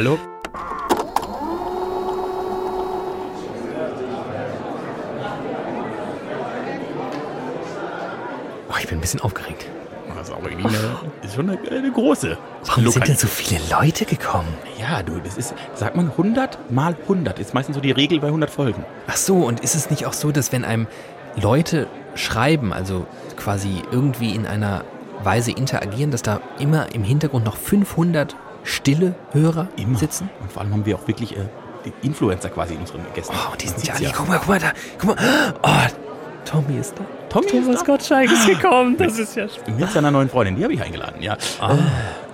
Hallo. 0.00 0.18
Oh, 8.70 8.74
ich 8.80 8.88
bin 8.88 8.96
ein 8.96 9.00
bisschen 9.02 9.20
aufgeregt. 9.20 9.66
Das 10.16 10.28
ist, 10.28 10.34
auch 10.34 10.42
irgendwie 10.42 10.68
eine, 10.68 11.00
ist 11.22 11.34
schon 11.34 11.50
eine, 11.50 11.60
eine 11.70 11.92
große. 11.92 12.38
Warum 12.64 12.84
sind 12.84 12.94
Lokal- 12.94 13.06
denn 13.08 13.16
so 13.18 13.26
viele 13.26 13.60
Leute 13.70 14.06
gekommen? 14.06 14.48
Ja, 14.78 15.02
du, 15.02 15.20
das 15.22 15.36
ist, 15.36 15.52
sagt 15.74 15.96
man 15.96 16.08
100 16.08 16.72
mal 16.72 16.96
100. 17.02 17.38
Ist 17.38 17.52
meistens 17.52 17.76
so 17.76 17.82
die 17.82 17.90
Regel 17.90 18.20
bei 18.20 18.28
100 18.28 18.48
Folgen. 18.48 18.86
Ach 19.06 19.18
so, 19.18 19.44
und 19.44 19.60
ist 19.60 19.74
es 19.74 19.90
nicht 19.90 20.06
auch 20.06 20.14
so, 20.14 20.32
dass 20.32 20.50
wenn 20.50 20.64
einem 20.64 20.86
Leute 21.36 21.88
schreiben, 22.14 22.72
also 22.72 23.06
quasi 23.36 23.82
irgendwie 23.92 24.34
in 24.34 24.46
einer 24.46 24.82
Weise 25.22 25.50
interagieren, 25.50 26.10
dass 26.10 26.22
da 26.22 26.40
immer 26.58 26.94
im 26.94 27.04
Hintergrund 27.04 27.44
noch 27.44 27.58
500 27.58 28.34
stille 28.64 29.14
Hörer 29.32 29.68
Immer. 29.76 29.98
sitzen? 29.98 30.30
Und 30.40 30.52
vor 30.52 30.62
allem 30.62 30.72
haben 30.72 30.86
wir 30.86 30.96
auch 30.96 31.06
wirklich 31.08 31.36
äh, 31.36 31.40
die 31.84 32.06
Influencer 32.06 32.50
quasi 32.50 32.74
in 32.74 32.80
unseren 32.80 33.00
Gästen. 33.14 33.34
Oh, 33.34 33.54
die 33.56 33.68
sind 33.68 33.86
ja 33.86 33.94
alle. 33.94 34.12
Guck 34.14 34.28
mal, 34.28 34.38
guck 34.38 34.48
mal 34.48 34.58
da. 34.58 34.72
Guck 34.98 35.16
mal. 35.16 35.54
Oh, 35.62 35.68
Tommy 36.44 36.78
ist 36.78 36.94
da. 36.98 37.04
Tommy 37.28 37.46
ist 37.46 37.52
Thomas 37.52 37.80
da. 37.80 37.86
Gottschalk 37.86 38.32
ist 38.32 38.46
gekommen. 38.46 38.96
Das 38.96 39.18
ist 39.18 39.36
ja 39.36 39.46
Mit 39.78 39.90
seiner 39.90 40.10
neuen 40.10 40.28
Freundin, 40.28 40.56
die 40.56 40.64
habe 40.64 40.74
ich 40.74 40.82
eingeladen, 40.82 41.22
ja. 41.22 41.36
Ah. 41.60 41.74
Äh, 41.74 41.76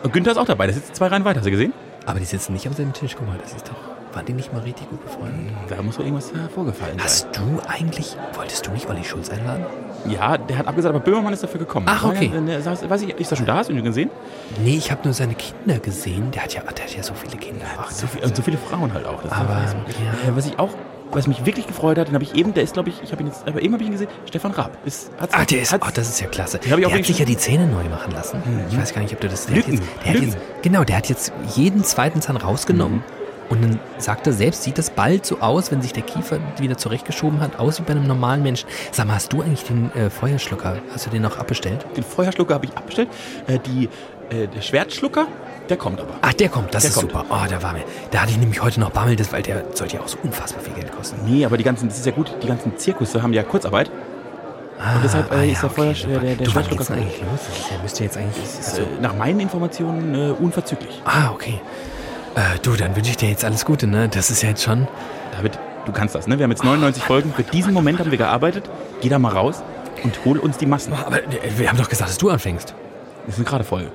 und 0.05 0.13
Günther 0.13 0.33
ist 0.33 0.39
auch 0.39 0.47
dabei, 0.47 0.67
der 0.67 0.75
sitzt 0.75 0.97
zwei 0.97 1.09
Reihen 1.09 1.25
weiter, 1.25 1.41
hast 1.41 1.47
du 1.47 1.51
gesehen? 1.51 1.73
Aber 2.07 2.19
die 2.21 2.25
sitzen 2.25 2.53
nicht 2.53 2.67
am 2.67 2.73
selben 2.73 2.93
Tisch. 2.93 3.15
Guck 3.19 3.27
mal, 3.27 3.37
das 3.43 3.53
ist 3.53 3.69
doch. 3.69 4.15
Waren 4.15 4.25
die 4.25 4.33
nicht 4.33 4.53
mal 4.53 4.63
richtig 4.63 4.89
gut 4.89 5.05
befreundet? 5.05 5.53
Da 5.69 5.83
muss 5.83 5.99
wohl 5.99 6.07
irgendwas 6.07 6.31
äh, 6.31 6.49
vorgefallen 6.55 6.97
sein. 6.97 7.05
Hast 7.05 7.29
du 7.37 7.61
eigentlich. 7.69 8.17
Wolltest 8.35 8.67
du 8.67 8.71
nicht 8.71 8.89
Olli 8.89 9.05
Schulz 9.05 9.29
einladen? 9.29 9.67
Ja, 10.11 10.39
der 10.39 10.59
hat 10.59 10.67
abgesagt, 10.69 10.95
aber 10.95 11.05
Böhmermann 11.05 11.33
ist 11.33 11.43
dafür 11.43 11.61
gekommen. 11.61 11.87
Ach, 11.89 12.05
okay. 12.05 12.31
Ja, 12.35 12.41
der 12.41 12.91
weiß 12.91 13.03
ich, 13.03 13.11
ist 13.11 13.31
er 13.31 13.37
schon 13.37 13.47
da? 13.47 13.57
Hast 13.57 13.71
du 13.71 13.75
ihn 13.75 13.83
gesehen? 13.85 14.11
Nee, 14.63 14.77
ich 14.77 14.91
habe 14.91 15.03
nur 15.05 15.13
seine 15.15 15.35
Kinder 15.35 15.79
gesehen. 15.79 16.31
Der 16.33 16.43
hat 16.45 16.55
ja, 16.55 16.63
der 16.63 16.85
hat 16.85 16.97
ja 16.97 17.03
so 17.03 17.15
viele 17.15 17.37
Kinder. 17.37 17.65
Ach, 17.79 17.91
So, 17.91 18.07
viel, 18.07 18.23
und 18.25 18.35
so 18.37 18.43
viele 18.43 18.59
Frauen 18.59 18.93
halt 18.93 19.07
auch. 19.07 19.23
Das 19.23 19.33
Aber, 19.33 19.55
ja. 19.55 20.29
Äh, 20.31 20.37
Was 20.37 20.47
ich 20.47 20.59
auch, 20.59 20.71
was 21.13 21.27
mich 21.29 21.47
wirklich 21.47 21.67
gefreut 21.67 21.99
hat, 21.99 22.09
den 22.09 22.15
habe 22.15 22.25
ich 22.25 22.35
eben, 22.35 22.53
der 22.53 22.63
ist, 22.65 22.73
glaube 22.75 22.89
ich, 22.89 23.01
ich 23.03 23.13
habe 23.13 23.23
ihn 23.23 23.29
jetzt, 23.29 23.47
aber 23.47 23.63
eben 23.63 23.73
habe 23.75 23.83
ich 23.83 23.89
ihn 23.89 23.93
gesehen, 23.93 24.09
Stefan 24.27 24.51
Raab. 24.53 24.77
Ist, 24.85 25.11
hat's, 25.21 25.35
Ah, 25.35 25.45
der 25.45 25.63
ist, 25.63 25.73
hat's- 25.73 25.87
oh, 25.87 25.91
das 25.95 26.09
ist 26.09 26.21
ja 26.21 26.27
klasse. 26.27 26.59
Der 26.59 26.77
auch 26.87 26.93
hat 26.93 27.05
sich 27.05 27.19
ja 27.19 27.25
die 27.25 27.37
Zähne 27.37 27.67
neu 27.67 27.85
machen 27.85 28.13
lassen. 28.13 28.43
Ich 28.71 28.77
weiß 28.79 28.93
gar 28.93 29.03
nicht, 29.03 29.15
ob 29.15 29.21
du 29.21 29.29
das. 29.29 29.47
Der 29.47 29.57
Lücken, 29.57 29.75
hat 29.75 29.81
jetzt, 29.81 29.89
der 30.05 30.07
hat 30.09 30.15
Lücken. 30.15 30.29
jetzt, 30.33 30.63
genau, 30.63 30.85
der 30.85 30.97
hat 30.97 31.09
jetzt 31.09 31.33
jeden 31.55 31.85
zweiten 31.85 32.21
Zahn 32.21 32.37
rausgenommen. 32.37 33.03
Und 33.49 33.63
dann 33.63 33.79
sagt 33.99 34.27
er 34.27 34.33
selbst, 34.33 34.65
sieht 34.65 34.77
das 34.79 34.91
bald 34.91 35.25
so 35.25 35.41
aus, 35.41 35.71
wenn 35.71 35.81
sich 35.81 35.93
der 35.93 36.03
Kiefer 36.03 36.39
wieder 36.59 36.77
zurechtgeschoben 36.77 37.41
hat, 37.41 37.59
aus 37.59 37.79
wie 37.79 37.85
bei 37.85 37.93
einem 37.93 38.07
normalen 38.07 38.43
Menschen. 38.43 38.69
Sag 38.93 39.07
mal, 39.07 39.15
hast 39.15 39.33
du 39.33 39.41
eigentlich 39.43 39.63
den 39.65 39.93
äh, 39.95 40.11
Feuerschlucker, 40.11 40.79
hast 40.93 41.07
du 41.07 41.11
den 41.11 41.23
noch 41.23 41.39
abbestellt? 41.39 41.87
Den 41.97 42.03
Feuerschlucker 42.05 42.55
habe 42.55 42.67
ich 42.67 42.77
abbestellt. 42.77 43.09
Äh, 43.47 43.59
die, 43.61 43.89
äh, 44.35 44.49
der 44.49 44.61
Schwertschlucker, 44.63 45.29
der 45.69 45.77
kommt 45.77 46.01
aber. 46.01 46.15
Ach, 46.23 46.33
der 46.33 46.49
kommt, 46.49 46.75
das 46.75 46.83
Der 46.83 46.91
ist 46.91 46.97
kommt. 46.97 47.13
super. 47.13 47.25
Oh, 47.31 47.45
da 47.49 47.63
war 47.63 47.73
mir. 47.73 47.85
Da 48.11 48.21
hatte 48.23 48.31
ich 48.33 48.39
nämlich 48.39 48.61
heute 48.63 48.81
noch 48.81 48.91
Bammel, 48.91 49.15
das, 49.17 49.33
weil 49.33 49.43
der 49.43 49.65
sollte 49.75 49.97
ja 49.97 50.03
auch 50.03 50.09
so 50.09 50.19
unfassbar 50.23 50.63
viel 50.63 50.75
Geld 50.75 50.91
kosten. 50.95 51.17
Nee, 51.25 51.45
aber 51.45 51.57
die 51.57 51.65
ganzen, 51.65 51.89
das 51.89 51.99
ist 51.99 52.07
ja 52.07 52.13
gut, 52.13 52.33
die 52.43 52.47
ganzen 52.49 52.77
Zirkusse 52.77 53.23
haben 53.23 53.33
ja 53.33 53.43
Kurzarbeit. 53.45 53.91
Und 54.79 55.03
deshalb 55.05 55.33
äh, 55.33 55.51
ist 55.53 55.63
der 55.63 55.71
Feuer, 55.71 55.95
super. 55.95 56.09
der, 56.11 56.19
der, 56.21 56.35
der 56.37 56.45
du, 56.47 56.51
Schwertschlucker 56.51 56.91
eigentlich 56.95 57.21
los? 57.21 57.41
Der 57.71 57.79
müsste 57.81 58.05
jetzt 58.05 58.17
eigentlich. 58.19 58.45
ist, 58.45 58.71
Also, 58.71 58.83
äh, 58.83 59.01
nach 59.01 59.15
meinen 59.17 59.41
Informationen 59.41 60.15
äh, 60.15 60.33
unverzüglich. 60.33 61.01
ah, 61.05 61.31
okay. 61.33 61.61
Äh, 62.37 62.59
du, 62.63 62.77
dann 62.77 62.95
wünsche 62.95 63.11
ich 63.11 63.17
dir 63.17 63.31
jetzt 63.31 63.45
alles 63.47 63.65
Gute, 63.65 63.87
ne? 63.87 64.11
Das 64.11 64.31
ist 64.31 64.43
ja 64.43 64.51
jetzt 64.51 64.63
schon. 64.63 64.87
David, 65.33 65.59
du 65.87 65.93
kannst 65.93 66.15
das, 66.15 66.27
ne? 66.27 66.39
Wir 66.39 66.45
haben 66.45 66.51
jetzt 66.51 66.65
99 66.65 67.03
Folgen. 67.03 67.33
Für 67.33 67.43
diesen 67.43 67.73
Moment 67.73 67.99
haben 67.99 68.11
wir 68.11 68.19
gearbeitet. 68.19 68.69
Geh 69.01 69.09
da 69.09 69.19
mal 69.19 69.33
raus 69.33 69.63
und 70.05 70.23
hol 70.27 70.39
uns 70.39 70.59
die 70.59 70.67
Massen. 70.67 70.93
Aber 70.93 71.23
äh, 71.23 71.27
wir 71.57 71.71
haben 71.71 71.79
doch 71.79 71.89
gesagt, 71.89 72.11
dass 72.11 72.19
du 72.19 72.29
anfängst. 72.29 72.75
Das 73.25 73.35
ist 73.35 73.41
eine 73.41 73.49
gerade 73.49 73.65
Folge. 73.65 73.91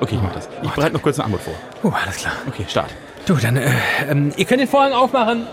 Okay, 0.00 0.16
ich 0.16 0.22
mach 0.22 0.32
das. 0.32 0.48
Ich 0.62 0.70
bereite 0.72 0.94
noch 0.94 1.02
kurz 1.02 1.20
eine 1.20 1.26
Antwort 1.26 1.42
vor. 1.42 1.54
Oh, 1.84 1.92
alles 2.04 2.16
klar. 2.16 2.32
Okay, 2.48 2.64
Start. 2.68 2.90
Du, 3.26 3.34
dann, 3.34 3.56
äh, 3.56 3.70
ähm, 4.08 4.32
ihr 4.36 4.44
könnt 4.44 4.60
den 4.60 4.68
Vorhang 4.68 4.92
aufmachen. 4.92 5.46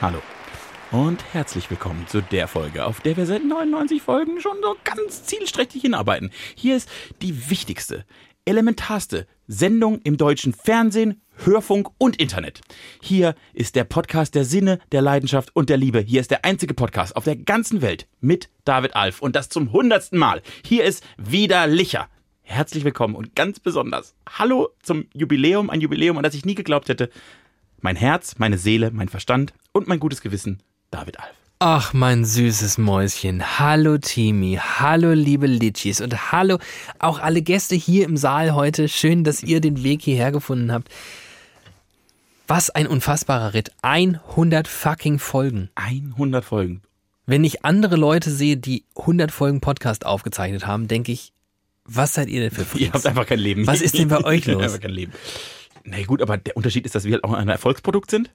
Hallo. 0.00 0.18
Und 0.92 1.22
herzlich 1.32 1.70
willkommen 1.70 2.08
zu 2.08 2.20
der 2.20 2.48
Folge, 2.48 2.84
auf 2.84 3.00
der 3.00 3.16
wir 3.16 3.24
seit 3.24 3.44
99 3.44 4.02
Folgen 4.02 4.40
schon 4.40 4.56
so 4.60 4.74
ganz 4.82 5.22
zielstrebig 5.22 5.82
hinarbeiten. 5.82 6.32
Hier 6.56 6.74
ist 6.74 6.88
die 7.22 7.48
wichtigste, 7.48 8.04
elementarste 8.44 9.28
Sendung 9.46 10.00
im 10.02 10.16
deutschen 10.16 10.52
Fernsehen, 10.52 11.22
Hörfunk 11.44 11.90
und 11.98 12.20
Internet. 12.20 12.60
Hier 13.00 13.36
ist 13.52 13.76
der 13.76 13.84
Podcast 13.84 14.34
der 14.34 14.44
Sinne, 14.44 14.80
der 14.90 15.00
Leidenschaft 15.00 15.54
und 15.54 15.70
der 15.70 15.76
Liebe. 15.76 16.00
Hier 16.00 16.20
ist 16.20 16.32
der 16.32 16.44
einzige 16.44 16.74
Podcast 16.74 17.14
auf 17.14 17.22
der 17.22 17.36
ganzen 17.36 17.82
Welt 17.82 18.08
mit 18.20 18.48
David 18.64 18.96
Alf 18.96 19.22
und 19.22 19.36
das 19.36 19.48
zum 19.48 19.70
hundertsten 19.70 20.18
Mal. 20.18 20.42
Hier 20.64 20.82
ist 20.82 21.04
wieder 21.16 21.68
Licher. 21.68 22.08
Herzlich 22.42 22.82
willkommen 22.82 23.14
und 23.14 23.36
ganz 23.36 23.60
besonders 23.60 24.16
Hallo 24.28 24.70
zum 24.82 25.06
Jubiläum, 25.14 25.70
ein 25.70 25.80
Jubiläum, 25.80 26.16
an 26.16 26.24
das 26.24 26.34
ich 26.34 26.44
nie 26.44 26.56
geglaubt 26.56 26.88
hätte. 26.88 27.10
Mein 27.80 27.94
Herz, 27.94 28.38
meine 28.38 28.58
Seele, 28.58 28.90
mein 28.90 29.08
Verstand 29.08 29.54
und 29.70 29.86
mein 29.86 30.00
gutes 30.00 30.20
Gewissen, 30.20 30.60
David 30.90 31.18
Alf. 31.20 31.34
Ach, 31.62 31.92
mein 31.92 32.24
süßes 32.24 32.78
Mäuschen. 32.78 33.58
Hallo, 33.58 33.98
Timi. 33.98 34.58
Hallo, 34.60 35.12
liebe 35.12 35.46
Litschis. 35.46 36.00
Und 36.00 36.32
hallo 36.32 36.58
auch 36.98 37.18
alle 37.18 37.42
Gäste 37.42 37.74
hier 37.74 38.06
im 38.06 38.16
Saal 38.16 38.54
heute. 38.54 38.88
Schön, 38.88 39.24
dass 39.24 39.42
ihr 39.42 39.60
den 39.60 39.82
Weg 39.84 40.00
hierher 40.02 40.32
gefunden 40.32 40.72
habt. 40.72 40.88
Was 42.46 42.70
ein 42.70 42.86
unfassbarer 42.86 43.52
Ritt. 43.54 43.72
100 43.82 44.66
fucking 44.66 45.18
Folgen. 45.18 45.68
100 45.74 46.44
Folgen. 46.44 46.80
Wenn 47.26 47.44
ich 47.44 47.64
andere 47.64 47.96
Leute 47.96 48.30
sehe, 48.30 48.56
die 48.56 48.84
100 48.96 49.30
Folgen 49.30 49.60
Podcast 49.60 50.06
aufgezeichnet 50.06 50.66
haben, 50.66 50.88
denke 50.88 51.12
ich, 51.12 51.32
was 51.84 52.14
seid 52.14 52.28
ihr 52.28 52.40
denn 52.40 52.50
für 52.50 52.62
Ihr 52.78 52.86
habt 52.86 52.92
Freaks? 53.02 53.06
einfach 53.06 53.26
kein 53.26 53.38
Leben. 53.38 53.66
Was 53.66 53.82
ist 53.82 53.98
denn 53.98 54.08
bei 54.08 54.24
euch 54.24 54.46
Ihr 54.46 54.54
habt 54.54 54.62
los? 54.62 54.72
einfach 54.72 54.80
kein 54.80 54.90
Leben. 54.92 55.12
Na 55.84 56.02
gut, 56.04 56.22
aber 56.22 56.38
der 56.38 56.56
Unterschied 56.56 56.86
ist, 56.86 56.94
dass 56.94 57.04
wir 57.04 57.12
halt 57.14 57.24
auch 57.24 57.32
ein 57.34 57.48
Erfolgsprodukt 57.48 58.10
sind. 58.10 58.30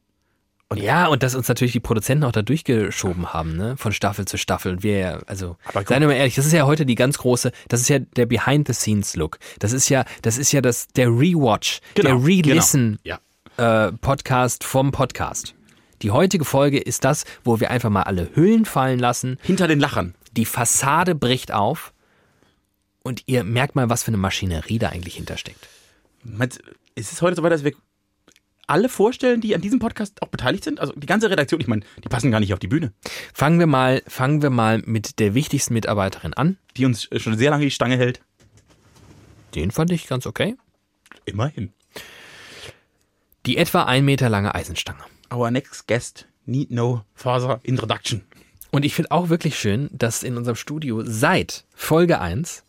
Ja, 0.74 1.08
und 1.08 1.22
dass 1.22 1.36
uns 1.36 1.48
natürlich 1.48 1.74
die 1.74 1.80
Produzenten 1.80 2.24
auch 2.24 2.32
da 2.32 2.42
durchgeschoben 2.42 3.34
haben, 3.34 3.56
ne? 3.56 3.78
Von 3.78 3.92
Staffel 3.92 4.26
zu 4.26 4.38
Staffel. 4.38 4.72
Und 4.74 4.84
wir 4.84 5.22
also, 5.28 5.58
seien 5.74 6.02
wir 6.02 6.08
mal 6.08 6.16
ehrlich, 6.16 6.36
das 6.36 6.48
ist 6.48 6.54
ja 6.54 6.66
heute 6.66 6.86
die 6.88 6.96
ganz 6.96 7.20
große, 7.20 7.52
das 7.68 7.82
ist 7.82 7.90
ja 7.90 8.00
der 8.00 8.26
Behind-the-Scenes-Look. 8.26 9.38
Das 9.60 9.74
ist 9.74 9.90
ja, 9.90 10.06
das 10.24 10.38
ist 10.40 10.52
ja 10.52 10.62
das, 10.62 10.88
der 10.88 11.10
Rewatch, 11.10 11.82
der 11.96 12.16
Re-Listen 12.16 12.98
Genau. 13.04 13.18
Ja. 13.58 13.88
äh, 13.88 13.92
Podcast 13.92 14.64
vom 14.64 14.92
Podcast. 14.92 15.54
Die 16.02 16.10
heutige 16.12 16.46
Folge 16.46 16.80
ist 16.80 17.04
das, 17.06 17.26
wo 17.44 17.60
wir 17.60 17.70
einfach 17.70 17.92
mal 17.92 18.04
alle 18.04 18.30
Hüllen 18.36 18.66
fallen 18.66 19.00
lassen. 19.00 19.38
Hinter 19.44 19.68
den 19.68 19.80
Lachern. 19.80 20.16
Die 20.36 20.46
Fassade 20.46 21.14
bricht 21.16 21.54
auf. 21.54 21.94
Und 23.04 23.22
ihr 23.28 23.44
merkt 23.44 23.76
mal, 23.76 23.90
was 23.90 24.02
für 24.02 24.10
eine 24.10 24.18
Maschinerie 24.18 24.80
da 24.80 24.90
eigentlich 24.90 25.16
hintersteckt. 25.16 25.68
Meinst, 26.24 26.60
ist 26.96 27.12
es 27.14 27.22
heute 27.22 27.36
so 27.36 27.44
weit, 27.44 27.52
dass 27.52 27.64
wir 27.64 27.74
alle 28.68 28.90
vorstellen, 28.90 29.42
die 29.42 29.56
an 29.56 29.62
diesem 29.62 29.80
Podcast 29.80 30.22
auch 30.22 30.28
beteiligt 30.28 30.64
sind? 30.64 30.80
Also 30.80 30.94
die 30.96 31.08
ganze 31.08 31.30
Redaktion, 31.30 31.62
ich 31.62 31.68
meine, 31.68 31.84
die 32.04 32.10
passen 32.10 32.32
gar 32.32 32.40
nicht 32.40 32.54
auf 32.54 32.60
die 32.60 32.68
Bühne. 32.68 32.94
Fangen 33.34 33.60
wir 33.60 33.68
mal, 33.68 34.02
fangen 34.08 34.42
wir 34.42 34.50
mal 34.50 34.82
mit 34.86 35.20
der 35.20 35.34
wichtigsten 35.34 35.74
Mitarbeiterin 35.74 36.34
an. 36.34 36.58
Die 36.78 36.86
uns 36.86 37.12
äh, 37.12 37.20
schon 37.20 37.38
sehr 37.38 37.52
lange 37.52 37.66
die 37.66 37.72
Stange 37.72 37.98
hält. 37.98 38.22
Den 39.56 39.72
fand 39.72 39.92
ich 39.92 40.08
ganz 40.08 40.26
okay. 40.26 40.56
Immerhin. 41.26 41.74
Die 43.46 43.58
etwa 43.58 43.84
ein 43.84 44.06
Meter 44.06 44.30
lange 44.30 44.54
Eisenstange. 44.54 45.04
Our 45.34 45.52
next 45.52 45.88
guest 45.88 46.28
need 46.46 46.72
no 46.72 47.04
further 47.14 47.60
introduction. 47.64 48.24
Und 48.72 48.84
ich 48.84 48.94
finde 48.94 49.12
auch 49.12 49.30
wirklich 49.30 49.58
schön, 49.58 49.90
dass 49.94 50.24
in 50.24 50.36
unserem 50.36 50.56
Studio 50.56 51.02
seit 51.06 51.66
Folge 51.74 52.20
1 52.20 52.66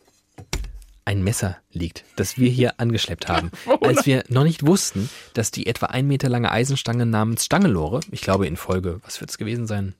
ein 1.06 1.22
Messer 1.22 1.56
liegt, 1.72 2.04
das 2.16 2.36
wir 2.36 2.50
hier 2.50 2.74
angeschleppt 2.78 3.28
haben. 3.28 3.50
Als 3.80 4.04
wir 4.04 4.24
noch 4.28 4.44
nicht 4.44 4.66
wussten, 4.66 5.08
dass 5.32 5.50
die 5.50 5.66
etwa 5.66 5.86
ein 5.86 6.06
Meter 6.06 6.28
lange 6.28 6.50
Eisenstange 6.50 7.06
namens 7.06 7.44
Stangelore, 7.44 8.00
ich 8.10 8.20
glaube 8.20 8.46
in 8.46 8.56
Folge, 8.56 9.00
was 9.04 9.20
wird 9.20 9.30
es 9.30 9.38
gewesen 9.38 9.66
sein? 9.66 9.94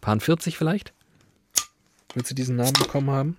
Paar 0.00 0.20
40 0.20 0.56
vielleicht? 0.56 0.92
Willst 2.14 2.30
du 2.30 2.34
diesen 2.34 2.56
Namen 2.56 2.72
bekommen 2.74 3.10
haben? 3.10 3.36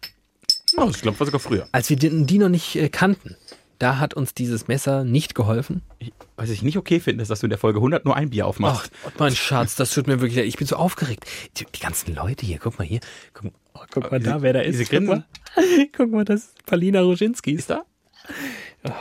Oh, 0.78 0.88
ich 0.90 1.02
glaube, 1.02 1.20
war 1.20 1.28
sogar 1.28 1.42
früher. 1.42 1.68
Als 1.72 1.90
wir 1.90 1.98
die, 1.98 2.26
die 2.26 2.38
noch 2.38 2.50
nicht 2.50 2.76
äh, 2.76 2.90
kannten, 2.90 3.36
da 3.78 4.00
hat 4.00 4.14
uns 4.14 4.34
dieses 4.34 4.68
Messer 4.68 5.04
nicht 5.04 5.36
geholfen. 5.36 5.82
Ich, 6.00 6.14
was 6.38 6.50
ich 6.50 6.62
nicht 6.62 6.78
okay 6.78 7.00
finde, 7.00 7.24
ist, 7.24 7.30
dass 7.30 7.42
du 7.42 7.48
in 7.48 7.50
der 7.50 7.60
Folge 7.60 7.80
100 7.80 8.06
nur 8.06 8.16
ein 8.16 8.30
Bier 8.30 8.48
aufmachst. 8.48 8.92
Ach, 9.06 9.12
mein 9.20 9.36
Schatz, 9.36 9.76
das 9.76 9.92
tut 9.94 10.08
mir 10.08 10.22
wirklich 10.22 10.38
leid. 10.38 10.46
Ich 10.46 10.58
bin 10.58 10.68
so 10.68 10.78
aufgeregt. 10.78 11.26
Die, 11.58 11.66
die 11.66 11.80
ganzen 11.80 12.16
Leute 12.16 12.46
hier, 12.46 12.60
guck 12.60 12.80
mal 12.80 12.86
hier. 12.86 13.02
Guck, 13.34 13.52
oh, 13.74 13.82
guck 13.92 14.12
mal 14.12 14.20
da, 14.20 14.42
wer 14.42 14.54
da 14.54 14.62
ist. 14.62 14.80
diese 14.80 14.96
Guck 14.98 15.08
mal. 15.08 15.26
guck 15.96 16.12
mal, 16.12 16.26
das 16.26 16.42
ist 16.46 16.66
Palina 16.66 17.02
Roginski. 17.02 17.52
Ist 17.52 17.70
da? 17.70 17.84
Du, 18.84 18.92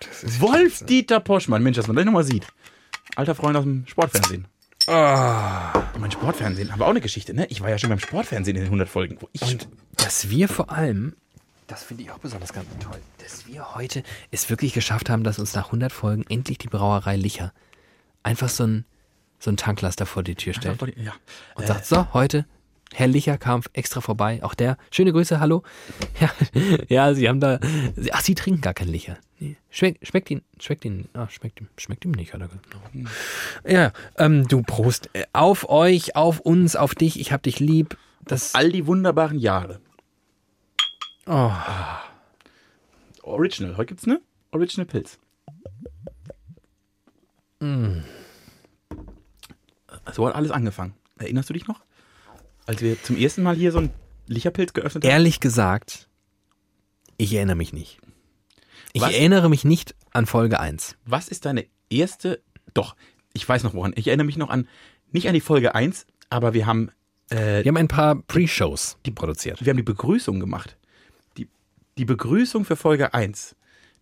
das 0.00 0.22
ist 0.22 0.40
Wolf-Dieter 0.40 1.20
Poschmann. 1.20 1.62
Mensch, 1.62 1.76
dass 1.76 1.86
man 1.86 1.96
das 1.96 2.04
nochmal 2.04 2.24
sieht. 2.24 2.46
Alter 3.16 3.34
Freund 3.34 3.56
aus 3.56 3.64
dem 3.64 3.86
Sportfernsehen. 3.86 4.46
Ah. 4.86 5.72
Mein 5.98 6.10
Sportfernsehen, 6.10 6.70
aber 6.70 6.86
auch 6.86 6.90
eine 6.90 7.00
Geschichte, 7.00 7.32
ne? 7.32 7.46
Ich 7.48 7.60
war 7.62 7.70
ja 7.70 7.78
schon 7.78 7.88
beim 7.88 7.98
Sportfernsehen 8.00 8.56
in 8.56 8.62
den 8.64 8.66
100 8.66 8.88
Folgen. 8.88 9.16
Wo 9.20 9.28
ich 9.32 9.40
Und 9.42 9.68
dass 9.96 10.28
wir 10.28 10.48
vor 10.48 10.70
allem, 10.70 11.14
das 11.68 11.84
finde 11.84 12.02
ich 12.02 12.10
auch 12.10 12.18
besonders 12.18 12.52
ganz 12.52 12.66
toll, 12.80 12.98
dass 13.18 13.46
wir 13.46 13.74
heute 13.74 14.02
es 14.30 14.50
wirklich 14.50 14.74
geschafft 14.74 15.08
haben, 15.08 15.24
dass 15.24 15.38
uns 15.38 15.54
nach 15.54 15.66
100 15.66 15.92
Folgen 15.92 16.24
endlich 16.28 16.58
die 16.58 16.68
Brauerei 16.68 17.16
Licher 17.16 17.52
einfach 18.22 18.48
so 18.50 18.64
ein, 18.66 18.84
so 19.38 19.50
ein 19.50 19.56
Tanklaster 19.56 20.04
vor 20.04 20.22
die 20.22 20.34
Tür 20.34 20.52
stellt 20.52 20.82
Ja. 20.96 21.12
und 21.54 21.66
sagt, 21.66 21.86
so, 21.86 22.12
heute, 22.12 22.44
Herr 22.96 23.08
Licher 23.08 23.38
kam 23.38 23.60
extra 23.72 24.00
vorbei, 24.00 24.38
auch 24.44 24.54
der, 24.54 24.78
schöne 24.92 25.12
Grüße, 25.12 25.40
hallo. 25.40 25.64
Ja, 26.20 26.30
ja 26.88 27.14
Sie 27.14 27.28
haben 27.28 27.40
da, 27.40 27.58
ach, 28.12 28.20
Sie 28.20 28.36
trinken 28.36 28.60
gar 28.60 28.72
kein 28.72 28.86
Licher. 28.86 29.18
Nee, 29.40 29.56
Schmeckt, 29.68 30.06
schmeckt 30.06 30.30
ihn, 30.30 30.42
schmeckt 30.60 30.84
ihn, 30.84 31.08
ah, 31.12 31.28
schmeckt 31.28 31.60
ihm, 31.60 31.66
schmeckt 31.76 32.04
ihm 32.04 32.12
nicht, 32.12 32.32
hat 32.32 32.40
er 32.40 32.46
gesagt. 32.46 32.68
Ja, 33.66 33.92
ähm, 34.16 34.46
du 34.46 34.62
Prost, 34.62 35.10
auf 35.32 35.68
euch, 35.68 36.14
auf 36.14 36.38
uns, 36.38 36.76
auf 36.76 36.94
dich, 36.94 37.18
ich 37.18 37.32
hab 37.32 37.42
dich 37.42 37.58
lieb. 37.58 37.98
Das, 38.24 38.54
All 38.54 38.70
die 38.70 38.86
wunderbaren 38.86 39.40
Jahre. 39.40 39.80
oh, 41.26 41.50
Original. 43.22 43.76
Heute 43.76 43.88
gibt's 43.88 44.06
ne 44.06 44.20
Original 44.52 44.86
Pilz. 44.86 45.18
So 50.12 50.28
hat 50.28 50.34
alles 50.36 50.52
angefangen. 50.52 50.94
Erinnerst 51.18 51.48
du 51.48 51.54
dich 51.54 51.66
noch? 51.66 51.80
Als 52.66 52.80
wir 52.80 53.02
zum 53.02 53.16
ersten 53.16 53.42
Mal 53.42 53.56
hier 53.56 53.72
so 53.72 53.78
einen 53.78 53.90
Licherpilz 54.26 54.72
geöffnet 54.72 55.04
haben? 55.04 55.10
ehrlich 55.10 55.40
gesagt, 55.40 56.08
ich 57.16 57.32
erinnere 57.34 57.56
mich 57.56 57.72
nicht. 57.72 57.98
Ich 58.92 59.02
Was? 59.02 59.12
erinnere 59.12 59.48
mich 59.48 59.64
nicht 59.64 59.94
an 60.12 60.26
Folge 60.26 60.60
1. 60.60 60.96
Was 61.04 61.28
ist 61.28 61.44
deine 61.44 61.66
erste. 61.90 62.40
Doch, 62.74 62.96
ich 63.32 63.48
weiß 63.48 63.62
noch 63.64 63.74
woran. 63.74 63.92
Ich 63.96 64.06
erinnere 64.08 64.26
mich 64.26 64.36
noch 64.36 64.50
an, 64.50 64.68
nicht 65.12 65.28
an 65.28 65.34
die 65.34 65.40
Folge 65.40 65.74
1, 65.74 66.06
aber 66.30 66.54
wir 66.54 66.66
haben, 66.66 66.90
äh, 67.30 67.62
Wir 67.64 67.68
haben 67.68 67.76
ein 67.76 67.88
paar 67.88 68.16
Pre-Shows 68.22 68.98
produziert. 69.14 69.64
wir 69.64 69.70
haben 69.70 69.76
die 69.76 69.82
Begrüßung 69.82 70.40
gemacht. 70.40 70.76
Die, 71.36 71.48
die 71.98 72.04
Begrüßung 72.04 72.64
für 72.64 72.76
Folge 72.76 73.14
1. 73.14 73.56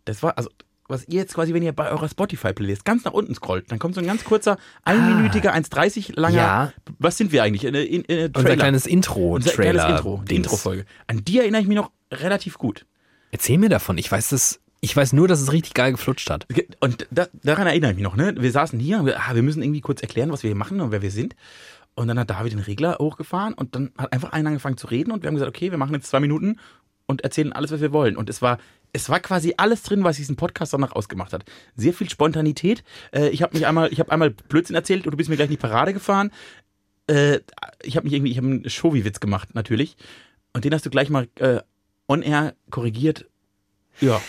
Das 0.05 0.23
war, 0.23 0.37
also, 0.37 0.51
was 0.93 1.09
ihr 1.09 1.17
jetzt 1.21 1.35
quasi, 1.35 1.53
wenn 1.53 1.63
ihr 1.63 1.73
bei 1.73 1.91
eurer 1.91 2.09
Spotify-Playlist 2.09 2.85
ganz 2.85 3.05
nach 3.05 3.13
unten 3.13 3.35
scrollt, 3.35 3.71
dann 3.73 3.79
kommt 3.79 3.95
so 3.95 4.01
ein 4.01 4.07
ganz 4.07 4.23
kurzer, 4.25 4.59
einminütiger, 4.85 5.53
1,30 5.55 6.13
langer. 6.15 6.37
Ja. 6.37 6.73
Was 6.99 7.17
sind 7.17 7.33
wir 7.33 7.43
eigentlich? 7.43 7.65
In, 7.65 7.75
in, 7.75 8.03
in, 8.03 8.27
Unser 8.27 8.33
Trailer. 8.33 8.57
kleines 8.57 8.87
Intro, 8.87 9.35
Unser 9.35 9.51
Trailer, 9.51 9.83
kleines 9.83 10.01
Intro, 10.01 10.23
die. 10.29 10.37
Intro-Folge. 10.37 10.85
An 11.09 11.25
die 11.25 11.39
erinnere 11.39 11.63
ich 11.63 11.67
mich 11.67 11.77
noch 11.77 11.91
relativ 12.13 12.59
gut. 12.59 12.87
Erzähl 13.33 13.59
mir 13.59 13.69
davon. 13.69 13.99
Ich 13.99 14.11
weiß 14.13 14.29
das. 14.29 14.61
Ich 14.85 14.97
weiß 14.97 15.13
nur, 15.13 15.29
dass 15.29 15.41
es 15.41 15.53
richtig 15.53 15.75
geil 15.75 15.93
geflutscht 15.93 16.29
hat. 16.29 16.47
Und 16.81 17.07
da, 17.13 17.29
daran 17.45 17.69
erinnere 17.69 17.93
ich 17.93 17.97
mich 17.97 18.03
noch, 18.03 18.17
ne? 18.17 18.35
Wir 18.37 18.51
saßen 18.51 18.81
hier, 18.81 18.99
und 18.99 19.07
wir, 19.07 19.17
ah, 19.21 19.35
wir 19.35 19.43
müssen 19.43 19.63
irgendwie 19.63 19.81
kurz 19.81 20.03
erklären, 20.03 20.33
was 20.33 20.43
wir 20.43 20.49
hier 20.49 20.57
machen 20.57 20.81
und 20.81 20.91
wer 20.91 21.03
wir 21.03 21.13
sind. 21.13 21.37
Und 21.95 22.09
dann 22.09 22.19
hat 22.19 22.31
David 22.31 22.53
den 22.53 22.59
Regler 22.59 22.97
hochgefahren 22.99 23.55
und 23.55 23.77
dann 23.77 23.93
hat 23.97 24.13
einfach 24.13 24.33
einer 24.33 24.49
angefangen 24.49 24.77
zu 24.77 24.89
reden 24.89 25.13
und 25.13 25.23
wir 25.23 25.29
haben 25.29 25.35
gesagt, 25.35 25.55
okay, 25.55 25.71
wir 25.71 25.79
machen 25.79 25.95
jetzt 25.95 26.09
zwei 26.09 26.21
Minuten 26.21 26.59
und 27.07 27.23
erzählen 27.23 27.53
alles, 27.53 27.71
was 27.71 27.81
wir 27.81 27.93
wollen. 27.93 28.17
Und 28.17 28.31
es 28.31 28.43
war, 28.43 28.59
es 28.93 29.09
war 29.09 29.21
quasi 29.21 29.55
alles 29.57 29.83
drin, 29.83 30.05
was 30.05 30.17
diesen 30.17 30.37
Podcast 30.37 30.73
danach 30.73 30.93
ausgemacht 30.93 31.33
hat. 31.33 31.45
Sehr 31.75 31.93
viel 31.93 32.09
Spontanität. 32.11 32.85
Äh, 33.13 33.29
ich 33.29 33.43
habe 33.43 33.57
mich 33.57 33.67
einmal, 33.67 33.93
ich 33.93 34.01
habe 34.01 34.13
einmal 34.13 34.31
Blödsinn 34.31 34.77
erzählt 34.77 35.07
und 35.07 35.11
du 35.13 35.17
bist 35.17 35.31
mir 35.31 35.37
gleich 35.37 35.47
in 35.49 35.53
die 35.53 35.57
Parade 35.57 35.93
gefahren. 35.93 36.31
Äh, 37.09 37.41
ich 37.83 37.97
habe 37.97 38.05
mich 38.05 38.13
irgendwie, 38.15 38.31
ich 38.33 38.39
habe 38.39 38.47
einen 38.47 38.69
Showy-Witz 38.69 39.21
gemacht, 39.21 39.55
natürlich. 39.55 39.97
Und 40.53 40.65
den 40.65 40.75
hast 40.75 40.85
du 40.87 40.91
gleich 40.91 41.11
mal 41.11 41.29
äh, 41.37 41.61
on 42.09 42.23
air 42.23 42.55
korrigiert. 42.71 43.27
Ja. 44.01 44.21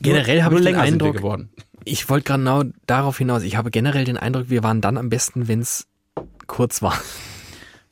Generell 0.00 0.42
habe 0.42 0.58
ich 0.58 0.64
den 0.64 0.76
Eindruck- 0.76 1.16
geworden. 1.16 1.50
Ich 1.88 2.08
wollte 2.08 2.32
genau 2.32 2.64
darauf 2.86 3.18
hinaus. 3.18 3.44
Ich 3.44 3.56
habe 3.56 3.70
generell 3.70 4.04
den 4.04 4.16
Eindruck, 4.16 4.50
wir 4.50 4.64
waren 4.64 4.80
dann 4.80 4.98
am 4.98 5.08
besten, 5.08 5.46
wenn 5.46 5.60
es 5.60 5.86
kurz 6.48 6.82
war. 6.82 7.00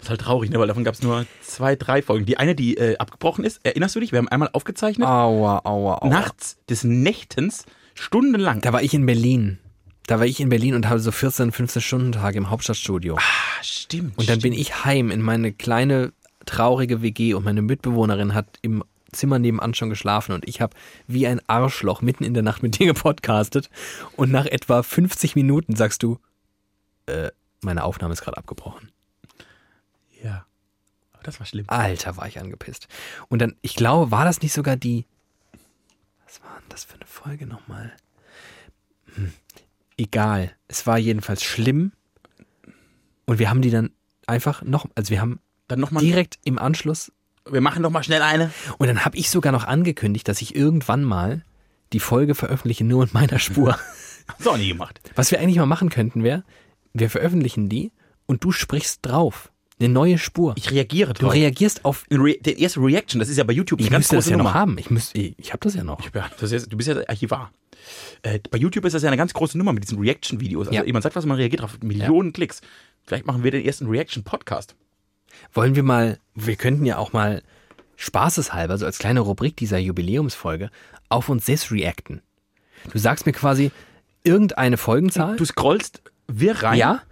Ist 0.04 0.10
halt 0.10 0.20
traurig, 0.20 0.50
ne? 0.50 0.58
weil 0.58 0.68
davon 0.68 0.84
gab 0.84 0.92
es 0.92 1.02
nur 1.02 1.24
zwei, 1.40 1.76
drei 1.76 2.02
Folgen. 2.02 2.26
Die 2.26 2.36
eine, 2.36 2.54
die 2.54 2.76
äh, 2.76 2.98
abgebrochen 2.98 3.42
ist, 3.42 3.58
erinnerst 3.64 3.96
du 3.96 4.00
dich? 4.00 4.12
Wir 4.12 4.18
haben 4.18 4.28
einmal 4.28 4.50
aufgezeichnet, 4.52 5.08
Aua, 5.08 5.62
aua, 5.64 6.02
aua. 6.02 6.08
nachts 6.10 6.58
des 6.68 6.84
Nächtens, 6.84 7.64
stundenlang. 7.94 8.60
Da 8.60 8.74
war 8.74 8.82
ich 8.82 8.92
in 8.92 9.06
Berlin. 9.06 9.58
Da 10.06 10.18
war 10.18 10.26
ich 10.26 10.40
in 10.40 10.50
Berlin 10.50 10.74
und 10.74 10.90
habe 10.90 11.00
so 11.00 11.10
14, 11.10 11.52
15 11.52 11.80
Stunden 11.80 12.12
Tage 12.12 12.36
im 12.36 12.50
Hauptstadtstudio. 12.50 13.16
ah, 13.16 13.62
stimmt. 13.62 14.18
Und 14.18 14.28
dann 14.28 14.40
bin 14.40 14.52
stimmt. 14.52 14.68
ich 14.68 14.84
heim 14.84 15.10
in 15.10 15.22
meine 15.22 15.54
kleine 15.54 16.12
traurige 16.44 17.00
WG 17.00 17.32
und 17.32 17.46
meine 17.46 17.62
Mitbewohnerin 17.62 18.34
hat 18.34 18.58
im 18.60 18.84
Zimmer 19.10 19.38
nebenan 19.38 19.72
schon 19.72 19.88
geschlafen 19.88 20.32
und 20.32 20.46
ich 20.46 20.60
habe 20.60 20.76
wie 21.06 21.26
ein 21.26 21.40
Arschloch 21.46 22.02
mitten 22.02 22.24
in 22.24 22.34
der 22.34 22.42
Nacht 22.42 22.62
mit 22.62 22.78
dir 22.78 22.86
gepodcastet 22.88 23.70
und 24.16 24.30
nach 24.30 24.44
etwa 24.44 24.82
50 24.82 25.34
Minuten 25.34 25.76
sagst 25.76 26.02
du, 26.02 26.18
äh, 27.06 27.30
meine 27.62 27.84
Aufnahme 27.84 28.12
ist 28.12 28.20
gerade 28.20 28.36
abgebrochen. 28.36 28.90
Das 31.24 31.40
war 31.40 31.46
schlimm. 31.46 31.64
Alter, 31.68 32.16
war 32.16 32.28
ich 32.28 32.38
angepisst. 32.38 32.86
Und 33.28 33.40
dann, 33.42 33.56
ich 33.62 33.74
glaube, 33.74 34.10
war 34.10 34.24
das 34.24 34.40
nicht 34.42 34.52
sogar 34.52 34.76
die, 34.76 35.06
was 36.24 36.40
war 36.42 36.54
denn 36.60 36.68
das 36.68 36.84
für 36.84 36.94
eine 36.94 37.06
Folge 37.06 37.46
nochmal? 37.46 37.92
Hm, 39.14 39.32
egal. 39.96 40.52
Es 40.68 40.86
war 40.86 40.98
jedenfalls 40.98 41.42
schlimm 41.42 41.92
und 43.26 43.38
wir 43.38 43.50
haben 43.50 43.62
die 43.62 43.70
dann 43.70 43.90
einfach 44.26 44.62
noch, 44.62 44.86
also 44.94 45.10
wir 45.10 45.20
haben 45.20 45.40
Dann 45.66 45.80
nochmal, 45.80 46.02
direkt 46.02 46.38
im 46.44 46.58
Anschluss 46.58 47.10
wir 47.50 47.60
machen 47.60 47.82
noch 47.82 47.90
mal 47.90 48.02
schnell 48.02 48.22
eine. 48.22 48.50
Und 48.78 48.86
dann 48.86 49.04
habe 49.04 49.16
ich 49.16 49.30
sogar 49.30 49.52
noch 49.52 49.64
angekündigt, 49.64 50.28
dass 50.28 50.40
ich 50.40 50.54
irgendwann 50.54 51.04
mal 51.04 51.44
die 51.92 52.00
Folge 52.00 52.34
veröffentliche 52.34 52.84
nur 52.84 53.04
in 53.04 53.10
meiner 53.12 53.38
Spur. 53.38 53.78
Hast 54.28 54.46
du 54.46 54.50
auch 54.50 54.56
nie 54.56 54.68
gemacht. 54.68 55.00
Was 55.14 55.30
wir 55.30 55.38
eigentlich 55.40 55.58
mal 55.58 55.66
machen 55.66 55.90
könnten, 55.90 56.24
wäre, 56.24 56.44
wir 56.94 57.10
veröffentlichen 57.10 57.68
die 57.68 57.92
und 58.26 58.42
du 58.42 58.52
sprichst 58.52 59.00
drauf. 59.02 59.52
Eine 59.80 59.88
neue 59.88 60.18
Spur. 60.18 60.54
Ich 60.56 60.70
reagiere 60.70 61.14
Du 61.14 61.22
drauf. 61.24 61.34
reagierst 61.34 61.84
auf. 61.84 62.04
Re 62.10 62.36
der 62.40 62.58
erste 62.58 62.80
Reaction, 62.80 63.18
das 63.18 63.28
ist 63.28 63.36
ja 63.38 63.44
bei 63.44 63.52
YouTube 63.52 63.80
Ich 63.80 63.86
eine 63.86 63.94
ganz 63.94 64.04
müsste 64.04 64.16
das 64.16 64.24
große 64.26 64.30
ja 64.32 64.36
Nummer. 64.36 64.50
noch 64.50 64.54
haben. 64.54 64.78
Ich, 64.78 64.88
müsste, 64.90 65.18
ich 65.18 65.52
habe 65.52 65.58
das 65.64 65.74
ja 65.74 65.82
noch. 65.82 66.00
Ja, 66.14 66.30
das 66.38 66.52
ist, 66.52 66.72
du 66.72 66.76
bist 66.76 66.88
ja 66.88 66.94
der 66.94 67.08
Archivar. 67.10 67.50
Äh, 68.22 68.38
bei 68.50 68.58
YouTube 68.58 68.84
ist 68.84 68.92
das 68.92 69.02
ja 69.02 69.08
eine 69.08 69.16
ganz 69.16 69.34
große 69.34 69.58
Nummer 69.58 69.72
mit 69.72 69.82
diesen 69.82 69.98
Reaction-Videos. 69.98 70.68
Also 70.68 70.78
Ja. 70.78 70.84
jemand 70.84 71.02
sagt 71.02 71.16
was, 71.16 71.26
man 71.26 71.36
reagiert 71.36 71.62
drauf. 71.62 71.76
Millionen 71.82 72.32
Klicks. 72.32 72.60
Vielleicht 73.04 73.26
machen 73.26 73.42
wir 73.42 73.50
den 73.50 73.64
ersten 73.64 73.86
Reaction-Podcast. 73.88 74.76
Wollen 75.52 75.74
wir 75.74 75.82
mal, 75.82 76.18
wir 76.34 76.54
könnten 76.56 76.86
ja 76.86 76.96
auch 76.98 77.12
mal 77.12 77.42
spaßeshalber, 77.96 78.78
so 78.78 78.86
als 78.86 78.98
kleine 78.98 79.20
Rubrik 79.20 79.56
dieser 79.56 79.78
Jubiläumsfolge, 79.78 80.70
auf 81.08 81.28
uns 81.28 81.46
selbst 81.46 81.70
reacten. 81.72 82.22
Du 82.92 82.98
sagst 82.98 83.26
mir 83.26 83.32
quasi 83.32 83.70
irgendeine 84.22 84.76
Folgenzahl. 84.76 85.36
Du 85.36 85.44
scrollst 85.44 86.02
wir 86.26 86.62
rein 86.62 86.78
ja, 86.78 87.02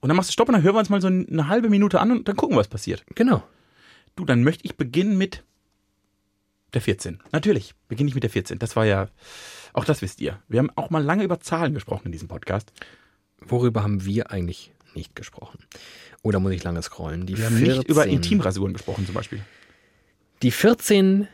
und 0.00 0.08
dann 0.08 0.16
machst 0.16 0.30
du 0.30 0.32
Stopp 0.32 0.48
und 0.48 0.54
dann 0.54 0.62
hören 0.62 0.74
wir 0.74 0.80
uns 0.80 0.90
mal 0.90 1.00
so 1.00 1.08
eine 1.08 1.48
halbe 1.48 1.68
Minute 1.68 2.00
an 2.00 2.10
und 2.10 2.28
dann 2.28 2.36
gucken, 2.36 2.56
was 2.56 2.68
passiert. 2.68 3.04
genau. 3.14 3.42
Du, 4.16 4.24
dann 4.24 4.42
möchte 4.42 4.64
ich 4.64 4.76
beginnen 4.76 5.16
mit 5.16 5.44
der 6.74 6.80
14. 6.80 7.20
Natürlich, 7.30 7.74
beginne 7.86 8.08
ich 8.08 8.14
mit 8.14 8.24
der 8.24 8.30
14. 8.30 8.58
Das 8.58 8.74
war 8.74 8.84
ja, 8.84 9.08
auch 9.72 9.84
das 9.84 10.02
wisst 10.02 10.20
ihr. 10.20 10.42
Wir 10.48 10.58
haben 10.58 10.70
auch 10.74 10.90
mal 10.90 11.02
lange 11.02 11.22
über 11.22 11.40
Zahlen 11.40 11.72
gesprochen 11.72 12.06
in 12.06 12.12
diesem 12.12 12.26
Podcast. 12.26 12.72
Worüber 13.40 13.84
haben 13.84 14.04
wir 14.04 14.32
eigentlich 14.32 14.72
nicht 14.94 15.14
gesprochen? 15.14 15.60
Oder 16.22 16.40
muss 16.40 16.52
ich 16.52 16.64
lange 16.64 16.82
scrollen? 16.82 17.26
Die 17.26 17.38
Wir 17.38 17.46
haben 17.46 17.60
nicht 17.60 17.88
über 17.88 18.06
Intimrasuren 18.06 18.72
gesprochen 18.72 19.06
zum 19.06 19.14
Beispiel. 19.14 19.44
Die 20.42 20.50
14 20.50 21.28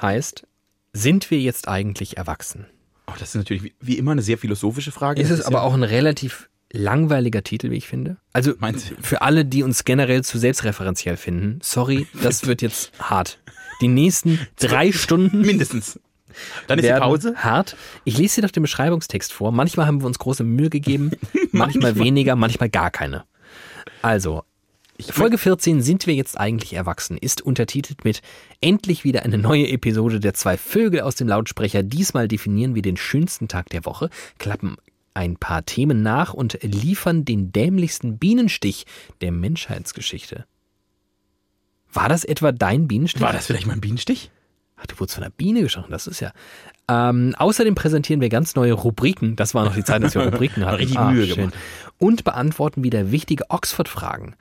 heißt, 0.00 0.46
sind 0.92 1.30
wir 1.30 1.40
jetzt 1.40 1.68
eigentlich 1.68 2.18
erwachsen? 2.18 2.66
Oh, 3.06 3.12
das 3.18 3.30
ist 3.30 3.34
natürlich 3.36 3.62
wie, 3.62 3.74
wie 3.80 3.98
immer 3.98 4.12
eine 4.12 4.22
sehr 4.22 4.38
philosophische 4.38 4.92
Frage. 4.92 5.20
Ist 5.20 5.30
es 5.30 5.42
aber 5.42 5.58
ja, 5.58 5.62
auch 5.62 5.74
ein 5.74 5.82
relativ 5.82 6.48
langweiliger 6.72 7.42
Titel, 7.42 7.70
wie 7.70 7.76
ich 7.76 7.86
finde. 7.86 8.16
Also 8.32 8.54
Meinst 8.58 8.94
für 9.00 9.22
alle, 9.22 9.44
die 9.44 9.62
uns 9.62 9.84
generell 9.84 10.24
zu 10.24 10.38
selbstreferenziell 10.38 11.16
finden, 11.16 11.60
sorry, 11.62 12.06
das 12.22 12.46
wird 12.46 12.62
jetzt 12.62 12.92
hart. 12.98 13.38
Die 13.80 13.88
nächsten 13.88 14.38
drei 14.58 14.92
Stunden 14.92 15.42
Mindestens. 15.42 16.00
Dann 16.66 16.78
ist 16.78 16.88
die 16.88 16.92
Pause. 16.92 17.34
hart. 17.36 17.76
Ich 18.04 18.16
lese 18.16 18.36
dir 18.40 18.46
doch 18.46 18.52
den 18.52 18.62
Beschreibungstext 18.62 19.32
vor. 19.32 19.52
Manchmal 19.52 19.86
haben 19.86 20.00
wir 20.00 20.06
uns 20.06 20.18
große 20.18 20.44
Mühe 20.44 20.70
gegeben, 20.70 21.10
manchmal 21.52 21.96
weniger, 21.96 22.36
manchmal 22.36 22.70
gar 22.70 22.90
keine. 22.90 23.24
Also, 24.00 24.42
Folge 25.10 25.36
14 25.36 25.82
sind 25.82 26.06
wir 26.06 26.14
jetzt 26.14 26.38
eigentlich 26.38 26.74
erwachsen, 26.74 27.18
ist 27.18 27.42
untertitelt 27.42 28.04
mit 28.04 28.22
Endlich 28.60 29.04
wieder 29.04 29.24
eine 29.24 29.36
neue 29.36 29.68
Episode 29.68 30.20
der 30.20 30.32
zwei 30.32 30.56
Vögel 30.56 31.00
aus 31.00 31.16
dem 31.16 31.28
Lautsprecher. 31.28 31.82
Diesmal 31.82 32.28
definieren 32.28 32.74
wir 32.74 32.82
den 32.82 32.96
schönsten 32.96 33.48
Tag 33.48 33.68
der 33.70 33.84
Woche, 33.84 34.08
klappen 34.38 34.76
ein 35.14 35.36
paar 35.36 35.64
Themen 35.64 36.02
nach 36.02 36.32
und 36.34 36.58
liefern 36.62 37.24
den 37.24 37.52
dämlichsten 37.52 38.18
Bienenstich 38.18 38.86
der 39.20 39.32
Menschheitsgeschichte. 39.32 40.46
War 41.92 42.08
das 42.08 42.24
etwa 42.24 42.52
dein 42.52 42.88
Bienenstich? 42.88 43.20
War 43.22 43.32
das 43.32 43.46
vielleicht 43.46 43.66
mal 43.66 43.74
ein 43.74 43.80
Bienenstich? 43.80 44.30
Ach, 44.76 44.86
du 44.86 44.98
wurdest 44.98 45.14
von 45.14 45.22
der 45.22 45.30
Biene 45.30 45.60
gestochen, 45.60 45.90
das 45.90 46.06
ist 46.08 46.18
ja. 46.20 46.32
Ähm, 46.88 47.36
außerdem 47.38 47.74
präsentieren 47.76 48.20
wir 48.20 48.28
ganz 48.30 48.56
neue 48.56 48.72
Rubriken. 48.72 49.36
Das 49.36 49.54
war 49.54 49.64
noch 49.64 49.74
die 49.74 49.84
Zeit, 49.84 50.02
dass 50.02 50.14
wir 50.16 50.22
Rubriken 50.24 50.64
hatten. 50.66 50.76
Richtig 50.76 50.98
Ah, 50.98 51.10
Mühe 51.10 51.26
schön. 51.26 51.36
gemacht. 51.36 51.54
Und 51.98 52.24
beantworten 52.24 52.82
wieder 52.82 53.12
wichtige 53.12 53.48
Oxford-Fragen. 53.50 54.34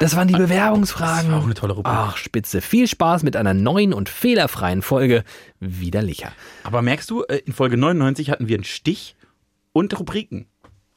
Das 0.00 0.16
waren 0.16 0.28
die 0.28 0.34
Bewerbungsfragen. 0.34 1.24
Das 1.26 1.32
war 1.32 1.40
auch 1.40 1.44
eine 1.44 1.52
tolle 1.54 1.74
Rubrik. 1.74 1.92
Ach, 1.94 2.16
spitze. 2.16 2.62
Viel 2.62 2.86
Spaß 2.88 3.22
mit 3.22 3.36
einer 3.36 3.52
neuen 3.52 3.92
und 3.92 4.08
fehlerfreien 4.08 4.80
Folge. 4.80 5.24
Widerlicher. 5.60 6.32
Aber 6.64 6.80
merkst 6.80 7.10
du, 7.10 7.24
äh, 7.24 7.38
in 7.44 7.52
Folge 7.52 7.76
99 7.76 8.30
hatten 8.30 8.48
wir 8.48 8.56
einen 8.56 8.64
Stich 8.64 9.14
und 9.72 9.98
Rubriken. 9.98 10.46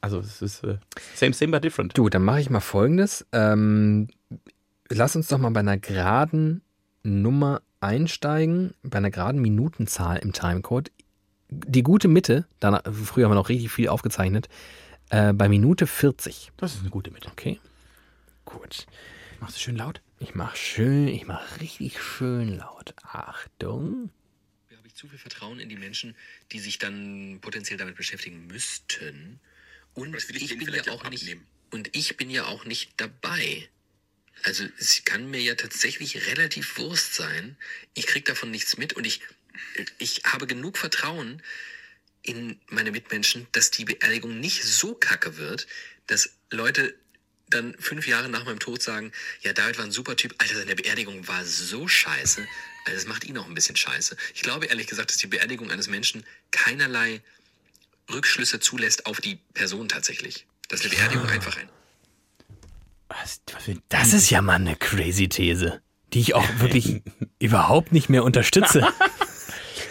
Also 0.00 0.20
es 0.20 0.42
ist 0.42 0.62
äh, 0.64 0.78
same, 1.14 1.32
same, 1.32 1.52
but 1.52 1.64
different. 1.64 1.96
Du, 1.96 2.08
dann 2.08 2.22
mache 2.22 2.40
ich 2.40 2.50
mal 2.50 2.60
folgendes. 2.60 3.26
Ähm, 3.32 4.08
lass 4.88 5.16
uns 5.16 5.28
doch 5.28 5.38
mal 5.38 5.50
bei 5.50 5.60
einer 5.60 5.78
geraden 5.78 6.62
Nummer 7.02 7.62
einsteigen, 7.80 8.74
bei 8.82 8.98
einer 8.98 9.10
geraden 9.10 9.40
Minutenzahl 9.40 10.18
im 10.18 10.32
Timecode. 10.32 10.90
Die 11.48 11.82
gute 11.82 12.08
Mitte, 12.08 12.46
danach, 12.60 12.82
früher 12.92 13.24
haben 13.24 13.32
wir 13.32 13.36
noch 13.36 13.48
richtig 13.48 13.70
viel 13.72 13.88
aufgezeichnet, 13.88 14.48
Äh, 15.08 15.32
bei 15.32 15.48
Minute 15.48 15.86
40. 15.86 16.50
Das 16.56 16.74
ist 16.74 16.80
eine 16.80 16.90
gute 16.90 17.12
Mitte. 17.12 17.28
Okay. 17.30 17.60
Gut. 18.44 18.86
Machst 19.40 19.54
du 19.56 19.60
schön 19.60 19.76
laut? 19.76 20.00
Ich 20.18 20.34
mach 20.34 20.56
schön, 20.56 21.06
ich 21.06 21.26
mach 21.28 21.60
richtig 21.60 22.02
schön 22.02 22.56
laut. 22.58 22.94
Achtung. 23.04 24.10
Zu 24.96 25.08
viel 25.08 25.18
Vertrauen 25.18 25.60
in 25.60 25.68
die 25.68 25.76
Menschen, 25.76 26.16
die 26.52 26.58
sich 26.58 26.78
dann 26.78 27.38
potenziell 27.42 27.78
damit 27.78 27.96
beschäftigen 27.96 28.46
müssten. 28.46 29.38
Und 29.94 30.14
ich 30.30 30.52
ich 30.52 30.58
bin 30.58 30.72
ja 30.72 30.82
auch 30.88 31.04
auch 31.04 31.10
nicht 31.10 31.36
und 31.70 31.94
ich 31.94 32.16
bin 32.16 32.30
ja 32.30 32.46
auch 32.46 32.64
nicht 32.64 32.92
dabei. 32.96 33.68
Also 34.42 34.64
es 34.78 35.04
kann 35.04 35.30
mir 35.30 35.40
ja 35.40 35.54
tatsächlich 35.54 36.26
relativ 36.28 36.78
Wurst 36.78 37.14
sein. 37.14 37.56
Ich 37.94 38.06
krieg 38.06 38.24
davon 38.24 38.50
nichts 38.50 38.78
mit 38.78 38.94
und 38.94 39.04
ich 39.04 39.20
ich 39.98 40.22
habe 40.24 40.46
genug 40.46 40.78
Vertrauen 40.78 41.42
in 42.22 42.58
meine 42.68 42.90
Mitmenschen, 42.90 43.46
dass 43.52 43.70
die 43.70 43.84
Beerdigung 43.84 44.40
nicht 44.40 44.64
so 44.64 44.94
kacke 44.94 45.36
wird, 45.36 45.66
dass 46.06 46.30
Leute 46.50 46.94
dann 47.48 47.76
fünf 47.78 48.06
Jahre 48.06 48.28
nach 48.28 48.44
meinem 48.44 48.58
Tod 48.58 48.82
sagen, 48.82 49.12
ja, 49.42 49.52
David 49.52 49.78
war 49.78 49.84
ein 49.84 49.92
super 49.92 50.16
Typ, 50.16 50.34
Alter, 50.38 50.56
seine 50.56 50.74
Beerdigung 50.74 51.28
war 51.28 51.44
so 51.44 51.86
scheiße. 51.86 52.46
Also 52.86 52.98
das 52.98 53.06
macht 53.06 53.24
ihn 53.24 53.36
auch 53.36 53.46
ein 53.46 53.54
bisschen 53.54 53.76
scheiße. 53.76 54.16
Ich 54.34 54.42
glaube 54.42 54.66
ehrlich 54.66 54.86
gesagt, 54.86 55.10
dass 55.10 55.18
die 55.18 55.26
Beerdigung 55.26 55.70
eines 55.70 55.88
Menschen 55.88 56.24
keinerlei 56.52 57.20
Rückschlüsse 58.12 58.60
zulässt 58.60 59.06
auf 59.06 59.20
die 59.20 59.40
Person 59.54 59.88
tatsächlich. 59.88 60.46
Dass 60.68 60.80
eine 60.82 60.90
Beerdigung 60.90 61.28
einfach 61.28 61.56
ein 61.56 61.68
Was, 63.08 63.40
was 63.52 63.76
Das 63.88 64.12
ist 64.12 64.30
ja 64.30 64.40
mal 64.40 64.54
eine 64.54 64.76
crazy 64.76 65.28
These, 65.28 65.80
die 66.12 66.20
ich 66.20 66.34
auch 66.34 66.48
wirklich 66.58 67.02
überhaupt 67.40 67.92
nicht 67.92 68.08
mehr 68.08 68.24
unterstütze. 68.24 68.86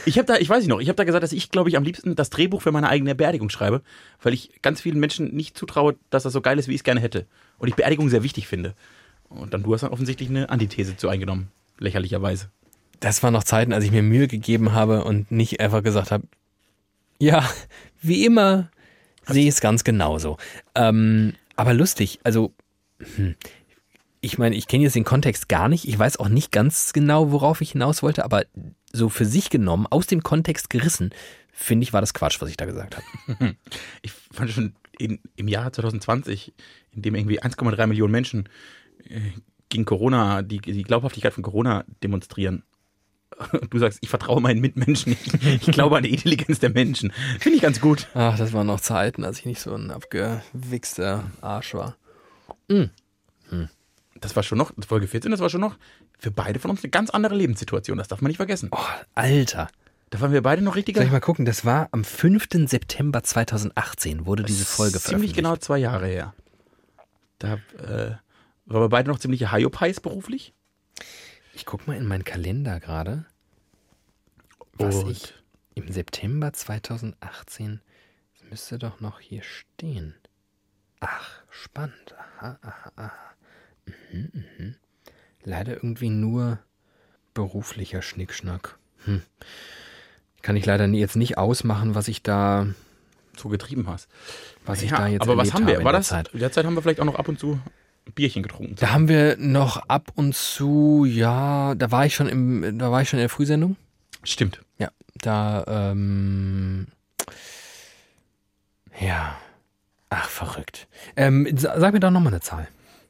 Ich 0.07 0.19
habe 0.19 0.27
da, 0.27 0.35
ich 0.35 0.47
weiß 0.47 0.59
nicht 0.59 0.69
noch, 0.69 0.79
ich 0.79 0.87
habe 0.87 0.97
da 0.97 1.03
gesagt, 1.03 1.23
dass 1.23 1.31
ich, 1.31 1.49
glaube 1.49 1.67
ich, 1.67 1.77
am 1.77 1.83
liebsten 1.83 2.15
das 2.15 2.29
Drehbuch 2.29 2.61
für 2.61 2.71
meine 2.71 2.89
eigene 2.89 3.15
Beerdigung 3.15 3.49
schreibe, 3.49 3.81
weil 4.21 4.35
ich 4.35 4.51
ganz 4.61 4.79
vielen 4.79 4.99
Menschen 4.99 5.35
nicht 5.35 5.57
zutraue, 5.57 5.95
dass 6.11 6.21
das 6.21 6.33
so 6.33 6.41
geil 6.41 6.59
ist, 6.59 6.67
wie 6.67 6.73
ich 6.73 6.81
es 6.81 6.83
gerne 6.83 7.01
hätte. 7.01 7.25
Und 7.57 7.69
ich 7.69 7.75
Beerdigung 7.75 8.07
sehr 8.09 8.21
wichtig 8.21 8.47
finde. 8.47 8.75
Und 9.29 9.55
dann 9.55 9.63
du 9.63 9.73
hast 9.73 9.81
dann 9.81 9.89
offensichtlich 9.89 10.29
eine 10.29 10.49
Antithese 10.49 10.95
zu 10.95 11.09
eingenommen, 11.09 11.51
lächerlicherweise. 11.79 12.51
Das 12.99 13.23
waren 13.23 13.33
noch 13.33 13.43
Zeiten, 13.43 13.73
als 13.73 13.83
ich 13.83 13.91
mir 13.91 14.03
Mühe 14.03 14.27
gegeben 14.27 14.73
habe 14.73 15.03
und 15.03 15.31
nicht 15.31 15.59
einfach 15.59 15.83
gesagt 15.83 16.11
habe, 16.11 16.27
ja, 17.19 17.47
wie 18.01 18.25
immer 18.25 18.69
sehe 19.27 19.43
ich 19.43 19.55
es 19.55 19.61
ganz 19.61 19.83
genauso. 19.83 20.37
Ähm, 20.75 21.33
aber 21.55 21.73
lustig, 21.73 22.19
also 22.23 22.53
hm, 22.99 23.35
ich 24.21 24.37
meine, 24.37 24.55
ich 24.55 24.67
kenne 24.67 24.83
jetzt 24.83 24.95
den 24.95 25.03
Kontext 25.03 25.49
gar 25.49 25.69
nicht. 25.69 25.87
Ich 25.87 25.97
weiß 25.97 26.17
auch 26.17 26.29
nicht 26.29 26.51
ganz 26.51 26.93
genau, 26.93 27.31
worauf 27.31 27.61
ich 27.61 27.73
hinaus 27.73 28.01
wollte, 28.01 28.25
aber 28.25 28.43
so 28.91 29.09
für 29.09 29.25
sich 29.25 29.49
genommen, 29.49 29.85
aus 29.87 30.07
dem 30.07 30.23
Kontext 30.23 30.69
gerissen, 30.69 31.11
finde 31.51 31.83
ich, 31.83 31.93
war 31.93 32.01
das 32.01 32.13
Quatsch, 32.13 32.41
was 32.41 32.49
ich 32.49 32.57
da 32.57 32.65
gesagt 32.65 32.97
habe. 32.97 33.55
Ich 34.01 34.11
fand 34.11 34.51
schon 34.51 34.73
in, 34.97 35.19
im 35.35 35.47
Jahr 35.47 35.71
2020, 35.71 36.53
in 36.91 37.01
dem 37.01 37.15
irgendwie 37.15 37.41
1,3 37.41 37.87
Millionen 37.87 38.11
Menschen 38.11 38.49
äh, 39.07 39.19
gegen 39.69 39.85
Corona, 39.85 40.41
die, 40.41 40.59
die 40.59 40.83
Glaubhaftigkeit 40.83 41.33
von 41.33 41.43
Corona 41.43 41.85
demonstrieren. 42.03 42.63
Und 43.51 43.73
Du 43.73 43.79
sagst, 43.79 43.99
ich 44.01 44.09
vertraue 44.09 44.39
meinen 44.41 44.61
Mitmenschen, 44.61 45.13
ich, 45.13 45.67
ich 45.67 45.73
glaube 45.73 45.97
an 45.97 46.03
die 46.03 46.11
Intelligenz 46.13 46.59
der 46.59 46.69
Menschen. 46.69 47.11
Finde 47.39 47.57
ich 47.57 47.61
ganz 47.61 47.81
gut. 47.81 48.07
Ach, 48.13 48.37
das 48.37 48.53
waren 48.53 48.67
noch 48.67 48.79
Zeiten, 48.79 49.23
als 49.25 49.39
ich 49.39 49.45
nicht 49.45 49.59
so 49.59 49.75
ein 49.75 49.91
abgewichster 49.91 51.25
Arsch 51.41 51.73
war. 51.73 51.97
Das 54.21 54.35
war 54.35 54.43
schon 54.43 54.57
noch, 54.57 54.71
Folge 54.87 55.07
14, 55.07 55.31
das 55.31 55.41
war 55.41 55.49
schon 55.49 55.61
noch 55.61 55.77
für 56.17 56.31
beide 56.31 56.59
von 56.59 56.71
uns 56.71 56.83
eine 56.83 56.89
ganz 56.89 57.09
andere 57.09 57.35
Lebenssituation. 57.35 57.97
Das 57.97 58.07
darf 58.07 58.21
man 58.21 58.29
nicht 58.29 58.37
vergessen. 58.37 58.69
Oh, 58.71 58.77
Alter. 59.13 59.67
Da 60.09 60.21
waren 60.21 60.31
wir 60.31 60.41
beide 60.41 60.61
noch 60.61 60.75
richtiger. 60.75 60.99
Soll 61.01 61.07
ich 61.07 61.11
mal 61.11 61.19
gucken, 61.19 61.45
das 61.45 61.65
war 61.65 61.89
am 61.91 62.05
5. 62.05 62.47
September 62.67 63.21
2018 63.21 64.25
wurde 64.25 64.43
diese 64.43 64.63
Folge 64.63 64.91
Ziemlich 64.93 65.03
veröffentlicht. 65.03 65.35
genau 65.35 65.55
zwei 65.57 65.77
Jahre 65.79 66.07
her. 66.07 66.33
Da 67.39 67.55
äh, 67.77 68.15
waren 68.65 68.81
wir 68.81 68.89
beide 68.89 69.09
noch 69.09 69.19
ziemliche 69.19 69.51
Hyopies 69.51 69.99
beruflich. 69.99 70.53
Ich 71.55 71.65
guck 71.65 71.87
mal 71.87 71.95
in 71.95 72.05
meinen 72.05 72.25
Kalender 72.25 72.79
gerade, 72.81 73.25
was 74.73 74.95
Und 75.03 75.11
ich 75.11 75.33
im 75.73 75.89
September 75.91 76.51
2018, 76.53 77.81
das 78.33 78.49
müsste 78.49 78.77
doch 78.77 78.99
noch 78.99 79.19
hier 79.19 79.41
stehen. 79.41 80.15
Ach, 80.99 81.41
spannend. 81.49 82.13
Aha, 82.17 82.59
aha, 82.61 82.91
aha. 82.95 83.11
Mhm, 84.11 84.31
mhm. 84.57 84.75
Leider 85.43 85.73
irgendwie 85.75 86.09
nur 86.09 86.59
beruflicher 87.33 88.01
Schnickschnack. 88.01 88.77
Hm. 89.05 89.21
Kann 90.41 90.55
ich 90.57 90.65
leider 90.65 90.85
jetzt 90.87 91.15
nicht 91.15 91.37
ausmachen, 91.37 91.95
was 91.95 92.07
ich 92.07 92.21
da, 92.23 92.67
so 93.37 93.49
getrieben 93.49 93.87
hast. 93.87 94.09
was 94.65 94.81
ich 94.81 94.91
Ja, 94.91 94.97
da 94.97 95.07
jetzt 95.07 95.21
aber 95.21 95.37
was 95.37 95.53
haben 95.53 95.63
habe 95.63 95.73
wir? 95.73 95.79
in 95.79 95.85
War 95.85 95.91
der 95.93 95.99
das? 96.01 96.07
Zeit. 96.09 96.29
In 96.33 96.39
der 96.39 96.51
Zeit 96.51 96.65
haben 96.65 96.75
wir 96.75 96.81
vielleicht 96.81 96.99
auch 96.99 97.05
noch 97.05 97.15
ab 97.15 97.27
und 97.27 97.39
zu 97.39 97.59
Bierchen 98.13 98.43
getrunken. 98.43 98.75
Da 98.79 98.91
haben 98.91 99.07
wir 99.07 99.35
noch 99.37 99.77
ab 99.89 100.11
und 100.15 100.35
zu, 100.35 101.05
ja, 101.05 101.73
da 101.75 101.91
war 101.91 102.05
ich 102.05 102.15
schon 102.15 102.27
im, 102.29 102.77
da 102.79 102.91
war 102.91 103.01
ich 103.01 103.09
schon 103.09 103.17
in 103.19 103.23
der 103.23 103.29
Frühsendung. 103.29 103.75
Stimmt. 104.23 104.61
Ja, 104.77 104.89
da, 105.21 105.63
ähm, 105.91 106.87
ja. 108.99 109.35
Ach, 110.09 110.29
verrückt. 110.29 110.87
Ähm, 111.15 111.47
sa- 111.57 111.79
sag 111.79 111.93
mir 111.93 111.99
doch 111.99 112.11
nochmal 112.11 112.31
eine 112.33 112.41
Zahl. 112.41 112.67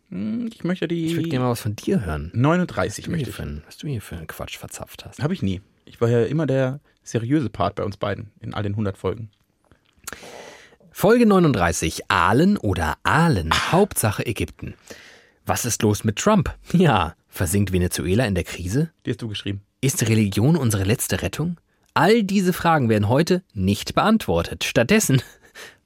Hm, 0.09 0.49
Ich 0.51 0.63
möchte 0.63 0.87
die 0.87 1.05
Ich 1.07 1.15
würde 1.15 1.29
gerne 1.29 1.45
mal 1.45 1.51
was 1.51 1.61
von 1.61 1.75
dir 1.75 2.03
hören. 2.05 2.31
39 2.33 2.79
Was 2.79 2.95
du, 2.95 3.01
hier 3.03 3.11
möchte 3.17 3.29
ich. 3.29 3.35
für, 3.35 3.61
was 3.65 3.77
du 3.77 3.87
hier 3.87 4.01
für 4.01 4.15
einen 4.17 4.27
Quatsch 4.27 4.57
verzapft 4.57 5.05
hast. 5.05 5.21
Habe 5.21 5.33
ich 5.33 5.41
nie. 5.41 5.61
Ich 5.85 5.99
war 6.01 6.09
ja 6.09 6.23
immer 6.25 6.45
der 6.47 6.79
seriöse 7.03 7.49
Part 7.49 7.75
bei 7.75 7.83
uns 7.83 7.97
beiden 7.97 8.31
in 8.39 8.53
all 8.53 8.63
den 8.63 8.73
100 8.73 8.97
Folgen. 8.97 9.29
Folge 10.97 11.25
39. 11.25 12.09
Aalen 12.09 12.57
oder 12.57 12.95
Aalen. 13.03 13.51
Hauptsache 13.73 14.25
Ägypten. 14.25 14.75
Was 15.45 15.65
ist 15.65 15.81
los 15.81 16.05
mit 16.05 16.15
Trump? 16.15 16.55
Ja. 16.71 17.15
Versinkt 17.27 17.73
Venezuela 17.73 18.25
in 18.25 18.33
der 18.33 18.45
Krise? 18.45 18.91
Die 19.05 19.09
hast 19.11 19.21
du 19.21 19.27
geschrieben. 19.27 19.61
Ist 19.81 20.07
Religion 20.07 20.55
unsere 20.55 20.85
letzte 20.85 21.21
Rettung? 21.21 21.57
All 21.93 22.23
diese 22.23 22.53
Fragen 22.53 22.87
werden 22.87 23.09
heute 23.09 23.43
nicht 23.53 23.93
beantwortet. 23.93 24.63
Stattdessen, 24.63 25.21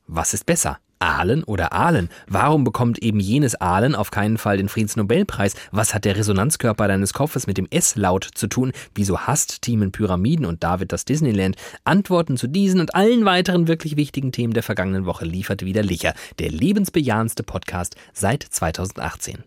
was 0.05 0.35
ist 0.35 0.45
besser? 0.45 0.77
Aalen 0.99 1.43
oder 1.43 1.73
Aalen? 1.73 2.09
Warum 2.27 2.63
bekommt 2.63 2.99
eben 2.99 3.19
jenes 3.19 3.55
Aalen 3.59 3.95
auf 3.95 4.11
keinen 4.11 4.37
Fall 4.37 4.57
den 4.57 4.69
Friedensnobelpreis? 4.69 5.55
Was 5.71 5.93
hat 5.93 6.05
der 6.05 6.15
Resonanzkörper 6.17 6.87
deines 6.87 7.13
Kopfes 7.13 7.47
mit 7.47 7.57
dem 7.57 7.67
S-Laut 7.69 8.25
zu 8.25 8.47
tun? 8.47 8.71
Wieso 8.93 9.19
hasst 9.21 9.61
Teamen 9.61 9.91
Pyramiden 9.91 10.45
und 10.45 10.63
David 10.63 10.91
das 10.91 11.05
Disneyland? 11.05 11.55
Antworten 11.85 12.37
zu 12.37 12.47
diesen 12.47 12.79
und 12.81 12.95
allen 12.95 13.25
weiteren 13.25 13.67
wirklich 13.67 13.95
wichtigen 13.95 14.31
Themen 14.31 14.53
der 14.53 14.63
vergangenen 14.63 15.05
Woche 15.05 15.25
liefert 15.25 15.63
wieder 15.63 15.83
Licher, 15.83 16.13
der 16.39 16.51
lebensbejahendste 16.51 17.43
Podcast 17.43 17.95
seit 18.13 18.43
2018. 18.43 19.43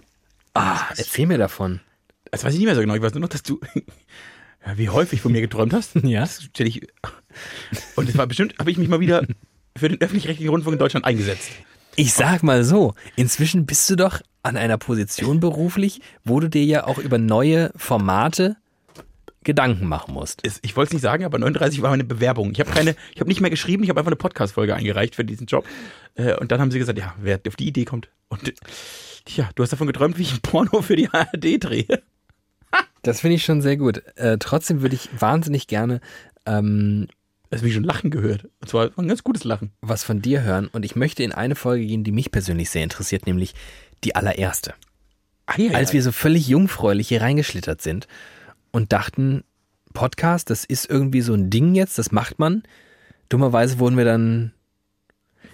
Ah, 0.54 0.90
erzähl 0.96 1.26
mir 1.26 1.38
davon. 1.38 1.80
Das 2.30 2.44
weiß 2.44 2.52
ich 2.52 2.60
nicht 2.60 2.66
mehr 2.66 2.76
so 2.76 2.80
genau. 2.80 2.94
Ich 2.94 3.02
weiß 3.02 3.12
nur 3.14 3.20
noch, 3.20 3.28
dass 3.28 3.42
du 3.42 3.60
ja, 4.66 4.78
wie 4.78 4.88
häufig 4.88 5.20
von 5.20 5.32
mir 5.32 5.40
geträumt 5.40 5.72
hast. 5.72 5.92
Ja. 6.04 6.20
Das 6.20 6.42
stell 6.42 6.66
ich. 6.66 6.86
Und 7.96 8.08
es 8.08 8.16
war 8.16 8.26
bestimmt, 8.26 8.54
habe 8.58 8.70
ich 8.70 8.78
mich 8.78 8.88
mal 8.88 9.00
wieder 9.00 9.26
für 9.76 9.88
den 9.88 10.00
öffentlich-rechtlichen 10.00 10.50
Rundfunk 10.50 10.74
in 10.74 10.78
Deutschland 10.78 11.04
eingesetzt. 11.04 11.50
Ich 11.96 12.12
sag 12.12 12.42
mal 12.42 12.64
so, 12.64 12.94
inzwischen 13.16 13.66
bist 13.66 13.88
du 13.90 13.96
doch 13.96 14.20
an 14.42 14.56
einer 14.56 14.78
Position 14.78 15.40
beruflich, 15.40 16.00
wo 16.24 16.40
du 16.40 16.48
dir 16.48 16.64
ja 16.64 16.86
auch 16.86 16.98
über 16.98 17.18
neue 17.18 17.70
Formate 17.76 18.56
Gedanken 19.44 19.86
machen 19.86 20.14
musst. 20.14 20.40
Ich 20.62 20.74
wollte 20.74 20.88
es 20.88 20.92
nicht 20.94 21.02
sagen, 21.02 21.24
aber 21.24 21.38
39 21.38 21.82
war 21.82 21.90
meine 21.90 22.04
Bewerbung. 22.04 22.52
Ich 22.52 22.60
habe 22.60 22.70
keine, 22.70 22.96
ich 23.14 23.20
habe 23.20 23.28
nicht 23.28 23.42
mehr 23.42 23.50
geschrieben, 23.50 23.82
ich 23.84 23.90
habe 23.90 24.00
einfach 24.00 24.10
eine 24.10 24.16
Podcast-Folge 24.16 24.74
eingereicht 24.74 25.14
für 25.14 25.24
diesen 25.24 25.46
Job. 25.46 25.66
Äh, 26.14 26.34
Und 26.36 26.50
dann 26.50 26.60
haben 26.60 26.70
sie 26.70 26.78
gesagt, 26.78 26.98
ja, 26.98 27.14
wer 27.20 27.40
auf 27.46 27.56
die 27.56 27.66
Idee 27.68 27.84
kommt. 27.84 28.08
Und 28.28 28.54
ja, 29.28 29.50
du 29.54 29.62
hast 29.62 29.70
davon 29.70 29.86
geträumt, 29.86 30.16
wie 30.18 30.22
ich 30.22 30.32
ein 30.32 30.40
Porno 30.40 30.80
für 30.80 30.96
die 30.96 31.08
ARD 31.12 31.62
drehe. 31.62 32.02
Das 33.04 33.20
finde 33.20 33.36
ich 33.36 33.44
schon 33.44 33.62
sehr 33.62 33.76
gut. 33.76 34.02
Äh, 34.16 34.38
trotzdem 34.38 34.82
würde 34.82 34.96
ich 34.96 35.08
wahnsinnig 35.18 35.66
gerne 35.66 36.00
ähm, 36.46 37.06
Das 37.50 37.60
habe 37.60 37.68
ich 37.68 37.74
schon 37.74 37.84
Lachen 37.84 38.10
gehört. 38.10 38.48
Und 38.60 38.68
zwar 38.68 38.90
ein 38.96 39.08
ganz 39.08 39.22
gutes 39.22 39.44
Lachen. 39.44 39.72
was 39.80 40.04
von 40.04 40.20
dir 40.20 40.42
hören 40.42 40.68
und 40.68 40.84
ich 40.84 40.96
möchte 40.96 41.22
in 41.22 41.32
eine 41.32 41.54
Folge 41.54 41.86
gehen, 41.86 42.04
die 42.04 42.12
mich 42.12 42.30
persönlich 42.32 42.70
sehr 42.70 42.82
interessiert, 42.82 43.26
nämlich 43.26 43.54
die 44.02 44.16
allererste. 44.16 44.74
Ah, 45.46 45.54
ja, 45.58 45.72
Als 45.72 45.92
wir 45.92 46.02
so 46.02 46.10
völlig 46.12 46.48
jungfräulich 46.48 47.08
hier 47.08 47.20
reingeschlittert 47.20 47.82
sind 47.82 48.08
und 48.72 48.92
dachten, 48.92 49.44
Podcast, 49.92 50.50
das 50.50 50.64
ist 50.64 50.88
irgendwie 50.88 51.20
so 51.20 51.34
ein 51.34 51.50
Ding 51.50 51.74
jetzt, 51.74 51.98
das 51.98 52.10
macht 52.12 52.38
man. 52.38 52.62
Dummerweise 53.28 53.78
wurden 53.78 53.96
wir 53.96 54.04
dann, 54.04 54.52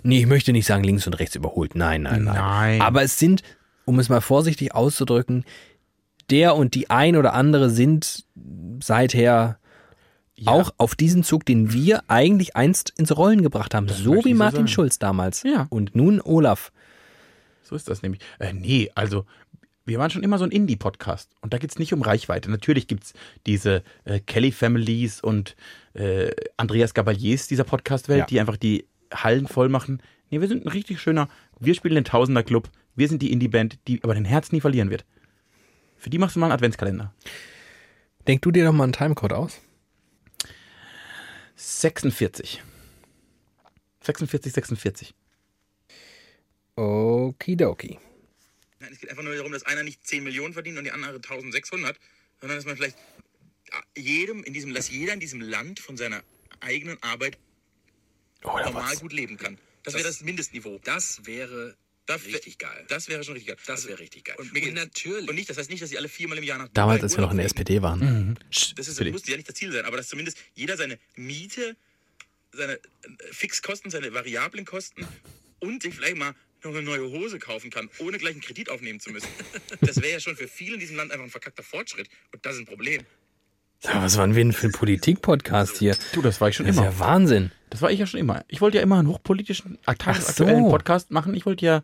nee, 0.02 0.18
ich 0.20 0.26
möchte 0.26 0.52
nicht 0.52 0.66
sagen 0.66 0.84
links 0.84 1.06
und 1.06 1.14
rechts 1.14 1.34
überholt. 1.36 1.74
Nein, 1.74 2.02
nein, 2.02 2.24
nein. 2.24 2.34
Nein. 2.34 2.80
Aber 2.80 3.02
es 3.02 3.18
sind, 3.18 3.42
um 3.84 3.98
es 3.98 4.08
mal 4.08 4.20
vorsichtig 4.20 4.74
auszudrücken, 4.74 5.44
der 6.30 6.54
und 6.56 6.74
die 6.74 6.90
ein 6.90 7.16
oder 7.16 7.34
andere 7.34 7.70
sind 7.70 8.24
seither 8.82 9.58
Ja. 10.36 10.52
auch 10.52 10.72
auf 10.78 10.94
diesen 10.94 11.22
Zug, 11.22 11.44
den 11.44 11.72
wir 11.72 12.02
eigentlich 12.08 12.56
einst 12.56 12.94
ins 12.98 13.14
Rollen 13.16 13.42
gebracht 13.42 13.74
haben. 13.74 13.88
so 13.88 14.14
möchte 14.14 14.28
wie 14.28 14.32
so 14.32 14.38
Martin 14.38 14.56
sagen. 14.60 14.68
Schulz 14.68 14.98
damals. 14.98 15.42
Ja. 15.42 15.66
Und 15.70 15.94
nun 15.94 16.20
Olaf. 16.22 16.72
So 17.62 17.76
ist 17.76 17.88
das 17.88 18.02
nämlich. 18.02 18.20
Äh, 18.38 18.52
nee, 18.52 18.90
also 18.94 19.26
wir 19.84 19.98
waren 19.98 20.10
schon 20.10 20.22
immer 20.22 20.38
so 20.38 20.44
ein 20.44 20.50
Indie-Podcast. 20.50 21.30
Und 21.40 21.52
da 21.52 21.58
geht 21.58 21.70
es 21.70 21.78
nicht 21.78 21.92
um 21.92 22.02
Reichweite. 22.02 22.50
Natürlich 22.50 22.86
gibt 22.86 23.04
es 23.04 23.12
diese 23.46 23.82
äh, 24.04 24.20
Kelly 24.20 24.52
Families 24.52 25.20
und 25.20 25.56
äh, 25.94 26.30
Andreas 26.56 26.94
Gabaliers 26.94 27.48
dieser 27.48 27.64
Podcast-Welt, 27.64 28.20
Ja. 28.20 28.26
die 28.26 28.40
einfach 28.40 28.56
die 28.56 28.86
Hallen 29.12 29.46
voll 29.48 29.68
machen. 29.68 30.00
Nee, 30.30 30.40
wir 30.40 30.48
sind 30.48 30.64
ein 30.64 30.68
richtig 30.68 31.00
schöner, 31.00 31.28
wir 31.58 31.74
spielen 31.74 31.96
den 31.96 32.04
Tausender-Club. 32.04 32.70
Wir 32.94 33.08
sind 33.08 33.20
die 33.22 33.32
Indie-Band, 33.32 33.78
die 33.88 34.02
aber 34.04 34.14
den 34.14 34.24
Herz 34.24 34.52
nie 34.52 34.60
verlieren 34.60 34.90
wird. 34.90 35.04
Für 36.00 36.08
die 36.08 36.16
machst 36.16 36.34
du 36.34 36.40
mal 36.40 36.46
einen 36.46 36.54
Adventskalender. 36.54 37.14
Denk 38.26 38.40
du 38.40 38.50
dir 38.50 38.64
doch 38.64 38.72
mal 38.72 38.84
einen 38.84 38.94
Timecode 38.94 39.34
aus. 39.34 39.60
46. 41.56 42.62
46, 44.02 44.50
46. 44.50 45.14
Okidoki. 46.74 47.98
Nein, 48.78 48.92
es 48.92 48.98
geht 48.98 49.10
einfach 49.10 49.22
nur 49.22 49.34
darum, 49.34 49.52
dass 49.52 49.64
einer 49.64 49.82
nicht 49.82 50.06
10 50.06 50.24
Millionen 50.24 50.54
verdient 50.54 50.78
und 50.78 50.84
die 50.84 50.90
andere 50.90 51.16
1600, 51.16 51.98
sondern 52.40 52.56
dass 52.56 52.64
man 52.64 52.76
vielleicht 52.76 52.96
jedem 53.94 54.42
in 54.42 54.54
diesem, 54.54 54.72
dass 54.72 54.88
jeder 54.88 55.12
in 55.12 55.20
diesem 55.20 55.42
Land 55.42 55.80
von 55.80 55.98
seiner 55.98 56.22
eigenen 56.60 56.96
Arbeit 57.02 57.36
Oder 58.42 58.64
normal 58.64 58.92
was? 58.92 59.00
gut 59.00 59.12
leben 59.12 59.36
kann. 59.36 59.58
Das, 59.82 59.92
wäre 59.92 60.04
das 60.04 60.22
Mindestniveau. 60.22 60.80
Das 60.82 61.26
wäre 61.26 61.76
Das 62.14 62.24
wär- 62.26 62.34
richtig 62.34 62.58
geil. 62.58 62.84
Das 62.88 63.08
wäre 63.08 63.22
schon 63.24 63.34
richtig 63.34 63.48
geil. 63.48 63.56
Das 63.66 63.86
wäre 63.86 63.98
richtig 63.98 64.24
geil. 64.24 64.36
Und, 64.38 64.52
geht- 64.54 64.74
natürlich. 64.74 65.28
Und 65.28 65.34
nicht, 65.34 65.48
das 65.50 65.56
heißt 65.58 65.70
nicht, 65.70 65.82
dass 65.82 65.90
sie 65.90 65.98
alle 65.98 66.08
viermal 66.08 66.38
im 66.38 66.44
Jahr 66.44 66.58
nach 66.58 66.68
Damals, 66.74 67.02
als 67.02 67.16
wir 67.16 67.22
noch 67.22 67.30
in 67.30 67.36
der. 67.38 67.46
SPD 67.46 67.82
waren. 67.82 68.38
Das 68.76 68.88
ist, 68.88 68.98
Bitte. 68.98 69.12
muss 69.12 69.26
ja 69.26 69.36
nicht 69.36 69.48
das 69.48 69.54
Ziel 69.56 69.72
sein, 69.72 69.84
aber 69.84 69.96
dass 69.96 70.08
zumindest 70.08 70.38
jeder 70.54 70.76
seine 70.76 70.98
Miete, 71.16 71.76
seine 72.52 72.74
äh, 72.74 72.80
Fixkosten, 73.32 73.90
seine 73.90 74.12
variablen 74.12 74.64
Kosten 74.64 75.06
und 75.60 75.82
sich 75.82 75.94
vielleicht 75.94 76.16
mal 76.16 76.34
noch 76.62 76.72
eine 76.72 76.82
neue 76.82 77.10
Hose 77.10 77.38
kaufen 77.38 77.70
kann, 77.70 77.88
ohne 77.98 78.18
gleich 78.18 78.32
einen 78.32 78.42
Kredit 78.42 78.68
aufnehmen 78.68 79.00
zu 79.00 79.10
müssen. 79.10 79.28
Das 79.80 79.96
wäre 80.02 80.12
ja 80.12 80.20
schon 80.20 80.36
für 80.36 80.46
viele 80.48 80.74
in 80.74 80.80
diesem 80.80 80.96
Land 80.96 81.10
einfach 81.10 81.24
ein 81.24 81.30
verkackter 81.30 81.62
Fortschritt. 81.62 82.08
Und 82.32 82.44
das 82.44 82.54
ist 82.56 82.60
ein 82.60 82.66
Problem. 82.66 83.02
Sag 83.82 84.02
was 84.02 84.18
waren 84.18 84.34
wir 84.36 84.44
denn 84.44 84.52
für 84.52 84.66
ein 84.66 84.72
Politik-Podcast 84.72 85.78
hier? 85.78 85.96
Du, 86.12 86.20
das 86.20 86.38
war 86.40 86.50
ich 86.50 86.56
schon 86.56 86.66
Das 86.66 86.76
ist 86.76 86.82
immer. 86.82 86.90
ja 86.90 86.98
Wahnsinn. 86.98 87.50
Das 87.70 87.80
war 87.80 87.90
ich 87.90 87.98
ja 87.98 88.06
schon 88.06 88.20
immer. 88.20 88.44
Ich 88.48 88.60
wollte 88.60 88.76
ja 88.76 88.82
immer 88.82 88.98
einen 88.98 89.08
hochpolitischen, 89.08 89.78
tagesaktuellen 89.98 90.64
so. 90.64 90.70
Podcast 90.70 91.10
machen. 91.10 91.32
Ich 91.32 91.46
wollte 91.46 91.64
ja, 91.64 91.82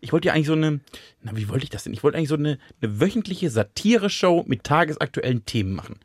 ich 0.00 0.12
wollte 0.12 0.28
ja 0.28 0.34
eigentlich 0.34 0.46
so 0.48 0.52
eine, 0.52 0.80
na, 1.22 1.34
wie 1.36 1.48
wollte 1.48 1.64
ich 1.64 1.70
das 1.70 1.84
denn? 1.84 1.94
Ich 1.94 2.02
wollte 2.02 2.18
eigentlich 2.18 2.28
so 2.28 2.34
eine, 2.34 2.58
eine 2.82 3.00
wöchentliche 3.00 3.48
Satire-Show 3.48 4.44
mit 4.46 4.62
tagesaktuellen 4.64 5.46
Themen 5.46 5.72
machen. 5.74 6.00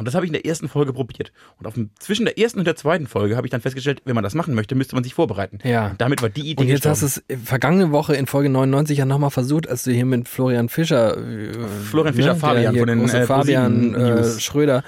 Und 0.00 0.06
das 0.06 0.14
habe 0.14 0.24
ich 0.24 0.30
in 0.30 0.32
der 0.32 0.46
ersten 0.46 0.66
Folge 0.66 0.94
probiert. 0.94 1.30
Und 1.58 1.66
auf 1.66 1.74
dem, 1.74 1.90
zwischen 1.98 2.24
der 2.24 2.38
ersten 2.38 2.58
und 2.58 2.64
der 2.64 2.74
zweiten 2.74 3.06
Folge 3.06 3.36
habe 3.36 3.46
ich 3.46 3.50
dann 3.50 3.60
festgestellt, 3.60 4.00
wenn 4.06 4.14
man 4.14 4.24
das 4.24 4.34
machen 4.34 4.54
möchte, 4.54 4.74
müsste 4.74 4.94
man 4.94 5.04
sich 5.04 5.12
vorbereiten. 5.12 5.58
Ja. 5.62 5.88
Und 5.88 6.00
damit 6.00 6.22
war 6.22 6.30
die 6.30 6.40
Idee 6.40 6.62
Und 6.62 6.68
jetzt 6.68 6.86
hast 6.86 7.02
gestorben. 7.02 7.26
du 7.28 7.34
es 7.34 7.46
vergangene 7.46 7.92
Woche 7.92 8.14
in 8.16 8.26
Folge 8.26 8.48
99 8.48 8.96
ja 8.96 9.04
nochmal 9.04 9.28
versucht, 9.28 9.68
als 9.68 9.84
du 9.84 9.90
hier 9.90 10.06
mit 10.06 10.26
Florian 10.26 10.70
Fischer, 10.70 11.18
äh, 11.18 11.52
Florian 11.90 12.14
Fischer, 12.14 12.28
der 12.28 12.36
Fabian 12.36 12.76
von 12.76 12.86
den, 12.86 13.08
äh, 13.10 13.26
Fabian 13.26 13.94
äh. 13.94 14.40
Schröder 14.40 14.84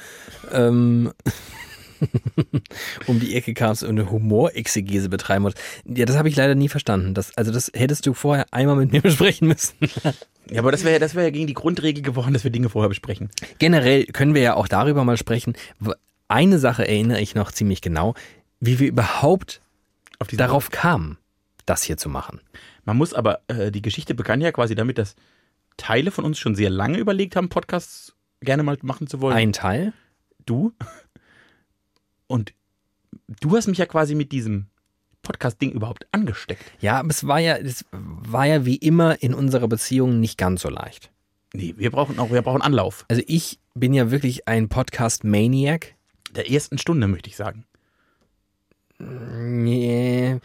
ähm, 0.51 1.13
um 3.07 3.21
die 3.21 3.35
Ecke 3.35 3.55
kamst 3.55 3.83
und 3.83 3.91
eine 3.91 4.11
Humorexegese 4.11 5.09
betreiben 5.09 5.43
musst. 5.43 5.59
Ja, 5.85 6.05
das 6.05 6.17
habe 6.17 6.29
ich 6.29 6.37
leider 6.37 6.55
nie 6.55 6.69
verstanden. 6.69 7.15
Das, 7.15 7.37
also 7.37 7.53
das 7.53 7.71
hättest 7.75 8.07
du 8.07 8.15
vorher 8.15 8.47
einmal 8.51 8.77
mit 8.77 8.93
mir 8.93 9.01
besprechen 9.03 9.49
müssen. 9.49 9.75
Ja, 10.51 10.61
aber 10.61 10.73
das 10.73 10.85
wäre 10.85 10.99
das 10.99 11.15
wäre 11.15 11.27
ja 11.27 11.31
gegen 11.31 11.47
die 11.47 11.55
Grundregel 11.55 12.03
geworden, 12.03 12.33
dass 12.33 12.45
wir 12.45 12.51
Dinge 12.51 12.69
vorher 12.69 12.89
besprechen. 12.89 13.31
Generell 13.59 14.07
können 14.07 14.35
wir 14.35 14.43
ja 14.43 14.55
auch 14.55 14.69
darüber 14.69 15.05
mal 15.05 15.17
sprechen. 15.17 15.55
Eine 16.29 16.59
Sache 16.59 16.87
erinnere 16.87 17.21
ich 17.21 17.35
noch 17.35 17.53
ziemlich 17.53 17.81
genau, 17.81 18.15
wie 18.61 18.79
wir 18.79 18.89
überhaupt 18.89 19.61
darauf 20.33 20.71
kamen, 20.71 21.19
das 21.67 21.83
hier 21.83 21.97
zu 21.97 22.09
machen. 22.09 22.41
Man 22.85 22.97
muss 22.97 23.13
aber, 23.13 23.41
äh, 23.49 23.71
die 23.71 23.83
Geschichte 23.83 24.15
begann 24.15 24.41
ja 24.41 24.53
quasi 24.53 24.75
damit, 24.75 24.99
dass 24.99 25.17
Teile 25.77 26.11
von 26.11 26.25
uns 26.25 26.39
schon 26.39 26.55
sehr 26.55 26.71
lange 26.71 26.99
überlegt 26.99 27.37
haben, 27.37 27.49
Podcasts 27.49 28.15
gerne 28.41 28.63
mal 28.63 28.79
machen 28.83 29.07
zu 29.07 29.21
wollen. 29.21 29.37
Ein 29.37 29.53
Teil, 29.53 29.93
du. 30.47 30.73
Und 32.33 32.55
du 33.41 33.57
hast 33.57 33.67
mich 33.69 33.79
ja 33.79 33.87
quasi 33.87 34.15
mit 34.15 34.33
diesem 34.33 34.67
Podcast-Ding 35.23 35.71
überhaupt 35.73 36.07
angesteckt. 36.13 36.65
ja, 36.81 36.99
aber 36.99 37.11
es 37.11 37.27
war 37.27 37.39
ja, 37.39 37.57
es 37.57 37.85
war 37.93 38.47
ja 38.47 38.65
wie 38.67 38.77
immer 38.77 39.23
in 39.23 39.35
unserer 39.35 39.69
Beziehung 39.69 40.19
nicht 40.19 40.37
ganz 40.39 40.63
so 40.63 40.69
leicht. 40.69 41.11
Nee, 41.55 41.75
wir 41.77 41.91
brauchen 41.91 42.19
auch, 42.19 42.31
wir 42.33 42.43
brauchen 42.43 42.63
Anlauf. 42.63 43.05
Also 43.09 43.23
ich 43.27 43.61
bin 43.75 43.93
ja 43.95 44.11
wirklich 44.11 44.49
ein 44.49 44.69
Podcast-Maniac. 44.69 45.95
Der 46.35 46.51
ersten 46.51 46.79
Stunde, 46.79 47.07
möchte 47.09 47.29
ich 47.29 47.37
sagen. 47.37 47.67
Nee, 48.99 50.41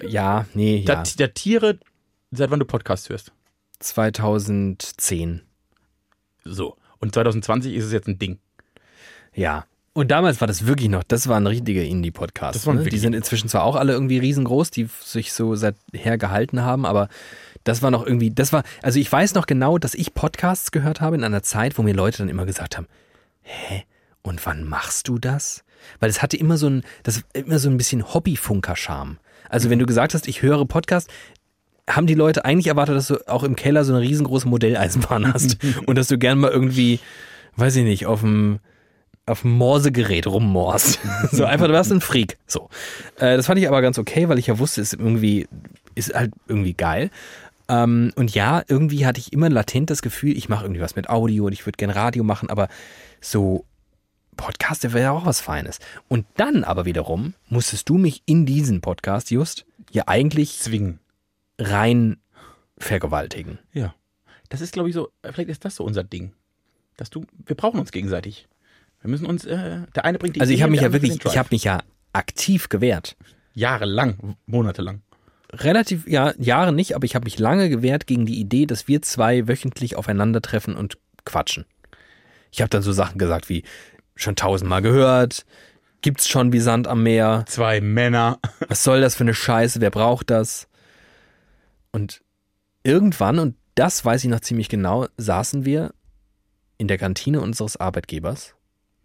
ja, 0.00 0.46
nee, 0.54 0.78
ja. 0.78 0.84
Dat- 0.96 1.20
Datiere, 1.20 1.78
seit 2.30 2.50
wann 2.50 2.58
du 2.60 2.64
Podcasts 2.66 3.08
hörst. 3.08 3.32
2010. 3.80 5.42
So. 6.44 6.76
Und 6.98 7.14
2020 7.14 7.74
ist 7.74 7.84
es 7.86 7.92
jetzt 7.92 8.08
ein 8.08 8.18
Ding. 8.18 8.38
Ja. 9.34 9.66
Und 9.94 10.10
damals 10.10 10.40
war 10.40 10.48
das 10.48 10.66
wirklich 10.66 10.88
noch, 10.88 11.02
das 11.02 11.28
waren 11.28 11.46
richtige 11.46 11.84
Indie-Podcasts. 11.84 12.60
Das 12.62 12.66
waren 12.66 12.78
Ne? 12.78 12.88
Die 12.88 12.98
sind 12.98 13.14
inzwischen 13.14 13.48
zwar 13.48 13.64
auch 13.64 13.76
alle 13.76 13.92
irgendwie 13.92 14.18
riesengroß, 14.18 14.70
die 14.70 14.88
sich 15.02 15.34
so 15.34 15.54
seither 15.54 16.16
gehalten 16.16 16.62
haben, 16.62 16.86
aber 16.86 17.08
das 17.64 17.82
war 17.82 17.90
noch 17.90 18.06
irgendwie, 18.06 18.30
das 18.30 18.52
war, 18.54 18.62
also 18.80 18.98
ich 18.98 19.12
weiß 19.12 19.34
noch 19.34 19.46
genau, 19.46 19.76
dass 19.76 19.94
ich 19.94 20.14
Podcasts 20.14 20.70
gehört 20.70 21.02
habe 21.02 21.16
in 21.16 21.24
einer 21.24 21.42
Zeit, 21.42 21.76
wo 21.76 21.82
mir 21.82 21.94
Leute 21.94 22.18
dann 22.18 22.30
immer 22.30 22.46
gesagt 22.46 22.78
haben, 22.78 22.86
hä, 23.42 23.84
und 24.22 24.44
wann 24.46 24.64
machst 24.64 25.08
du 25.08 25.18
das? 25.18 25.62
Weil 26.00 26.08
es 26.08 26.22
hatte 26.22 26.36
immer 26.38 26.56
so 26.56 26.68
ein, 26.68 26.84
das 27.02 27.22
immer 27.34 27.58
so 27.58 27.68
ein 27.68 27.76
bisschen 27.76 28.14
Hobbyfunker-Charme. 28.14 29.18
Also 29.48 29.68
wenn 29.68 29.78
du 29.78 29.86
gesagt 29.86 30.14
hast, 30.14 30.26
ich 30.26 30.40
höre 30.40 30.64
Podcast, 30.64 31.10
haben 31.90 32.06
die 32.06 32.14
Leute 32.14 32.44
eigentlich 32.44 32.68
erwartet, 32.68 32.96
dass 32.96 33.08
du 33.08 33.18
auch 33.28 33.42
im 33.42 33.56
Keller 33.56 33.84
so 33.84 33.92
eine 33.92 34.02
riesengroße 34.02 34.48
Modelleisenbahn 34.48 35.32
hast 35.34 35.58
und 35.86 35.96
dass 35.96 36.08
du 36.08 36.16
gern 36.16 36.38
mal 36.38 36.50
irgendwie, 36.50 37.00
weiß 37.56 37.76
ich 37.76 37.84
nicht, 37.84 38.06
auf 38.06 38.20
dem 38.20 38.60
auf 39.26 39.42
dem 39.42 39.52
Morsegerät 39.52 40.26
rummorst. 40.26 40.98
so 41.32 41.44
einfach, 41.44 41.66
du 41.66 41.72
warst 41.72 41.92
ein 41.92 42.00
Freak. 42.00 42.38
So. 42.46 42.68
Äh, 43.16 43.36
das 43.36 43.46
fand 43.46 43.58
ich 43.58 43.68
aber 43.68 43.82
ganz 43.82 43.98
okay, 43.98 44.28
weil 44.28 44.38
ich 44.38 44.48
ja 44.48 44.58
wusste, 44.58 44.80
es 44.80 44.92
ist 44.92 45.00
irgendwie, 45.00 45.46
ist 45.94 46.14
halt 46.14 46.32
irgendwie 46.48 46.74
geil. 46.74 47.10
Ähm, 47.68 48.12
und 48.16 48.34
ja, 48.34 48.62
irgendwie 48.66 49.06
hatte 49.06 49.20
ich 49.20 49.32
immer 49.32 49.48
latent 49.48 49.90
das 49.90 50.02
Gefühl, 50.02 50.36
ich 50.36 50.48
mache 50.48 50.64
irgendwie 50.64 50.80
was 50.80 50.96
mit 50.96 51.08
Audio 51.08 51.46
und 51.46 51.52
ich 51.52 51.64
würde 51.66 51.76
gerne 51.76 51.94
Radio 51.94 52.24
machen, 52.24 52.50
aber 52.50 52.68
so 53.20 53.64
Podcast, 54.36 54.82
der 54.82 54.92
wäre 54.92 55.04
ja 55.04 55.10
auch 55.12 55.26
was 55.26 55.40
Feines. 55.40 55.78
Und 56.08 56.26
dann 56.36 56.64
aber 56.64 56.84
wiederum 56.84 57.34
musstest 57.48 57.88
du 57.88 57.98
mich 57.98 58.22
in 58.26 58.46
diesen 58.46 58.80
Podcast, 58.80 59.30
just, 59.30 59.64
ja 59.90 60.04
eigentlich 60.06 60.58
Zwingen. 60.58 60.98
rein 61.58 62.16
vergewaltigen. 62.78 63.58
Ja. 63.72 63.94
Das 64.48 64.60
ist, 64.60 64.72
glaube 64.72 64.88
ich, 64.88 64.94
so, 64.94 65.10
vielleicht 65.22 65.48
ist 65.48 65.64
das 65.64 65.76
so 65.76 65.84
unser 65.84 66.04
Ding. 66.04 66.32
Dass 66.96 67.10
du, 67.10 67.24
wir 67.46 67.56
brauchen 67.56 67.80
uns 67.80 67.92
gegenseitig. 67.92 68.48
Wir 69.02 69.10
müssen 69.10 69.26
uns, 69.26 69.44
äh, 69.44 69.80
der 69.94 70.04
eine 70.04 70.18
bringt 70.18 70.36
die 70.36 70.40
Also 70.40 70.52
ich 70.52 70.58
Idee, 70.58 70.62
habe 70.62 70.70
mich 70.70 70.80
ja 70.80 70.92
wirklich, 70.92 71.24
ich 71.24 71.38
habe 71.38 71.48
mich 71.50 71.64
ja 71.64 71.82
aktiv 72.12 72.68
gewehrt. 72.68 73.16
jahrelang, 73.54 74.36
monatelang. 74.46 75.02
relativ, 75.52 76.06
ja, 76.06 76.32
Jahre 76.38 76.72
nicht, 76.72 76.94
aber 76.94 77.04
ich 77.04 77.14
habe 77.14 77.24
mich 77.24 77.38
lange 77.38 77.68
gewehrt 77.68 78.06
gegen 78.06 78.26
die 78.26 78.38
Idee, 78.40 78.66
dass 78.66 78.88
wir 78.88 79.02
zwei 79.02 79.48
wöchentlich 79.48 79.96
aufeinandertreffen 79.96 80.76
und 80.76 80.98
quatschen. 81.24 81.66
Ich 82.50 82.60
habe 82.60 82.70
dann 82.70 82.82
so 82.82 82.92
Sachen 82.92 83.18
gesagt 83.18 83.48
wie, 83.48 83.64
schon 84.14 84.36
tausendmal 84.36 84.82
gehört, 84.82 85.44
gibt's 86.00 86.28
schon 86.28 86.52
wie 86.52 86.60
Sand 86.60 86.86
am 86.86 87.02
Meer, 87.02 87.44
Zwei 87.48 87.80
Männer. 87.80 88.38
was 88.68 88.82
soll 88.82 89.00
das 89.00 89.14
für 89.14 89.24
eine 89.24 89.34
Scheiße, 89.34 89.80
wer 89.80 89.90
braucht 89.90 90.30
das? 90.30 90.68
Und 91.92 92.22
irgendwann, 92.82 93.38
und 93.38 93.56
das 93.74 94.04
weiß 94.04 94.24
ich 94.24 94.30
noch 94.30 94.40
ziemlich 94.40 94.68
genau, 94.68 95.06
saßen 95.16 95.64
wir 95.64 95.92
in 96.78 96.88
der 96.88 96.98
Kantine 96.98 97.40
unseres 97.40 97.76
Arbeitgebers, 97.76 98.54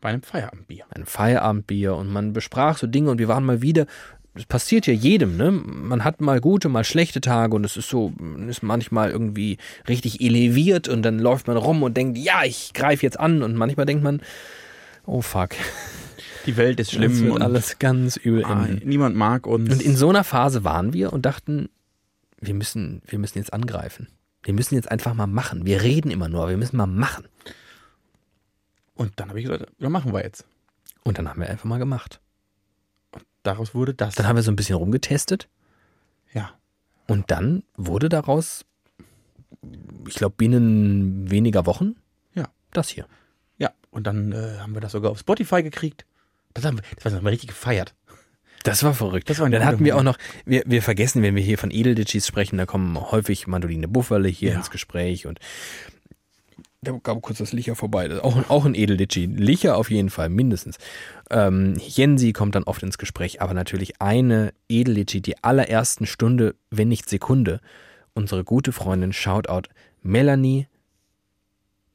Bei 0.08 0.14
einem 0.14 0.22
Feierabendbier. 0.22 0.86
ein 0.92 1.06
Feierabendbier 1.06 1.94
und 1.94 2.08
man 2.10 2.32
besprach 2.32 2.78
so 2.78 2.88
Dinge 2.88 3.12
und 3.12 3.20
wir 3.20 3.28
waren 3.28 3.44
mal 3.44 3.62
wieder. 3.62 3.88
Das 4.36 4.46
passiert 4.46 4.88
ja 4.88 4.94
jedem, 4.94 5.36
ne? 5.36 5.52
Man 5.52 6.06
hat 6.06 6.22
mal 6.22 6.40
gute, 6.40 6.70
mal 6.70 6.86
schlechte 6.86 7.20
Tage 7.20 7.54
und 7.54 7.66
es 7.66 7.76
ist 7.76 7.90
so, 7.90 8.14
ist 8.48 8.64
manchmal 8.64 9.12
irgendwie 9.12 9.58
richtig 9.86 10.22
eleviert 10.22 10.88
und 10.88 11.02
dann 11.02 11.20
läuft 11.20 11.48
man 11.48 11.58
rum 11.58 11.84
und 11.84 11.98
denkt, 11.98 12.18
ja, 12.18 12.46
ich 12.46 12.72
greife 12.74 13.06
jetzt 13.06 13.20
an 13.20 13.44
und 13.44 13.58
manchmal 13.58 13.86
denkt 13.86 14.02
man, 14.02 14.22
oh 15.06 15.22
fuck, 15.22 15.50
Die 16.46 16.56
Welt 16.56 16.80
ist 16.80 16.94
das 16.94 16.96
schlimm 16.96 17.20
wird 17.20 17.34
und 17.34 17.42
alles 17.42 17.78
ganz 17.78 18.16
übel 18.16 18.46
ah, 18.46 18.66
niemand 18.86 19.18
mag 19.18 19.46
uns. 19.46 19.70
Und 19.70 19.82
in 19.82 19.98
so 19.98 20.08
einer 20.08 20.24
Phase 20.24 20.64
waren 20.64 20.94
wir 20.94 21.12
und 21.12 21.26
dachten, 21.26 21.68
wir 22.40 22.54
müssen, 22.54 23.02
wir 23.08 23.20
müssen 23.20 23.40
jetzt 23.40 23.52
angreifen. 23.52 24.08
Wir 24.44 24.54
müssen 24.54 24.76
jetzt 24.76 24.90
einfach 24.90 25.14
mal 25.14 25.28
machen. 25.28 25.66
Wir 25.66 25.82
reden 25.82 26.12
immer 26.12 26.30
nur, 26.30 26.44
aber 26.44 26.52
wir 26.52 26.58
müssen 26.58 26.78
mal 26.78 26.88
machen. 26.88 27.26
Und 28.98 29.14
dann 29.20 29.30
habe 29.30 29.40
ich 29.40 29.46
gesagt, 29.46 29.72
ja, 29.80 29.90
machen 29.90 30.14
wir 30.14 30.24
jetzt. 30.24 30.46
Und 31.04 31.18
dann 31.18 31.30
haben 31.30 31.40
wir 31.40 31.50
einfach 31.50 31.66
mal 31.66 31.78
gemacht. 31.78 32.20
Daraus 33.44 33.74
wurde 33.74 33.94
das. 33.94 34.16
Dann 34.16 34.28
haben 34.28 34.36
wir 34.36 34.44
so 34.44 34.52
ein 34.52 34.56
bisschen 34.58 34.76
rumgetestet 34.76 35.48
ja. 36.34 36.52
und 37.08 37.32
dann 37.32 37.64
wurde 37.78 38.10
daraus, 38.10 38.66
ich 40.08 40.16
glaube, 40.16 40.36
binnen 40.36 41.30
weniger 41.32 41.66
Wochen 41.66 41.96
Ja. 42.34 42.50
das 42.72 42.90
hier. 42.90 43.08
Ja. 43.58 43.72
Und 43.90 44.06
dann 44.06 44.34
äh, 44.34 44.58
haben 44.60 44.74
wir 44.74 44.82
das 44.82 44.92
sogar 44.92 45.12
auf 45.12 45.20
Spotify 45.20 45.64
gekriegt. 45.64 46.06
Das 46.54 46.66
haben 46.66 46.78
wir, 46.78 46.84
das 47.02 47.14
haben 47.14 47.24
wir 47.24 47.32
richtig 47.32 47.50
gefeiert. 47.50 47.94
Das 48.64 48.84
war 48.84 48.94
verrückt. 48.94 49.30
Das 49.30 49.40
war 49.40 49.50
dann 49.50 49.64
hatten 49.64 49.86
wir 49.86 49.96
auch 49.96 50.04
noch, 50.04 50.18
wir, 50.44 50.64
wir 50.66 50.82
vergessen, 50.82 51.22
wenn 51.22 51.36
wir 51.36 51.44
hier 51.44 51.58
von 51.58 51.72
Edelditchis 51.72 52.28
sprechen, 52.28 52.58
da 52.58 52.66
kommen 52.66 53.00
häufig 53.12 53.48
Mandoline 53.48 53.88
Bufferle 53.88 54.28
hier 54.28 54.52
Ja. 54.52 54.58
ins 54.58 54.72
Gespräch 54.72 55.26
und 55.26 55.40
da 56.88 56.98
gab 57.04 57.22
kurz 57.22 57.40
das 57.40 57.52
Licher 57.52 57.76
vorbei. 57.76 58.08
Das 58.08 58.20
ist 58.20 58.24
auch, 58.24 58.50
auch 58.50 58.66
ein 58.66 58.76
Edelditschi. 58.76 59.26
Licher 59.26 59.78
auf 59.78 59.92
jeden 59.92 60.10
Fall, 60.10 60.30
mindestens. 60.30 60.78
Ähm, 61.30 61.76
Jensi 61.78 62.34
kommt 62.34 62.56
dann 62.56 62.64
oft 62.64 62.82
ins 62.84 62.98
Gespräch, 62.98 63.42
aber 63.42 63.54
natürlich 63.54 64.02
eine 64.02 64.54
Edelditschi, 64.70 65.22
die 65.22 65.44
allerersten 65.44 66.06
Stunde, 66.06 66.56
wenn 66.70 66.88
nicht 66.88 67.10
Sekunde, 67.10 67.60
unsere 68.14 68.44
gute 68.44 68.72
Freundin, 68.72 69.14
Shoutout, 69.14 69.70
Melanie, 70.02 70.68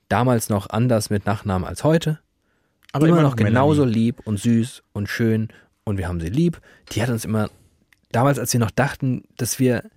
damals 0.09 0.51
noch 0.51 0.69
anders 0.69 1.09
mit 1.09 1.25
Nachnamen 1.25 1.67
als 1.67 1.85
heute, 1.85 2.21
Aber 2.93 3.09
immer, 3.09 3.23
noch 3.23 3.37
genauso 3.37 3.83
Melanie. 3.87 3.99
lieb 4.05 4.21
und 4.25 4.39
süß 4.39 4.83
und 4.93 5.09
schön 5.09 5.49
und 5.85 5.97
wir 5.97 6.09
haben 6.09 6.21
sie 6.21 6.29
lieb. 6.29 6.61
Die 6.93 7.03
hat 7.03 7.09
uns 7.09 7.25
immer, 7.25 7.49
damals, 8.11 8.39
als 8.39 8.53
wir 8.53 8.61
noch 8.61 8.71
dachten, 8.71 9.25
dass 9.39 9.59
wir, 9.59 9.91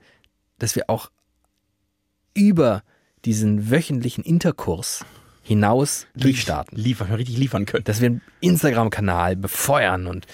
dass 0.57 0.75
wir 0.75 0.89
auch 0.89 1.11
über 2.33 2.83
diesen 3.25 3.71
wöchentlichen 3.71 4.23
Interkurs 4.23 5.05
hinaus 5.41 6.07
durchstarten. 6.15 6.77
Liefern, 6.77 7.11
richtig 7.13 7.37
liefern 7.37 7.65
können. 7.65 7.83
Dass 7.83 8.01
wir 8.01 8.07
einen 8.07 8.21
Instagram-Kanal 8.41 9.35
befeuern 9.35 10.07
und 10.07 10.25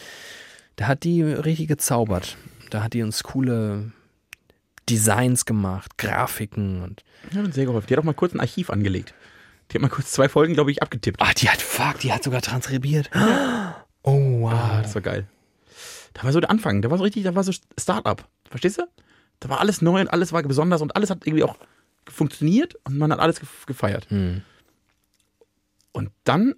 da 0.77 0.87
hat 0.87 1.03
die 1.03 1.21
richtig 1.21 1.67
gezaubert. 1.67 2.37
Da 2.69 2.83
hat 2.83 2.93
die 2.93 3.03
uns 3.03 3.23
coole 3.23 3.91
Designs 4.89 5.45
gemacht, 5.45 5.97
Grafiken 5.97 6.81
und 6.81 7.03
uns 7.35 7.55
sehr 7.55 7.65
geholfen. 7.65 7.87
Die 7.87 7.93
hat 7.93 7.99
auch 7.99 8.05
mal 8.05 8.13
kurz 8.13 8.33
ein 8.33 8.39
Archiv 8.39 8.69
angelegt. 8.69 9.13
Die 9.69 9.75
hat 9.75 9.81
mal 9.81 9.89
kurz 9.89 10.11
zwei 10.11 10.27
Folgen, 10.27 10.53
glaube 10.53 10.71
ich, 10.71 10.81
abgetippt. 10.81 11.21
Ah, 11.21 11.33
die 11.37 11.49
hat, 11.49 11.61
fuck, 11.61 11.99
die 11.99 12.11
hat 12.11 12.23
sogar 12.23 12.41
transkribiert. 12.41 13.09
Oh, 14.03 14.41
wow. 14.41 14.53
Ah, 14.53 14.81
das 14.81 14.95
war 14.95 15.01
geil. 15.01 15.27
Da 16.13 16.23
war 16.23 16.31
so 16.31 16.39
der 16.39 16.49
Anfang, 16.49 16.81
da 16.81 16.89
war 16.89 16.97
so 16.97 17.03
richtig, 17.03 17.23
da 17.23 17.35
war 17.35 17.43
so 17.43 17.51
Start-up. 17.79 18.27
Verstehst 18.49 18.79
du? 18.79 18.87
Da 19.39 19.49
war 19.49 19.59
alles 19.59 19.81
neu 19.81 20.01
und 20.01 20.07
alles 20.07 20.33
war 20.33 20.43
besonders 20.43 20.81
und 20.81 20.95
alles 20.95 21.09
hat 21.09 21.25
irgendwie 21.25 21.43
auch 21.43 21.55
funktioniert 22.07 22.75
und 22.85 22.97
man 22.97 23.11
hat 23.11 23.19
alles 23.19 23.39
ge- 23.39 23.49
gefeiert. 23.67 24.09
Hm. 24.09 24.41
Und 25.91 26.11
dann 26.23 26.55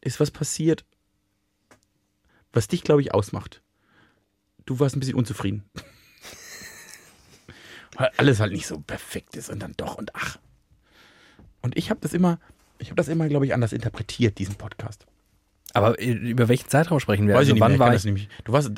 ist 0.00 0.20
was 0.20 0.30
passiert, 0.30 0.84
was 2.52 2.68
dich, 2.68 2.82
glaube 2.82 3.02
ich, 3.02 3.14
ausmacht. 3.14 3.62
Du 4.66 4.80
warst 4.80 4.96
ein 4.96 5.00
bisschen 5.00 5.14
unzufrieden. 5.16 5.64
Weil 7.96 8.10
alles 8.16 8.40
halt 8.40 8.52
nicht 8.52 8.66
so 8.66 8.78
perfekt 8.80 9.36
ist 9.36 9.50
und 9.50 9.60
dann 9.60 9.74
doch 9.76 9.96
und 9.96 10.14
ach. 10.14 10.38
Und 11.62 11.76
ich 11.76 11.90
habe 11.90 12.00
das 12.00 12.14
immer, 12.14 12.38
ich 12.78 12.88
habe 12.88 12.96
das 12.96 13.08
immer, 13.08 13.28
glaube 13.28 13.46
ich, 13.46 13.54
anders 13.54 13.72
interpretiert, 13.72 14.38
diesen 14.38 14.54
Podcast. 14.54 15.06
Aber 15.74 15.98
äh, 16.00 16.12
über 16.12 16.48
welchen 16.48 16.68
Zeitraum 16.68 17.00
sprechen 17.00 17.26
wir? 17.26 17.34
Weiß 17.34 17.40
also 17.40 17.50
ich 17.50 17.54
nicht 17.54 17.60
wann 17.60 17.72
mehr, 17.72 17.80
war 17.80 17.88
ich? 17.88 17.94
das 17.94 18.04
nämlich. 18.04 18.28
Du 18.44 18.52
warst. 18.52 18.70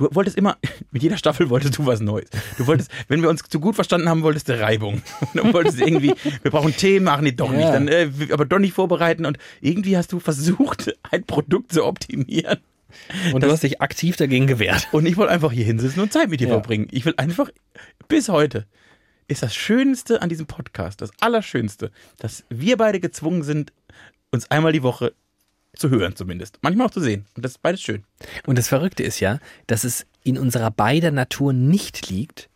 Du 0.00 0.14
wolltest 0.14 0.36
immer, 0.38 0.56
mit 0.92 1.02
jeder 1.02 1.16
Staffel 1.18 1.50
wolltest 1.50 1.76
du 1.78 1.84
was 1.86 2.00
Neues. 2.00 2.28
Du 2.56 2.66
wolltest, 2.66 2.90
wenn 3.08 3.20
wir 3.22 3.28
uns 3.28 3.42
zu 3.48 3.60
gut 3.60 3.74
verstanden 3.74 4.08
haben, 4.08 4.22
wolltest 4.22 4.48
du 4.48 4.58
Reibung. 4.58 5.02
Und 5.20 5.28
dann 5.34 5.52
wolltest 5.52 5.78
du 5.78 5.84
irgendwie, 5.84 6.14
wir 6.42 6.50
brauchen 6.50 6.74
Themen, 6.74 7.06
ach 7.08 7.20
nee, 7.20 7.32
doch 7.32 7.52
Ja. 7.52 7.58
nicht. 7.58 7.68
Dann, 7.68 7.88
äh, 7.88 8.10
aber 8.32 8.46
doch 8.46 8.58
nicht 8.58 8.72
vorbereiten. 8.72 9.26
Und 9.26 9.38
irgendwie 9.60 9.96
hast 9.96 10.12
du 10.12 10.18
versucht, 10.20 10.92
ein 11.10 11.24
Produkt 11.24 11.72
zu 11.72 11.84
optimieren. 11.84 12.58
Und 13.32 13.42
du 13.44 13.50
hast 13.50 13.62
dich 13.62 13.80
aktiv 13.80 14.16
dagegen 14.16 14.46
gewehrt. 14.46 14.88
Und 14.92 15.06
ich 15.06 15.16
wollte 15.16 15.32
einfach 15.32 15.52
hier 15.52 15.64
hinsitzen 15.64 16.02
und 16.02 16.12
Zeit 16.12 16.30
mit 16.30 16.40
dir 16.40 16.48
Ja. 16.48 16.54
verbringen. 16.54 16.88
Ich 16.90 17.04
will 17.04 17.14
einfach, 17.18 17.50
bis 18.08 18.28
heute, 18.28 18.66
ist 19.28 19.42
das 19.44 19.54
Schönste 19.54 20.22
an 20.22 20.28
diesem 20.28 20.46
Podcast, 20.46 21.00
das 21.02 21.10
Allerschönste, 21.20 21.92
dass 22.18 22.42
wir 22.48 22.76
beide 22.76 22.98
gezwungen 22.98 23.42
sind, 23.44 23.72
uns 24.32 24.50
einmal 24.50 24.72
die 24.72 24.82
Woche 24.82 25.12
zu 25.74 25.90
hören 25.90 26.16
zumindest. 26.16 26.58
Manchmal 26.62 26.86
auch 26.86 26.92
zu 26.92 27.00
sehen. 27.00 27.26
Und 27.36 27.44
das 27.44 27.52
ist 27.52 27.62
beides 27.62 27.80
schön. 27.80 28.04
Und 28.46 28.58
das 28.58 28.68
Verrückte 28.68 29.02
ist 29.02 29.20
ja, 29.20 29.38
dass 29.66 29.84
es 29.84 30.06
in 30.22 30.38
unserer 30.38 30.70
beider 30.70 31.10
Natur 31.10 31.52
nicht 31.52 32.10
liegt, 32.10 32.48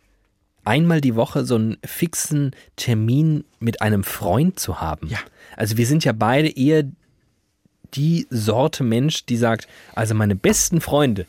einmal 0.63 1.01
die 1.01 1.15
Woche 1.15 1.45
so 1.45 1.55
einen 1.55 1.77
fixen 1.85 2.51
Termin 2.75 3.45
mit 3.59 3.81
einem 3.81 4.03
Freund 4.03 4.59
zu 4.59 4.81
haben. 4.81 5.07
Ja. 5.07 5.19
Also 5.55 5.77
wir 5.77 5.85
sind 5.85 6.03
ja 6.03 6.11
beide 6.11 6.49
eher 6.49 6.83
die 7.93 8.27
Sorte 8.29 8.83
Mensch, 8.83 9.25
die 9.25 9.37
sagt, 9.37 9.67
also 9.93 10.15
meine 10.15 10.35
besten 10.35 10.81
Freunde, 10.81 11.25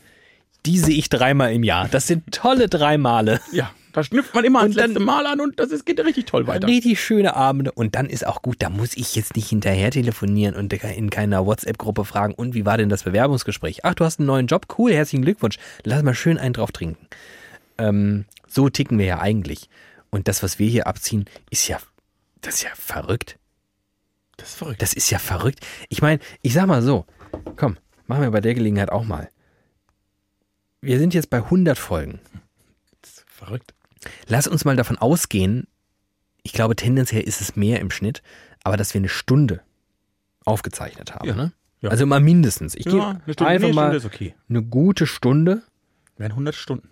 die 0.65 0.79
sehe 0.79 0.97
ich 0.97 1.09
dreimal 1.09 1.53
im 1.53 1.63
Jahr. 1.63 1.89
Das 1.89 2.07
sind 2.07 2.33
tolle 2.33 2.69
drei 2.69 2.99
Male. 2.99 3.41
Ja, 3.53 3.71
da 3.97 4.05
schnüpft 4.05 4.35
man 4.35 4.45
immer 4.45 4.63
Und 4.63 4.77
dann- 4.77 4.91
letzte 4.91 5.03
Mal 5.03 5.27
an 5.27 5.41
und 5.41 5.59
das 5.59 5.71
ist, 5.71 5.87
geht 5.87 5.99
richtig 6.01 6.27
toll 6.27 6.47
weiter. 6.47 6.67
Richtig 6.69 7.01
schöne 7.01 7.35
Abende. 7.35 7.73
Und 7.73 7.95
dann 7.95 8.11
ist 8.11 8.27
auch 8.27 8.43
gut, 8.43 8.57
da 8.59 8.69
muss 8.69 8.95
ich 8.95 9.15
jetzt 9.17 9.37
nicht 9.37 9.49
hinterher 9.49 9.91
telefonieren 9.91 10.55
und 10.55 10.71
in 10.73 11.09
keiner 11.09 11.47
WhatsApp-Gruppe 11.47 12.05
fragen, 12.05 12.35
und 12.35 12.53
wie 12.55 12.67
war 12.67 12.77
denn 12.77 12.91
das 12.91 13.05
Bewerbungsgespräch? 13.05 13.85
Ach, 13.87 13.95
du 13.95 14.05
hast 14.05 14.21
einen 14.21 14.27
neuen 14.27 14.49
Job? 14.49 14.67
Cool, 14.79 14.93
herzlichen 14.93 15.25
Glückwunsch. 15.25 15.57
Lass 15.83 16.03
mal 16.03 16.15
schön 16.15 16.37
einen 16.37 16.53
drauf 16.53 16.73
trinken. 16.73 17.07
Ähm, 17.79 18.27
so 18.47 18.69
ticken 18.69 18.99
wir 18.99 19.07
ja 19.07 19.19
eigentlich. 19.21 19.71
Und 20.11 20.29
das, 20.29 20.43
was 20.43 20.59
wir 20.59 20.69
hier 20.69 20.87
abziehen, 20.87 21.25
ist 21.51 21.67
ja, 21.69 21.79
das 22.43 22.57
ist 22.57 22.63
ja 22.65 22.71
verrückt. 22.75 23.39
Das 24.37 24.51
ist 24.51 24.57
verrückt. 24.57 24.83
Das 24.83 24.93
ist 24.93 25.09
ja 25.11 25.19
verrückt. 25.19 25.67
Ich 25.89 26.03
meine, 26.03 26.21
ich 26.43 26.53
sag 26.53 26.67
mal 26.67 26.83
so, 26.83 27.07
komm, 27.57 27.79
machen 28.07 28.21
wir 28.23 28.31
bei 28.31 28.43
der 28.43 28.53
Gelegenheit 28.55 28.93
auch 28.93 29.05
mal. 29.05 29.31
Wir 30.83 30.99
sind 30.99 31.15
jetzt 31.15 31.31
bei 31.31 31.39
100 31.39 31.79
Folgen. 31.79 32.21
Das 33.01 33.11
ist 33.13 33.25
verrückt. 33.27 33.73
Lass 34.29 34.47
uns 34.47 34.65
mal 34.65 34.77
davon 34.77 34.99
ausgehen, 34.99 35.67
ich 36.43 36.53
glaube 36.53 36.77
tendenziell 36.77 37.23
ist 37.23 37.41
es 37.41 37.57
mehr 37.57 37.81
im 37.81 37.91
Schnitt, 37.91 38.23
aber 38.63 38.77
dass 38.77 38.95
wir 38.95 39.01
eine 39.01 39.09
Stunde 39.09 39.63
aufgezeichnet 40.45 41.15
haben. 41.15 41.27
Ja, 41.29 41.35
Ne? 41.35 41.53
ja. 41.81 41.91
Also 41.91 42.07
mal 42.07 42.21
mindestens. 42.21 42.75
Ich 42.75 42.85
gebe 42.85 43.05
eine 43.05 43.21
Stunde, 43.33 43.47
einfach 43.47 43.69
nee, 43.69 43.75
mal 43.75 43.83
Stunde 43.83 43.97
ist 43.97 44.05
okay. 44.05 44.35
eine 44.49 44.63
gute 44.63 45.07
Stunde. 45.07 45.63
Wären 46.17 46.33
100 46.33 46.55
Stunden. 46.55 46.89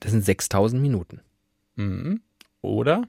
Das 0.00 0.10
sind 0.10 0.24
6000 0.24 0.80
Minuten. 0.82 1.20
Mhm. 1.76 2.20
Oder 2.60 3.08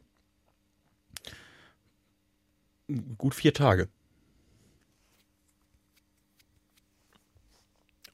gut 3.18 3.36
vier 3.36 3.54
Tage. 3.54 3.90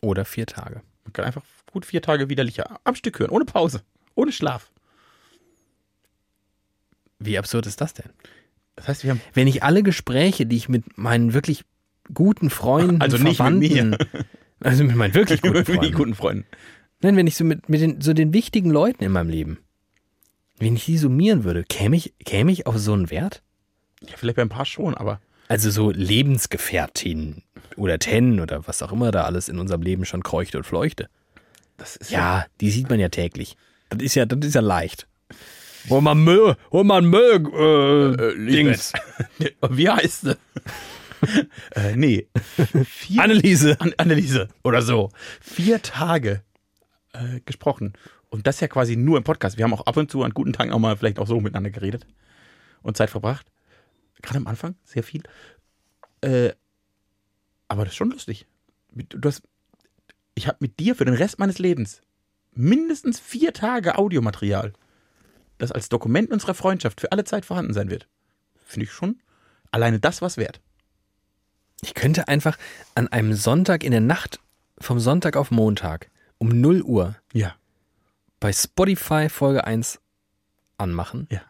Oder 0.01 0.25
vier 0.25 0.45
Tage. 0.45 0.81
Man 1.09 1.13
kann 1.13 1.25
einfach 1.25 1.41
gut 1.71 1.87
vier 1.87 2.03
Tage 2.03 2.29
widerlich 2.29 2.61
am 2.83 2.93
Stück 2.93 3.17
hören, 3.17 3.31
ohne 3.31 3.45
Pause, 3.45 3.81
ohne 4.13 4.31
Schlaf. 4.31 4.69
Wie 7.17 7.39
absurd 7.39 7.65
ist 7.65 7.81
das 7.81 7.95
denn? 7.95 8.11
Das 8.75 8.87
heißt, 8.87 9.03
wir 9.03 9.11
haben 9.11 9.21
Wenn 9.33 9.47
ich 9.47 9.63
alle 9.63 9.81
Gespräche, 9.81 10.45
die 10.45 10.55
ich 10.55 10.69
mit 10.69 10.99
meinen 10.99 11.33
wirklich 11.33 11.65
guten 12.13 12.51
Freunden, 12.51 13.01
Also 13.01 13.17
nicht 13.17 13.25
mit 13.25 13.35
Verwandten, 13.37 13.97
also 14.59 14.83
mit 14.83 14.95
meinen 14.95 15.15
wirklich 15.15 15.41
guten 15.41 15.65
Freunden, 15.65 15.93
guten 15.95 16.13
Freunden. 16.13 16.45
Nein, 17.01 17.15
wenn 17.15 17.25
ich 17.25 17.35
so 17.35 17.43
mit, 17.43 17.69
mit 17.69 17.81
den, 17.81 18.01
so 18.01 18.13
den 18.13 18.31
wichtigen 18.31 18.69
Leuten 18.69 19.03
in 19.03 19.11
meinem 19.11 19.29
Leben, 19.29 19.57
wenn 20.59 20.75
ich 20.75 20.85
die 20.85 20.97
summieren 20.99 21.43
würde, 21.43 21.63
käme 21.63 21.95
ich, 21.95 22.13
käme 22.23 22.51
ich 22.51 22.67
auf 22.67 22.77
so 22.77 22.93
einen 22.93 23.09
Wert? 23.09 23.41
Ja, 24.01 24.15
vielleicht 24.15 24.35
bei 24.35 24.43
ein 24.43 24.49
paar 24.49 24.65
schon, 24.65 24.93
aber 24.93 25.21
Also 25.49 25.71
so 25.71 25.89
Lebensgefährtin 25.89 27.41
oder 27.75 27.97
Ten 27.97 28.39
oder 28.39 28.67
was 28.67 28.83
auch 28.83 28.91
immer 28.91 29.09
da 29.09 29.23
alles 29.23 29.49
in 29.49 29.57
unserem 29.57 29.81
Leben 29.81 30.05
schon 30.05 30.21
kreuchte 30.21 30.57
und 30.57 30.63
fleuchte. 30.63 31.09
das 31.77 31.95
ist 31.95 32.11
Ja, 32.11 32.45
die 32.61 32.69
sieht 32.69 32.87
man 32.87 32.99
ja 32.99 33.09
täglich. 33.09 33.57
Das 33.89 33.99
ist 34.03 34.13
ja, 34.13 34.27
das 34.27 34.47
ist 34.47 34.53
ja 34.53 34.61
leicht. 34.61 35.07
Hol 35.89 36.01
mal 36.01 36.13
Müll, 36.13 36.55
hol 36.71 36.83
mal 36.83 37.01
Müll, 37.01 37.47
äh, 37.51 38.25
äh, 38.27 38.45
Dings. 38.45 38.93
Wie 39.69 39.89
heißt 39.89 40.21
sie? 40.21 40.37
äh, 41.75 41.95
nee. 41.95 42.27
Vier, 42.85 43.23
Anneliese. 43.23 43.75
An 43.81 43.93
Anneliese 43.97 44.49
oder 44.63 44.83
so. 44.83 45.09
Vier 45.41 45.81
Tage 45.81 46.43
äh, 47.13 47.39
gesprochen. 47.45 47.93
Und 48.29 48.45
das 48.45 48.59
ja 48.59 48.67
quasi 48.67 48.95
nur 48.95 49.17
im 49.17 49.23
Podcast. 49.23 49.57
Wir 49.57 49.63
haben 49.63 49.73
auch 49.73 49.87
ab 49.87 49.97
und 49.97 50.11
zu 50.11 50.21
an 50.21 50.31
guten 50.31 50.53
Tagen 50.53 50.71
auch 50.71 50.79
mal 50.79 50.95
vielleicht 50.95 51.17
auch 51.17 51.25
so 51.25 51.39
miteinander 51.39 51.71
geredet 51.71 52.05
und 52.83 52.97
Zeit 52.97 53.09
verbracht. 53.09 53.47
Gerade 54.21 54.37
am 54.37 54.47
Anfang, 54.47 54.75
sehr 54.83 55.03
viel. 55.03 55.23
Äh, 56.21 56.51
aber 57.67 57.83
das 57.85 57.93
ist 57.93 57.97
schon 57.97 58.11
lustig. 58.11 58.47
Du 58.91 59.27
hast, 59.27 59.43
ich 60.35 60.47
habe 60.47 60.57
mit 60.59 60.79
dir 60.79 60.95
für 60.95 61.05
den 61.05 61.13
Rest 61.13 61.39
meines 61.39 61.59
Lebens 61.59 62.01
mindestens 62.51 63.19
vier 63.19 63.53
Tage 63.53 63.97
Audiomaterial, 63.97 64.73
das 65.59 65.71
als 65.71 65.87
Dokument 65.89 66.31
unserer 66.31 66.53
Freundschaft 66.55 66.99
für 66.99 67.11
alle 67.11 67.23
Zeit 67.23 67.45
vorhanden 67.45 67.73
sein 67.73 67.89
wird. 67.89 68.07
Finde 68.65 68.85
ich 68.85 68.91
schon 68.91 69.21
alleine 69.71 69.99
das 69.99 70.21
was 70.21 70.37
wert. 70.37 70.59
Ich 71.81 71.93
könnte 71.93 72.27
einfach 72.27 72.57
an 72.95 73.07
einem 73.07 73.33
Sonntag 73.33 73.83
in 73.83 73.91
der 73.91 74.01
Nacht 74.01 74.39
vom 74.79 74.99
Sonntag 74.99 75.37
auf 75.37 75.51
Montag 75.51 76.09
um 76.39 76.49
0 76.59 76.81
Uhr 76.81 77.15
Ja. 77.33 77.55
bei 78.39 78.51
Spotify 78.51 79.29
Folge 79.29 79.63
1 79.65 79.99
anmachen. 80.77 81.27
Ja. 81.31 81.41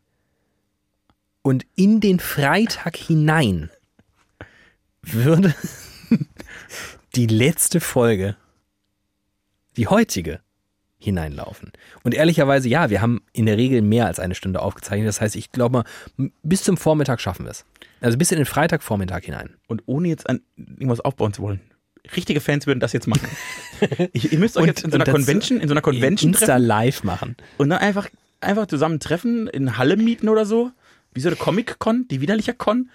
Und 1.41 1.65
in 1.75 1.99
den 1.99 2.19
Freitag 2.19 2.95
hinein 2.97 3.69
würde 5.01 5.55
die 7.15 7.27
letzte 7.27 7.79
Folge, 7.79 8.35
die 9.77 9.87
heutige, 9.87 10.41
hineinlaufen. 11.01 11.71
Und 12.03 12.13
ehrlicherweise, 12.13 12.67
ja, 12.67 12.89
wir 12.89 13.01
haben 13.01 13.21
in 13.31 13.45
der 13.45 13.55
Regel 13.57 13.81
mehr 13.81 14.05
als 14.05 14.19
eine 14.19 14.35
Stunde 14.35 14.61
aufgezeichnet. 14.61 15.07
Das 15.07 15.21
heißt, 15.21 15.37
ich 15.37 15.51
glaube 15.51 15.83
mal, 16.17 16.29
bis 16.43 16.63
zum 16.63 16.75
Vormittag 16.75 17.21
schaffen 17.21 17.45
wir 17.45 17.51
es. 17.51 17.63
Also 18.01 18.17
bis 18.17 18.31
in 18.31 18.37
den 18.37 18.45
Freitagvormittag 18.45 19.23
hinein. 19.23 19.55
Und 19.67 19.83
ohne 19.85 20.09
jetzt 20.09 20.29
an 20.29 20.41
irgendwas 20.57 20.99
aufbauen 20.99 21.31
zu 21.33 21.41
wollen. 21.41 21.61
Richtige 22.15 22.41
Fans 22.41 22.67
würden 22.67 22.79
das 22.81 22.91
jetzt 22.91 23.07
machen. 23.07 23.29
ich, 24.13 24.33
ihr 24.33 24.39
müsst 24.39 24.57
euch 24.57 24.63
Und- 24.63 24.67
jetzt 24.67 24.83
in 24.83 24.91
so 24.91 24.97
einer 24.97 25.05
Convention, 25.05 25.61
in 25.61 25.67
so 25.69 25.73
einer 25.73 25.81
Convention 25.81 26.31
Insta 26.31 26.45
treffen 26.47 26.63
live 26.65 27.03
machen. 27.03 27.37
und 27.57 27.69
dann 27.69 27.79
einfach, 27.79 28.09
einfach 28.41 28.67
zusammen 28.67 28.99
treffen, 28.99 29.47
in 29.47 29.77
Halle 29.77 29.95
mieten 29.95 30.27
oder 30.27 30.45
so. 30.45 30.71
Wie 31.13 31.21
so 31.21 31.29
eine 31.29 31.35
Comic-Con, 31.35 32.07
die 32.09 32.21
widerlicher 32.21 32.53
Con. 32.53 32.89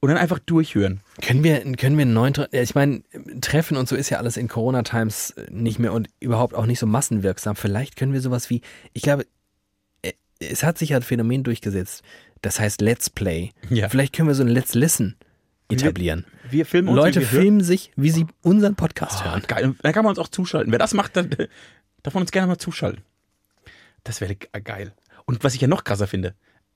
Und 0.00 0.08
dann 0.08 0.18
einfach 0.18 0.40
durchhören. 0.40 1.00
Können 1.20 1.44
wir, 1.44 1.60
können 1.76 1.96
wir 1.96 2.02
einen 2.02 2.12
neuen, 2.12 2.34
ich 2.50 2.74
meine, 2.74 3.02
Treffen 3.40 3.76
und 3.76 3.88
so 3.88 3.94
ist 3.94 4.10
ja 4.10 4.18
alles 4.18 4.36
in 4.36 4.48
Corona-Times 4.48 5.36
nicht 5.48 5.78
mehr 5.78 5.92
und 5.92 6.08
überhaupt 6.18 6.54
auch 6.54 6.66
nicht 6.66 6.80
so 6.80 6.86
massenwirksam. 6.86 7.54
Vielleicht 7.54 7.94
können 7.94 8.12
wir 8.12 8.20
sowas 8.20 8.50
wie, 8.50 8.62
ich 8.94 9.02
glaube, 9.02 9.26
äh, 10.02 10.12
es 10.40 10.64
hat 10.64 10.76
sich 10.76 10.88
ja 10.88 10.96
ein 10.96 11.02
Phänomen 11.04 11.44
durchgesetzt. 11.44 12.02
Das 12.40 12.58
heißt 12.58 12.80
Let's 12.80 13.10
Play. 13.10 13.50
Ja. 13.70 13.88
Vielleicht 13.88 14.12
können 14.12 14.26
wir 14.26 14.34
so 14.34 14.42
ein 14.42 14.48
Let's 14.48 14.74
Listen 14.74 15.14
etablieren. 15.70 16.26
Wir 16.50 16.66
filmen 16.66 16.88
uns. 16.88 16.96
Leute 16.96 17.20
wir 17.20 17.30
hören. 17.30 17.40
filmen 17.42 17.60
sich, 17.62 17.92
wie 17.94 18.10
sie 18.10 18.26
unseren 18.42 18.74
Podcast 18.74 19.20
Ah, 19.22 19.30
hören. 19.30 19.42
geil. 19.46 19.74
Dann 19.82 19.92
kann 19.92 20.02
man 20.04 20.10
uns 20.10 20.18
auch 20.18 20.26
zuschalten. 20.28 20.72
Wer 20.72 20.80
das 20.80 20.94
macht, 20.94 21.16
dann 21.16 21.30
darf 22.02 22.12
man 22.14 22.22
uns 22.24 22.32
gerne 22.32 22.48
mal 22.48 22.58
zuschalten. 22.58 23.02
Das 24.02 24.20
wäre 24.20 24.34
ge- 24.34 24.48
geil. 24.64 24.92
Und 25.26 25.44
was 25.44 25.54
ich 25.54 25.60
ja 25.60 25.68
noch 25.68 25.84
krasser 25.84 26.08
finde, 26.08 26.34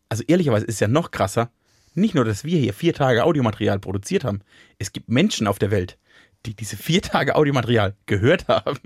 also 0.09 0.23
ehrlicherweise 0.27 0.67
ist 0.67 0.75
es 0.75 0.81
ja 0.81 0.89
noch 0.89 1.11
krasser, 1.11 1.51
nicht 1.95 2.15
nur, 2.15 2.25
dass 2.25 2.45
wir 2.45 2.59
hier 2.59 2.75
vier 2.75 2.95
Tage 2.95 3.25
Audiomaterial 3.25 3.79
produziert 3.79 4.25
haben. 4.25 4.41
Es 4.79 4.93
gibt 4.93 5.09
Menschen 5.09 5.47
auf 5.47 5.59
der 5.59 5.71
Welt, 5.71 5.97
die 6.45 6.55
diese 6.55 6.77
vier 6.77 7.01
Tage 7.03 7.35
Audiomaterial 7.37 7.95
gehört 8.07 8.49
haben. 8.49 8.79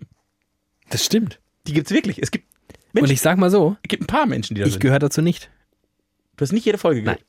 Das 0.91 1.05
stimmt. 1.05 1.41
Die 1.67 1.73
gibt's 1.73 1.91
wirklich. 1.91 2.23
Es 2.23 2.31
gibt, 2.31 2.47
Und 2.69 2.95
Menschen, 2.95 3.13
ich 3.13 3.21
sag 3.21 3.39
mal 3.39 3.51
so, 3.51 3.77
es 3.83 3.89
gibt 3.89 4.05
ein 4.05 4.07
paar 4.07 4.27
Menschen, 4.27 4.55
die 4.55 4.61
da 4.61 4.67
ich 4.67 4.75
sind. 4.75 4.81
gehöre 4.81 4.99
dazu 5.01 5.23
nicht. 5.23 5.51
Du 6.37 6.43
hast 6.43 6.53
nicht 6.53 6.65
jede 6.65 6.79
Folge 6.79 7.03
gehört. 7.03 7.25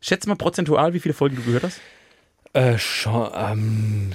Schätz 0.00 0.26
mal 0.26 0.36
prozentual, 0.36 0.92
wie 0.92 1.00
viele 1.00 1.14
Folgen 1.14 1.36
du 1.36 1.42
gehört 1.42 1.62
hast. 1.64 1.80
Äh, 2.52 2.76
schon, 2.78 3.30
ähm, 3.34 4.12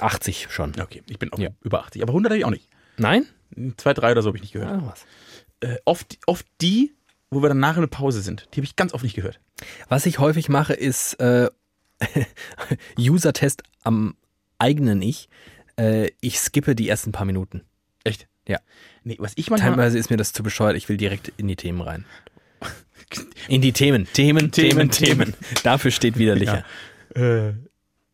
80 0.00 0.48
schon. 0.50 0.72
Okay, 0.80 1.02
ich 1.08 1.18
bin 1.18 1.32
auch 1.32 1.38
Ja. 1.38 1.50
über 1.62 1.80
80, 1.80 2.02
aber 2.02 2.12
100 2.12 2.30
habe 2.32 2.38
ich 2.38 2.44
auch 2.44 2.50
nicht. 2.50 2.68
Nein? 2.96 3.26
Zwei, 3.76 3.94
drei 3.94 4.12
oder 4.12 4.22
so 4.22 4.28
habe 4.28 4.38
ich 4.38 4.42
nicht 4.42 4.52
gehört. 4.52 4.70
Ah, 4.70 4.82
was. 4.90 5.06
Äh, 5.60 5.76
oft, 5.84 6.18
oft 6.26 6.46
die, 6.60 6.94
wo 7.30 7.42
wir 7.42 7.48
dann 7.48 7.60
nachher 7.60 7.78
eine 7.78 7.88
Pause 7.88 8.20
sind, 8.20 8.48
die 8.52 8.58
habe 8.58 8.66
ich 8.66 8.76
ganz 8.76 8.92
oft 8.92 9.04
nicht 9.04 9.16
gehört. 9.16 9.40
Was 9.88 10.06
ich 10.06 10.18
häufig 10.18 10.48
mache, 10.48 10.74
ist 10.74 11.14
äh, 11.14 11.48
User-Test 12.98 13.62
am 13.82 14.16
eigenen 14.58 15.00
Ich. 15.02 15.28
Äh, 15.78 16.10
ich 16.20 16.38
skippe 16.38 16.74
die 16.74 16.88
ersten 16.88 17.12
paar 17.12 17.26
Minuten. 17.26 17.62
Echt? 18.04 18.28
Ja. 18.46 18.58
Nee, 19.02 19.16
was 19.18 19.32
ich 19.36 19.50
manchmal. 19.50 19.70
Teilweise 19.70 19.98
ist 19.98 20.10
mir 20.10 20.16
das 20.16 20.32
zu 20.32 20.42
bescheuert. 20.42 20.76
Ich 20.76 20.88
will 20.88 20.96
direkt 20.96 21.32
in 21.36 21.48
die 21.48 21.56
Themen 21.56 21.80
rein. 21.80 22.04
In 23.48 23.60
die 23.60 23.72
Themen. 23.72 24.08
Themen, 24.12 24.50
Themen, 24.50 24.90
Themen, 24.90 25.32
Themen. 25.32 25.34
Dafür 25.62 25.90
steht 25.90 26.18
widerlicher. 26.18 26.64
Äh, 27.14 27.50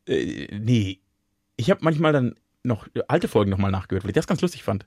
äh, 0.07 0.49
nee. 0.53 1.01
Ich 1.57 1.71
habe 1.71 1.81
manchmal 1.83 2.13
dann 2.13 2.35
noch 2.63 2.87
alte 3.09 3.29
Folgen 3.29 3.51
nochmal 3.51 3.71
nachgehört, 3.71 4.05
weil 4.05 4.11
ich 4.11 4.15
das 4.15 4.27
ganz 4.27 4.41
lustig 4.43 4.63
fand. 4.63 4.87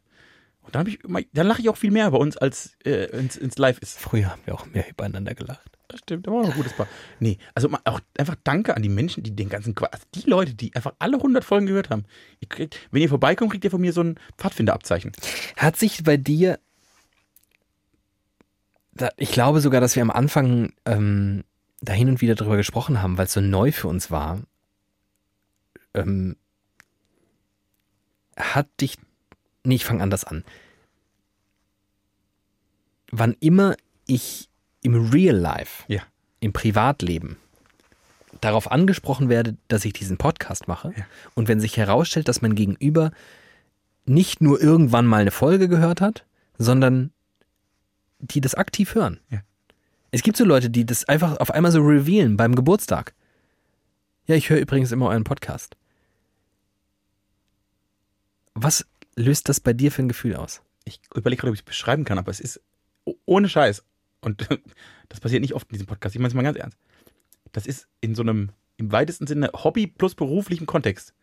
Und 0.66 0.76
dann, 0.76 0.96
dann 1.34 1.48
lache 1.48 1.62
ich 1.62 1.70
auch 1.70 1.78
viel 1.78 1.92
mehr 1.92 2.10
bei 2.12 2.18
uns, 2.18 2.38
als 2.38 2.76
äh, 2.84 3.06
ins, 3.18 3.38
ins 3.38 3.58
Live 3.58 3.80
ist. 3.80 4.00
Früher 4.00 4.32
haben 4.32 4.42
wir 4.46 4.56
auch 4.56 4.66
mehr 4.66 4.90
übereinander 4.90 5.36
gelacht. 5.36 5.72
Das 5.88 6.00
stimmt, 6.00 6.26
da 6.26 6.32
war 6.32 6.42
noch 6.42 6.50
ein 6.50 6.56
gutes 6.56 6.74
Paar. 6.74 6.88
Nee, 7.20 7.38
also 7.54 7.70
auch 7.84 8.00
einfach 8.18 8.36
danke 8.44 8.76
an 8.76 8.82
die 8.82 8.90
Menschen, 8.90 9.24
die 9.24 9.36
den 9.36 9.50
ganzen 9.50 9.76
Quatsch, 9.76 9.94
also 9.94 10.06
die 10.16 10.30
Leute, 10.30 10.56
die 10.56 10.76
einfach 10.76 10.94
alle 10.98 11.18
100 11.18 11.46
Folgen 11.46 11.68
gehört 11.68 11.92
haben. 11.92 12.06
Ihr 12.40 12.50
kriegt, 12.50 12.80
wenn 12.92 13.02
ihr 13.02 13.10
vorbeikommt, 13.10 13.52
kriegt 13.52 13.64
ihr 13.64 13.72
von 13.72 13.82
mir 13.82 13.94
so 13.94 14.02
ein 14.02 14.20
Pfadfinderabzeichen. 14.38 15.12
Hat 15.58 15.78
sich 15.78 16.04
bei 16.04 16.18
dir, 16.18 16.60
ich 19.18 19.32
glaube 19.32 19.62
sogar, 19.62 19.80
dass 19.80 19.96
wir 19.96 20.02
am 20.02 20.12
Anfang 20.12 20.74
ähm, 20.86 21.44
da 21.82 21.94
hin 21.94 22.10
und 22.10 22.22
wieder 22.22 22.36
drüber 22.36 22.58
gesprochen 22.58 23.02
haben, 23.02 23.18
weil 23.18 23.26
es 23.26 23.34
so 23.34 23.42
neu 23.42 23.72
für 23.72 23.88
uns 23.88 24.10
war, 24.10 24.42
ähm, 25.94 26.36
hat 28.36 28.68
dich, 28.82 28.98
nee, 29.66 29.76
ich 29.76 29.86
fange 29.86 30.02
anders 30.04 30.24
an. 30.24 30.44
Wann 33.12 33.36
immer 33.40 33.76
ich 34.08 34.50
im 34.82 35.10
Real 35.12 35.36
Life, 35.36 35.84
Ja. 35.88 36.02
im 36.40 36.54
Privatleben, 36.54 37.38
darauf 38.42 38.72
angesprochen 38.72 39.30
werde, 39.30 39.56
dass 39.68 39.86
ich 39.86 39.94
diesen 39.94 40.18
Podcast 40.18 40.68
mache 40.68 40.94
Ja. 40.98 41.06
und 41.34 41.48
wenn 41.48 41.60
sich 41.60 41.78
herausstellt, 41.78 42.28
dass 42.28 42.42
mein 42.42 42.56
Gegenüber 42.56 43.12
nicht 44.06 44.42
nur 44.42 44.62
irgendwann 44.62 45.08
mal 45.08 45.22
eine 45.22 45.32
Folge 45.32 45.68
gehört 45.68 46.02
hat, 46.02 46.26
sondern 46.58 47.12
die 48.20 48.42
das 48.42 48.54
aktiv 48.56 48.94
hören. 48.96 49.20
Ja. 49.30 49.42
Es 50.12 50.22
gibt 50.24 50.38
so 50.38 50.46
Leute, 50.46 50.70
die 50.70 50.86
das 50.86 51.06
einfach 51.06 51.38
auf 51.38 51.52
einmal 51.52 51.72
so 51.72 51.82
revealen 51.82 52.38
beim 52.38 52.56
Geburtstag. 52.56 53.14
Ja, 54.28 54.36
ich 54.36 54.50
höre 54.50 54.60
übrigens 54.60 54.92
immer 54.92 55.08
euren 55.10 55.24
Podcast. 55.24 55.76
Was 58.54 58.86
löst 59.16 59.50
das 59.50 59.60
bei 59.60 59.74
dir 59.74 59.92
für 59.92 60.04
ein 60.04 60.08
Gefühl 60.08 60.36
aus? 60.36 60.62
Ich 60.86 61.00
überlege 61.14 61.42
gerade, 61.42 61.50
ob 61.50 61.56
ich 61.56 61.62
es 61.62 61.66
beschreiben 61.66 62.04
kann, 62.04 62.18
aber 62.18 62.32
es 62.32 62.40
ist 62.40 62.62
ohne 63.26 63.50
Scheiß. 63.50 63.84
Und 64.22 64.48
das 65.10 65.20
passiert 65.20 65.42
nicht 65.42 65.54
oft 65.54 65.68
in 65.70 65.74
diesem 65.74 65.88
Podcast. 65.88 66.16
Ich 66.16 66.20
meine 66.20 66.30
es 66.30 66.34
mal 66.34 66.44
ganz 66.44 66.58
ernst. 66.58 66.78
Das 67.52 67.66
ist 67.66 67.88
in 68.02 68.16
so 68.16 68.22
einem, 68.22 68.50
im 68.78 68.92
weitesten 68.92 69.28
Sinne, 69.28 69.52
Hobby 69.54 69.88
plus 69.88 70.16
beruflichen 70.16 70.66
Kontext 70.66 71.14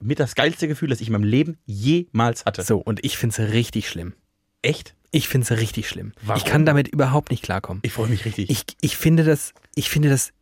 mit 0.00 0.18
das 0.18 0.34
geilste 0.34 0.66
Gefühl, 0.66 0.88
das 0.88 1.00
ich 1.00 1.08
in 1.08 1.12
meinem 1.12 1.24
Leben 1.24 1.58
jemals 1.66 2.44
hatte. 2.44 2.62
So, 2.62 2.78
und 2.78 3.04
ich 3.04 3.18
finde 3.18 3.42
es 3.42 3.52
richtig 3.52 3.88
schlimm. 3.88 4.14
Echt? 4.62 4.94
Ich 5.12 5.28
finde 5.28 5.44
es 5.44 5.60
richtig 5.60 5.88
schlimm. 5.88 6.12
Warum? 6.22 6.38
Ich 6.38 6.44
kann 6.44 6.64
damit 6.64 6.88
überhaupt 6.88 7.30
nicht 7.30 7.42
klarkommen. 7.42 7.82
Ich 7.84 7.92
freue 7.92 8.08
mich 8.08 8.24
richtig. 8.24 8.48
Ich, 8.50 8.64
ich 8.80 8.96
finde 8.96 9.24
das, 9.24 9.52
ich 9.74 9.90
finde 9.90 10.08
das 10.08 10.32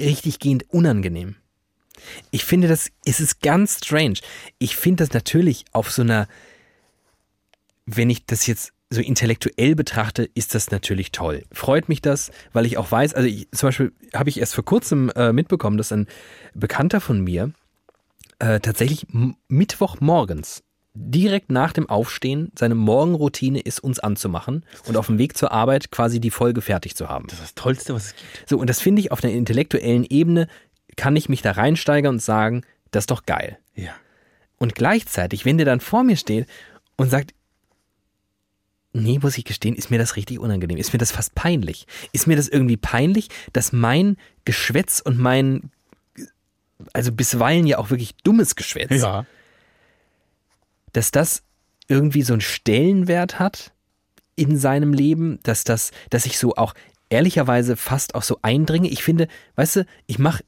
richtig 0.00 0.38
gehend 0.38 0.70
unangenehm. 0.70 1.36
Ich 2.30 2.44
finde 2.44 2.68
das, 2.68 2.90
es 3.04 3.20
ist 3.20 3.40
ganz 3.40 3.78
strange. 3.84 4.18
Ich 4.58 4.76
finde 4.76 5.04
das 5.04 5.14
natürlich 5.14 5.64
auf 5.72 5.90
so 5.90 6.02
einer, 6.02 6.28
wenn 7.86 8.10
ich 8.10 8.26
das 8.26 8.46
jetzt 8.46 8.72
so 8.90 9.00
intellektuell 9.00 9.74
betrachte, 9.74 10.28
ist 10.34 10.54
das 10.54 10.70
natürlich 10.70 11.12
toll. 11.12 11.44
Freut 11.52 11.88
mich 11.88 12.00
das, 12.00 12.30
weil 12.52 12.64
ich 12.64 12.78
auch 12.78 12.90
weiß, 12.90 13.14
also 13.14 13.28
ich, 13.28 13.48
zum 13.52 13.68
Beispiel 13.68 13.92
habe 14.14 14.30
ich 14.30 14.40
erst 14.40 14.54
vor 14.54 14.64
kurzem 14.64 15.10
äh, 15.10 15.32
mitbekommen, 15.32 15.76
dass 15.76 15.92
ein 15.92 16.06
Bekannter 16.54 17.00
von 17.00 17.20
mir 17.20 17.52
äh, 18.38 18.60
tatsächlich 18.60 19.06
Mittwochmorgens 19.48 20.62
direkt 20.94 21.50
nach 21.50 21.72
dem 21.72 21.88
Aufstehen 21.88 22.50
seine 22.58 22.74
Morgenroutine 22.74 23.60
ist, 23.60 23.78
uns 23.78 24.00
anzumachen 24.00 24.64
und 24.86 24.96
auf 24.96 25.06
dem 25.06 25.18
Weg 25.18 25.36
zur 25.36 25.52
Arbeit 25.52 25.90
quasi 25.90 26.18
die 26.18 26.30
Folge 26.30 26.60
fertig 26.60 26.96
zu 26.96 27.08
haben. 27.08 27.26
das 27.28 27.38
ist 27.38 27.42
das 27.42 27.54
Tollste, 27.54 27.94
was 27.94 28.06
es 28.06 28.16
gibt. 28.16 28.48
So, 28.48 28.58
und 28.58 28.68
das 28.68 28.80
finde 28.80 29.00
ich 29.00 29.12
auf 29.12 29.22
einer 29.22 29.32
intellektuellen 29.32 30.04
Ebene, 30.04 30.48
kann 30.98 31.16
ich 31.16 31.30
mich 31.30 31.40
da 31.40 31.52
reinsteigern 31.52 32.16
und 32.16 32.22
sagen, 32.22 32.62
das 32.90 33.02
ist 33.04 33.10
doch 33.10 33.24
geil. 33.24 33.58
Ja. 33.74 33.92
Und 34.58 34.74
gleichzeitig, 34.74 35.44
wenn 35.46 35.56
der 35.56 35.64
dann 35.64 35.80
vor 35.80 36.02
mir 36.04 36.16
steht 36.16 36.46
und 36.96 37.08
sagt, 37.10 37.32
nee, 38.92 39.18
muss 39.20 39.38
ich 39.38 39.44
gestehen, 39.44 39.76
ist 39.76 39.90
mir 39.90 39.98
das 39.98 40.16
richtig 40.16 40.40
unangenehm, 40.40 40.76
ist 40.76 40.92
mir 40.92 40.98
das 40.98 41.12
fast 41.12 41.34
peinlich. 41.34 41.86
Ist 42.12 42.26
mir 42.26 42.36
das 42.36 42.48
irgendwie 42.48 42.76
peinlich, 42.76 43.28
dass 43.52 43.72
mein 43.72 44.16
Geschwätz 44.44 45.00
und 45.00 45.18
mein, 45.18 45.70
also 46.92 47.12
bisweilen 47.12 47.66
ja 47.66 47.78
auch 47.78 47.90
wirklich 47.90 48.16
dummes 48.24 48.56
Geschwätz, 48.56 48.90
Ja. 49.00 49.24
dass 50.92 51.10
das 51.12 51.42
irgendwie 51.86 52.22
so 52.22 52.32
einen 52.32 52.40
Stellenwert 52.40 53.38
hat 53.38 53.72
in 54.34 54.58
seinem 54.58 54.92
Leben, 54.92 55.38
dass 55.44 55.64
das, 55.64 55.90
dass 56.10 56.26
ich 56.26 56.38
so 56.38 56.56
auch 56.56 56.74
ehrlicherweise 57.10 57.76
fast 57.76 58.14
auch 58.14 58.22
so 58.22 58.38
eindringe. 58.42 58.88
Ich 58.88 59.02
finde, 59.02 59.28
weißt 59.56 59.76
du, 59.76 59.86
ich 60.06 60.18
mache 60.18 60.44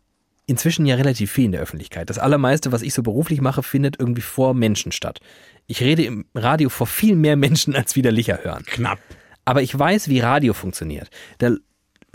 inzwischen 0.50 0.84
ja 0.84 0.96
relativ 0.96 1.30
viel 1.30 1.46
in 1.46 1.52
der 1.52 1.60
Öffentlichkeit. 1.60 2.10
Das 2.10 2.18
allermeiste, 2.18 2.72
was 2.72 2.82
ich 2.82 2.92
so 2.92 3.02
beruflich 3.02 3.40
mache, 3.40 3.62
findet 3.62 3.98
irgendwie 3.98 4.20
vor 4.20 4.52
Menschen 4.52 4.90
statt. 4.90 5.20
Ich 5.68 5.80
rede 5.80 6.02
im 6.02 6.26
Radio 6.34 6.68
vor 6.68 6.88
viel 6.88 7.14
mehr 7.14 7.36
Menschen, 7.36 7.76
als 7.76 7.94
widerlicher 7.94 8.40
hören. 8.42 8.64
Knapp. 8.66 8.98
Aber 9.44 9.62
ich 9.62 9.76
weiß, 9.78 10.08
wie 10.08 10.18
Radio 10.18 10.52
funktioniert. 10.52 11.08
Da 11.38 11.52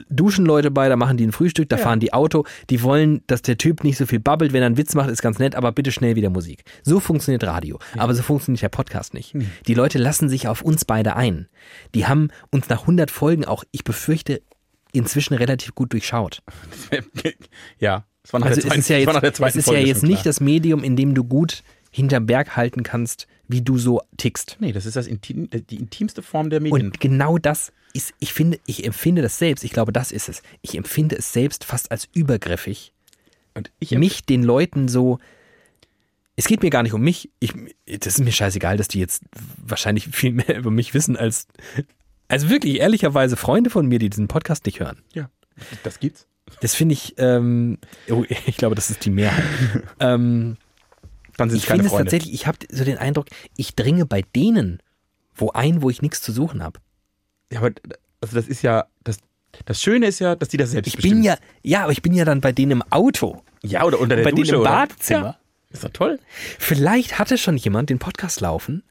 duschen 0.09 0.45
Leute 0.45 0.71
bei, 0.71 0.89
da 0.89 0.97
machen 0.97 1.15
die 1.15 1.25
ein 1.25 1.31
Frühstück, 1.31 1.69
da 1.69 1.77
fahren 1.77 2.01
die 2.01 2.11
Auto. 2.11 2.43
Die 2.69 2.83
wollen, 2.83 3.23
dass 3.27 3.41
der 3.41 3.57
Typ 3.57 3.85
nicht 3.85 3.97
so 3.97 4.05
viel 4.05 4.19
babbelt. 4.19 4.51
Wenn 4.51 4.61
er 4.61 4.65
einen 4.65 4.77
Witz 4.77 4.93
macht, 4.93 5.09
ist 5.09 5.21
ganz 5.21 5.39
nett, 5.39 5.55
aber 5.55 5.71
bitte 5.71 5.93
schnell 5.93 6.17
wieder 6.17 6.29
Musik. 6.29 6.65
So 6.83 6.99
funktioniert 6.99 7.45
Radio. 7.45 7.79
Aber 7.97 8.13
so 8.13 8.21
funktioniert 8.21 8.61
der 8.61 8.69
Podcast 8.69 9.13
nicht. 9.13 9.33
Die 9.67 9.73
Leute 9.73 9.97
lassen 9.97 10.27
sich 10.27 10.49
auf 10.49 10.61
uns 10.61 10.83
beide 10.83 11.15
ein. 11.15 11.47
Die 11.93 12.05
haben 12.05 12.29
uns 12.51 12.67
nach 12.67 12.81
100 12.81 13.09
Folgen 13.09 13.45
auch, 13.45 13.63
ich 13.71 13.85
befürchte, 13.85 14.41
inzwischen 14.91 15.33
relativ 15.35 15.73
gut 15.75 15.93
durchschaut. 15.93 16.41
ja, 17.79 18.05
das 18.25 18.33
war 18.33 18.39
nach 18.39 18.47
Also 18.47 18.61
der 18.61 18.65
es 18.65 18.69
zweiten, 18.69 18.79
ist 18.79 18.89
ja 18.89 18.97
jetzt, 18.97 19.39
es 19.39 19.55
ist 19.55 19.67
ja 19.67 19.77
jetzt 19.77 20.01
nicht 20.01 20.25
das 20.25 20.39
Medium, 20.39 20.83
in 20.83 20.95
dem 20.95 21.13
du 21.13 21.23
gut 21.23 21.61
hinterm 21.91 22.25
Berg 22.25 22.55
halten 22.55 22.81
kannst, 22.81 23.27
wie 23.47 23.61
du 23.61 23.77
so 23.77 24.01
tickst. 24.17 24.57
Nee, 24.59 24.71
das 24.71 24.87
ist 24.87 24.95
das 24.95 25.05
intim, 25.05 25.47
die 25.51 25.75
intimste 25.75 26.23
Form 26.23 26.49
der 26.49 26.59
Medien. 26.59 26.87
Und 26.87 26.99
genau 26.99 27.37
das 27.37 27.71
ist, 27.93 28.15
ich 28.19 28.33
finde, 28.33 28.59
ich 28.65 28.83
empfinde 28.83 29.21
das 29.21 29.37
selbst, 29.37 29.63
ich 29.63 29.69
glaube, 29.69 29.93
das 29.93 30.11
ist 30.11 30.27
es. 30.27 30.41
Ich 30.63 30.75
empfinde 30.75 31.15
es 31.15 31.33
selbst 31.33 31.65
fast 31.65 31.91
als 31.91 32.09
übergriffig, 32.13 32.93
Und 33.53 33.71
ich 33.77 33.91
mich 33.91 34.25
den 34.25 34.41
Leuten 34.41 34.87
so. 34.87 35.19
Es 36.35 36.47
geht 36.47 36.63
mir 36.63 36.71
gar 36.71 36.81
nicht 36.81 36.93
um 36.93 37.01
mich. 37.01 37.29
Ich, 37.39 37.53
das 37.85 38.15
ist 38.15 38.21
mir 38.21 38.31
scheißegal, 38.31 38.75
dass 38.75 38.87
die 38.87 38.99
jetzt 38.99 39.21
wahrscheinlich 39.63 40.07
viel 40.07 40.31
mehr 40.31 40.57
über 40.57 40.71
mich 40.71 40.95
wissen 40.95 41.15
als. 41.15 41.47
Also 42.27 42.49
wirklich, 42.49 42.79
ehrlicherweise, 42.79 43.37
Freunde 43.37 43.69
von 43.69 43.85
mir, 43.85 43.99
die 43.99 44.09
diesen 44.09 44.27
Podcast 44.27 44.65
nicht 44.65 44.79
hören. 44.79 45.03
Ja, 45.13 45.29
das 45.83 45.99
gibt's. 45.99 46.25
Das 46.61 46.75
finde 46.75 46.93
ich, 46.93 47.15
ähm, 47.17 47.77
oh, 48.09 48.23
ich 48.45 48.57
glaube, 48.57 48.75
das 48.75 48.89
ist 48.89 49.05
die 49.05 49.09
Mehrheit. 49.11 49.43
ähm, 49.99 50.57
Dann 51.37 51.49
sind 51.49 51.59
ich 51.59 51.65
keine 51.65 51.79
finde 51.79 51.87
es 51.87 51.91
Freunde. 51.91 52.05
tatsächlich, 52.05 52.33
ich 52.33 52.47
habe 52.47 52.57
so 52.71 52.83
den 52.83 52.97
Eindruck, 52.97 53.27
ich 53.57 53.75
dringe 53.75 54.05
bei 54.05 54.21
denen 54.35 54.79
wo 55.35 55.51
ein, 55.51 55.81
wo 55.81 55.89
ich 55.89 56.01
nichts 56.01 56.21
zu 56.21 56.31
suchen 56.31 56.63
habe. 56.63 56.79
Ja, 57.51 57.59
aber 57.59 57.71
also 58.21 58.35
das 58.35 58.47
ist 58.47 58.61
ja, 58.61 58.85
das, 59.03 59.17
das 59.65 59.81
Schöne 59.81 60.07
ist 60.07 60.19
ja, 60.19 60.35
dass 60.35 60.49
die 60.49 60.57
das 60.57 60.71
selbst 60.71 60.87
Ich 60.95 61.01
bin 61.01 61.23
ja, 61.23 61.37
ja, 61.61 61.83
aber 61.83 61.91
ich 61.91 62.01
bin 62.01 62.13
ja 62.13 62.25
dann 62.25 62.41
bei 62.41 62.51
denen 62.51 62.71
im 62.71 62.83
Auto. 62.89 63.43
ja, 63.61 63.83
oder 63.83 63.99
unter 63.99 64.15
der 64.15 64.23
bei 64.23 64.31
denen 64.31 64.43
Dusche, 64.43 64.55
im 64.55 64.61
oder? 64.61 64.69
Badezimmer. 64.71 65.25
Ja, 65.25 65.37
ist 65.71 65.83
doch 65.83 65.89
toll. 65.89 66.19
Vielleicht 66.57 67.19
hatte 67.19 67.37
schon 67.37 67.57
jemand 67.57 67.89
den 67.89 67.99
Podcast 67.99 68.41
laufen 68.41 68.83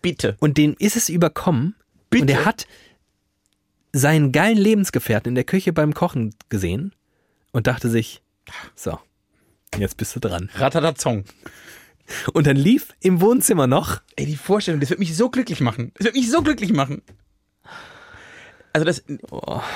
Bitte. 0.00 0.36
und 0.40 0.56
dem 0.56 0.74
ist 0.78 0.96
es 0.96 1.08
überkommen 1.08 1.74
Bitte? 2.10 2.22
und 2.22 2.30
er 2.30 2.44
hat 2.44 2.66
seinen 3.92 4.32
geilen 4.32 4.58
Lebensgefährten 4.58 5.30
in 5.30 5.34
der 5.34 5.44
Küche 5.44 5.72
beim 5.72 5.94
Kochen 5.94 6.34
gesehen 6.48 6.94
und 7.52 7.66
dachte 7.66 7.88
sich, 7.88 8.22
so, 8.74 8.98
jetzt 9.76 9.96
bist 9.96 10.16
du 10.16 10.20
dran. 10.20 10.50
Ratatatong. 10.54 11.24
Und 12.32 12.46
dann 12.46 12.56
lief 12.56 12.94
im 13.00 13.20
Wohnzimmer 13.20 13.66
noch, 13.66 14.00
Ey, 14.16 14.26
die 14.26 14.36
Vorstellung, 14.36 14.80
das 14.80 14.90
wird 14.90 14.98
mich 14.98 15.16
so 15.16 15.30
glücklich 15.30 15.60
machen. 15.60 15.92
Das 15.96 16.06
wird 16.06 16.16
mich 16.16 16.30
so 16.30 16.42
glücklich 16.42 16.72
machen. 16.72 17.02
Also 18.72 18.84
das, 18.84 19.04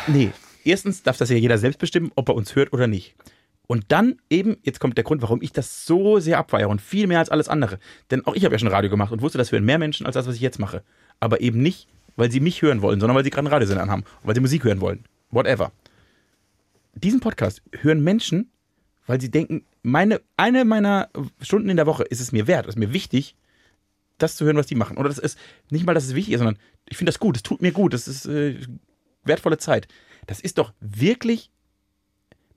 nee. 0.06 0.32
Erstens 0.64 1.02
darf 1.02 1.16
das 1.16 1.30
ja 1.30 1.36
jeder 1.36 1.58
selbst 1.58 1.78
bestimmen, 1.78 2.10
ob 2.16 2.28
er 2.28 2.34
uns 2.34 2.56
hört 2.56 2.72
oder 2.72 2.86
nicht. 2.86 3.14
Und 3.68 3.86
dann 3.88 4.20
eben, 4.30 4.56
jetzt 4.62 4.80
kommt 4.80 4.96
der 4.96 5.04
Grund, 5.04 5.22
warum 5.22 5.42
ich 5.42 5.52
das 5.52 5.86
so 5.86 6.18
sehr 6.18 6.38
abfeiere 6.38 6.68
und 6.68 6.80
viel 6.80 7.06
mehr 7.06 7.18
als 7.18 7.30
alles 7.30 7.48
andere. 7.48 7.78
Denn 8.10 8.26
auch 8.26 8.34
ich 8.34 8.44
habe 8.44 8.54
ja 8.54 8.58
schon 8.58 8.68
Radio 8.68 8.90
gemacht 8.90 9.12
und 9.12 9.22
wusste, 9.22 9.38
das 9.38 9.52
hören 9.52 9.64
mehr 9.64 9.78
Menschen 9.78 10.06
als 10.06 10.14
das, 10.14 10.26
was 10.26 10.36
ich 10.36 10.40
jetzt 10.40 10.58
mache. 10.58 10.82
Aber 11.20 11.40
eben 11.40 11.62
nicht, 11.62 11.88
weil 12.16 12.30
sie 12.30 12.40
mich 12.40 12.62
hören 12.62 12.82
wollen, 12.82 13.00
sondern 13.00 13.16
weil 13.16 13.24
sie 13.24 13.30
gerade 13.30 13.46
einen 13.46 13.52
Radiosender 13.52 13.82
anhaben 13.82 14.04
weil 14.22 14.34
sie 14.34 14.40
Musik 14.40 14.64
hören 14.64 14.80
wollen. 14.80 15.04
Whatever. 15.30 15.72
Diesen 16.94 17.20
Podcast 17.20 17.62
hören 17.72 18.02
Menschen, 18.02 18.50
weil 19.06 19.20
sie 19.20 19.30
denken, 19.30 19.64
meine, 19.82 20.20
eine 20.36 20.64
meiner 20.64 21.10
Stunden 21.40 21.68
in 21.68 21.76
der 21.76 21.86
Woche 21.86 22.04
ist 22.04 22.20
es 22.20 22.32
mir 22.32 22.46
wert, 22.46 22.66
ist 22.66 22.78
mir 22.78 22.92
wichtig, 22.92 23.36
das 24.18 24.36
zu 24.36 24.44
hören, 24.44 24.56
was 24.56 24.66
die 24.66 24.74
machen. 24.74 24.96
Oder 24.96 25.08
das 25.08 25.18
ist 25.18 25.38
nicht 25.70 25.86
mal, 25.86 25.94
dass 25.94 26.04
es 26.04 26.14
wichtig 26.14 26.34
ist, 26.34 26.38
sondern 26.40 26.58
ich 26.88 26.96
finde 26.96 27.10
das 27.10 27.18
gut, 27.18 27.36
es 27.36 27.42
tut 27.42 27.62
mir 27.62 27.72
gut, 27.72 27.92
das 27.92 28.08
ist 28.08 28.26
äh, 28.26 28.58
wertvolle 29.24 29.58
Zeit. 29.58 29.88
Das 30.26 30.40
ist 30.40 30.58
doch 30.58 30.72
wirklich 30.80 31.50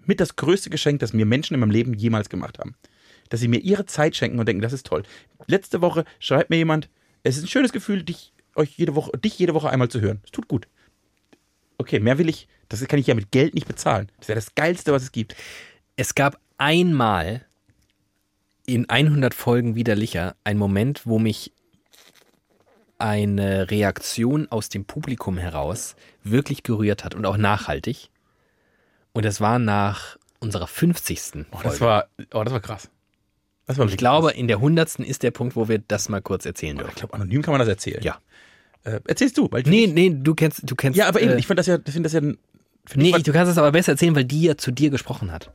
mit 0.05 0.19
das 0.19 0.35
größte 0.35 0.69
Geschenk, 0.69 0.99
das 0.99 1.13
mir 1.13 1.25
Menschen 1.25 1.53
in 1.53 1.59
meinem 1.59 1.71
Leben 1.71 1.93
jemals 1.93 2.29
gemacht 2.29 2.59
haben. 2.59 2.75
Dass 3.29 3.41
sie 3.41 3.47
mir 3.47 3.59
ihre 3.59 3.85
Zeit 3.85 4.15
schenken 4.15 4.39
und 4.39 4.47
denken, 4.47 4.61
das 4.61 4.73
ist 4.73 4.87
toll. 4.87 5.03
Letzte 5.45 5.81
Woche 5.81 6.05
schreibt 6.19 6.49
mir 6.49 6.55
jemand, 6.55 6.89
es 7.21 7.37
ist 7.37 7.43
ein 7.43 7.47
schönes 7.47 7.71
Gefühl, 7.71 8.03
dich, 8.03 8.33
euch 8.59 8.77
jede 8.77 8.93
Woche, 8.95 9.17
dich 9.17 9.37
jede 9.39 9.53
Woche 9.53 9.69
einmal 9.69 9.89
zu 9.89 10.01
hören. 10.01 10.21
Es 10.23 10.31
tut 10.31 10.47
gut. 10.47 10.67
Okay, 11.77 11.99
mehr 11.99 12.17
will 12.17 12.29
ich, 12.29 12.47
das 12.67 12.85
kann 12.87 12.99
ich 12.99 13.07
ja 13.07 13.15
mit 13.15 13.31
Geld 13.31 13.55
nicht 13.55 13.67
bezahlen. 13.67 14.11
Das 14.17 14.25
ist 14.25 14.29
ja 14.29 14.35
das 14.35 14.53
Geilste, 14.55 14.91
was 14.91 15.03
es 15.03 15.11
gibt. 15.11 15.35
es 15.95 16.13
gab 16.15 16.39
einmal 16.57 17.45
in 18.65 18.87
100 18.89 19.33
Folgen 19.33 19.75
widerlicher 19.75 20.35
ein 20.43 20.57
Moment, 20.57 21.07
wo 21.07 21.17
mich 21.19 21.51
eine 22.97 23.71
Reaktion 23.71 24.47
aus 24.51 24.69
dem 24.69 24.85
Publikum 24.85 25.37
heraus 25.37 25.95
wirklich 26.23 26.63
gerührt 26.63 27.03
hat 27.05 27.15
und 27.15 27.25
auch 27.25 27.37
nachhaltig. 27.37 28.09
Und 29.13 29.25
das 29.25 29.39
war 29.41 29.57
nach 29.57 30.17
unserer 30.39 30.67
50. 30.67 31.19
Oh, 31.51 31.57
Folge. 31.57 31.69
das 31.69 31.81
war, 31.81 32.07
oh, 32.33 32.43
das 32.43 32.53
war 32.53 32.59
krass. 32.59 32.89
Das 33.65 33.77
war 33.77 33.87
ich 33.87 33.97
glaube, 33.97 34.31
in 34.31 34.47
der 34.47 34.57
100. 34.57 34.95
ist 34.99 35.23
der 35.23 35.31
Punkt, 35.31 35.55
wo 35.55 35.67
wir 35.69 35.79
das 35.79 36.09
mal 36.09 36.21
kurz 36.21 36.45
erzählen 36.45 36.75
Ich 36.75 36.81
dürfen. 36.83 36.95
glaube, 36.95 37.13
anonym 37.13 37.41
kann 37.41 37.51
man 37.53 37.59
das 37.59 37.67
erzählen. 37.69 38.01
Ja. 38.03 38.19
Äh, 38.83 38.99
erzählst 39.07 39.37
du, 39.37 39.47
weil 39.51 39.63
Nee, 39.63 39.87
nee, 39.87 40.09
du 40.09 40.35
kennst, 40.35 40.61
du 40.69 40.75
kennst. 40.75 40.97
Ja, 40.97 41.07
aber 41.07 41.21
eben, 41.21 41.31
äh, 41.33 41.37
ich 41.39 41.47
finde 41.47 41.59
das 41.59 41.67
ja, 41.67 41.77
ich 41.85 41.91
finde 41.93 42.09
das 42.09 42.13
ja. 42.13 42.21
Find 42.21 42.37
nee, 42.95 43.13
ich, 43.15 43.23
du 43.23 43.33
kannst 43.33 43.51
es 43.51 43.57
aber 43.57 43.71
besser 43.71 43.91
erzählen, 43.91 44.15
weil 44.15 44.25
die 44.25 44.43
ja 44.43 44.57
zu 44.57 44.71
dir 44.71 44.89
gesprochen 44.89 45.31
hat. 45.31 45.51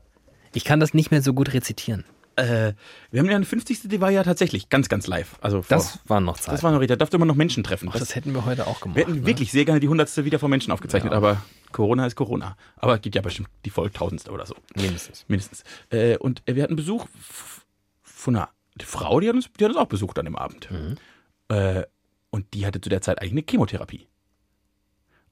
Ich 0.53 0.65
kann 0.65 0.79
das 0.79 0.95
nicht 0.95 1.11
mehr 1.11 1.21
so 1.23 1.33
gut 1.35 1.53
rezitieren. 1.53 2.05
äh, 2.37 2.75
wir 3.11 3.21
haben 3.21 3.29
ja 3.29 3.35
eine 3.37 3.45
50. 3.45 3.89
Die 3.89 4.01
war 4.01 4.11
ja 4.11 4.23
tatsächlich 4.23 4.69
ganz, 4.69 4.89
ganz 4.89 5.07
live. 5.07 5.37
Also 5.41 5.63
vor, 5.63 5.77
Das 5.77 5.99
waren 6.07 6.25
noch 6.25 6.37
Zeiten. 6.39 6.53
das 6.53 6.63
war 6.63 6.71
noch 6.71 6.79
richtig. 6.81 6.97
Da 6.97 6.97
durfte 7.05 7.19
man 7.19 7.27
noch 7.27 7.35
Menschen 7.35 7.65
treffen. 7.65 7.89
Ach, 7.93 7.99
das 7.99 8.15
hätten 8.15 8.35
wir 8.35 8.45
heute 8.45 8.67
auch 8.67 8.81
gemacht. 8.81 8.97
wir 8.97 9.05
hätten 9.07 9.21
ne? 9.21 9.27
wirklich 9.27 9.51
sehr 9.51 9.65
gerne 9.65 9.81
die 9.81 9.87
100. 9.87 10.25
wieder 10.25 10.39
von 10.39 10.51
Menschen 10.51 10.71
aufgezeichnet, 10.73 11.13
Ja. 11.13 11.17
aber 11.17 11.43
Corona 11.73 12.07
ist 12.07 12.15
Corona. 12.15 12.57
Aber 12.77 12.95
es 12.97 13.01
gibt 13.01 13.17
ja 13.17 13.23
bestimmt 13.23 13.49
die 13.65 13.71
voll 13.71 13.91
Tausendste 13.91 14.31
oder 14.31 14.47
so. 14.47 14.55
Mindestens. 14.77 15.25
Mindestens. 15.27 15.65
Äh, 15.91 16.19
und 16.19 16.43
wir 16.47 16.63
hatten 16.63 16.77
Besuch 16.77 17.07
von 18.03 18.37
einer 18.37 18.49
Frau, 18.81 19.19
die 19.21 19.29
hat 19.29 19.35
uns, 19.35 19.49
die 19.59 19.65
hat 19.65 19.71
uns 19.73 19.81
auch 19.81 19.87
besucht 19.87 20.19
an 20.19 20.25
dem 20.27 20.37
Abend. 20.37 20.69
Mhm. 20.71 20.97
Äh, 21.49 21.83
und 22.35 22.53
die 22.53 22.67
hatte 22.67 22.81
zu 22.81 22.89
der 22.89 23.01
Zeit 23.01 23.21
eigentlich 23.21 23.33
eine 23.33 23.45
Chemotherapie. 23.49 24.09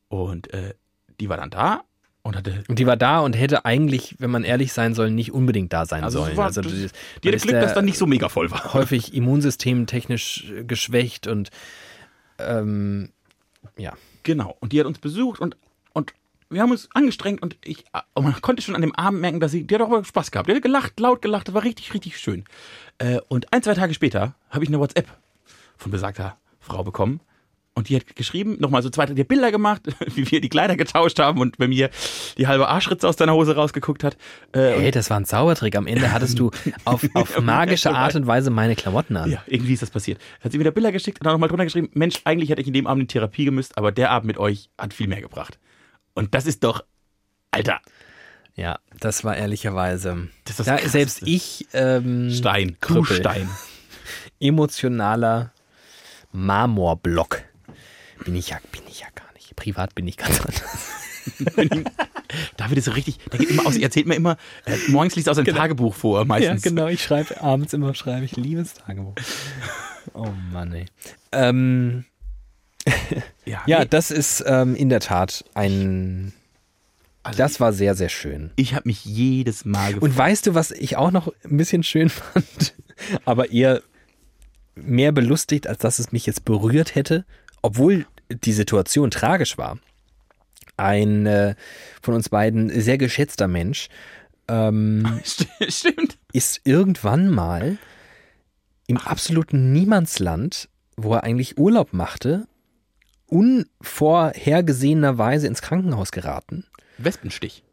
Und 0.08 0.52
äh, 0.52 0.74
die 1.20 1.28
war 1.28 1.36
dann 1.36 1.50
da 1.50 1.82
und 2.22 2.36
hatte 2.36 2.62
Und 2.68 2.78
die 2.78 2.86
war 2.86 2.96
da 2.96 3.18
und 3.20 3.34
hätte 3.34 3.64
eigentlich, 3.64 4.14
wenn 4.20 4.30
man 4.30 4.44
ehrlich 4.44 4.72
sein 4.72 4.94
soll, 4.94 5.10
nicht 5.10 5.32
unbedingt 5.32 5.72
da 5.72 5.84
sein 5.86 6.04
Also 6.04 6.20
sollen. 6.22 6.36
war- 6.36 6.46
also 6.46 6.60
das- 6.60 6.72
Die 6.72 7.28
hatte 7.28 7.38
Glück, 7.38 7.60
dass 7.60 7.74
dann 7.74 7.84
nicht 7.84 7.98
so 7.98 8.06
mega 8.06 8.28
voll 8.28 8.50
war. 8.52 8.72
häufig 8.74 9.14
immunsystemtechnisch 9.14 10.50
äh, 10.50 10.64
geschwächt 10.64 11.26
und 11.26 11.50
ähm, 12.38 13.10
ja. 13.76 13.94
Genau. 14.22 14.56
Und 14.60 14.72
die 14.72 14.78
hat 14.80 14.86
uns 14.86 14.98
besucht 15.00 15.40
und, 15.40 15.56
und 15.92 16.14
wir 16.50 16.60
haben 16.62 16.70
uns 16.70 16.88
angestrengt 16.94 17.42
und 17.42 17.56
ich 17.64 17.84
und 18.14 18.22
man 18.24 18.40
konnte 18.42 18.62
schon 18.62 18.76
an 18.76 18.82
dem 18.82 18.94
Abend 18.94 19.20
merken, 19.20 19.40
dass 19.40 19.50
sie, 19.50 19.64
die 19.66 19.74
hat 19.74 19.82
auch 19.82 20.04
Spaß 20.04 20.30
gehabt. 20.30 20.48
Die 20.48 20.54
hat 20.54 20.62
gelacht, 20.62 21.00
laut 21.00 21.22
gelacht, 21.22 21.48
das 21.48 21.54
war 21.54 21.64
richtig, 21.64 21.92
richtig 21.94 22.18
schön. 22.18 22.44
Äh, 22.98 23.18
und 23.28 23.52
ein, 23.52 23.62
zwei 23.64 23.74
Tage 23.74 23.94
später 23.94 24.36
habe 24.50 24.62
ich 24.62 24.68
eine 24.70 24.78
WhatsApp 24.78 25.08
von 25.76 25.90
besagter 25.90 26.36
Frau 26.62 26.82
bekommen. 26.84 27.20
Und 27.74 27.88
die 27.88 27.96
hat 27.96 28.16
geschrieben, 28.16 28.58
nochmal 28.60 28.82
so 28.82 28.90
zwei, 28.90 29.06
drei 29.06 29.24
Bilder 29.24 29.50
gemacht, 29.50 29.80
wie 30.14 30.30
wir 30.30 30.42
die 30.42 30.50
Kleider 30.50 30.76
getauscht 30.76 31.18
haben 31.18 31.40
und 31.40 31.56
bei 31.56 31.68
mir 31.68 31.88
die 32.36 32.46
halbe 32.46 32.68
Arschritze 32.68 33.08
aus 33.08 33.16
deiner 33.16 33.32
Hose 33.32 33.54
rausgeguckt 33.54 34.04
hat. 34.04 34.18
Äh, 34.52 34.78
Hey, 34.78 34.90
das 34.90 35.08
war 35.08 35.16
ein 35.18 35.24
Zaubertrick. 35.24 35.74
Am 35.76 35.86
Ende 35.86 36.12
hattest 36.12 36.38
du 36.38 36.50
auf, 36.84 37.02
auf 37.14 37.40
magische 37.40 37.90
Art 37.94 38.14
und 38.14 38.26
Weise 38.26 38.50
meine 38.50 38.76
Klamotten 38.76 39.16
an. 39.16 39.30
Ja, 39.30 39.42
irgendwie 39.46 39.72
ist 39.72 39.80
das 39.80 39.88
passiert. 39.90 40.20
Hat 40.42 40.52
sie 40.52 40.60
wieder 40.60 40.70
Bilder 40.70 40.92
geschickt 40.92 41.20
und 41.20 41.24
dann 41.24 41.32
nochmal 41.32 41.48
drunter 41.48 41.64
geschrieben, 41.64 41.88
Mensch, 41.94 42.20
eigentlich 42.24 42.50
hätte 42.50 42.60
ich 42.60 42.66
in 42.66 42.74
dem 42.74 42.86
Abend 42.86 43.02
in 43.04 43.08
Therapie 43.08 43.46
gemüsst, 43.46 43.78
aber 43.78 43.90
der 43.90 44.10
Abend 44.10 44.26
mit 44.26 44.36
euch 44.36 44.68
hat 44.76 44.92
viel 44.92 45.08
mehr 45.08 45.22
gebracht. 45.22 45.58
Und 46.12 46.34
das 46.34 46.44
ist 46.44 46.62
doch, 46.64 46.84
Alter, 47.52 47.80
Ja, 48.54 48.80
das 49.00 49.24
war 49.24 49.34
ehrlicherweise. 49.34 50.28
Das 50.44 50.52
ist 50.52 50.58
das 50.60 50.66
da, 50.66 50.72
Krasseste. 50.74 50.90
selbst 50.90 51.22
ich, 51.24 51.66
ähm, 51.72 52.30
Stein, 52.30 52.76
Krüppel. 52.80 53.22
Emotionaler 54.40 55.51
Marmorblock. 56.32 57.42
Bin 58.24 58.34
ich 58.34 58.50
ja, 58.50 58.58
bin 58.72 58.82
ich 58.88 59.00
ja 59.00 59.06
gar 59.14 59.32
nicht. 59.34 59.54
Privat 59.56 59.94
bin 59.94 60.06
ich 60.08 60.16
ganz 60.16 60.40
anders. 60.40 60.62
David 62.56 62.78
ist 62.78 62.86
so 62.86 62.92
richtig, 62.92 63.18
der 63.30 63.38
geht 63.38 63.50
immer 63.50 63.66
aus, 63.66 63.76
er 63.76 63.82
erzählt 63.84 64.06
mir 64.06 64.14
immer, 64.14 64.36
äh, 64.64 64.76
morgens 64.88 65.14
liest 65.14 65.28
er 65.28 65.32
aus 65.32 65.36
seinem 65.36 65.54
Tagebuch 65.54 65.94
vor, 65.94 66.24
meistens. 66.24 66.62
genau. 66.62 66.86
Ich 66.88 67.02
schreibe 67.02 67.40
abends 67.40 67.72
immer, 67.72 67.94
schreibe 67.94 68.24
ich 68.24 68.36
Liebestagebuch. 68.36 69.14
Oh 70.14 70.30
Mann, 70.52 70.72
ey. 70.72 70.86
Ähm, 71.32 72.04
Ja, 73.44 73.62
ja, 73.66 73.80
nee, 73.80 73.86
das 73.88 74.10
ist 74.10 74.42
ähm, 74.46 74.74
in 74.74 74.88
der 74.88 75.00
Tat 75.00 75.44
ein. 75.54 76.32
also 77.22 77.36
Das 77.38 77.60
war 77.60 77.72
sehr, 77.72 77.94
sehr 77.94 78.08
schön. 78.08 78.50
ich 78.56 78.74
habe 78.74 78.88
mich 78.88 79.04
jedes 79.04 79.64
Mal 79.64 79.94
gefreut. 79.94 80.02
Und 80.02 80.16
weißt 80.16 80.46
du, 80.46 80.54
was 80.54 80.70
ich 80.70 80.96
auch 80.96 81.10
noch 81.10 81.32
ein 81.44 81.56
bisschen 81.56 81.82
schön 81.82 82.08
fand, 82.08 82.74
aber 83.24 83.50
eher 83.50 83.82
mehr 84.74 85.12
belustigt, 85.12 85.66
als 85.66 85.78
dass 85.78 85.98
es 85.98 86.12
mich 86.12 86.26
jetzt 86.26 86.44
berührt 86.44 86.94
hätte, 86.94 87.24
obwohl 87.62 88.04
die 88.30 88.52
Situation 88.52 89.10
tragisch 89.10 89.56
war. 89.58 89.78
Ein 90.76 91.26
äh, 91.26 91.56
von 92.00 92.14
uns 92.14 92.28
beiden 92.28 92.70
sehr 92.80 92.98
geschätzter 92.98 93.48
Mensch, 93.48 93.88
ähm, 94.48 95.20
Stimmt. 95.68 96.18
ist 96.32 96.60
irgendwann 96.64 97.30
mal 97.30 97.78
im 98.86 98.98
absoluten 98.98 99.72
Niemandsland, 99.72 100.68
wo 100.96 101.14
er 101.14 101.24
eigentlich 101.24 101.58
Urlaub 101.58 101.92
machte, 101.92 102.46
unvorhergesehenerweise 103.26 105.46
ins 105.46 105.62
Krankenhaus 105.62 106.12
geraten. 106.12 106.66
Wespenstich. 106.98 107.64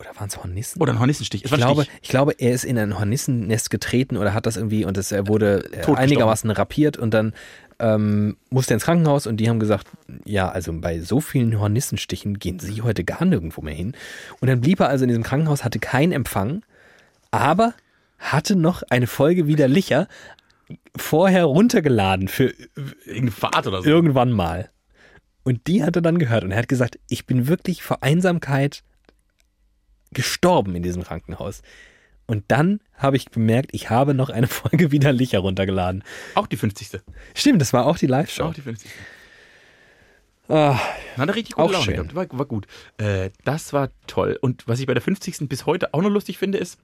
Oder 0.00 0.10
waren 0.16 0.28
es 0.28 0.36
Hornissen? 0.38 0.80
Oder 0.80 0.94
ein 0.94 0.98
Hornissenstich. 0.98 1.44
Es 1.44 1.52
ich 1.52 1.58
glaube, 1.58 1.82
Stich. 1.82 1.94
ich 2.00 2.08
glaube, 2.08 2.32
er 2.38 2.52
ist 2.52 2.64
in 2.64 2.78
ein 2.78 2.98
Hornissennest 2.98 3.68
getreten 3.68 4.16
oder 4.16 4.32
hat 4.32 4.46
das 4.46 4.56
irgendwie 4.56 4.86
und 4.86 4.96
das, 4.96 5.12
er 5.12 5.28
wurde 5.28 5.62
äh, 5.72 5.92
einigermaßen 5.92 6.50
rapiert 6.50 6.96
und 6.96 7.12
dann 7.12 7.34
ähm, 7.78 8.38
musste 8.48 8.72
er 8.72 8.76
ins 8.76 8.84
Krankenhaus 8.84 9.26
und 9.26 9.36
die 9.36 9.50
haben 9.50 9.60
gesagt, 9.60 9.88
ja, 10.24 10.48
also 10.48 10.72
bei 10.72 11.00
so 11.00 11.20
vielen 11.20 11.60
Hornissenstichen 11.60 12.38
gehen 12.38 12.58
sie 12.58 12.80
heute 12.80 13.04
gar 13.04 13.24
nirgendwo 13.26 13.60
mehr 13.60 13.74
hin. 13.74 13.94
Und 14.40 14.48
dann 14.48 14.62
blieb 14.62 14.80
er 14.80 14.88
also 14.88 15.04
in 15.04 15.08
diesem 15.08 15.22
Krankenhaus, 15.22 15.64
hatte 15.64 15.78
keinen 15.78 16.12
Empfang, 16.12 16.62
aber 17.30 17.74
hatte 18.18 18.56
noch 18.56 18.82
eine 18.88 19.06
Folge 19.06 19.46
widerlicher 19.46 20.08
vorher 20.96 21.44
runtergeladen 21.44 22.28
für 22.28 22.54
Irgendeine 23.04 23.30
Fahrt 23.32 23.66
oder 23.66 23.82
so. 23.82 23.88
irgendwann 23.88 24.32
mal. 24.32 24.70
Und 25.42 25.66
die 25.66 25.84
hat 25.84 25.96
er 25.96 26.02
dann 26.02 26.18
gehört 26.18 26.44
und 26.44 26.52
er 26.52 26.58
hat 26.58 26.68
gesagt, 26.68 26.98
ich 27.08 27.26
bin 27.26 27.48
wirklich 27.48 27.82
vor 27.82 28.02
Einsamkeit 28.02 28.82
gestorben 30.12 30.74
in 30.76 30.82
diesem 30.82 31.02
Krankenhaus. 31.04 31.62
Und 32.26 32.44
dann 32.48 32.80
habe 32.94 33.16
ich 33.16 33.26
bemerkt, 33.30 33.70
ich 33.72 33.90
habe 33.90 34.14
noch 34.14 34.30
eine 34.30 34.46
Folge 34.48 34.90
widerlich 34.92 35.32
heruntergeladen. 35.32 36.04
Auch 36.34 36.46
die 36.46 36.56
50. 36.56 37.00
Stimmt, 37.34 37.60
das 37.60 37.72
war 37.72 37.86
auch 37.86 37.98
die 37.98 38.06
Live-Show. 38.06 38.44
Auch 38.44 38.54
die 38.54 38.60
50. 38.60 38.90
Ah, 40.48 40.78
Hat 41.16 41.28
er 41.28 41.34
richtig 41.36 41.56
Auch 41.56 41.62
gute 41.66 41.72
Laune 41.74 41.84
schön. 41.84 41.94
gehabt. 41.94 42.14
War, 42.14 42.26
war 42.38 42.46
gut. 42.46 42.66
Äh, 42.98 43.30
das 43.44 43.72
war 43.72 43.90
toll. 44.06 44.36
Und 44.40 44.66
was 44.66 44.80
ich 44.80 44.86
bei 44.86 44.94
der 44.94 45.02
50. 45.02 45.48
bis 45.48 45.64
heute 45.66 45.94
auch 45.94 46.02
noch 46.02 46.08
lustig 46.10 46.38
finde, 46.38 46.58
ist, 46.58 46.78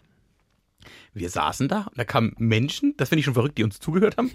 wir 1.14 1.30
saßen 1.30 1.66
da 1.66 1.80
und 1.90 1.98
da 1.98 2.04
kamen 2.04 2.34
Menschen, 2.38 2.94
das 2.96 3.08
finde 3.08 3.20
ich 3.20 3.24
schon 3.24 3.34
verrückt, 3.34 3.58
die 3.58 3.64
uns 3.64 3.80
zugehört 3.80 4.18
haben. 4.18 4.30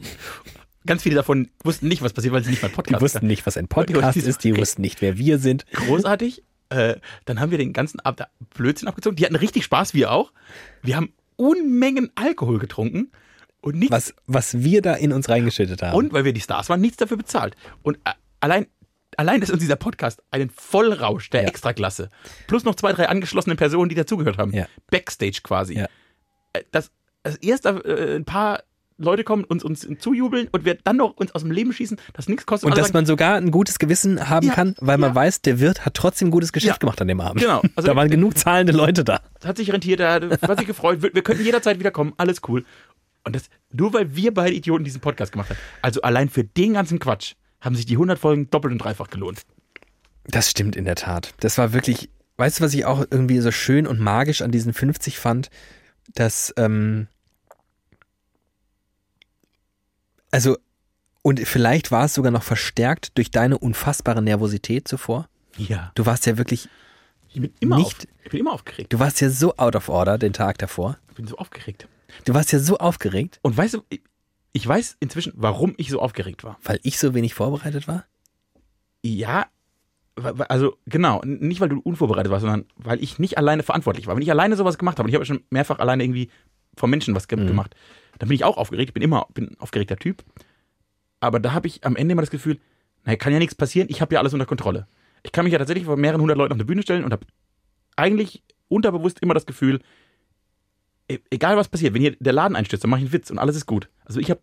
Ganz 0.86 1.04
viele 1.04 1.16
davon 1.16 1.50
wussten 1.64 1.88
nicht, 1.88 2.02
was 2.02 2.12
passiert, 2.12 2.34
weil 2.34 2.44
sie 2.44 2.50
nicht 2.50 2.62
mal 2.62 2.68
die 2.70 2.76
Podcast 2.76 3.02
wussten 3.02 3.28
nicht, 3.28 3.46
was 3.46 3.56
ein 3.56 3.68
Podcast 3.70 4.16
Die- 4.16 4.22
ist, 4.22 4.44
die 4.44 4.58
wussten 4.58 4.82
nicht, 4.82 5.02
wer 5.02 5.18
wir 5.18 5.38
sind. 5.38 5.66
großartig. 5.72 6.44
Äh, 6.72 7.00
dann 7.26 7.40
haben 7.40 7.52
wir 7.52 7.58
den 7.58 7.74
ganzen 7.74 8.00
Abend 8.00 8.24
Blödsinn 8.56 8.88
abgezogen. 8.88 9.16
Die 9.18 9.26
hatten 9.26 9.36
richtig 9.36 9.64
Spaß, 9.66 9.94
wir 9.94 10.12
auch. 10.12 10.32
Wir 10.82 10.96
haben 10.96 11.14
Unmengen 11.36 12.12
Alkohol 12.16 12.60
getrunken 12.60 13.12
und 13.62 13.76
nichts. 13.78 13.92
Was, 13.92 14.14
was 14.28 14.60
wir 14.64 14.82
da 14.82 14.94
in 14.94 15.12
uns 15.12 15.28
reingeschüttet 15.30 15.82
haben. 15.82 15.96
Und 15.96 16.14
weil 16.14 16.24
wir 16.26 16.34
die 16.34 16.42
Stars 16.42 16.70
waren, 16.70 16.82
nichts 16.82 16.98
dafür 16.98 17.18
bezahlt. 17.18 17.56
Und 17.84 17.98
äh, 18.06 18.12
allein, 18.40 18.68
allein 19.18 19.42
ist 19.42 19.52
uns 19.52 19.60
dieser 19.60 19.76
Podcast 19.76 20.22
einen 20.32 20.50
Vollrausch 20.50 21.30
der 21.30 21.44
Ja. 21.44 21.48
Extraklasse. 21.50 22.10
Plus 22.48 22.64
noch 22.64 22.76
zwei, 22.76 22.94
drei 22.94 23.10
angeschlossene 23.10 23.56
Personen, 23.56 23.90
die 23.90 23.96
dazugehört 23.96 24.38
haben. 24.38 24.54
Ja. 24.54 24.68
Backstage 24.90 25.42
quasi. 25.44 25.76
Ja. 25.80 25.88
Äh, 26.54 26.64
Das, 26.72 26.92
das 27.24 27.36
erst 27.38 27.66
äh, 27.66 28.16
ein 28.16 28.26
paar 28.26 28.64
Leute 29.04 29.24
kommen 29.24 29.44
und 29.44 29.64
uns 29.64 29.88
zujubeln 30.00 30.48
und 30.52 30.66
wir 30.66 30.76
dann 30.76 30.98
noch 30.98 31.16
uns 31.18 31.34
aus 31.34 31.42
dem 31.42 31.52
Leben 31.52 31.74
schießen, 31.74 31.98
das 32.14 32.28
nichts 32.30 32.46
kostet. 32.46 32.66
Und 32.66 32.74
alle 32.74 32.82
dass 32.82 32.88
sagen, 32.90 32.98
man 32.98 33.06
sogar 33.06 33.36
ein 33.36 33.52
gutes 33.52 33.80
Gewissen 33.80 34.30
haben 34.30 34.48
Ja, 34.48 34.54
kann, 34.54 34.76
weil 34.80 34.98
man 34.98 35.12
ja. 35.12 35.16
weiß, 35.16 35.42
der 35.42 35.60
Wirt 35.60 35.86
hat 35.86 35.94
trotzdem 35.94 36.32
gutes 36.32 36.54
Geschäft 36.54 36.76
Ja. 36.76 36.78
gemacht 36.80 37.02
an 37.02 37.08
dem 37.08 37.22
Abend. 37.22 37.42
Genau. 37.42 37.62
Also 37.76 37.88
da 37.88 37.96
waren 37.96 38.10
genug 38.10 38.38
zahlende 38.38 38.74
Leute 38.74 39.04
da. 39.04 39.22
Hat 39.44 39.58
sich 39.58 39.72
rentiert, 39.72 40.00
er 40.00 40.14
hat 40.14 40.42
hat 40.42 40.58
sich 40.60 40.68
gefreut, 40.68 41.02
wir, 41.02 41.14
wir 41.14 41.22
könnten 41.24 41.44
jederzeit 41.44 41.80
wieder 41.80 41.92
kommen, 41.92 42.14
alles 42.18 42.42
cool. 42.48 42.66
Und 43.24 43.36
das 43.36 43.44
nur 43.72 43.94
weil 43.94 44.16
wir 44.16 44.34
beide 44.34 44.54
Idioten 44.56 44.84
diesen 44.84 45.02
Podcast 45.02 45.32
gemacht 45.32 45.50
haben. 45.50 45.60
Also 45.82 46.02
allein 46.02 46.30
für 46.30 46.44
den 46.44 46.74
ganzen 46.74 47.00
Quatsch 47.00 47.34
haben 47.60 47.76
sich 47.76 47.86
die 47.86 47.94
100 47.94 48.18
Folgen 48.20 48.50
doppelt 48.50 48.72
und 48.72 48.80
dreifach 48.80 49.10
gelohnt. 49.10 49.42
Das 50.26 50.50
stimmt 50.50 50.76
in 50.76 50.86
der 50.86 50.96
Tat. 50.96 51.34
Das 51.40 51.58
war 51.58 51.74
wirklich, 51.74 52.10
weißt 52.38 52.60
du, 52.60 52.64
was 52.64 52.74
ich 52.74 52.86
auch 52.86 53.06
irgendwie 53.10 53.40
so 53.40 53.52
schön 53.52 53.88
und 53.88 54.00
magisch 54.00 54.42
an 54.42 54.52
diesen 54.52 54.74
50 54.74 55.18
fand? 55.20 55.50
Dass, 56.16 56.54
ähm, 56.58 57.08
also, 60.32 60.58
und 61.22 61.40
vielleicht 61.42 61.92
war 61.92 62.06
es 62.06 62.14
sogar 62.14 62.32
noch 62.32 62.44
verstärkt 62.44 63.18
durch 63.18 63.30
deine 63.32 63.58
unfassbare 63.58 64.22
Nervosität 64.22 64.88
zuvor. 64.88 65.28
Ja. 65.58 65.92
Du 65.96 66.06
warst 66.06 66.26
ja 66.26 66.38
wirklich, 66.38 66.68
Ich 67.34 67.40
bin 67.42 67.54
immer, 67.60 67.78
Nicht- 67.78 68.08
auf, 68.08 68.16
ich 68.26 68.32
bin 68.32 68.40
immer 68.42 68.54
aufgeregt. 68.54 68.92
du 68.92 69.00
warst 69.00 69.22
ja 69.22 69.30
so 69.30 69.56
out 69.58 69.76
of 69.76 69.88
order 69.90 70.18
den 70.18 70.34
Tag 70.34 70.58
davor. 70.58 70.98
Ich 71.10 71.16
bin 71.16 71.28
so 71.28 71.38
aufgeregt. 71.38 71.88
Du 72.26 72.34
warst 72.34 72.52
ja 72.52 72.60
so 72.60 72.78
aufgeregt, 72.78 73.40
Und 73.42 73.56
weißt 73.56 73.76
du, 73.76 73.84
ich- 74.54 74.68
weiß 74.68 74.98
inzwischen, 75.00 75.32
warum 75.36 75.74
ich 75.78 75.90
so 75.90 76.02
aufgeregt 76.02 76.44
war. 76.44 76.58
weil 76.64 76.80
ich 76.84 76.98
so 77.00 77.14
wenig 77.14 77.34
vorbereitet 77.34 77.88
war. 77.88 78.06
Ja, 79.04 79.46
also 80.50 80.76
genau, 80.88 81.22
nicht 81.24 81.62
weil 81.62 81.70
du 81.70 81.80
unvorbereitet 81.80 82.32
warst, 82.32 82.42
sondern 82.42 82.66
weil 82.76 83.02
ich 83.02 83.18
nicht 83.18 83.38
alleine 83.38 83.64
verantwortlich 83.64 84.08
war. 84.08 84.16
Wenn 84.16 84.22
ich 84.24 84.30
alleine 84.32 84.56
sowas 84.58 84.78
gemacht 84.78 84.98
habe, 85.00 85.06
und 85.08 85.10
ich 85.10 85.16
habe 85.16 85.24
ja 85.24 85.28
schon 85.28 85.44
mehrfach 85.50 85.80
alleine 85.80 86.04
irgendwie 86.04 86.30
vor 86.76 86.90
Menschen 86.90 87.16
was 87.16 87.28
ge 87.30 87.40
Mhm. 87.40 87.48
gemacht, 87.48 87.76
dann 88.22 88.28
bin 88.30 88.36
ich 88.36 88.44
auch 88.44 88.58
aufgeregt. 88.58 88.92
Ich 88.92 88.94
bin 88.94 89.02
immer 89.02 89.26
bin 89.34 89.48
ein 89.48 89.60
aufgeregter 89.60 89.98
Typ. 89.98 90.24
Aber 91.22 91.40
da 91.40 91.54
habe 91.54 91.66
ich 91.66 91.84
am 91.84 91.96
Ende 91.96 92.12
immer 92.12 92.22
das 92.22 92.30
Gefühl, 92.30 92.60
naja, 93.04 93.18
kann 93.18 93.34
ja 93.34 93.40
nichts 93.40 93.56
passieren, 93.56 93.88
ich 93.90 94.00
habe 94.00 94.14
ja 94.14 94.20
alles 94.20 94.34
unter 94.34 94.46
Kontrolle. 94.46 94.86
Ich 95.24 95.32
kann 95.32 95.44
mich 95.44 95.54
ja 95.54 95.58
tatsächlich 95.58 95.86
vor 95.86 95.98
mehreren 95.98 96.22
hundert 96.22 96.38
Leuten 96.38 96.52
auf 96.52 96.58
eine 96.58 96.66
Bühne 96.66 96.84
stellen 96.84 97.04
und 97.04 97.14
habe 97.14 97.26
eigentlich 97.96 98.44
unterbewusst 98.68 99.22
immer 99.22 99.34
das 99.34 99.48
Gefühl, 99.48 99.82
e- 101.10 101.18
egal 101.32 101.58
was 101.58 101.68
passiert, 101.68 101.96
wenn 101.96 102.02
hier 102.02 102.16
der 102.20 102.34
Laden 102.34 102.56
einstürzt, 102.56 102.84
dann 102.84 102.92
mache 102.92 103.00
ich 103.00 103.06
einen 103.06 103.14
Witz 103.14 103.32
und 103.32 103.40
alles 103.40 103.56
ist 103.56 103.66
gut. 103.66 103.90
Also 104.06 104.20
ich 104.20 104.30
habe, 104.30 104.42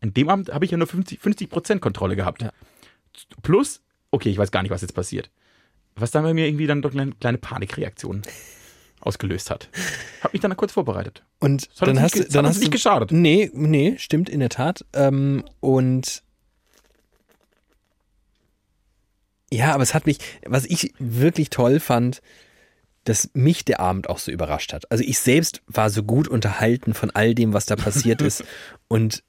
in 0.00 0.12
dem 0.12 0.28
Abend 0.28 0.52
habe 0.52 0.64
ich 0.64 0.72
ja 0.72 0.76
nur 0.76 0.88
50, 0.88 1.20
50% 1.20 1.78
Kontrolle 1.78 2.16
gehabt. 2.16 2.42
Ja. 2.42 2.50
Plus, 3.42 3.80
okay, 4.10 4.30
ich 4.30 4.38
weiß 4.38 4.50
gar 4.50 4.62
nicht, 4.62 4.72
was 4.72 4.82
jetzt 4.82 4.94
passiert. 4.94 5.30
Was 5.94 6.10
dann 6.10 6.24
bei 6.24 6.34
mir 6.34 6.48
irgendwie 6.48 6.66
dann 6.66 6.82
doch 6.82 6.92
eine 6.92 7.12
kleine 7.12 7.38
Panikreaktion 7.38 8.22
ausgelöst 9.06 9.50
hat. 9.50 9.68
Hab 10.22 10.32
mich 10.32 10.42
dann 10.42 10.56
kurz 10.56 10.72
vorbereitet. 10.72 11.22
Und 11.40 11.68
Das 11.68 11.86
dann 11.86 12.00
hast 12.00 12.14
nicht, 12.14 12.26
das 12.26 12.34
dann 12.34 12.46
hast 12.46 12.58
nicht 12.58 12.72
geschadet. 12.72 13.12
Nee, 13.12 13.50
nee, 13.52 13.96
stimmt 13.98 14.28
in 14.28 14.40
der 14.40 14.48
Tat. 14.48 14.84
Ähm, 14.92 15.44
und 15.60 16.22
ja, 19.50 19.72
aber 19.72 19.82
es 19.82 19.94
hat 19.94 20.06
mich, 20.06 20.18
was 20.44 20.64
ich 20.64 20.94
wirklich 20.98 21.50
toll 21.50 21.80
fand, 21.80 22.22
dass 23.04 23.30
mich 23.34 23.64
der 23.64 23.80
Abend 23.80 24.08
auch 24.08 24.18
so 24.18 24.32
überrascht 24.32 24.72
hat. 24.72 24.90
Also 24.90 25.04
ich 25.04 25.18
selbst 25.18 25.62
war 25.66 25.90
so 25.90 26.02
gut 26.02 26.26
unterhalten 26.26 26.94
von 26.94 27.10
all 27.10 27.34
dem, 27.34 27.52
was 27.52 27.66
da 27.66 27.76
passiert 27.76 28.22
ist 28.22 28.44
und 28.88 29.22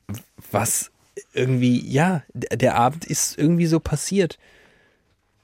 was 0.52 0.92
irgendwie, 1.34 1.80
ja, 1.88 2.24
der 2.34 2.76
Abend 2.76 3.06
ist 3.06 3.38
irgendwie 3.38 3.68
so 3.68 3.80
passiert. 3.80 4.38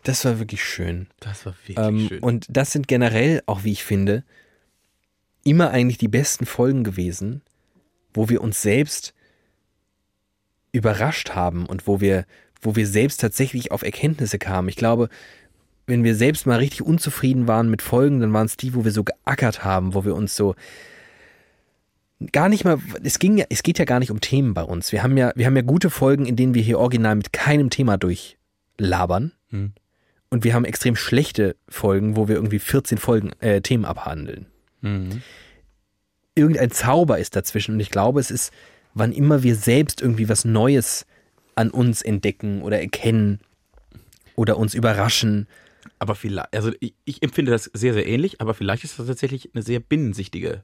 Das 0.03 0.25
war 0.25 0.39
wirklich 0.39 0.63
schön. 0.63 1.07
Das 1.19 1.45
war 1.45 1.53
wirklich 1.53 1.77
Ähm, 1.77 2.07
schön. 2.07 2.19
und 2.19 2.47
das 2.49 2.71
sind 2.71 2.87
generell, 2.87 3.41
auch 3.45 3.63
wie 3.63 3.71
ich 3.71 3.83
finde, 3.83 4.23
immer 5.43 5.71
eigentlich 5.71 5.97
die 5.97 6.07
besten 6.07 6.45
Folgen 6.45 6.83
gewesen, 6.83 7.41
wo 8.13 8.29
wir 8.29 8.41
uns 8.41 8.61
selbst 8.61 9.13
überrascht 10.71 11.31
haben 11.31 11.65
und 11.65 11.87
wo 11.87 11.99
wir, 12.01 12.25
wo 12.61 12.75
wir 12.75 12.87
selbst 12.87 13.19
tatsächlich 13.21 13.71
auf 13.71 13.83
Erkenntnisse 13.83 14.39
kamen. 14.39 14.69
Ich 14.69 14.75
glaube, 14.75 15.09
wenn 15.87 16.03
wir 16.03 16.15
selbst 16.15 16.45
mal 16.45 16.57
richtig 16.59 16.83
unzufrieden 16.83 17.47
waren 17.47 17.69
mit 17.69 17.81
Folgen, 17.81 18.21
dann 18.21 18.33
waren 18.33 18.45
es 18.45 18.57
die, 18.57 18.73
wo 18.75 18.85
wir 18.85 18.91
so 18.91 19.03
geackert 19.03 19.63
haben, 19.63 19.93
wo 19.93 20.05
wir 20.05 20.15
uns 20.15 20.35
so 20.35 20.55
gar 22.31 22.49
nicht 22.49 22.63
mal, 22.63 22.79
es 23.03 23.19
ging 23.19 23.37
ja, 23.37 23.45
es 23.49 23.63
geht 23.63 23.79
ja 23.79 23.85
gar 23.85 23.99
nicht 23.99 24.11
um 24.11 24.21
Themen 24.21 24.53
bei 24.53 24.63
uns. 24.63 24.91
Wir 24.91 25.03
haben 25.03 25.17
ja, 25.17 25.31
wir 25.35 25.45
haben 25.45 25.55
ja 25.55 25.63
gute 25.63 25.89
Folgen, 25.89 26.25
in 26.25 26.35
denen 26.35 26.53
wir 26.53 26.61
hier 26.61 26.79
original 26.79 27.15
mit 27.15 27.33
keinem 27.33 27.69
Thema 27.69 27.97
durchlabern. 27.97 29.31
Hm. 29.49 29.73
Und 30.31 30.45
wir 30.45 30.53
haben 30.53 30.65
extrem 30.65 30.95
schlechte 30.95 31.57
Folgen, 31.67 32.15
wo 32.15 32.27
wir 32.27 32.35
irgendwie 32.35 32.59
14 32.59 32.97
Folgen, 32.97 33.31
äh, 33.41 33.61
Themen 33.61 33.85
abhandeln. 33.85 34.47
Mhm. 34.79 35.21
Irgendein 36.35 36.71
Zauber 36.71 37.19
ist 37.19 37.35
dazwischen 37.35 37.75
und 37.75 37.81
ich 37.81 37.91
glaube, 37.91 38.21
es 38.21 38.31
ist, 38.31 38.53
wann 38.93 39.11
immer 39.11 39.43
wir 39.43 39.55
selbst 39.55 40.01
irgendwie 40.01 40.29
was 40.29 40.45
Neues 40.45 41.05
an 41.55 41.69
uns 41.69 42.01
entdecken 42.01 42.61
oder 42.61 42.79
erkennen 42.79 43.41
oder 44.35 44.57
uns 44.57 44.73
überraschen. 44.73 45.47
Aber 45.99 46.15
vielleicht, 46.15 46.55
also 46.55 46.71
ich, 46.79 46.95
ich 47.03 47.21
empfinde 47.21 47.51
das 47.51 47.65
sehr, 47.73 47.93
sehr 47.93 48.07
ähnlich, 48.07 48.39
aber 48.39 48.53
vielleicht 48.53 48.85
ist 48.85 48.97
das 48.97 49.07
tatsächlich 49.07 49.49
eine 49.53 49.63
sehr 49.63 49.81
binnensichtige 49.81 50.63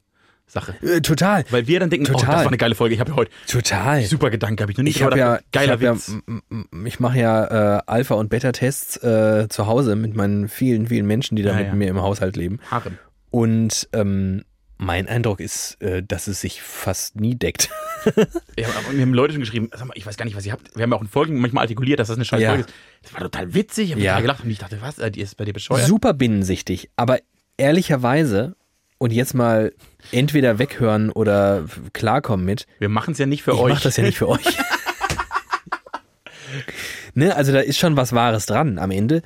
Sache. 0.50 0.76
Äh, 0.82 1.02
total, 1.02 1.44
Weil 1.50 1.68
wir 1.68 1.80
dann 1.82 1.90
denken, 1.90 2.08
oh, 2.10 2.14
Total. 2.14 2.36
das 2.36 2.40
war 2.44 2.48
eine 2.48 2.58
geile 2.58 2.74
Folge, 2.74 2.96
ich 2.96 3.02
habe 3.02 3.14
heute 3.16 3.30
total. 3.48 4.04
super 4.06 4.30
Gedanke, 4.30 4.62
habe 4.64 4.72
ich 4.72 4.78
noch 4.78 4.84
nicht 4.86 4.96
Ich 4.96 5.04
habe 5.04 5.18
ja, 5.18 5.32
nachgedacht. 5.34 5.52
Geiler 5.52 5.74
ich, 5.76 5.82
Witz. 5.82 6.16
ja, 6.52 6.86
ich 6.86 7.00
mache 7.02 7.20
ja 7.20 7.78
äh, 7.78 7.82
Alpha- 7.86 8.16
und 8.16 8.30
Beta-Tests 8.30 8.98
äh, 9.04 9.48
zu 9.50 9.68
Hause 9.68 9.96
mit 9.98 10.16
meinen 10.16 10.48
vielen, 10.48 10.88
vielen 10.88 11.06
Menschen, 11.06 11.36
die 11.36 11.44
da 11.44 11.52
Ja, 11.52 11.58
mit 11.58 11.68
ja. 11.68 11.76
mir 11.76 11.88
im 11.90 12.02
Haushalt 12.02 12.38
leben. 12.38 12.60
Harem. 12.72 12.98
Und 13.30 13.90
ähm, 13.92 14.44
mein 14.78 15.08
Eindruck 15.10 15.42
ist, 15.42 15.82
äh, 15.82 16.02
dass 16.02 16.28
es 16.28 16.40
sich 16.42 16.62
fast 16.62 17.20
nie 17.20 17.36
deckt. 17.36 17.70
Ja, 18.58 18.68
mir 18.94 19.02
haben 19.02 19.14
Leute 19.14 19.34
schon 19.34 19.42
geschrieben, 19.42 19.70
sag 19.74 19.86
mal, 19.86 19.94
ich 19.98 20.06
weiß 20.06 20.16
gar 20.16 20.24
nicht, 20.24 20.38
was 20.38 20.46
ihr 20.46 20.54
habt. 20.54 20.74
Wir 20.76 20.84
haben 20.84 20.92
ja 20.92 20.98
auch 20.98 21.02
in 21.02 21.10
Folgen 21.10 21.40
manchmal 21.42 21.64
artikuliert, 21.64 22.00
dass 22.00 22.08
das 22.08 22.16
eine 22.16 22.24
scheiß 22.24 22.40
Ja. 22.42 22.50
Folge 22.52 22.64
ist. 22.64 22.74
Das 23.04 23.14
war 23.14 23.20
total 23.22 23.54
witzig, 23.54 23.88
ich 23.88 23.92
habe 23.94 24.02
Ja. 24.02 24.22
gelacht 24.22 24.46
und 24.46 24.50
ich 24.50 24.60
dachte, 24.60 24.78
was, 24.82 24.96
die 25.12 25.20
ist 25.20 25.36
bei 25.36 25.44
dir 25.44 25.52
bescheuert. 25.52 25.86
Super 25.88 26.14
binnensichtig, 26.14 26.90
aber 26.96 27.20
ehrlicherweise 27.58 28.56
und 28.98 29.12
jetzt 29.12 29.34
mal 29.34 29.74
entweder 30.12 30.60
weghören 30.60 31.10
oder 31.10 31.66
klarkommen 31.94 32.46
mit. 32.46 32.68
Wir 32.80 32.90
machen 32.90 33.12
es 33.12 33.18
ja 33.18 33.26
nicht 33.26 33.44
für 33.44 33.52
ich 33.52 33.60
euch. 33.60 33.74
mache 33.74 33.84
das 33.84 33.98
ja 33.98 34.04
nicht 34.04 34.18
für 34.18 34.30
euch. 34.30 34.46
ne, 37.14 37.36
also 37.36 37.52
da 37.52 37.60
ist 37.60 37.78
schon 37.78 37.98
was 37.98 38.14
Wahres 38.14 38.46
dran 38.46 38.80
am 38.80 38.92
Ende. 38.92 39.22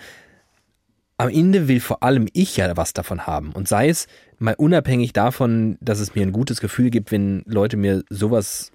am 1.17 1.29
Ende 1.29 1.67
will 1.67 1.79
vor 1.79 2.03
allem 2.03 2.27
ich 2.33 2.57
ja 2.57 2.75
was 2.77 2.93
davon 2.93 3.27
haben. 3.27 3.51
Und 3.51 3.67
sei 3.67 3.89
es 3.89 4.07
mal 4.39 4.55
unabhängig 4.55 5.13
davon, 5.13 5.77
dass 5.81 5.99
es 5.99 6.15
mir 6.15 6.23
ein 6.23 6.31
gutes 6.31 6.61
Gefühl 6.61 6.89
gibt, 6.89 7.11
wenn 7.11 7.43
Leute 7.45 7.77
mir 7.77 8.03
sowas 8.09 8.71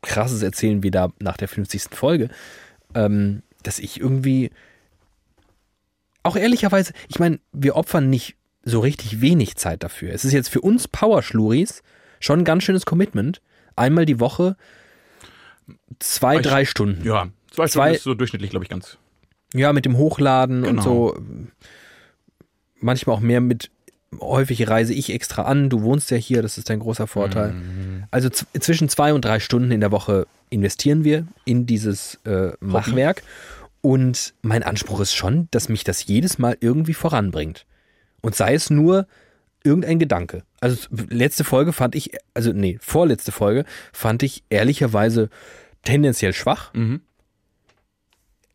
krasses 0.00 0.42
erzählen 0.42 0.82
wie 0.82 0.90
da 0.90 1.10
nach 1.20 1.36
der 1.36 1.48
50. 1.48 1.94
Folge, 1.94 2.28
ähm, 2.94 3.42
dass 3.62 3.78
ich 3.78 4.00
irgendwie 4.00 4.50
auch 6.22 6.36
ehrlicherweise, 6.36 6.92
ich 7.08 7.18
meine, 7.18 7.38
wir 7.52 7.76
opfern 7.76 8.08
nicht 8.08 8.36
so 8.64 8.80
richtig 8.80 9.20
wenig 9.20 9.56
Zeit 9.56 9.82
dafür. 9.82 10.12
Es 10.12 10.24
ist 10.24 10.32
jetzt 10.32 10.48
für 10.48 10.60
uns 10.60 10.88
Power-Schluris 10.88 11.82
schon 12.20 12.40
ein 12.40 12.44
ganz 12.44 12.62
schönes 12.64 12.86
Commitment. 12.86 13.40
Einmal 13.76 14.06
die 14.06 14.20
Woche 14.20 14.56
zwei, 15.98 16.36
Ich- 16.36 16.42
drei 16.42 16.64
Stunden. 16.64 17.04
Ja, 17.04 17.28
zwei, 17.50 17.66
Zwei- 17.66 17.82
Stunden 17.84 17.94
ist 17.96 18.02
so 18.04 18.14
durchschnittlich, 18.14 18.50
glaube 18.50 18.64
ich, 18.64 18.68
ganz. 18.70 18.98
Ja, 19.54 19.72
mit 19.72 19.84
dem 19.84 19.96
Hochladen 19.96 20.60
und 20.64 20.70
Genau. 20.78 20.82
so. 20.82 21.18
Manchmal 22.80 23.16
auch 23.16 23.20
mehr 23.20 23.40
mit, 23.40 23.70
häufig 24.20 24.68
reise 24.68 24.92
ich 24.92 25.12
extra 25.12 25.42
an. 25.42 25.70
Du 25.70 25.82
wohnst 25.82 26.10
ja 26.10 26.16
hier, 26.16 26.42
das 26.42 26.58
ist 26.58 26.70
ein 26.70 26.80
großer 26.80 27.06
Vorteil. 27.06 27.52
Mhm. 27.52 28.04
Also 28.10 28.28
zwischen 28.30 28.88
zwei 28.88 29.12
und 29.14 29.24
drei 29.24 29.38
Stunden 29.40 29.70
in 29.70 29.80
der 29.80 29.92
Woche 29.92 30.26
investieren 30.50 31.04
wir 31.04 31.26
in 31.44 31.66
dieses 31.66 32.16
äh, 32.24 32.52
Machwerk. 32.60 33.22
Und 33.80 34.34
mein 34.42 34.62
Anspruch 34.62 35.00
ist 35.00 35.14
schon, 35.14 35.48
dass 35.50 35.68
mich 35.68 35.84
das 35.84 36.04
jedes 36.06 36.38
Mal 36.38 36.56
irgendwie 36.60 36.94
voranbringt. 36.94 37.66
Und 38.22 38.34
sei 38.34 38.54
es 38.54 38.70
nur 38.70 39.06
irgendein 39.64 39.98
Gedanke. 39.98 40.42
Also 40.60 40.88
letzte 40.90 41.44
Folge 41.44 41.72
fand 41.72 41.94
ich, 41.94 42.12
also 42.34 42.52
nee, 42.52 42.78
vorletzte 42.80 43.32
Folge 43.32 43.64
fand 43.92 44.22
ich 44.22 44.44
ehrlicherweise 44.48 45.28
tendenziell 45.82 46.32
schwach. 46.32 46.72
Mhm. 46.74 47.02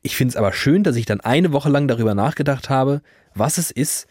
Ich 0.01 0.15
finde 0.15 0.31
es 0.31 0.35
aber 0.37 0.53
schön, 0.53 0.83
dass 0.83 0.95
ich 0.95 1.05
dann 1.05 1.21
eine 1.21 1.51
Woche 1.51 1.69
lang 1.69 1.87
darüber 1.87 2.15
nachgedacht 2.15 2.69
habe, 2.69 3.01
was 3.33 3.57
es 3.57 3.71
ist, 3.71 4.07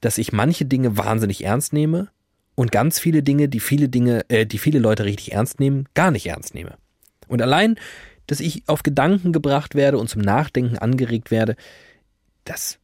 dass 0.00 0.18
ich 0.18 0.32
manche 0.32 0.64
Dinge 0.64 0.96
wahnsinnig 0.96 1.44
ernst 1.44 1.72
nehme 1.72 2.08
und 2.54 2.72
ganz 2.72 2.98
viele 2.98 3.22
Dinge, 3.22 3.48
die 3.48 3.60
viele 3.60 3.88
Dinge, 3.88 4.28
äh, 4.28 4.46
die 4.46 4.58
viele 4.58 4.78
Leute 4.78 5.04
richtig 5.04 5.32
ernst 5.32 5.60
nehmen, 5.60 5.88
gar 5.94 6.10
nicht 6.10 6.26
ernst 6.26 6.54
nehme. 6.54 6.76
Und 7.28 7.42
allein, 7.42 7.76
dass 8.26 8.40
ich 8.40 8.64
auf 8.66 8.82
Gedanken 8.82 9.32
gebracht 9.32 9.74
werde 9.74 9.98
und 9.98 10.08
zum 10.08 10.22
Nachdenken 10.22 10.78
angeregt 10.78 11.30
werde, 11.30 11.54
das 12.44 12.79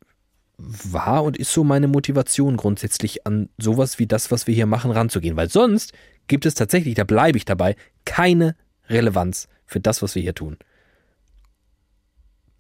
war 0.59 1.25
und 1.25 1.37
ist 1.37 1.53
so 1.53 1.65
meine 1.65 1.89
Motivation 1.89 2.57
grundsätzlich 2.57 3.27
an 3.27 3.49
sowas 3.59 3.99
wie 3.99 4.07
das, 4.07 4.31
was 4.31 4.47
wir 4.47 4.55
hier 4.55 4.67
machen, 4.67 4.91
ranzugehen. 4.91 5.37
Weil 5.37 5.51
sonst 5.51 5.93
gibt 6.29 6.47
es 6.47 6.55
tatsächlich, 6.55 6.95
da 6.95 7.05
bleibe 7.05 7.39
ich 7.39 7.45
dabei, 7.45 7.77
keine 8.05 8.57
Relevanz 8.89 9.49
für 9.67 9.81
das, 9.81 10.03
was 10.03 10.15
wir 10.15 10.23
hier 10.23 10.35
tun. 10.35 10.57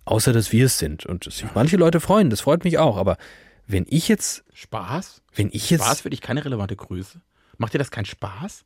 Außer, 0.04 0.32
dass 0.32 0.52
wir 0.52 0.66
es 0.66 0.78
sind. 0.78 1.06
Und 1.06 1.26
dass 1.26 1.38
sich 1.38 1.48
manche 1.54 1.76
Leute 1.76 2.00
freuen, 2.00 2.30
das 2.30 2.42
freut 2.42 2.64
mich 2.64 2.78
auch. 2.78 2.96
Aber 2.96 3.16
wenn 3.66 3.86
ich 3.88 4.08
jetzt, 4.08 4.44
Spaß? 4.52 5.22
wenn 5.34 5.48
ich 5.52 5.70
jetzt, 5.70 5.82
Spaß 5.82 6.00
für 6.02 6.10
dich 6.10 6.20
keine 6.20 6.44
relevante 6.44 6.76
Größe? 6.76 7.20
Macht 7.58 7.74
dir 7.74 7.78
das 7.78 7.90
keinen 7.90 8.04
Spaß? 8.04 8.64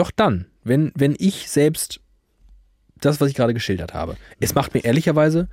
doch 0.00 0.10
dann, 0.10 0.46
wenn, 0.64 0.92
wenn 0.94 1.14
ich 1.18 1.50
selbst 1.50 2.00
das, 2.96 3.20
was 3.20 3.28
ich 3.28 3.34
gerade 3.34 3.54
geschildert 3.54 3.94
habe, 3.94 4.16
es 4.40 4.54
macht 4.54 4.74
mir 4.74 4.84
ehrlicherweise 4.84 5.48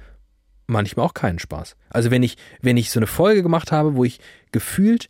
manchmal 0.67 1.05
auch 1.05 1.13
keinen 1.13 1.39
Spaß. 1.39 1.75
Also 1.89 2.11
wenn 2.11 2.23
ich, 2.23 2.37
wenn 2.61 2.77
ich 2.77 2.91
so 2.91 2.99
eine 2.99 3.07
Folge 3.07 3.41
gemacht 3.41 3.71
habe, 3.71 3.95
wo 3.95 4.03
ich 4.03 4.19
gefühlt 4.51 5.09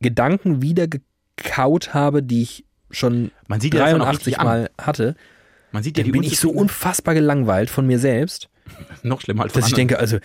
Gedanken 0.00 0.60
wieder 0.60 0.86
gekaut 0.88 1.94
habe, 1.94 2.22
die 2.22 2.42
ich 2.42 2.64
schon 2.90 3.30
Man 3.46 3.60
sieht 3.60 3.74
dir 3.74 3.78
das 3.78 3.90
dann 3.90 4.00
auch 4.00 4.06
83 4.06 4.26
richtig 4.26 4.40
an. 4.40 4.46
Mal 4.46 4.70
hatte, 4.80 5.14
Man 5.72 5.82
sieht 5.82 5.96
ja 5.96 6.04
dann 6.04 6.12
bin 6.12 6.22
ich 6.22 6.38
so 6.38 6.50
unfassbar 6.50 7.14
gelangweilt 7.14 7.70
von 7.70 7.86
mir 7.86 7.98
selbst, 7.98 8.48
noch 9.02 9.20
schlimmer 9.20 9.44
als 9.44 9.52
dass 9.52 9.68
ich 9.68 9.74
denke, 9.74 9.98
also 9.98 10.18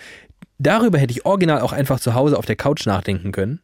darüber 0.58 0.98
hätte 0.98 1.12
ich 1.12 1.24
original 1.24 1.60
auch 1.60 1.72
einfach 1.72 2.00
zu 2.00 2.14
Hause 2.14 2.38
auf 2.38 2.46
der 2.46 2.56
Couch 2.56 2.86
nachdenken 2.86 3.32
können. 3.32 3.60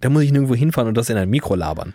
Da 0.00 0.08
muss 0.08 0.22
ich 0.22 0.32
nirgendwo 0.32 0.54
hinfahren 0.54 0.88
und 0.88 0.96
das 0.96 1.08
in 1.08 1.16
ein 1.16 1.30
Mikro 1.30 1.54
labern. 1.54 1.94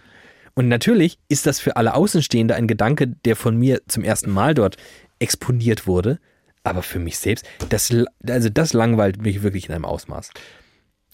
Und 0.56 0.70
natürlich 0.70 1.20
ist 1.28 1.46
das 1.46 1.60
für 1.60 1.76
alle 1.76 1.94
Außenstehende 1.94 2.56
ein 2.56 2.68
Gedanke, 2.68 3.08
der 3.08 3.36
von 3.36 3.58
mir 3.58 3.82
zum 3.88 4.04
ersten 4.04 4.32
Mal 4.32 4.54
dort 4.54 4.78
exponiert 5.20 5.86
wurde. 5.86 6.20
Aber 6.68 6.84
für 6.84 7.00
mich 7.00 7.18
selbst, 7.18 7.46
das, 7.70 7.94
also 8.28 8.50
das 8.50 8.74
langweilt 8.74 9.22
mich 9.22 9.42
wirklich 9.42 9.70
in 9.70 9.76
einem 9.76 9.86
Ausmaß. 9.86 10.32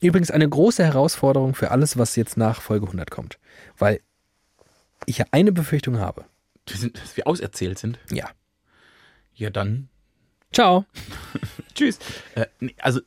Übrigens 0.01 0.31
eine 0.31 0.49
große 0.49 0.83
Herausforderung 0.83 1.55
für 1.55 1.71
alles, 1.71 1.97
was 1.97 2.15
jetzt 2.15 2.37
nach 2.37 2.61
Folge 2.61 2.87
100 2.87 3.11
kommt. 3.11 3.39
Weil 3.77 4.01
ich 5.05 5.19
ja 5.19 5.25
eine 5.31 5.51
Befürchtung 5.51 5.99
habe. 5.99 6.25
Dass 6.65 7.15
wir 7.15 7.27
auserzählt 7.27 7.77
sind. 7.77 7.99
Ja. 8.11 8.29
Ja, 9.35 9.49
dann 9.49 9.89
Ciao. 10.53 10.85
Tschüss. 11.73 11.97
Äh, 12.35 12.45
nee, 12.59 12.75
also, 12.79 13.01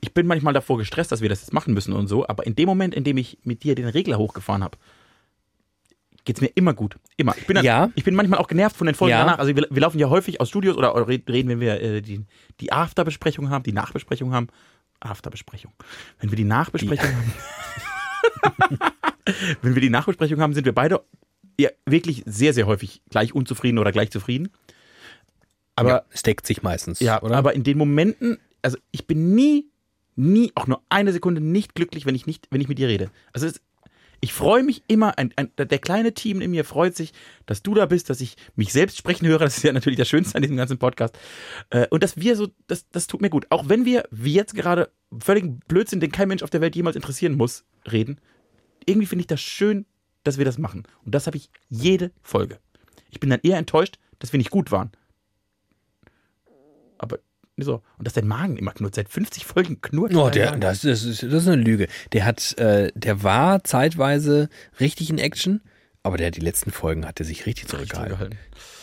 ich 0.00 0.12
bin 0.14 0.26
manchmal 0.26 0.54
davor 0.54 0.78
gestresst, 0.78 1.12
dass 1.12 1.20
wir 1.20 1.28
das 1.28 1.42
jetzt 1.42 1.52
machen 1.52 1.74
müssen 1.74 1.92
und 1.92 2.08
so, 2.08 2.26
aber 2.26 2.46
in 2.46 2.56
dem 2.56 2.66
Moment, 2.66 2.94
in 2.94 3.04
dem 3.04 3.18
ich 3.18 3.38
mit 3.44 3.62
dir 3.62 3.74
den 3.74 3.88
Regler 3.88 4.18
hochgefahren 4.18 4.64
habe, 4.64 4.78
geht's 6.24 6.40
mir 6.40 6.48
immer 6.54 6.74
gut. 6.74 6.96
Immer. 7.16 7.36
Ich 7.36 7.46
bin, 7.46 7.56
dann, 7.56 7.64
Ja. 7.64 7.90
ich 7.94 8.04
bin 8.04 8.14
manchmal 8.14 8.38
auch 8.40 8.48
genervt 8.48 8.76
von 8.76 8.86
den 8.86 8.94
Folgen 8.94 9.10
Ja. 9.12 9.24
danach. 9.24 9.38
Also, 9.38 9.54
wir, 9.54 9.66
wir 9.70 9.80
laufen 9.80 9.98
ja 9.98 10.08
häufig 10.08 10.40
aus 10.40 10.48
Studios 10.48 10.76
oder 10.76 10.94
oder 10.94 11.06
reden, 11.08 11.48
wenn 11.48 11.60
wir 11.60 11.80
äh, 11.80 12.00
die, 12.02 12.24
die 12.60 12.72
Afterbesprechung 12.72 13.50
haben, 13.50 13.62
die 13.62 13.72
Nachbesprechung 13.72 14.32
haben. 14.32 14.48
Afterbesprechung. 15.00 15.72
Wenn 16.18 16.30
wir 16.30 16.36
die 16.36 16.44
Nachbesprechung 16.44 17.08
haben. 17.08 17.32
wenn 19.62 19.74
wir 19.74 19.82
die 19.82 19.90
Nachbesprechung 19.90 20.40
haben, 20.40 20.54
sind 20.54 20.64
wir 20.64 20.74
beide 20.74 21.02
ja, 21.58 21.70
wirklich 21.86 22.22
sehr, 22.26 22.52
sehr 22.52 22.66
häufig 22.66 23.02
gleich 23.10 23.34
unzufrieden 23.34 23.78
oder 23.78 23.92
gleich 23.92 24.10
zufrieden. 24.10 24.50
Aber 25.76 25.88
ja, 25.88 26.02
es 26.10 26.22
deckt 26.22 26.46
sich 26.46 26.62
meistens, 26.62 27.00
ja, 27.00 27.20
oder? 27.22 27.36
aber 27.36 27.54
in 27.54 27.64
den 27.64 27.76
Momenten, 27.78 28.38
also 28.62 28.78
ich 28.92 29.06
bin 29.06 29.34
nie, 29.34 29.66
nie, 30.14 30.52
auch 30.54 30.66
nur 30.66 30.82
eine 30.88 31.12
Sekunde 31.12 31.40
nicht 31.40 31.74
glücklich, 31.74 32.06
wenn 32.06 32.14
ich 32.14 32.26
nicht, 32.26 32.46
wenn 32.50 32.60
ich 32.60 32.68
mit 32.68 32.78
dir 32.78 32.88
rede. 32.88 33.10
Also 33.32 33.46
es, 33.46 33.60
ich 34.24 34.32
freue 34.32 34.62
mich 34.62 34.82
immer, 34.88 35.18
ein, 35.18 35.34
ein, 35.36 35.50
der 35.58 35.78
kleine 35.78 36.14
Team 36.14 36.40
in 36.40 36.50
mir 36.50 36.64
freut 36.64 36.96
sich, 36.96 37.12
dass 37.44 37.62
du 37.62 37.74
da 37.74 37.84
bist, 37.84 38.08
dass 38.08 38.22
ich 38.22 38.36
mich 38.56 38.72
selbst 38.72 38.96
sprechen 38.96 39.26
höre. 39.26 39.40
Das 39.40 39.58
ist 39.58 39.64
ja 39.64 39.72
natürlich 39.72 39.98
das 39.98 40.08
Schönste 40.08 40.36
an 40.36 40.40
diesem 40.40 40.56
ganzen 40.56 40.78
Podcast. 40.78 41.18
Äh, 41.68 41.86
Und 41.90 42.02
dass 42.02 42.16
wir 42.16 42.34
so, 42.34 42.48
das, 42.66 42.88
das 42.88 43.06
tut 43.06 43.20
mir 43.20 43.28
gut. 43.28 43.44
Auch 43.50 43.68
wenn 43.68 43.84
wir, 43.84 44.08
wie 44.10 44.32
jetzt 44.32 44.54
gerade, 44.54 44.90
völligen 45.18 45.60
Blödsinn, 45.68 46.00
den 46.00 46.10
kein 46.10 46.28
Mensch 46.28 46.42
auf 46.42 46.48
der 46.48 46.62
Welt 46.62 46.74
jemals 46.74 46.96
interessieren 46.96 47.36
muss, 47.36 47.66
reden. 47.92 48.18
Irgendwie 48.86 49.06
finde 49.06 49.20
ich 49.20 49.26
das 49.26 49.42
schön, 49.42 49.84
dass 50.22 50.38
wir 50.38 50.46
das 50.46 50.56
machen. 50.56 50.84
Und 51.04 51.14
das 51.14 51.26
habe 51.26 51.36
ich 51.36 51.50
jede 51.68 52.10
Folge. 52.22 52.58
Ich 53.10 53.20
bin 53.20 53.28
dann 53.28 53.40
eher 53.42 53.58
enttäuscht, 53.58 53.98
dass 54.20 54.32
wir 54.32 54.38
nicht 54.38 54.50
gut 54.50 54.72
waren. 54.72 54.90
Aber 56.96 57.18
so. 57.56 57.82
Und 57.98 58.06
dass 58.06 58.14
dein 58.14 58.26
Magen 58.26 58.56
immer 58.56 58.72
knurrt. 58.72 58.94
Seit 58.94 59.08
50 59.08 59.44
Folgen 59.44 59.80
knurrt 59.80 60.14
Oh, 60.14 60.30
der, 60.30 60.56
das, 60.56 60.80
das, 60.80 61.04
ist, 61.04 61.22
das 61.22 61.32
ist 61.32 61.48
eine 61.48 61.62
Lüge. 61.62 61.86
Der 62.12 62.24
hat, 62.24 62.58
äh, 62.58 62.90
der 62.94 63.22
war 63.22 63.62
zeitweise 63.64 64.48
richtig 64.80 65.10
in 65.10 65.18
Action, 65.18 65.60
aber 66.02 66.16
der 66.16 66.28
hat 66.28 66.36
die 66.36 66.40
letzten 66.40 66.70
Folgen 66.70 67.06
hat 67.06 67.20
er 67.20 67.26
sich 67.26 67.46
richtig 67.46 67.68
zurückgehalten. 67.68 68.36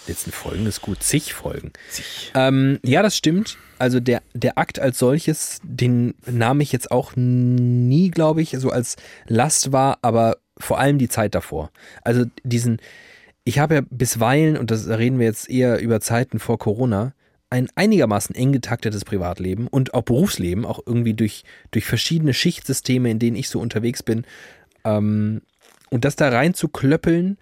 Die 0.08 0.12
letzten 0.12 0.32
Folgen 0.32 0.66
ist 0.66 0.82
gut, 0.82 1.04
zig 1.04 1.34
Folgen. 1.34 1.72
Zig. 1.90 2.32
Ähm, 2.34 2.80
ja, 2.84 3.04
das 3.04 3.16
stimmt. 3.16 3.58
Also 3.78 4.00
der, 4.00 4.22
der 4.34 4.58
Akt 4.58 4.80
als 4.80 4.98
solches, 4.98 5.60
den 5.64 6.16
nahm 6.26 6.62
ich 6.62 6.72
jetzt 6.72 6.92
auch 6.92 7.14
nie, 7.16 8.10
glaube 8.10 8.42
ich, 8.42 8.52
so 8.58 8.72
als 8.72 8.96
Last 9.28 9.72
wahr, 9.72 10.00
aber 10.02 10.38
vor 10.58 10.80
allem 10.80 10.98
die 10.98 11.10
Zeit 11.10 11.36
davor. 11.36 11.72
Also 12.04 12.26
diesen, 12.44 12.80
ich 13.44 13.60
habe 13.60 13.76
ja 13.76 13.82
bisweilen, 13.90 14.58
und 14.58 14.72
das 14.72 14.88
reden 14.88 15.20
wir 15.20 15.26
jetzt 15.26 15.50
eher 15.50 15.80
über 15.80 16.00
Zeiten 16.02 16.40
vor 16.40 16.58
Corona, 16.58 17.14
ein 17.52 17.68
einigermaßen 17.76 18.34
eng 18.34 18.54
getaktetes 18.54 19.06
Privatleben 19.06 19.68
und 19.68 19.94
auch 19.94 20.04
Berufsleben, 20.04 20.66
auch 20.66 20.80
irgendwie 20.86 21.14
durch, 21.14 21.44
durch 21.70 21.86
verschiedene 21.86 22.34
Schichtsysteme, 22.34 23.12
in 23.12 23.20
denen 23.20 23.36
ich 23.36 23.50
so 23.50 23.60
unterwegs 23.60 24.02
bin. 24.02 24.26
Ähm, 24.84 25.42
und 25.90 26.06
das 26.06 26.16
da 26.16 26.30
rein 26.30 26.54
zu 26.54 26.70
klöppeln 26.70 27.38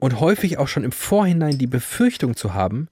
und 0.00 0.20
häufig 0.20 0.58
auch 0.58 0.68
schon 0.68 0.84
im 0.84 0.92
Vorhinein 0.92 1.56
die 1.56 1.68
Befürchtung 1.68 2.36
zu 2.36 2.52
haben, 2.52 2.88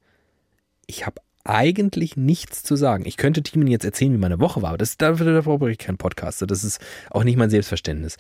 ich 0.86 1.04
habe 1.04 1.20
eigentlich 1.42 2.16
nichts 2.16 2.62
zu 2.62 2.76
sagen. 2.76 3.04
Ich 3.06 3.16
könnte 3.16 3.42
Timen 3.42 3.66
jetzt 3.66 3.84
erzählen, 3.84 4.14
wie 4.14 4.18
meine 4.18 4.40
Woche 4.40 4.62
war, 4.62 4.70
aber 4.70 4.78
das, 4.78 4.96
dafür, 4.96 5.26
dafür 5.26 5.58
brauche 5.58 5.70
ich 5.70 5.78
keinen 5.78 5.98
Podcast. 5.98 6.42
Das 6.46 6.64
ist 6.64 6.80
auch 7.10 7.24
nicht 7.24 7.36
mein 7.36 7.50
Selbstverständnis 7.50 8.16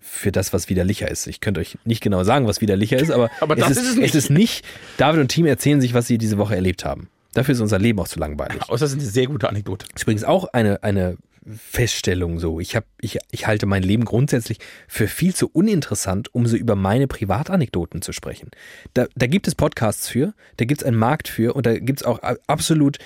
für 0.00 0.32
das, 0.32 0.52
was 0.52 0.68
widerlicher 0.68 1.08
ist. 1.08 1.26
Ich 1.28 1.40
könnte 1.40 1.60
euch 1.60 1.78
nicht 1.84 2.02
genau 2.02 2.24
sagen, 2.24 2.46
was 2.46 2.60
widerlicher 2.60 2.98
ist, 2.98 3.10
aber, 3.10 3.30
Aber 3.40 3.56
es, 3.56 3.60
das 3.60 3.76
ist, 3.78 3.90
es 3.90 3.96
nicht. 3.96 4.08
es 4.08 4.14
ist 4.16 4.30
nicht, 4.30 4.66
David 4.98 5.20
und 5.20 5.28
Team 5.28 5.46
erzählen 5.46 5.80
sich, 5.80 5.94
was 5.94 6.06
sie 6.08 6.18
diese 6.18 6.38
Woche 6.38 6.56
erlebt 6.56 6.84
haben. 6.84 7.08
Dafür 7.36 7.52
ist 7.52 7.60
unser 7.60 7.78
Leben 7.78 7.98
auch 7.98 8.08
zu 8.08 8.18
langweilig. 8.18 8.62
Außer 8.62 8.86
es 8.86 8.92
ist 8.92 8.98
eine 8.98 9.06
sehr 9.06 9.26
gute 9.26 9.46
Anekdote. 9.50 9.84
Das 9.88 9.96
ist 9.96 10.02
übrigens 10.04 10.24
auch 10.24 10.46
eine, 10.54 10.82
eine 10.82 11.18
Feststellung 11.46 12.38
so. 12.38 12.60
Ich, 12.60 12.74
hab, 12.74 12.86
ich, 12.98 13.18
ich 13.30 13.46
halte 13.46 13.66
mein 13.66 13.82
Leben 13.82 14.06
grundsätzlich 14.06 14.58
für 14.88 15.06
viel 15.06 15.34
zu 15.34 15.50
uninteressant, 15.52 16.34
um 16.34 16.46
so 16.46 16.56
über 16.56 16.76
meine 16.76 17.06
Privatanekdoten 17.06 18.00
zu 18.00 18.12
sprechen. 18.12 18.52
Da, 18.94 19.04
da 19.16 19.26
gibt 19.26 19.48
es 19.48 19.54
Podcasts 19.54 20.08
für, 20.08 20.32
da 20.56 20.64
gibt 20.64 20.80
es 20.80 20.86
einen 20.86 20.96
Markt 20.96 21.28
für 21.28 21.54
und 21.54 21.66
da 21.66 21.78
gibt 21.78 22.00
es 22.00 22.06
auch 22.06 22.20
absolut 22.46 22.96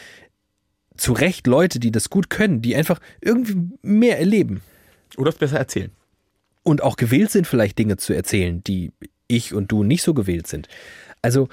zu 0.96 1.12
Recht 1.12 1.48
Leute, 1.48 1.80
die 1.80 1.90
das 1.90 2.08
gut 2.08 2.30
können, 2.30 2.62
die 2.62 2.76
einfach 2.76 3.00
irgendwie 3.20 3.56
mehr 3.82 4.20
erleben 4.20 4.62
Oder 5.16 5.30
es 5.30 5.38
besser 5.38 5.58
erzählen. 5.58 5.90
und 6.62 6.84
auch 6.84 6.94
gewillt 6.94 7.32
sind, 7.32 7.48
vielleicht 7.48 7.78
Dinge 7.80 7.96
zu 7.96 8.12
erzählen, 8.12 8.62
die 8.62 8.92
ich 9.26 9.54
und 9.54 9.72
du 9.72 9.82
nicht 9.82 10.04
so 10.04 10.14
gewillt 10.14 10.46
sind. 10.46 10.68
Also 11.20 11.48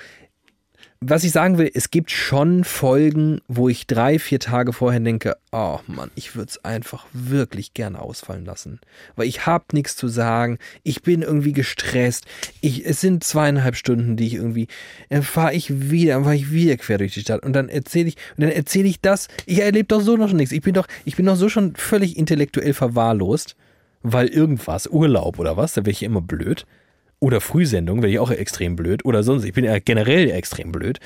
was 0.99 1.23
ich 1.23 1.31
sagen 1.31 1.57
will, 1.57 1.69
es 1.73 1.91
gibt 1.91 2.09
schon 2.09 2.63
Folgen, 2.63 3.39
wo 3.47 3.69
ich 3.69 3.85
drei, 3.85 4.17
vier 4.17 4.39
Tage 4.39 4.73
vorher 4.73 4.99
denke, 4.99 5.37
oh 5.51 5.79
Mann, 5.85 6.09
ich 6.15 6.35
würde 6.35 6.49
es 6.49 6.65
einfach 6.65 7.05
wirklich 7.13 7.73
gerne 7.75 8.01
ausfallen 8.01 8.45
lassen. 8.45 8.79
Weil 9.15 9.27
ich 9.27 9.45
habe 9.45 9.65
nichts 9.73 9.95
zu 9.95 10.07
sagen, 10.07 10.57
ich 10.83 11.03
bin 11.03 11.21
irgendwie 11.21 11.53
gestresst, 11.53 12.25
ich, 12.61 12.85
es 12.85 12.99
sind 12.99 13.23
zweieinhalb 13.23 13.75
Stunden, 13.75 14.15
die 14.15 14.27
ich 14.27 14.33
irgendwie, 14.35 14.67
dann 15.09 15.21
fahre 15.21 15.53
ich 15.53 15.91
wieder, 15.91 16.15
dann 16.15 16.23
fahre 16.23 16.35
ich 16.35 16.51
wieder 16.51 16.77
quer 16.77 16.97
durch 16.97 17.13
die 17.13 17.21
Stadt 17.21 17.45
und 17.45 17.53
dann 17.53 17.69
erzähle 17.69 18.09
ich, 18.09 18.15
und 18.35 18.43
dann 18.43 18.51
erzähle 18.51 18.87
ich 18.87 18.99
das, 18.99 19.27
ich 19.45 19.59
erlebe 19.59 19.87
doch 19.87 20.01
so 20.01 20.17
noch 20.17 20.33
nichts, 20.33 20.51
ich 20.51 20.61
bin 20.61 20.73
doch, 20.73 20.87
ich 21.05 21.15
bin 21.15 21.27
doch 21.27 21.35
so 21.35 21.47
schon 21.47 21.75
völlig 21.75 22.17
intellektuell 22.17 22.73
verwahrlost, 22.73 23.55
weil 24.01 24.27
irgendwas, 24.27 24.87
Urlaub 24.87 25.37
oder 25.37 25.57
was, 25.57 25.73
da 25.73 25.81
wäre 25.81 25.91
ich 25.91 26.03
immer 26.03 26.21
blöd. 26.21 26.65
Oder 27.19 27.41
Frühsendung, 27.41 28.01
wäre 28.01 28.11
ich 28.11 28.19
auch 28.19 28.29
extrem 28.31 28.75
blöd. 28.75 29.03
Oder 29.05 29.23
sonst, 29.23 29.43
ich 29.43 29.53
bin 29.53 29.65
ja 29.65 29.79
generell 29.79 30.29
extrem 30.29 30.71
blöd. 30.71 30.99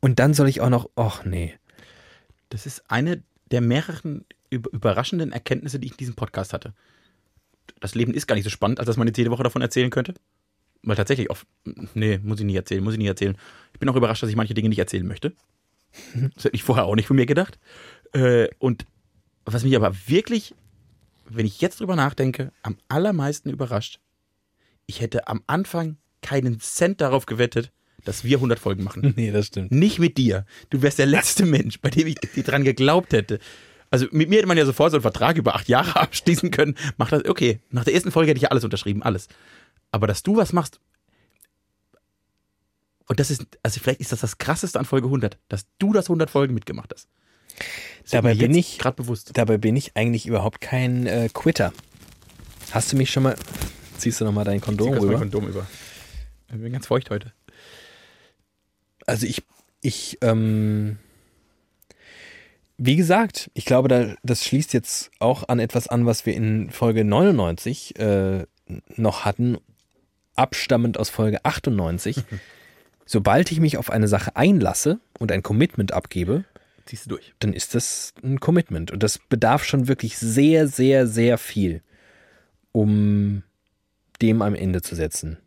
Und 0.00 0.18
dann 0.18 0.32
soll 0.34 0.48
ich 0.48 0.60
auch 0.60 0.70
noch, 0.70 0.88
ach 0.96 1.24
nee. 1.24 1.54
Das 2.48 2.66
ist 2.66 2.82
eine 2.90 3.22
der 3.50 3.60
mehreren 3.60 4.24
über- 4.48 4.70
überraschenden 4.72 5.32
Erkenntnisse, 5.32 5.78
die 5.78 5.86
ich 5.86 5.92
in 5.92 5.98
diesem 5.98 6.14
Podcast 6.14 6.52
hatte. 6.52 6.72
Das 7.80 7.94
Leben 7.94 8.14
ist 8.14 8.26
gar 8.26 8.34
nicht 8.36 8.44
so 8.44 8.50
spannend, 8.50 8.78
als 8.80 8.86
dass 8.86 8.96
man 8.96 9.06
jetzt 9.06 9.16
jede 9.18 9.30
Woche 9.30 9.42
davon 9.42 9.62
erzählen 9.62 9.90
könnte. 9.90 10.14
Weil 10.82 10.96
tatsächlich 10.96 11.30
oft, 11.30 11.46
nee, 11.94 12.18
muss 12.22 12.40
ich 12.40 12.46
nicht 12.46 12.56
erzählen, 12.56 12.82
muss 12.82 12.94
ich 12.94 12.98
nicht 12.98 13.06
erzählen. 13.08 13.36
Ich 13.74 13.78
bin 13.80 13.88
auch 13.90 13.96
überrascht, 13.96 14.22
dass 14.22 14.30
ich 14.30 14.36
manche 14.36 14.54
Dinge 14.54 14.68
nicht 14.70 14.78
erzählen 14.78 15.06
möchte. 15.06 15.32
Das 16.34 16.44
hätte 16.44 16.54
ich 16.54 16.62
vorher 16.62 16.84
auch 16.86 16.94
nicht 16.94 17.06
von 17.06 17.16
mir 17.16 17.26
gedacht. 17.26 17.58
Äh, 18.12 18.48
Und 18.58 18.86
was 19.44 19.64
mich 19.64 19.76
aber 19.76 19.92
wirklich, 20.06 20.54
wenn 21.28 21.44
ich 21.46 21.60
jetzt 21.60 21.80
drüber 21.80 21.96
nachdenke, 21.96 22.52
am 22.62 22.76
allermeisten 22.88 23.50
überrascht, 23.50 23.98
ich 24.90 25.00
hätte 25.00 25.26
am 25.28 25.42
Anfang 25.46 25.96
keinen 26.22 26.60
Cent 26.60 27.00
darauf 27.00 27.24
gewettet, 27.26 27.72
dass 28.04 28.24
wir 28.24 28.36
100 28.38 28.58
Folgen 28.58 28.82
machen. 28.84 29.12
Nee, 29.16 29.30
das 29.30 29.46
stimmt. 29.46 29.72
Nicht 29.72 29.98
mit 29.98 30.18
dir. 30.18 30.44
Du 30.68 30.82
wärst 30.82 30.98
der 30.98 31.06
letzte 31.06 31.46
Mensch, 31.46 31.80
bei 31.80 31.90
dem 31.90 32.06
ich 32.06 32.16
dir 32.16 32.42
dran 32.44 32.64
geglaubt 32.64 33.12
hätte. 33.12 33.38
Also 33.90 34.06
mit 34.12 34.28
mir 34.28 34.36
hätte 34.38 34.46
man 34.48 34.58
ja 34.58 34.66
sofort 34.66 34.90
so 34.92 34.96
einen 34.98 35.02
Vertrag 35.02 35.36
über 35.36 35.54
acht 35.54 35.68
Jahre 35.68 35.96
abschließen 36.00 36.50
können. 36.50 36.76
Mach 36.96 37.08
das, 37.10 37.24
okay. 37.24 37.60
Nach 37.70 37.84
der 37.84 37.94
ersten 37.94 38.10
Folge 38.12 38.30
hätte 38.30 38.38
ich 38.38 38.42
ja 38.44 38.50
alles 38.50 38.64
unterschrieben, 38.64 39.02
alles. 39.02 39.28
Aber 39.90 40.06
dass 40.06 40.22
du 40.22 40.36
was 40.36 40.52
machst, 40.52 40.78
und 43.08 43.18
das 43.18 43.30
ist, 43.30 43.44
also 43.64 43.80
vielleicht 43.80 44.00
ist 44.00 44.12
das 44.12 44.20
das 44.20 44.38
krasseste 44.38 44.78
an 44.78 44.84
Folge 44.84 45.06
100, 45.08 45.36
dass 45.48 45.66
du 45.78 45.92
das 45.92 46.06
100 46.06 46.30
Folgen 46.30 46.54
mitgemacht 46.54 46.92
hast. 46.94 47.08
Das 48.02 48.12
Dabei 48.12 48.34
bin 48.34 48.54
ich- 48.54 48.78
gerade 48.78 48.96
bewusst. 48.96 49.30
Dabei 49.34 49.58
bin 49.58 49.74
ich 49.76 49.96
eigentlich 49.96 50.26
überhaupt 50.26 50.60
kein 50.60 51.06
äh, 51.06 51.28
Quitter. 51.32 51.72
Hast 52.70 52.92
du 52.92 52.96
mich 52.96 53.10
schon 53.10 53.24
mal, 53.24 53.34
ziehst 54.00 54.20
du 54.20 54.24
nochmal 54.24 54.44
dein 54.44 54.60
Kondom 54.60 54.88
Zieh 54.88 54.98
kurz 54.98 55.02
mein 55.02 55.14
rüber? 55.14 55.18
Kondom 55.20 55.48
über. 55.48 55.66
Ich 56.52 56.60
bin 56.60 56.72
ganz 56.72 56.86
feucht 56.86 57.10
heute. 57.10 57.32
Also 59.06 59.26
ich, 59.26 59.42
ich, 59.80 60.18
ähm, 60.22 60.98
wie 62.76 62.96
gesagt, 62.96 63.50
ich 63.54 63.64
glaube, 63.64 63.88
da, 63.88 64.14
das 64.22 64.44
schließt 64.44 64.72
jetzt 64.72 65.10
auch 65.18 65.48
an 65.48 65.58
etwas 65.58 65.88
an, 65.88 66.06
was 66.06 66.26
wir 66.26 66.34
in 66.34 66.70
Folge 66.70 67.04
99 67.04 67.98
äh, 67.98 68.46
noch 68.96 69.24
hatten, 69.24 69.58
abstammend 70.34 70.98
aus 70.98 71.10
Folge 71.10 71.44
98. 71.44 72.16
Sobald 73.06 73.50
ich 73.50 73.60
mich 73.60 73.76
auf 73.76 73.90
eine 73.90 74.06
Sache 74.08 74.36
einlasse 74.36 75.00
und 75.18 75.32
ein 75.32 75.42
Commitment 75.42 75.92
abgebe, 75.92 76.44
Ziehst 76.86 77.06
du 77.06 77.10
durch. 77.10 77.34
dann 77.40 77.52
ist 77.52 77.74
das 77.74 78.14
ein 78.22 78.40
Commitment. 78.40 78.90
Und 78.90 79.02
das 79.02 79.18
bedarf 79.18 79.64
schon 79.64 79.88
wirklich 79.88 80.16
sehr, 80.18 80.66
sehr, 80.68 81.06
sehr 81.06 81.36
viel, 81.38 81.82
um 82.72 83.42
dem 84.22 84.42
am 84.42 84.54
Ende 84.54 84.82
zu 84.82 84.94
setzen. 84.94 85.38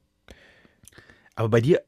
Aber 1.36 1.50
bei 1.50 1.62
dir, 1.62 1.82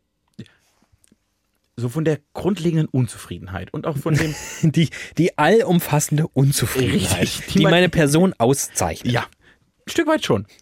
so 1.76 1.90
von 1.90 2.06
der 2.06 2.20
grundlegenden 2.34 2.88
Unzufriedenheit 2.88 3.74
und 3.74 3.86
auch 3.86 3.98
von 3.98 4.16
dem, 4.16 4.34
Die, 4.64 4.90
die 5.18 5.38
allumfassende 5.38 6.28
Unzufriedenheit, 6.28 7.22
Richtig, 7.22 7.54
die 7.54 7.60
die 7.60 7.64
meine 7.66 7.90
Person 7.90 8.34
auszeichnet. 8.38 9.12
Ja, 9.14 9.22
ein 9.22 9.90
Stück 9.90 10.08
weit 10.08 10.26
schon. 10.26 10.46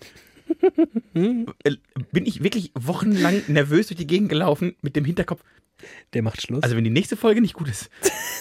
Äh, 1.15 1.76
Bin 2.11 2.26
ich 2.26 2.43
wirklich 2.43 2.71
wochenlang 2.74 3.43
nervös 3.47 3.88
durch 3.88 3.97
die 3.97 4.07
Gegend 4.07 4.30
gelaufen 4.30 4.76
mit 4.82 4.95
dem 4.95 5.05
Hinterkopf. 5.05 5.43
Der 6.13 6.21
macht 6.21 6.41
Schluss. 6.41 6.63
Also 6.63 6.75
wenn 6.75 6.84
die 6.84 6.89
nächste 6.89 7.15
Folge 7.17 7.41
nicht 7.41 7.53
gut 7.53 7.69
ist, 7.69 7.89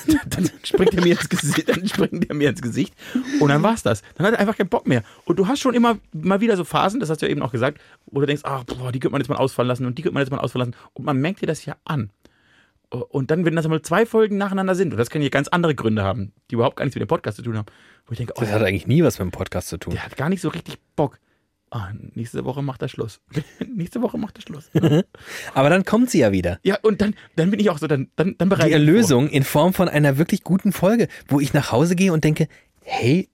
dann 0.26 0.50
springt 0.62 0.94
er 0.94 1.02
mir 1.02 1.12
ins 1.12 1.28
Gesicht, 1.28 1.68
dann 1.68 1.86
springt 1.86 2.28
er 2.28 2.34
mir 2.34 2.50
ins 2.50 2.62
Gesicht 2.62 2.94
und 3.40 3.48
dann 3.48 3.62
war's 3.62 3.82
das. 3.82 4.02
Dann 4.16 4.26
hat 4.26 4.34
er 4.34 4.40
einfach 4.40 4.56
keinen 4.56 4.68
Bock 4.68 4.86
mehr. 4.86 5.02
Und 5.24 5.38
du 5.38 5.46
hast 5.48 5.60
schon 5.60 5.74
immer 5.74 5.98
mal 6.12 6.40
wieder 6.40 6.56
so 6.56 6.64
Phasen, 6.64 7.00
das 7.00 7.10
hast 7.10 7.22
du 7.22 7.26
ja 7.26 7.32
eben 7.32 7.42
auch 7.42 7.52
gesagt, 7.52 7.80
wo 8.06 8.20
du 8.20 8.26
denkst, 8.26 8.42
ach, 8.44 8.64
boah, 8.64 8.92
die 8.92 9.00
könnte 9.00 9.12
man 9.12 9.20
jetzt 9.20 9.28
mal 9.28 9.36
ausfallen 9.36 9.68
lassen 9.68 9.86
und 9.86 9.98
die 9.98 10.02
könnte 10.02 10.14
man 10.14 10.22
jetzt 10.22 10.30
mal 10.30 10.38
ausfallen 10.38 10.70
lassen. 10.70 10.82
Und 10.94 11.04
man 11.04 11.18
merkt 11.18 11.40
dir 11.42 11.46
das 11.46 11.64
ja 11.64 11.76
an. 11.84 12.10
Und 12.90 13.30
dann, 13.30 13.46
wenn 13.46 13.56
das 13.56 13.66
mal 13.66 13.80
zwei 13.80 14.04
Folgen 14.04 14.36
nacheinander 14.36 14.74
sind, 14.74 14.92
und 14.92 14.98
das 14.98 15.08
können 15.08 15.24
ja 15.24 15.30
ganz 15.30 15.48
andere 15.48 15.74
Gründe 15.74 16.02
haben, 16.02 16.32
die 16.50 16.56
überhaupt 16.56 16.76
gar 16.76 16.84
nichts 16.84 16.94
mit 16.94 17.00
dem 17.00 17.08
Podcast 17.08 17.38
zu 17.38 17.42
tun 17.42 17.56
haben, 17.56 17.66
wo 18.06 18.12
ich 18.12 18.18
denke, 18.18 18.34
oh, 18.36 18.40
das 18.40 18.52
hat 18.52 18.62
eigentlich 18.62 18.86
nie 18.86 19.02
was 19.02 19.18
mit 19.18 19.26
dem 19.26 19.30
Podcast 19.30 19.68
zu 19.68 19.78
tun. 19.78 19.94
der 19.94 20.04
hat 20.04 20.16
gar 20.16 20.28
nicht 20.28 20.42
so 20.42 20.50
richtig 20.50 20.78
Bock. 20.94 21.18
Ah, 21.74 21.88
nächste 22.14 22.44
Woche 22.44 22.60
macht 22.62 22.82
er 22.82 22.88
Schluss. 22.88 23.22
nächste 23.74 24.02
Woche 24.02 24.18
macht 24.18 24.36
er 24.36 24.42
Schluss. 24.42 24.70
Aber 25.54 25.70
dann 25.70 25.86
kommt 25.86 26.10
sie 26.10 26.18
ja 26.18 26.30
wieder. 26.30 26.58
ja, 26.64 26.76
und 26.82 27.00
dann, 27.00 27.14
dann 27.36 27.50
bin 27.50 27.60
ich 27.60 27.70
auch 27.70 27.78
so, 27.78 27.86
dann, 27.86 28.10
dann, 28.14 28.34
dann 28.36 28.50
bereite 28.50 28.68
Die 28.68 28.74
mich 28.74 28.82
vor. 28.84 28.92
Erlösung 28.92 29.28
in 29.30 29.42
Form 29.42 29.72
von 29.72 29.88
einer 29.88 30.18
wirklich 30.18 30.44
guten 30.44 30.72
Folge, 30.72 31.08
wo 31.28 31.40
ich 31.40 31.54
nach 31.54 31.72
Hause 31.72 31.96
gehe 31.96 32.12
und 32.12 32.24
denke, 32.24 32.46
hey, 32.82 33.30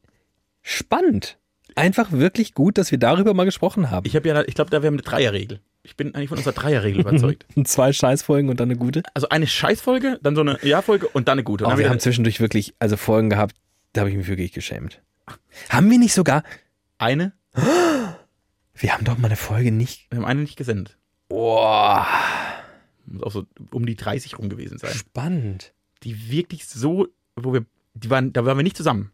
spannend. 0.62 1.36
Einfach 1.74 2.12
wirklich 2.12 2.54
gut, 2.54 2.78
dass 2.78 2.92
wir 2.92 2.98
darüber 2.98 3.34
mal 3.34 3.44
gesprochen 3.44 3.90
haben. 3.90 4.06
Ich 4.06 4.14
habe 4.14 4.28
ja, 4.28 4.42
ich 4.46 4.54
glaube, 4.54 4.70
da 4.70 4.82
wir 4.82 4.86
haben 4.86 4.94
eine 4.94 5.02
Dreierregel. 5.02 5.60
Ich 5.82 5.96
bin 5.96 6.14
eigentlich 6.14 6.28
von 6.28 6.38
unserer 6.38 6.54
Dreierregel 6.54 7.00
überzeugt. 7.06 7.44
Zwei 7.64 7.92
Scheißfolgen 7.92 8.50
und 8.50 8.60
dann 8.60 8.68
eine 8.70 8.78
gute. 8.78 9.02
Also 9.14 9.28
eine 9.30 9.48
Scheißfolge, 9.48 10.20
dann 10.22 10.36
so 10.36 10.42
eine 10.42 10.58
Ja-Folge 10.62 11.08
und 11.08 11.26
dann 11.26 11.38
eine 11.38 11.44
gute. 11.44 11.64
Und 11.66 11.72
Oh, 11.72 11.78
wir 11.78 11.90
haben 11.90 11.98
zwischendurch 11.98 12.38
wirklich, 12.38 12.74
also 12.78 12.96
Folgen 12.96 13.30
gehabt, 13.30 13.56
da 13.94 14.02
habe 14.02 14.10
ich 14.10 14.16
mich 14.16 14.28
wirklich 14.28 14.52
geschämt. 14.52 15.02
Haben 15.70 15.90
wir 15.90 15.98
nicht 15.98 16.14
sogar, 16.14 16.42
eine, 16.98 17.32
wir 18.78 18.92
haben 18.92 19.04
doch 19.04 19.18
mal 19.18 19.26
eine 19.26 19.36
Folge 19.36 19.72
nicht. 19.72 20.10
wir 20.10 20.18
haben 20.18 20.24
eine 20.24 20.40
nicht 20.40 20.56
gesendet. 20.56 20.96
Boah, 21.28 22.06
Muss 23.06 23.22
auch 23.22 23.32
so 23.32 23.46
um 23.70 23.84
die 23.86 23.96
30 23.96 24.38
rum 24.38 24.48
gewesen 24.48 24.78
sein. 24.78 24.92
spannend. 24.94 25.72
Die 26.04 26.30
wirklich 26.30 26.66
so, 26.66 27.08
wo 27.36 27.52
wir, 27.52 27.66
die 27.94 28.08
waren, 28.10 28.32
da 28.32 28.44
waren 28.44 28.56
wir 28.56 28.62
nicht 28.62 28.76
zusammen. 28.76 29.10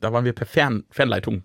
Da 0.00 0.12
waren 0.12 0.24
wir 0.24 0.32
per 0.34 0.46
Fern, 0.46 0.84
Fernleitung. 0.90 1.44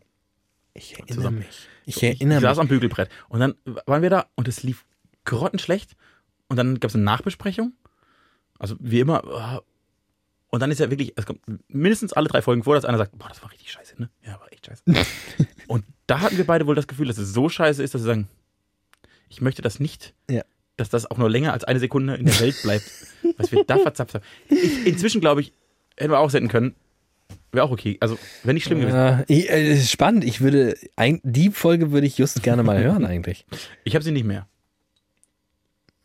Ich 0.74 0.94
erinnere 0.94 1.16
Zusammen. 1.16 1.38
mich. 1.40 1.68
Ich 1.86 1.98
Ich 1.98 2.04
erinnere 2.04 2.42
saß 2.42 2.58
mich. 2.58 2.62
am 2.62 2.68
Bügelbrett. 2.68 3.10
Und 3.30 3.40
dann 3.40 3.56
waren 3.86 4.02
wir 4.02 4.10
da 4.10 4.28
und 4.36 4.48
es 4.48 4.64
lief 4.64 4.86
grottenschlecht. 5.26 5.96
Und 6.48 6.58
dann 6.58 6.80
gab 6.80 6.90
es 6.90 6.96
eine 6.96 7.04
Nachbesprechung. 7.06 7.74
Also 8.60 8.76
wie 8.80 9.00
immer. 9.00 9.62
Äh, 10.52 10.56
Und 10.56 10.60
dann 10.62 10.72
ist 10.72 10.80
ja 10.80 10.90
wirklich, 10.90 11.14
es 11.16 11.26
kommt 11.26 11.42
mindestens 11.68 12.14
alle 12.14 12.28
drei 12.28 12.42
Folgen 12.42 12.64
vor, 12.64 12.76
dass 12.76 12.86
einer 12.86 12.98
sagt, 12.98 13.18
boah, 13.18 13.30
das 13.30 13.42
war 13.42 13.52
richtig 13.52 13.72
scheiße, 13.72 14.00
ne? 14.02 14.10
Ja, 14.26 14.40
war 14.40 14.52
echt 14.52 14.66
scheiße. 14.66 14.84
und 15.68 15.86
da 16.08 16.22
hatten 16.22 16.38
wir 16.38 16.46
beide 16.46 16.66
wohl 16.68 16.76
das 16.76 16.88
Gefühl, 16.88 17.08
dass 17.08 17.18
es 17.18 17.34
so 17.34 17.50
scheiße 17.50 17.84
ist, 17.84 17.94
dass 17.94 18.02
wir 18.02 18.08
sagen, 18.08 18.28
ich 19.30 19.42
möchte 19.42 19.62
das 19.62 19.80
nicht, 19.80 20.14
Ja. 20.30 20.44
dass 20.78 20.90
das 20.90 21.10
auch 21.10 21.18
nur 21.18 21.30
länger 21.30 21.54
als 21.54 21.64
eine 21.64 21.80
Sekunde 21.80 22.16
in 22.16 22.26
der 22.26 22.40
Welt 22.40 22.56
bleibt, 22.64 22.86
was 23.38 23.52
wir 23.52 23.64
da 23.64 23.78
verzapft 23.78 24.16
haben. 24.16 24.24
Ich, 24.50 24.86
inzwischen 24.88 25.22
glaube 25.22 25.42
ich, 25.42 25.54
hätten 25.98 26.12
wir 26.12 26.20
auch 26.20 26.30
senden 26.32 26.50
können. 26.50 26.76
Wäre 27.52 27.66
auch 27.66 27.72
okay. 27.72 27.98
Also, 28.00 28.18
wenn 28.44 28.56
nicht 28.56 28.64
schlimm 28.66 28.80
gewesen. 28.80 29.24
Ich, 29.28 29.50
äh, 29.50 29.74
ist 29.74 29.92
spannend. 29.92 30.24
Ich 30.24 30.42
würde, 30.42 30.76
ein, 30.96 31.20
die 31.24 31.50
Folge 31.52 31.92
würde 31.92 32.06
ich 32.08 32.18
just 32.18 32.42
gerne 32.44 32.64
mal 32.64 32.82
hören 32.84 33.06
eigentlich. 33.08 33.46
Ich 33.84 33.94
habe 33.96 34.04
sie 34.04 34.12
nicht 34.12 34.24
mehr. 34.26 34.48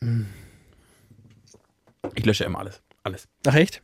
Hm. 0.02 0.26
Ich 2.14 2.24
lösche 2.26 2.44
immer 2.44 2.58
alles. 2.58 2.82
Alles. 3.02 3.28
Ach 3.46 3.54
echt? 3.54 3.82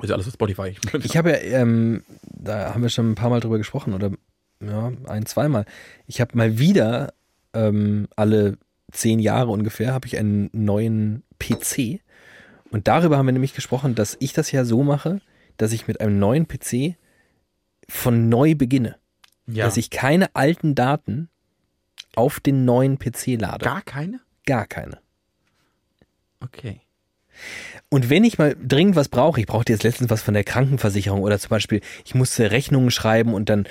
Also 0.00 0.14
alles 0.14 0.26
auf 0.26 0.34
Spotify. 0.34 0.74
Ich 1.04 1.16
habe 1.16 1.30
ja, 1.30 1.36
ähm, 1.36 2.04
da 2.22 2.74
haben 2.74 2.82
wir 2.82 2.88
schon 2.88 3.12
ein 3.12 3.14
paar 3.14 3.30
Mal 3.30 3.40
drüber 3.40 3.58
gesprochen 3.58 3.94
oder 3.94 4.10
ja, 4.60 4.92
ein, 5.06 5.26
zweimal. 5.26 5.64
Ich 6.06 6.20
habe 6.20 6.36
mal 6.36 6.58
wieder 6.58 7.12
ähm, 7.52 8.08
alle 8.16 8.58
zehn 8.92 9.18
Jahre 9.18 9.50
ungefähr 9.50 9.92
habe 9.92 10.06
ich 10.06 10.18
einen 10.18 10.50
neuen 10.52 11.22
PC 11.38 12.00
und 12.70 12.88
darüber 12.88 13.18
haben 13.18 13.26
wir 13.26 13.32
nämlich 13.32 13.54
gesprochen, 13.54 13.94
dass 13.94 14.16
ich 14.20 14.32
das 14.32 14.52
ja 14.52 14.64
so 14.64 14.82
mache, 14.82 15.20
dass 15.56 15.72
ich 15.72 15.88
mit 15.88 16.00
einem 16.00 16.18
neuen 16.18 16.46
PC 16.48 16.96
von 17.88 18.28
neu 18.28 18.54
beginne, 18.54 18.96
ja. 19.46 19.64
dass 19.64 19.76
ich 19.76 19.90
keine 19.90 20.34
alten 20.34 20.74
Daten 20.74 21.28
auf 22.14 22.40
den 22.40 22.64
neuen 22.64 22.98
PC 22.98 23.40
lade. 23.40 23.64
Gar 23.64 23.82
keine? 23.82 24.20
Gar 24.46 24.66
keine. 24.66 24.98
Okay. 26.40 26.80
Und 27.92 28.08
wenn 28.08 28.24
ich 28.24 28.38
mal 28.38 28.56
dringend 28.66 28.96
was 28.96 29.10
brauche, 29.10 29.38
ich 29.38 29.46
brauchte 29.46 29.70
jetzt 29.70 29.82
letztens 29.82 30.08
was 30.08 30.22
von 30.22 30.32
der 30.32 30.44
Krankenversicherung 30.44 31.20
oder 31.20 31.38
zum 31.38 31.50
Beispiel, 31.50 31.82
ich 32.06 32.14
musste 32.14 32.50
Rechnungen 32.50 32.90
schreiben 32.90 33.34
und 33.34 33.50
dann 33.50 33.68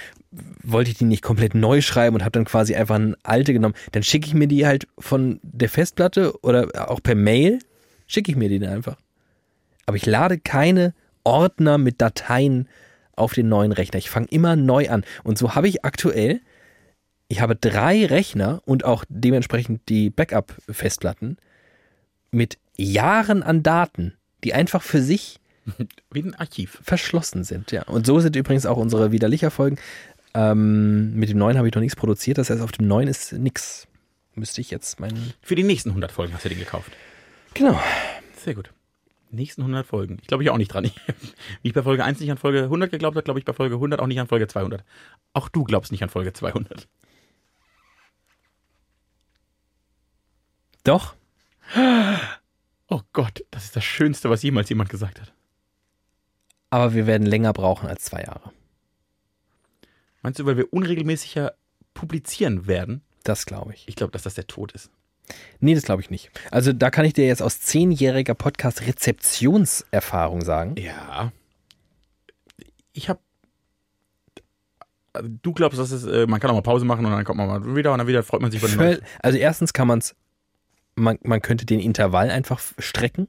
wollte 0.62 0.92
ich 0.92 0.98
die 1.00 1.06
nicht 1.06 1.24
komplett 1.24 1.56
neu 1.56 1.82
schreiben 1.82 2.16
und 2.16 2.22
habe 2.22 2.34
dann 2.34 2.46
quasi 2.46 2.76
einfach 2.76 2.98
eine 2.98 3.18
alte 3.24 3.52
genommen, 3.52 3.74
dann 3.94 4.04
schicke 4.04 4.28
ich 4.28 4.36
mir 4.36 4.48
die 4.48 4.68
halt 4.68 4.88
von 5.00 5.40
der 5.42 5.70
Festplatte 5.70 6.40
oder 6.44 6.68
auch 6.92 7.02
per 7.02 7.16
Mail, 7.16 7.58
schicke 8.06 8.30
ich 8.30 8.38
mir 8.38 8.48
die 8.48 8.60
dann 8.60 8.72
einfach. 8.72 8.96
Aber 9.88 9.98
ich 9.98 10.06
lade 10.06 10.38
keine 10.38 10.94
Ordner 11.24 11.80
mit 11.80 12.00
Dateien 12.00 12.68
auf 13.16 13.34
den 13.34 13.50
neuen 13.50 13.72
Rechner. 13.72 13.98
Ich 13.98 14.12
fange 14.12 14.28
immer 14.30 14.56
neu 14.56 14.88
an. 14.88 15.04
Und 15.24 15.40
so 15.40 15.56
habe 15.56 15.68
ich 15.68 15.84
aktuell, 15.84 16.42
ich 17.28 17.42
habe 17.42 17.56
drei 17.56 18.06
Rechner 18.06 18.62
und 18.66 18.86
auch 18.86 19.04
dementsprechend 19.10 19.90
die 19.90 20.12
Backup-Festplatten 20.12 21.38
mit 22.30 22.60
Jahren 22.78 23.44
an 23.44 23.64
Daten, 23.64 24.14
die 24.44 24.54
einfach 24.54 24.82
für 24.82 25.02
sich 25.02 25.40
Wie 26.12 26.24
ein 26.24 26.36
Archiv. 26.36 26.80
verschlossen 26.84 27.44
sind. 27.44 27.72
Ja. 27.72 27.84
Und 27.84 28.06
so 28.06 28.20
sind 28.20 28.36
übrigens 28.36 28.66
auch 28.66 28.78
unsere 28.78 29.12
widerlicher 29.12 29.52
Folgen. 29.52 29.78
Ähm, 30.34 31.14
mit 31.16 31.30
dem 31.30 31.38
neuen 31.38 31.58
habe 31.58 31.68
ich 31.68 31.76
noch 31.76 31.82
nichts 31.82 31.96
produziert, 31.96 32.38
das 32.38 32.50
heißt, 32.50 32.62
auf 32.62 32.72
dem 32.72 32.88
neuen 32.88 33.08
ist 33.08 33.34
nichts. 33.34 33.88
Müsste 34.34 34.62
ich 34.62 34.72
jetzt 34.72 35.00
meinen. 35.00 35.34
Für 35.42 35.56
die 35.56 35.64
nächsten 35.64 35.90
100 35.90 36.12
Folgen 36.12 36.34
hast 36.34 36.46
du 36.46 36.50
den 36.50 36.60
gekauft. 36.60 36.92
Genau. 37.54 37.80
Sehr 38.38 38.56
gut. 38.56 38.72
Nächsten 39.30 39.62
100 39.62 39.86
Folgen. 39.86 40.18
Ich 40.22 40.28
glaube 40.28 40.44
ich 40.44 40.50
auch 40.50 40.58
nicht 40.58 40.74
dran. 40.74 40.86
Wie 41.62 41.68
ich 41.68 41.74
bei 41.74 41.84
Folge 41.84 42.04
1 42.04 42.20
nicht 42.20 42.32
an 42.32 42.38
Folge 42.38 42.64
100 42.64 42.92
geglaubt 42.92 43.16
habe, 43.16 43.24
glaube 43.24 43.40
ich 43.40 43.46
bei 43.46 43.54
Folge 43.54 43.76
100 43.76 44.00
auch 44.00 44.08
nicht 44.08 44.20
an 44.20 44.28
Folge 44.28 44.48
200. 44.48 44.84
Auch 45.34 45.50
du 45.50 45.64
glaubst 45.64 45.92
nicht 45.92 46.04
an 46.04 46.10
Folge 46.10 46.34
200. 46.34 46.88
Doch. 50.84 51.16
Oh 52.92 53.02
Gott, 53.14 53.44
das 53.52 53.64
ist 53.64 53.78
das 53.78 53.86
Schönste, 53.86 54.30
was 54.30 54.44
jemals 54.44 54.68
jemand 54.68 54.90
gesagt 54.90 55.22
hat. 55.22 55.32
Aber 56.70 56.94
wir 56.94 57.08
werden 57.08 57.26
länger 57.26 57.54
brauchen 57.54 57.88
als 57.88 58.04
zwei 58.04 58.22
Jahre. 58.22 58.52
Meinst 60.22 60.40
du, 60.40 60.46
weil 60.46 60.58
wir 60.58 60.74
unregelmäßiger 60.74 61.54
publizieren 61.94 62.68
werden? 62.68 63.02
Das 63.24 63.46
glaube 63.46 63.74
ich. 63.74 63.88
Ich 63.88 63.96
glaube, 63.96 64.12
dass 64.12 64.24
das 64.24 64.34
der 64.34 64.46
Tod 64.46 64.74
ist. 64.74 64.92
Nee, 65.62 65.74
das 65.74 65.86
glaube 65.86 66.02
ich 66.02 66.10
nicht. 66.10 66.32
Also 66.52 66.74
da 66.74 66.92
kann 66.92 67.06
ich 67.06 67.14
dir 67.14 67.26
jetzt 67.26 67.42
aus 67.42 67.62
zehnjähriger 67.62 68.36
Podcast-Rezeptionserfahrung 68.36 70.42
sagen. 70.42 70.76
Ja. 70.78 71.32
Ich 72.92 73.08
habe. 73.08 73.22
Du 75.42 75.54
glaubst, 75.54 75.80
dass 75.80 75.92
es, 75.92 76.04
äh, 76.04 76.28
man 76.28 76.42
kann 76.42 76.52
auch 76.52 76.56
mal 76.56 76.62
Pause 76.62 76.84
machen 76.84 77.06
und 77.06 77.14
dann 77.14 77.24
kommt 77.24 77.38
man 77.38 77.48
mal 77.48 77.74
wieder 77.74 77.94
und 77.94 78.00
dann 78.00 78.08
wieder 78.08 78.24
freut 78.24 78.42
man 78.42 78.52
sich 78.52 78.62
über 78.62 78.70
den 78.70 78.78
neuen. 78.78 79.00
Also 79.22 79.38
erstens 79.38 79.72
kann 79.72 79.88
man's, 79.88 80.14
man 81.02 81.18
man 81.24 81.42
könnte 81.42 81.66
den 81.66 81.80
Intervall 81.80 82.30
einfach 82.30 82.62
strecken, 82.78 83.28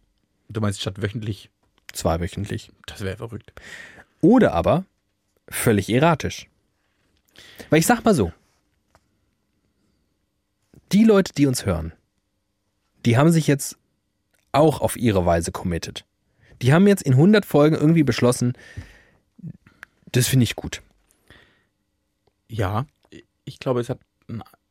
Du 0.49 0.61
meinst 0.61 0.81
statt 0.83 1.01
wöchentlich, 1.01 1.51
zweiwöchentlich. 1.93 2.71
das 2.87 3.01
wäre 3.01 3.17
verrückt. 3.17 3.53
Oder 4.21 4.53
aber 4.53 4.85
völlig 5.49 5.89
erratisch. 5.89 6.47
Weil 7.71 7.79
ich 7.81 7.87
sag 7.87 8.05
mal 8.05 8.15
so, 8.15 8.33
die 10.93 11.05
Leute, 11.05 11.33
die 11.33 11.47
uns 11.47 11.65
hören, 11.65 11.93
die 13.07 13.17
haben 13.17 13.33
sich 13.33 13.47
jetzt 13.47 13.79
auch 14.53 14.81
auf 14.83 14.97
ihre 14.97 15.25
Weise 15.25 15.53
committed. 15.53 16.05
Die 16.61 16.73
haben 16.75 16.87
jetzt 16.87 17.03
in 17.03 17.15
100 17.15 17.47
Folgen 17.47 17.75
irgendwie 17.75 18.05
beschlossen, 18.05 18.53
das 20.13 20.29
finde 20.29 20.45
ich 20.45 20.55
gut. 20.55 20.83
Ja, 22.49 22.87
ich 23.45 23.59
glaube, 23.59 23.81
es 23.81 23.89
hat 23.89 24.01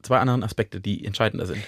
zwei 0.03 0.19
andere 0.19 0.43
Aspekte, 0.43 0.79
die 0.79 1.03
entscheidender 1.03 1.47
sind. 1.47 1.63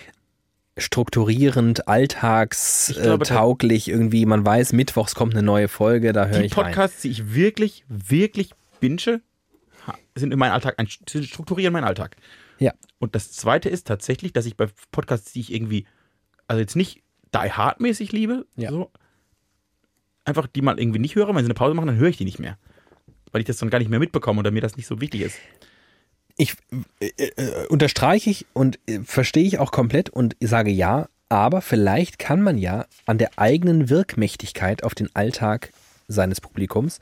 Strukturierend, 0.77 1.87
alltagstauglich 1.87 3.87
irgendwie. 3.87 4.25
Man 4.25 4.45
weiß, 4.45 4.73
mittwochs 4.73 5.15
kommt 5.15 5.33
eine 5.33 5.43
neue 5.43 5.67
Folge, 5.67 6.13
da 6.13 6.27
höre 6.27 6.39
Die 6.39 6.45
ich 6.45 6.57
rein. 6.57 6.65
Podcasts, 6.65 7.01
die 7.01 7.09
ich 7.09 7.33
wirklich, 7.33 7.85
wirklich 7.87 8.51
binge, 8.79 9.21
sind 10.15 10.31
in 10.31 10.39
meinen 10.39 10.51
Alltag, 10.51 10.75
strukturieren 11.07 11.73
meinen 11.73 11.85
Alltag. 11.85 12.15
Ja. 12.59 12.73
Und 12.99 13.15
das 13.15 13.31
zweite 13.31 13.69
ist 13.69 13.87
tatsächlich, 13.87 14.33
dass 14.33 14.45
ich 14.45 14.55
bei 14.57 14.67
Podcasts, 14.91 15.33
die 15.33 15.39
ich 15.41 15.53
irgendwie, 15.53 15.85
also 16.47 16.59
jetzt 16.59 16.75
nicht 16.75 17.01
die 17.33 17.51
Hard-mäßig 17.51 18.11
liebe, 18.11 18.45
Ja. 18.55 18.69
so, 18.69 18.91
einfach 20.25 20.47
die 20.47 20.61
mal 20.61 20.79
irgendwie 20.79 20.99
nicht 20.99 21.15
höre, 21.15 21.29
wenn 21.29 21.37
sie 21.37 21.45
eine 21.45 21.53
Pause 21.55 21.73
machen, 21.73 21.87
dann 21.87 21.97
höre 21.97 22.09
ich 22.09 22.17
die 22.17 22.25
nicht 22.25 22.39
mehr. 22.39 22.57
Weil 23.31 23.41
ich 23.41 23.47
das 23.47 23.57
dann 23.57 23.71
gar 23.71 23.79
nicht 23.79 23.89
mehr 23.89 23.99
mitbekomme 23.99 24.39
oder 24.39 24.51
mir 24.51 24.61
das 24.61 24.77
nicht 24.77 24.85
so 24.87 25.01
wichtig 25.01 25.21
ist. 25.21 25.37
Ich 26.37 26.55
äh, 26.99 27.07
äh, 27.17 27.67
unterstreiche 27.67 28.29
ich 28.29 28.45
und 28.53 28.79
äh, 28.87 28.99
verstehe 29.03 29.45
ich 29.45 29.59
auch 29.59 29.71
komplett 29.71 30.09
und 30.09 30.35
sage 30.39 30.71
ja, 30.71 31.07
aber 31.29 31.61
vielleicht 31.61 32.19
kann 32.19 32.41
man 32.41 32.57
ja 32.57 32.85
an 33.05 33.17
der 33.17 33.31
eigenen 33.37 33.89
Wirkmächtigkeit 33.89 34.83
auf 34.83 34.95
den 34.95 35.09
Alltag 35.15 35.71
seines 36.07 36.41
Publikums 36.41 36.99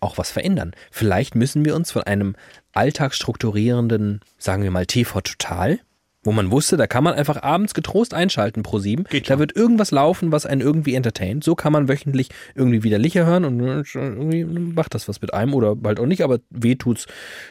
auch 0.00 0.18
was 0.18 0.30
verändern. 0.30 0.72
Vielleicht 0.90 1.34
müssen 1.34 1.64
wir 1.64 1.74
uns 1.74 1.90
von 1.90 2.02
einem 2.02 2.36
alltagsstrukturierenden, 2.72 4.20
sagen 4.38 4.62
wir 4.62 4.70
mal 4.70 4.86
TV 4.86 5.20
Total, 5.20 5.80
wo 6.24 6.32
man 6.32 6.50
wusste, 6.50 6.76
da 6.76 6.86
kann 6.86 7.04
man 7.04 7.14
einfach 7.14 7.42
abends 7.42 7.74
getrost 7.74 8.12
einschalten 8.12 8.62
pro 8.62 8.78
sieben. 8.78 9.04
Geht 9.04 9.30
Da 9.30 9.34
schon. 9.34 9.38
wird 9.38 9.56
irgendwas 9.56 9.92
laufen, 9.92 10.32
was 10.32 10.46
einen 10.46 10.60
irgendwie 10.60 10.94
entertaint. 10.94 11.44
So 11.44 11.54
kann 11.54 11.72
man 11.72 11.88
wöchentlich 11.88 12.28
irgendwie 12.54 12.82
widerlicher 12.82 13.24
hören 13.24 13.44
und 13.44 13.60
äh, 13.60 13.82
irgendwie 13.94 14.44
macht 14.44 14.94
das 14.94 15.08
was 15.08 15.20
mit 15.20 15.32
einem 15.32 15.54
oder 15.54 15.76
halt 15.84 16.00
auch 16.00 16.06
nicht, 16.06 16.22
aber 16.22 16.40
weh 16.50 16.74
tut's. 16.74 17.06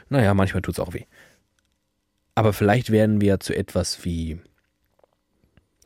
Naja, 0.09 0.33
manchmal 0.33 0.61
tut's 0.61 0.79
auch 0.79 0.93
weh. 0.93 1.05
Aber 2.37 2.53
vielleicht 2.53 2.91
werden 2.91 3.19
wir 3.19 3.39
zu 3.39 3.55
etwas 3.55 4.05
wie 4.05 4.37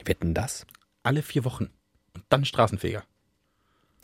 Wetten 0.04 0.34
das? 0.34 0.66
Alle 1.02 1.22
vier 1.22 1.46
Wochen. 1.46 1.70
Und 2.14 2.26
dann 2.28 2.44
Straßenfeger. 2.44 3.04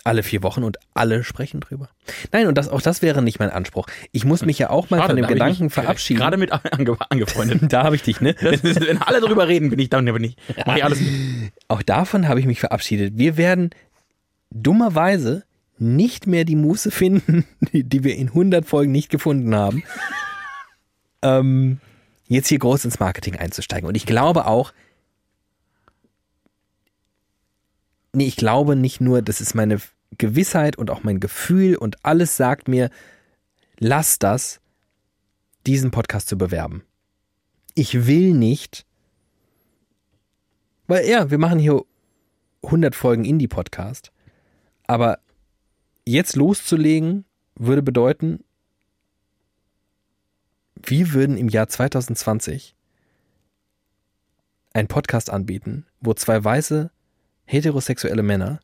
Alle 0.05 0.23
vier 0.23 0.43
Wochen 0.43 0.63
und 0.63 0.77
alle 0.93 1.25
sprechen 1.25 1.59
drüber. 1.59 1.89
Nein, 2.31 2.47
und 2.47 2.57
das, 2.57 2.69
auch 2.69 2.81
das 2.81 3.01
wäre 3.01 3.21
nicht 3.21 3.39
mein 3.39 3.49
Anspruch. 3.49 3.87
Ich 4.13 4.23
muss 4.23 4.45
mich 4.45 4.57
ja 4.59 4.69
auch 4.69 4.89
mal 4.89 4.95
Schade, 4.95 5.09
von 5.09 5.15
dem 5.17 5.23
da 5.23 5.27
ich 5.27 5.33
Gedanken 5.33 5.63
mich 5.65 5.73
verabschieden. 5.73 6.21
Gerade 6.21 6.37
mit 6.37 6.53
ange 6.53 6.97
angefreundet. 7.09 7.63
da 7.73 7.83
habe 7.83 7.97
ich 7.97 8.03
dich, 8.03 8.21
ne? 8.21 8.33
Das 8.35 8.63
wenn 8.63 9.01
alle 9.01 9.19
drüber 9.19 9.49
reden, 9.49 9.69
bin 9.69 9.79
ich 9.79 9.89
dann 9.89 10.07
aber 10.07 10.19
nicht. 10.19 10.39
Mach 10.65 10.77
ich 10.77 10.85
alles 10.85 11.01
mit. 11.01 11.51
Auch 11.67 11.81
davon 11.81 12.29
habe 12.29 12.39
ich 12.39 12.45
mich 12.45 12.61
verabschiedet. 12.61 13.17
Wir 13.17 13.35
werden 13.35 13.71
dummerweise 14.51 15.43
nicht 15.79 16.27
mehr 16.27 16.45
die 16.45 16.55
Muße 16.55 16.91
finden, 16.91 17.43
die, 17.73 17.83
die 17.83 18.05
wir 18.05 18.15
in 18.15 18.29
100 18.29 18.65
Folgen 18.65 18.93
nicht 18.93 19.09
gefunden 19.09 19.53
haben, 19.53 19.83
ähm, 21.21 21.81
jetzt 22.27 22.47
hier 22.49 22.59
groß 22.59 22.85
ins 22.85 22.99
Marketing 22.99 23.35
einzusteigen. 23.35 23.87
Und 23.87 23.95
ich 23.95 24.05
glaube 24.05 24.45
auch, 24.45 24.73
nee, 28.13 28.25
ich 28.25 28.35
glaube 28.35 28.75
nicht 28.75 29.01
nur, 29.01 29.21
das 29.21 29.41
ist 29.41 29.55
meine 29.55 29.79
Gewissheit 30.17 30.77
und 30.77 30.89
auch 30.89 31.03
mein 31.03 31.19
Gefühl 31.19 31.75
und 31.75 32.03
alles 32.03 32.37
sagt 32.37 32.67
mir, 32.67 32.89
lass 33.79 34.19
das, 34.19 34.59
diesen 35.65 35.91
Podcast 35.91 36.27
zu 36.29 36.37
bewerben. 36.37 36.83
Ich 37.75 38.07
will 38.07 38.33
nicht, 38.33 38.85
weil 40.87 41.07
ja, 41.07 41.29
wir 41.29 41.37
machen 41.37 41.59
hier 41.59 41.83
100 42.63 42.95
Folgen 42.95 43.25
Indie-Podcast, 43.25 44.11
aber 44.87 45.19
jetzt 46.05 46.35
loszulegen 46.35 47.25
würde 47.55 47.83
bedeuten, 47.83 48.43
wir 50.83 51.13
würden 51.13 51.37
im 51.37 51.49
Jahr 51.49 51.67
2020 51.67 52.75
einen 54.73 54.87
Podcast 54.87 55.29
anbieten, 55.29 55.85
wo 56.01 56.13
zwei 56.13 56.43
weiße 56.43 56.91
heterosexuelle 57.45 58.23
Männer, 58.23 58.59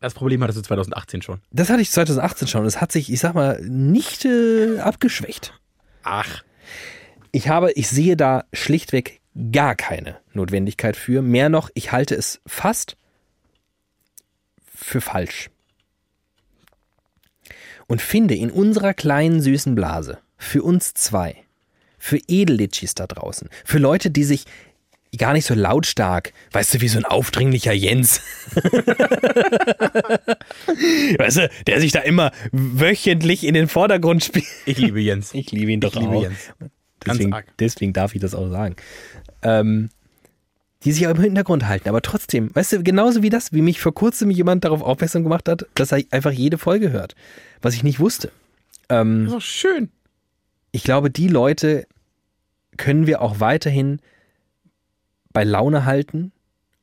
Das 0.00 0.14
Problem 0.14 0.42
hattest 0.42 0.58
du 0.58 0.62
2018 0.62 1.22
schon. 1.22 1.40
das 1.50 1.70
hatte 1.70 1.80
ich 1.80 1.90
2018 1.90 2.48
schon, 2.48 2.66
es 2.66 2.80
hat 2.80 2.92
sich, 2.92 3.10
ich 3.12 3.20
sag 3.20 3.34
mal, 3.34 3.60
nicht 3.62 4.24
äh, 4.24 4.78
abgeschwächt. 4.80 5.58
Ach. 6.02 6.42
Ich 7.32 7.48
habe, 7.48 7.72
ich 7.72 7.88
sehe 7.88 8.16
da 8.16 8.44
schlichtweg 8.52 9.20
gar 9.52 9.74
keine 9.76 10.18
Notwendigkeit 10.32 10.96
für. 10.96 11.22
Mehr 11.22 11.48
noch, 11.48 11.70
ich 11.74 11.92
halte 11.92 12.14
es 12.14 12.40
fast 12.46 12.96
für 14.74 15.00
falsch. 15.00 15.50
Und 17.88 18.00
finde 18.00 18.36
in 18.36 18.50
unserer 18.50 18.94
kleinen 18.94 19.40
süßen 19.40 19.74
Blase, 19.74 20.18
für 20.36 20.62
uns 20.62 20.94
zwei, 20.94 21.36
für 21.98 22.20
Edellitschis 22.28 22.94
da 22.94 23.08
draußen, 23.08 23.48
für 23.64 23.78
Leute, 23.78 24.10
die 24.10 24.24
sich 24.24 24.44
gar 25.16 25.32
nicht 25.32 25.46
so 25.46 25.54
lautstark, 25.54 26.32
weißt 26.52 26.74
du, 26.74 26.80
wie 26.82 26.88
so 26.88 26.98
ein 26.98 27.06
aufdringlicher 27.06 27.72
Jens. 27.72 28.20
weißt 31.18 31.38
du, 31.38 31.50
der 31.66 31.80
sich 31.80 31.92
da 31.92 32.00
immer 32.00 32.30
wöchentlich 32.52 33.44
in 33.44 33.54
den 33.54 33.68
Vordergrund 33.68 34.22
spielt. 34.22 34.44
Ich 34.66 34.76
liebe 34.78 35.00
Jens. 35.00 35.32
Ich 35.32 35.50
liebe 35.50 35.72
ihn 35.72 35.80
doch 35.80 35.94
Ich 35.94 36.00
liebe 36.00 36.12
auch. 36.12 36.22
Jens. 36.22 36.52
Ganz 37.00 37.18
Deswegen, 37.18 37.36
deswegen 37.58 37.92
darf 37.94 38.14
ich 38.14 38.20
das 38.20 38.34
auch 38.34 38.50
sagen. 38.50 38.76
Ähm, 39.42 39.88
die 40.84 40.92
sich 40.92 41.06
auch 41.06 41.14
im 41.14 41.20
Hintergrund 41.20 41.66
halten, 41.66 41.88
aber 41.88 42.02
trotzdem, 42.02 42.54
weißt 42.54 42.72
du, 42.72 42.82
genauso 42.82 43.22
wie 43.22 43.30
das, 43.30 43.52
wie 43.52 43.62
mich 43.62 43.80
vor 43.80 43.94
kurzem 43.94 44.30
jemand 44.30 44.64
darauf 44.64 44.82
aufmerksam 44.82 45.24
gemacht 45.24 45.48
hat, 45.48 45.66
dass 45.74 45.92
er 45.92 46.02
einfach 46.10 46.30
jede 46.30 46.56
Folge 46.58 46.92
hört, 46.92 47.14
was 47.62 47.74
ich 47.74 47.82
nicht 47.82 47.98
wusste. 47.98 48.30
Ähm, 48.88 49.24
Das 49.26 49.38
ist 49.38 49.44
schön. 49.44 49.90
ich 50.70 50.84
glaube, 50.84 51.10
die 51.10 51.28
Leute 51.28 51.86
können 52.76 53.06
wir 53.08 53.22
auch 53.22 53.40
weiterhin 53.40 54.00
bei 55.32 55.42
Laune 55.44 55.84
halten 55.84 56.32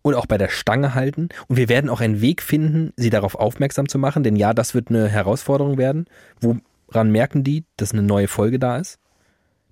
und 0.02 0.14
auch 0.14 0.26
bei 0.26 0.38
der 0.38 0.50
Stange 0.50 0.94
halten. 0.94 1.30
Und 1.48 1.56
wir 1.58 1.70
werden 1.70 1.90
auch 1.90 2.02
einen 2.02 2.22
Weg 2.22 2.42
finden, 2.44 2.92
sie 2.98 3.10
darauf 3.10 3.36
aufmerksam 3.36 3.88
zu 3.88 3.98
machen. 3.98 4.24
Denn 4.24 4.36
ja, 4.36 4.54
das 4.54 4.74
wird 4.76 4.90
eine 4.90 5.08
Herausforderung 5.08 5.78
werden. 5.78 6.06
Woran 6.42 7.12
merken 7.12 7.44
die, 7.44 7.64
dass 7.78 7.92
eine 7.94 8.04
neue 8.04 8.28
Folge 8.28 8.60
da 8.60 8.78
ist? 8.78 9.00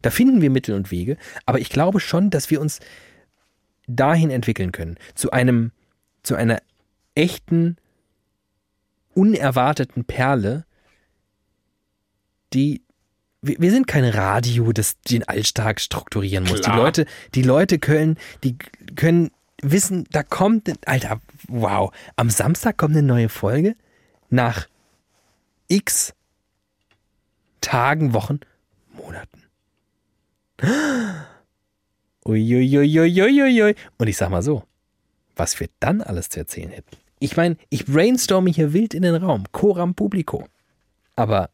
Da 0.02 0.10
finden 0.10 0.42
wir 0.42 0.50
Mittel 0.50 0.76
und 0.76 0.92
Wege. 0.92 1.18
Aber 1.46 1.60
ich 1.60 1.70
glaube 1.70 2.00
schon, 2.00 2.30
dass 2.30 2.50
wir 2.50 2.62
uns 2.62 2.80
dahin 3.88 4.30
entwickeln 4.30 4.72
können. 4.72 4.98
Zu 5.16 5.32
einem, 5.32 5.72
zu 6.24 6.36
einer 6.36 6.62
echten, 7.16 7.78
unerwarteten 9.14 10.06
Perle, 10.06 10.66
die 12.54 12.82
wir, 13.42 13.58
wir 13.60 13.72
sind 13.72 13.88
kein 13.88 14.06
Radio, 14.06 14.72
das 14.72 15.00
den 15.02 15.28
Alltag 15.28 15.82
strukturieren 15.82 16.46
muss. 16.46 16.62
Die 16.62 16.70
Klar. 16.70 16.78
Leute, 16.78 17.06
die 17.36 17.44
Leute 17.44 17.78
können, 17.78 18.18
die 18.44 18.58
können 18.96 19.32
wissen, 19.62 20.08
da 20.12 20.24
kommt, 20.24 20.72
Alter, 20.88 21.20
wow, 21.48 21.94
am 22.16 22.30
Samstag 22.30 22.78
kommt 22.78 22.96
eine 22.96 23.06
neue 23.06 23.30
Folge 23.30 23.76
nach 24.30 24.68
x 25.68 26.14
Tagen, 27.62 28.14
Wochen, 28.14 28.40
Monaten. 28.94 29.44
Uiuiuiuiuiui. 32.26 33.76
Und 33.98 34.08
ich 34.08 34.18
sag 34.18 34.30
mal 34.30 34.44
so, 34.44 34.64
was 35.36 35.60
wir 35.60 35.68
dann 35.80 36.02
alles 36.02 36.30
zu 36.30 36.40
erzählen 36.40 36.70
hätten. 36.70 36.98
Ich 37.20 37.38
meine, 37.38 37.58
ich 37.70 37.86
brainstorme 37.86 38.50
hier 38.50 38.74
wild 38.74 38.94
in 38.94 39.04
den 39.04 39.16
Raum, 39.16 39.46
coram 39.52 39.96
publico. 39.96 40.48
Aber 41.16 41.50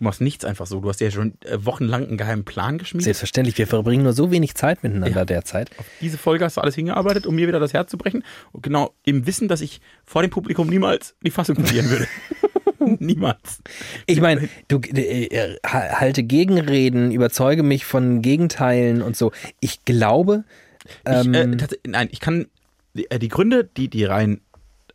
Du 0.00 0.04
machst 0.04 0.22
nichts 0.22 0.46
einfach 0.46 0.66
so. 0.66 0.80
Du 0.80 0.88
hast 0.88 0.98
ja 1.02 1.10
schon 1.10 1.34
äh, 1.44 1.58
wochenlang 1.60 2.08
einen 2.08 2.16
geheimen 2.16 2.46
Plan 2.46 2.78
geschmiedet. 2.78 3.04
selbstverständlich, 3.04 3.58
wir 3.58 3.66
verbringen 3.66 4.02
nur 4.02 4.14
so 4.14 4.30
wenig 4.30 4.54
Zeit 4.54 4.82
miteinander 4.82 5.26
derzeit. 5.26 5.70
Diese 6.00 6.16
Folge 6.16 6.46
hast 6.46 6.56
du 6.56 6.62
alles 6.62 6.74
hingearbeitet, 6.74 7.26
um 7.26 7.34
mir 7.34 7.46
wieder 7.46 7.60
das 7.60 7.74
Herz 7.74 7.90
zu 7.90 7.98
brechen. 7.98 8.24
Und 8.52 8.62
genau 8.62 8.94
im 9.04 9.26
Wissen, 9.26 9.46
dass 9.46 9.60
ich 9.60 9.82
vor 10.06 10.22
dem 10.22 10.30
Publikum 10.30 10.68
niemals 10.68 11.16
die 11.22 11.30
Fassung 11.30 11.56
verlieren 11.56 11.90
würde. 11.90 12.06
niemals. 12.98 13.62
Ich 14.06 14.20
meine, 14.20 14.48
du 14.68 14.80
äh, 14.80 15.26
äh, 15.26 15.56
halte 15.64 16.22
Gegenreden, 16.22 17.12
überzeuge 17.12 17.62
mich 17.62 17.84
von 17.84 18.22
Gegenteilen 18.22 19.02
und 19.02 19.16
so. 19.16 19.32
Ich 19.60 19.84
glaube, 19.84 20.44
Ich, 20.84 21.26
ähm, 21.26 21.34
äh, 21.34 21.66
nein, 21.86 22.08
ich 22.10 22.20
kann 22.20 22.46
die, 22.94 23.10
äh, 23.10 23.18
die 23.18 23.28
Gründe, 23.28 23.64
die, 23.64 23.88
die 23.88 24.04
rein, 24.04 24.40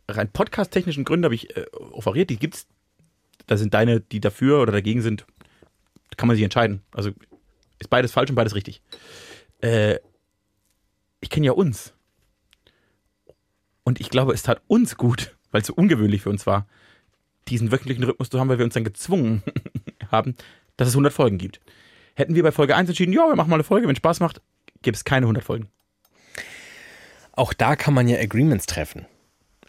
rein 0.08 0.30
podcast-technischen 0.30 1.04
Gründe 1.04 1.26
habe 1.26 1.34
ich 1.34 1.56
äh, 1.56 1.66
offeriert, 1.92 2.30
die 2.30 2.38
gibt's. 2.38 2.66
Da 3.46 3.56
sind 3.56 3.74
deine, 3.74 4.00
die 4.00 4.20
dafür 4.20 4.60
oder 4.60 4.72
dagegen 4.72 5.02
sind, 5.02 5.24
kann 6.16 6.26
man 6.26 6.36
sich 6.36 6.42
entscheiden. 6.42 6.82
Also 6.92 7.10
ist 7.78 7.90
beides 7.90 8.12
falsch 8.12 8.30
und 8.30 8.36
beides 8.36 8.54
richtig. 8.54 8.82
Äh, 9.60 9.98
ich 11.20 11.30
kenne 11.30 11.46
ja 11.46 11.52
uns. 11.52 11.94
Und 13.84 14.00
ich 14.00 14.10
glaube, 14.10 14.32
es 14.32 14.42
tat 14.42 14.62
uns 14.66 14.96
gut, 14.96 15.36
weil 15.52 15.60
es 15.60 15.68
so 15.68 15.74
ungewöhnlich 15.74 16.22
für 16.22 16.30
uns 16.30 16.46
war, 16.46 16.66
diesen 17.48 17.72
wöchentlichen 17.72 18.04
Rhythmus 18.04 18.30
zu 18.30 18.40
haben, 18.40 18.48
weil 18.48 18.58
wir 18.58 18.64
uns 18.64 18.74
dann 18.74 18.84
gezwungen 18.84 19.42
haben, 20.10 20.34
dass 20.76 20.88
es 20.88 20.94
100 20.94 21.12
Folgen 21.12 21.38
gibt. 21.38 21.60
Hätten 22.14 22.34
wir 22.34 22.42
bei 22.42 22.52
Folge 22.52 22.76
1 22.76 22.88
entschieden, 22.88 23.12
ja, 23.12 23.26
wir 23.28 23.36
machen 23.36 23.50
mal 23.50 23.56
eine 23.56 23.64
Folge, 23.64 23.88
wenn 23.88 23.96
Spaß 23.96 24.20
macht, 24.20 24.40
gäbe 24.82 24.96
es 24.96 25.04
keine 25.04 25.24
100 25.24 25.44
Folgen. 25.44 25.68
auch 27.32 27.52
da 27.52 27.76
kann 27.76 27.94
man 27.94 28.08
ja 28.08 28.18
Agreements 28.18 28.66
treffen. 28.66 29.06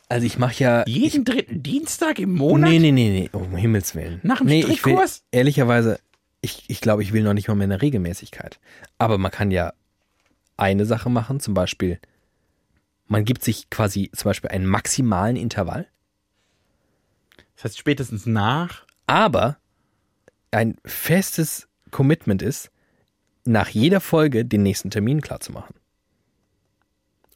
Also 0.10 0.26
ich 0.26 0.38
mache 0.38 0.64
ja. 0.64 0.84
Jeden 0.88 1.26
dritten 1.26 1.64
Dienstag 1.64 2.20
im 2.20 2.34
Monat? 2.34 2.70
Nee, 2.70 2.80
nee, 2.80 2.92
nee, 2.92 3.10
nee, 3.10 3.30
um 3.34 3.56
Himmels 3.56 3.94
Willen. 3.94 4.22
Nach 4.24 4.38
dem 4.38 4.48
nee, 4.48 4.62
ich 4.62 4.68
will, 4.68 4.78
Strickkurs? 4.78 5.24
Ehrlicherweise, 5.32 6.00
ich, 6.42 6.64
ich 6.68 6.80
glaube, 6.80 7.04
ich 7.04 7.12
will 7.12 7.24
noch 7.24 7.34
nicht 7.34 7.48
mal 7.50 7.56
mehr 7.56 7.66
eine 7.66 7.82
Regelmäßigkeit. 7.82 8.60
Aber 8.98 9.18
man 9.18 9.32
kann 9.32 9.52
ja 9.52 9.74
eine 10.56 10.86
Sache 10.86 11.10
machen, 11.10 11.40
zum 11.40 11.54
Beispiel, 11.54 12.00
man 13.08 13.26
gibt 13.26 13.44
sich 13.44 13.70
quasi 13.70 14.10
zum 14.16 14.30
Beispiel 14.30 14.50
einen 14.50 14.66
maximalen 14.66 15.36
Intervall, 15.36 15.88
Das 17.58 17.66
heißt 17.66 17.78
spätestens 17.80 18.26
nach. 18.26 18.86
aber 19.08 19.58
ein 20.52 20.78
festes 20.86 21.68
Commitment 21.92 22.42
ist, 22.42 22.72
nach 23.46 23.70
jeder 23.70 24.00
Folge 24.00 24.46
den 24.46 24.64
nächsten 24.64 24.92
Termin 24.92 25.22
klar 25.22 25.40
zu 25.40 25.52
machen. 25.52 25.76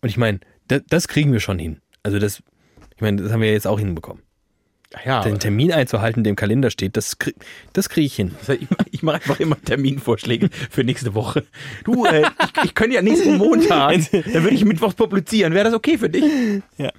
Und 0.01 0.09
ich 0.09 0.17
meine, 0.17 0.39
das, 0.67 0.81
das 0.87 1.07
kriegen 1.07 1.33
wir 1.33 1.39
schon 1.39 1.59
hin. 1.59 1.81
Also 2.03 2.19
das, 2.19 2.41
ich 2.95 3.01
meine, 3.01 3.21
das 3.21 3.31
haben 3.31 3.41
wir 3.41 3.51
jetzt 3.51 3.67
auch 3.67 3.79
hinbekommen. 3.79 4.23
Ja, 5.05 5.23
Den 5.23 5.39
Termin 5.39 5.71
einzuhalten, 5.71 6.23
der 6.23 6.31
im 6.31 6.35
Kalender 6.35 6.69
steht, 6.69 6.97
das, 6.97 7.17
krieg, 7.17 7.35
das 7.71 7.87
kriege 7.87 8.05
ich 8.05 8.15
hin. 8.15 8.35
ich, 8.47 8.67
ich 8.91 9.03
mache 9.03 9.15
einfach 9.15 9.39
immer 9.39 9.59
Terminvorschläge 9.61 10.49
für 10.69 10.83
nächste 10.83 11.13
Woche. 11.13 11.45
Du, 11.85 12.05
äh, 12.05 12.23
ich, 12.23 12.65
ich 12.65 12.75
könnte 12.75 12.95
ja 12.95 13.01
nächsten 13.01 13.37
Montag, 13.37 13.99
dann 14.11 14.43
würde 14.43 14.53
ich 14.53 14.65
mittwochs 14.65 14.95
publizieren. 14.95 15.53
Wäre 15.53 15.65
das 15.65 15.73
okay 15.73 15.97
für 15.97 16.09
dich? 16.09 16.25
Ja. 16.77 16.91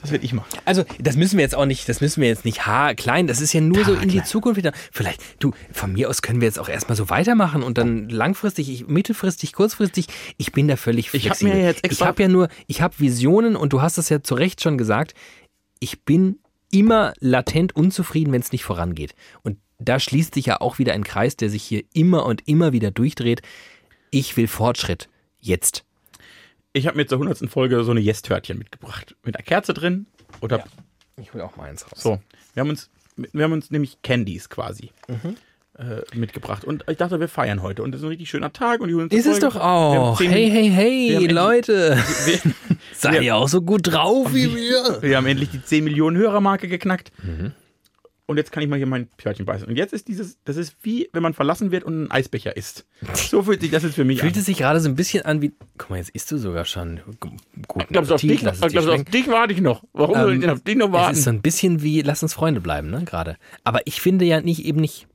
Das 0.00 0.10
würde 0.10 0.24
ich 0.24 0.32
machen. 0.32 0.48
Also, 0.64 0.84
das 0.98 1.16
müssen 1.16 1.36
wir 1.38 1.42
jetzt 1.42 1.54
auch 1.54 1.66
nicht, 1.66 1.88
das 1.88 2.00
müssen 2.00 2.20
wir 2.20 2.28
jetzt 2.28 2.44
nicht 2.44 2.66
haarklein, 2.66 3.26
das 3.26 3.40
ist 3.40 3.52
ja 3.52 3.60
nur 3.60 3.84
so 3.84 3.92
in 3.94 4.08
die 4.08 4.18
Haarklein. 4.18 4.24
Zukunft 4.24 4.56
wieder. 4.58 4.72
Vielleicht, 4.90 5.20
du, 5.38 5.52
von 5.72 5.92
mir 5.92 6.08
aus 6.08 6.22
können 6.22 6.40
wir 6.40 6.46
jetzt 6.48 6.58
auch 6.58 6.68
erstmal 6.68 6.96
so 6.96 7.10
weitermachen 7.10 7.62
und 7.62 7.78
dann 7.78 8.08
langfristig, 8.08 8.70
ich, 8.70 8.86
mittelfristig, 8.86 9.52
kurzfristig, 9.52 10.06
ich 10.38 10.52
bin 10.52 10.68
da 10.68 10.76
völlig 10.76 11.06
Ich 11.06 11.28
hab 11.28 11.36
flexibel. 11.36 11.54
mir 11.54 11.64
jetzt 11.64 11.84
extra- 11.84 12.04
Ich 12.04 12.08
habe 12.08 12.22
ja 12.22 12.28
nur, 12.28 12.48
ich 12.66 12.80
habe 12.82 12.94
Visionen 12.98 13.56
und 13.56 13.72
du 13.72 13.82
hast 13.82 13.98
das 13.98 14.08
ja 14.08 14.22
zu 14.22 14.34
Recht 14.34 14.60
schon 14.62 14.78
gesagt, 14.78 15.14
ich 15.80 16.02
bin 16.04 16.38
immer 16.70 17.12
latent 17.20 17.76
unzufrieden, 17.76 18.32
wenn 18.32 18.40
es 18.40 18.52
nicht 18.52 18.64
vorangeht. 18.64 19.14
Und 19.42 19.58
da 19.78 19.98
schließt 19.98 20.34
sich 20.34 20.46
ja 20.46 20.60
auch 20.60 20.78
wieder 20.78 20.92
ein 20.92 21.04
Kreis, 21.04 21.36
der 21.36 21.50
sich 21.50 21.62
hier 21.64 21.82
immer 21.92 22.24
und 22.24 22.46
immer 22.48 22.72
wieder 22.72 22.90
durchdreht. 22.92 23.42
Ich 24.10 24.36
will 24.36 24.46
Fortschritt. 24.46 25.08
Jetzt. 25.40 25.84
Ich 26.72 26.86
habe 26.86 26.96
mir 26.96 27.06
zur 27.06 27.18
100. 27.18 27.50
Folge 27.50 27.82
so 27.84 27.90
eine 27.90 28.00
Yes-Törtchen 28.00 28.58
mitgebracht. 28.58 29.14
Mit 29.24 29.36
einer 29.36 29.44
Kerze 29.44 29.74
drin. 29.74 30.06
Oder 30.40 30.64
Ich 31.20 31.32
will 31.34 31.42
auch 31.42 31.56
mal 31.56 31.68
eins 31.68 31.84
raus. 31.84 32.00
so. 32.02 32.18
Wir 32.54 32.60
haben 32.62 32.70
uns, 32.70 32.90
wir 33.16 33.44
haben 33.44 33.52
uns 33.52 33.70
nämlich 33.70 34.00
Candies 34.02 34.48
quasi 34.48 34.90
Mhm. 35.08 35.36
äh, 35.78 36.16
mitgebracht. 36.16 36.64
Und 36.64 36.84
ich 36.88 36.96
dachte, 36.96 37.20
wir 37.20 37.28
feiern 37.28 37.62
heute. 37.62 37.82
Und 37.82 37.92
das 37.92 38.00
ist 38.00 38.04
ein 38.04 38.08
richtig 38.10 38.30
schöner 38.30 38.52
Tag. 38.52 38.80
Und 38.80 38.88
die 38.88 38.94
100. 38.94 39.12
Ist 39.12 39.26
es 39.26 39.38
Folge. 39.38 39.54
doch 39.58 39.60
auch. 39.62 40.20
Hey, 40.20 40.50
hey, 40.50 40.70
hey, 40.70 41.26
Leute. 41.26 41.98
Seid 42.94 43.22
ihr 43.22 43.36
auch 43.36 43.48
so 43.48 43.60
gut 43.62 43.82
drauf 43.92 44.32
wie 44.34 44.54
wir? 44.54 45.02
Wir 45.02 45.16
haben 45.18 45.26
endlich 45.26 45.50
die 45.50 45.62
10 45.62 45.84
Millionen 45.84 46.16
Hörermarke 46.16 46.68
geknackt. 46.68 47.10
Mhm. 47.22 47.52
Und 48.26 48.36
jetzt 48.36 48.52
kann 48.52 48.62
ich 48.62 48.68
mal 48.68 48.76
hier 48.76 48.86
mein 48.86 49.08
Pörtchen 49.16 49.44
beißen. 49.44 49.66
Und 49.66 49.76
jetzt 49.76 49.92
ist 49.92 50.06
dieses, 50.08 50.38
das 50.44 50.56
ist 50.56 50.76
wie, 50.82 51.08
wenn 51.12 51.22
man 51.22 51.34
verlassen 51.34 51.70
wird 51.72 51.82
und 51.84 52.04
ein 52.04 52.10
Eisbecher 52.10 52.56
isst. 52.56 52.86
So 53.14 53.42
fühlt 53.42 53.60
sich 53.60 53.70
das 53.70 53.82
jetzt 53.82 53.96
für 53.96 54.04
mich 54.04 54.20
Fühlt 54.20 54.34
an. 54.34 54.38
es 54.40 54.46
sich 54.46 54.58
gerade 54.58 54.80
so 54.80 54.88
ein 54.88 54.94
bisschen 54.94 55.24
an 55.24 55.42
wie. 55.42 55.52
Guck 55.76 55.90
mal, 55.90 55.96
jetzt 55.96 56.10
isst 56.10 56.30
du 56.30 56.38
sogar 56.38 56.64
schon. 56.64 57.00
Guten 57.20 57.38
Glaubst 57.90 58.10
du, 58.10 58.14
auf 58.14 58.20
dich, 58.20 58.42
es 58.44 58.60
dir 58.60 58.68
glaubst 58.68 58.88
auf 58.88 59.04
dich 59.04 59.26
warte 59.28 59.52
ich 59.52 59.60
noch? 59.60 59.82
Warum 59.92 60.14
soll 60.16 60.34
ich 60.34 60.40
denn 60.40 60.50
auf 60.50 60.60
dich 60.60 60.76
noch 60.76 60.86
Es 60.88 60.92
warten? 60.92 61.16
ist 61.16 61.24
so 61.24 61.30
ein 61.30 61.42
bisschen 61.42 61.82
wie, 61.82 62.02
lass 62.02 62.22
uns 62.22 62.32
Freunde 62.34 62.60
bleiben, 62.60 62.90
ne, 62.90 63.04
gerade. 63.04 63.36
Aber 63.64 63.80
ich 63.86 64.00
finde 64.00 64.24
ja 64.24 64.40
nicht, 64.40 64.64
eben 64.64 64.80
nicht. 64.80 65.08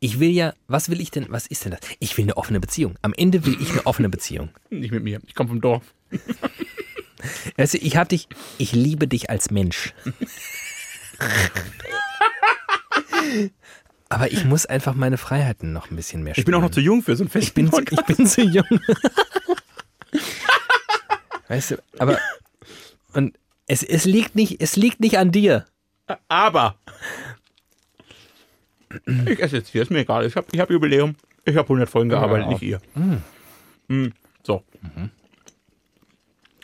Ich 0.00 0.18
will 0.18 0.30
ja, 0.30 0.54
was 0.66 0.90
will 0.90 1.00
ich 1.00 1.10
denn, 1.10 1.26
was 1.28 1.46
ist 1.46 1.64
denn 1.64 1.72
das? 1.72 1.80
Ich 1.98 2.16
will 2.16 2.24
eine 2.24 2.36
offene 2.36 2.58
Beziehung. 2.58 2.94
Am 3.02 3.12
Ende 3.16 3.44
will 3.46 3.56
ich 3.60 3.70
eine 3.70 3.86
offene 3.86 4.08
Beziehung. 4.08 4.48
Nicht 4.70 4.90
mit 4.92 5.04
mir. 5.04 5.20
Ich 5.26 5.34
komme 5.34 5.48
vom 5.50 5.60
Dorf. 5.60 5.82
Weißt 7.56 7.74
du, 7.74 7.78
ich 7.78 7.96
hab 7.96 8.08
dich, 8.08 8.26
ich 8.58 8.72
liebe 8.72 9.06
dich 9.06 9.28
als 9.30 9.50
Mensch. 9.50 9.92
Aber 14.08 14.32
ich 14.32 14.44
muss 14.44 14.66
einfach 14.66 14.94
meine 14.94 15.18
Freiheiten 15.18 15.72
noch 15.72 15.90
ein 15.90 15.96
bisschen 15.96 16.22
mehr 16.24 16.36
Ich 16.36 16.44
bin 16.44 16.54
auch 16.54 16.60
noch 16.60 16.70
zu 16.72 16.80
jung 16.80 17.02
für 17.02 17.14
so 17.16 17.22
einen 17.22 17.30
festen 17.30 17.66
Ich 17.66 17.70
bin, 17.70 17.86
zu, 17.86 17.94
ich 17.94 18.04
bin 18.16 18.26
zu 18.26 18.42
jung. 18.42 18.64
weißt 21.48 21.72
du, 21.72 21.76
aber 21.98 22.18
und 23.12 23.36
es, 23.66 23.82
es 23.82 24.04
liegt 24.04 24.34
nicht, 24.34 24.60
es 24.60 24.76
liegt 24.76 25.00
nicht 25.00 25.18
an 25.18 25.30
dir. 25.32 25.64
Aber. 26.28 26.76
Ich 29.26 29.40
esse 29.40 29.58
jetzt 29.58 29.68
hier, 29.68 29.82
ist 29.82 29.90
mir 29.90 30.00
egal. 30.00 30.26
Ich 30.26 30.34
habe 30.34 30.46
ich 30.50 30.58
hab 30.58 30.70
Jubiläum. 30.70 31.14
Ich 31.44 31.54
habe 31.56 31.66
100 31.66 31.88
Folgen 31.88 32.08
gearbeitet, 32.10 32.48
nicht 32.48 32.62
ihr. 32.62 32.80
Mm, 33.88 34.08
So. 34.42 34.64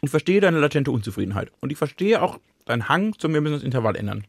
Ich 0.03 0.11
verstehe 0.11 0.41
deine 0.41 0.59
latente 0.59 0.91
Unzufriedenheit. 0.91 1.53
Und 1.61 1.71
ich 1.71 1.79
verstehe 1.79 2.21
auch 2.21 2.39
deinen 2.65 2.89
Hang 2.89 3.17
zum, 3.19 3.33
wir 3.35 3.41
müssen 3.41 3.55
das 3.55 3.63
Intervall 3.63 3.95
ändern. 3.97 4.27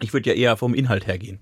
Ich 0.00 0.12
würde 0.12 0.30
ja 0.30 0.36
eher 0.36 0.56
vom 0.56 0.74
Inhalt 0.74 1.06
hergehen. 1.06 1.38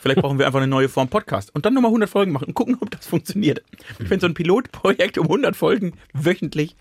Vielleicht 0.00 0.20
brauchen 0.20 0.38
wir 0.38 0.46
einfach 0.46 0.58
eine 0.58 0.68
neue 0.68 0.88
Form 0.90 1.08
Podcast. 1.08 1.54
Und 1.54 1.64
dann 1.64 1.72
nochmal 1.72 1.88
100 1.88 2.10
Folgen 2.10 2.32
machen 2.32 2.48
und 2.48 2.54
gucken, 2.54 2.76
ob 2.80 2.90
das 2.90 3.06
funktioniert. 3.06 3.62
Ich 3.98 4.08
finde 4.08 4.20
so 4.20 4.26
ein 4.26 4.34
Pilotprojekt 4.34 5.16
um 5.16 5.24
100 5.24 5.56
Folgen 5.56 5.94
wöchentlich 6.12 6.76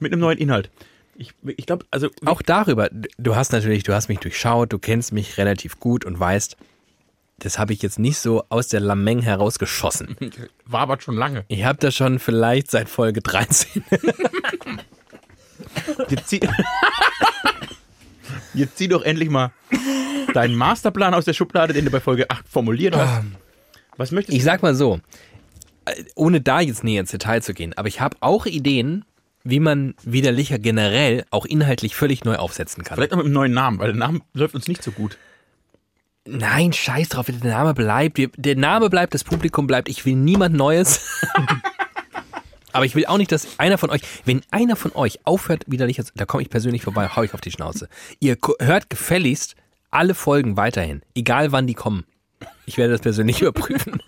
mit 0.00 0.12
einem 0.12 0.20
neuen 0.20 0.38
Inhalt. 0.38 0.70
Ich, 1.16 1.32
ich 1.56 1.64
glaube, 1.66 1.86
also 1.90 2.10
Auch 2.26 2.42
darüber, 2.42 2.90
du 2.92 3.36
hast 3.36 3.52
natürlich, 3.52 3.84
du 3.84 3.94
hast 3.94 4.08
mich 4.08 4.18
durchschaut, 4.18 4.72
du 4.72 4.78
kennst 4.78 5.12
mich 5.12 5.38
relativ 5.38 5.80
gut 5.80 6.04
und 6.04 6.20
weißt, 6.20 6.56
das 7.38 7.58
habe 7.58 7.72
ich 7.72 7.80
jetzt 7.82 7.98
nicht 7.98 8.18
so 8.18 8.44
aus 8.50 8.68
der 8.68 8.80
Lameng 8.80 9.22
herausgeschossen. 9.22 10.16
wabert 10.66 11.02
schon 11.02 11.16
lange. 11.16 11.44
Ich 11.48 11.64
habe 11.64 11.78
das 11.78 11.94
schon 11.94 12.18
vielleicht 12.18 12.70
seit 12.70 12.88
Folge 12.88 13.22
13. 13.22 13.82
Jetzt 18.54 18.78
zieh, 18.78 18.88
doch 18.88 19.02
endlich 19.02 19.30
mal 19.30 19.52
deinen 20.34 20.54
Masterplan 20.54 21.14
aus 21.14 21.24
der 21.24 21.32
Schublade, 21.32 21.72
den 21.72 21.84
du 21.84 21.90
bei 21.90 22.00
Folge 22.00 22.30
8 22.30 22.48
formuliert 22.48 22.96
hast. 22.96 23.24
Was 23.96 24.12
möchtest 24.12 24.36
Ich 24.36 24.44
sag 24.44 24.62
mal 24.62 24.74
so, 24.74 25.00
äh, 25.84 26.04
ohne 26.14 26.40
da 26.40 26.60
jetzt 26.60 26.84
näher 26.84 27.00
ins 27.00 27.10
Detail 27.10 27.42
zu 27.42 27.54
gehen, 27.54 27.72
aber 27.76 27.88
ich 27.88 28.00
habe 28.00 28.16
auch 28.20 28.46
Ideen, 28.46 29.04
wie 29.44 29.60
man 29.60 29.94
widerlicher 30.02 30.58
generell 30.58 31.24
auch 31.30 31.46
inhaltlich 31.46 31.96
völlig 31.96 32.24
neu 32.24 32.36
aufsetzen 32.36 32.84
kann. 32.84 32.96
Vielleicht 32.96 33.12
auch 33.12 33.16
mit 33.16 33.26
einem 33.26 33.34
neuen 33.34 33.52
Namen, 33.52 33.78
weil 33.78 33.88
der 33.88 33.96
Name 33.96 34.20
läuft 34.34 34.54
uns 34.54 34.68
nicht 34.68 34.82
so 34.82 34.90
gut. 34.90 35.16
Nein, 36.26 36.74
scheiß 36.74 37.08
drauf, 37.08 37.26
der 37.26 37.50
Name 37.50 37.72
bleibt. 37.72 38.20
Der 38.36 38.56
Name 38.56 38.90
bleibt, 38.90 39.14
das 39.14 39.24
Publikum 39.24 39.66
bleibt. 39.66 39.88
Ich 39.88 40.04
will 40.04 40.14
niemand 40.14 40.54
Neues. 40.54 41.00
Aber 42.72 42.84
ich 42.84 42.94
will 42.94 43.06
auch 43.06 43.16
nicht, 43.18 43.32
dass 43.32 43.58
einer 43.58 43.78
von 43.78 43.90
euch, 43.90 44.02
wenn 44.24 44.42
einer 44.50 44.76
von 44.76 44.92
euch 44.94 45.20
aufhört, 45.24 45.64
widerlicher 45.66 46.04
zu, 46.04 46.12
da 46.16 46.26
komme 46.26 46.42
ich 46.42 46.50
persönlich 46.50 46.82
vorbei, 46.82 47.08
hau 47.08 47.22
ich 47.22 47.32
auf 47.34 47.40
die 47.40 47.50
Schnauze. 47.50 47.88
Ihr 48.20 48.36
hört 48.60 48.90
gefälligst 48.90 49.56
alle 49.90 50.14
Folgen 50.14 50.56
weiterhin, 50.56 51.02
egal 51.14 51.50
wann 51.52 51.66
die 51.66 51.74
kommen. 51.74 52.04
Ich 52.66 52.76
werde 52.76 52.92
das 52.92 53.00
persönlich 53.00 53.40
überprüfen. 53.42 54.02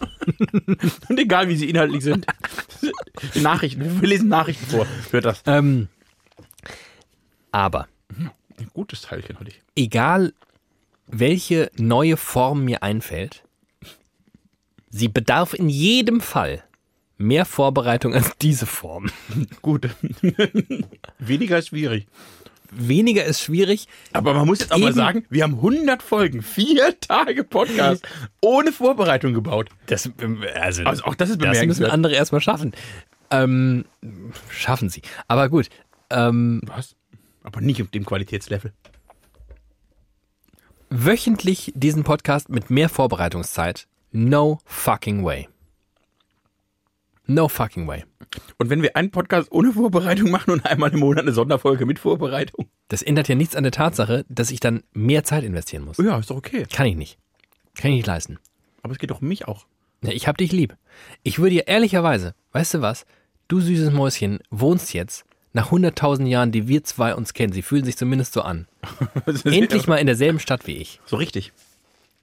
Und 1.08 1.18
egal, 1.18 1.48
wie 1.48 1.56
sie 1.56 1.68
inhaltlich 1.70 2.04
sind. 2.04 2.26
Nachrichten, 3.34 4.00
wir 4.00 4.08
lesen 4.08 4.28
Nachrichten 4.28 4.66
vor. 4.66 4.86
Hört 5.10 5.24
das. 5.24 5.42
Ähm, 5.46 5.88
aber 7.52 7.88
Ein 8.10 8.68
gutes 8.74 9.02
Teilchen 9.02 9.38
hatte 9.40 9.50
ich. 9.50 9.60
egal 9.76 10.32
welche 11.06 11.70
neue 11.76 12.16
Form 12.16 12.64
mir 12.64 12.82
einfällt, 12.84 13.42
sie 14.90 15.08
bedarf 15.08 15.54
in 15.54 15.68
jedem 15.68 16.20
Fall 16.20 16.62
mehr 17.20 17.44
Vorbereitung 17.44 18.14
als 18.14 18.36
diese 18.38 18.66
Form. 18.66 19.10
Gut. 19.62 19.88
Weniger 21.18 21.58
ist 21.58 21.68
schwierig. 21.68 22.06
Weniger 22.72 23.24
ist 23.24 23.40
schwierig. 23.42 23.88
Aber 24.12 24.32
man 24.32 24.46
muss 24.46 24.60
jetzt 24.60 24.72
auch 24.72 24.78
mal 24.78 24.92
sagen, 24.94 25.24
wir 25.28 25.42
haben 25.42 25.54
100 25.56 26.02
Folgen, 26.02 26.40
vier 26.42 26.98
Tage 27.00 27.42
Podcast 27.44 28.06
ohne 28.40 28.70
Vorbereitung 28.72 29.34
gebaut. 29.34 29.70
Das, 29.86 30.08
also, 30.54 30.84
Also 30.84 31.04
auch 31.04 31.14
das 31.16 31.30
ist 31.30 31.40
das 31.40 31.48
müssen 31.48 31.52
bemerkenswert. 31.52 31.90
andere 31.92 32.14
erstmal 32.14 32.40
schaffen. 32.40 32.72
Ähm, 33.30 33.84
schaffen 34.50 34.88
sie. 34.88 35.02
Aber 35.28 35.48
gut. 35.48 35.68
Ähm, 36.10 36.60
Was? 36.66 36.94
Aber 37.42 37.60
nicht 37.60 37.82
auf 37.82 37.88
dem 37.88 38.04
Qualitätslevel. 38.04 38.72
wöchentlich 40.90 41.72
diesen 41.74 42.02
Podcast 42.04 42.48
mit 42.48 42.70
mehr 42.70 42.88
Vorbereitungszeit. 42.88 43.86
No 44.12 44.58
fucking 44.64 45.24
way. 45.24 45.48
No 47.30 47.46
fucking 47.46 47.86
way. 47.86 48.02
Und 48.58 48.70
wenn 48.70 48.82
wir 48.82 48.96
einen 48.96 49.12
Podcast 49.12 49.52
ohne 49.52 49.72
Vorbereitung 49.72 50.32
machen 50.32 50.50
und 50.50 50.66
einmal 50.66 50.92
im 50.92 50.98
Monat 50.98 51.22
eine 51.22 51.32
Sonderfolge 51.32 51.86
mit 51.86 52.00
Vorbereitung? 52.00 52.66
Das 52.88 53.02
ändert 53.02 53.28
ja 53.28 53.36
nichts 53.36 53.54
an 53.54 53.62
der 53.62 53.70
Tatsache, 53.70 54.24
dass 54.28 54.50
ich 54.50 54.58
dann 54.58 54.82
mehr 54.94 55.22
Zeit 55.22 55.44
investieren 55.44 55.84
muss. 55.84 55.98
Ja, 55.98 56.18
ist 56.18 56.30
doch 56.30 56.36
okay. 56.36 56.66
Kann 56.72 56.86
ich 56.86 56.96
nicht. 56.96 57.18
Kann 57.76 57.92
ich 57.92 57.98
nicht 57.98 58.08
leisten. 58.08 58.40
Aber 58.82 58.94
es 58.94 58.98
geht 58.98 59.12
doch 59.12 59.22
um 59.22 59.28
mich 59.28 59.46
auch. 59.46 59.66
Ja, 60.02 60.10
ich 60.10 60.26
hab 60.26 60.38
dich 60.38 60.50
lieb. 60.50 60.76
Ich 61.22 61.38
würde 61.38 61.50
dir 61.50 61.68
ehrlicherweise, 61.68 62.34
weißt 62.50 62.74
du 62.74 62.80
was? 62.80 63.06
Du 63.46 63.60
süßes 63.60 63.92
Mäuschen 63.92 64.40
wohnst 64.50 64.92
jetzt 64.92 65.24
nach 65.52 65.70
100.000 65.70 66.26
Jahren, 66.26 66.50
die 66.50 66.66
wir 66.66 66.82
zwei 66.82 67.14
uns 67.14 67.32
kennen. 67.32 67.52
Sie 67.52 67.62
fühlen 67.62 67.84
sich 67.84 67.96
zumindest 67.96 68.32
so 68.32 68.42
an. 68.42 68.66
Endlich 69.44 69.86
mal 69.86 69.98
in 69.98 70.06
derselben 70.08 70.40
Stadt 70.40 70.66
wie 70.66 70.78
ich. 70.78 71.00
So 71.06 71.14
richtig. 71.14 71.52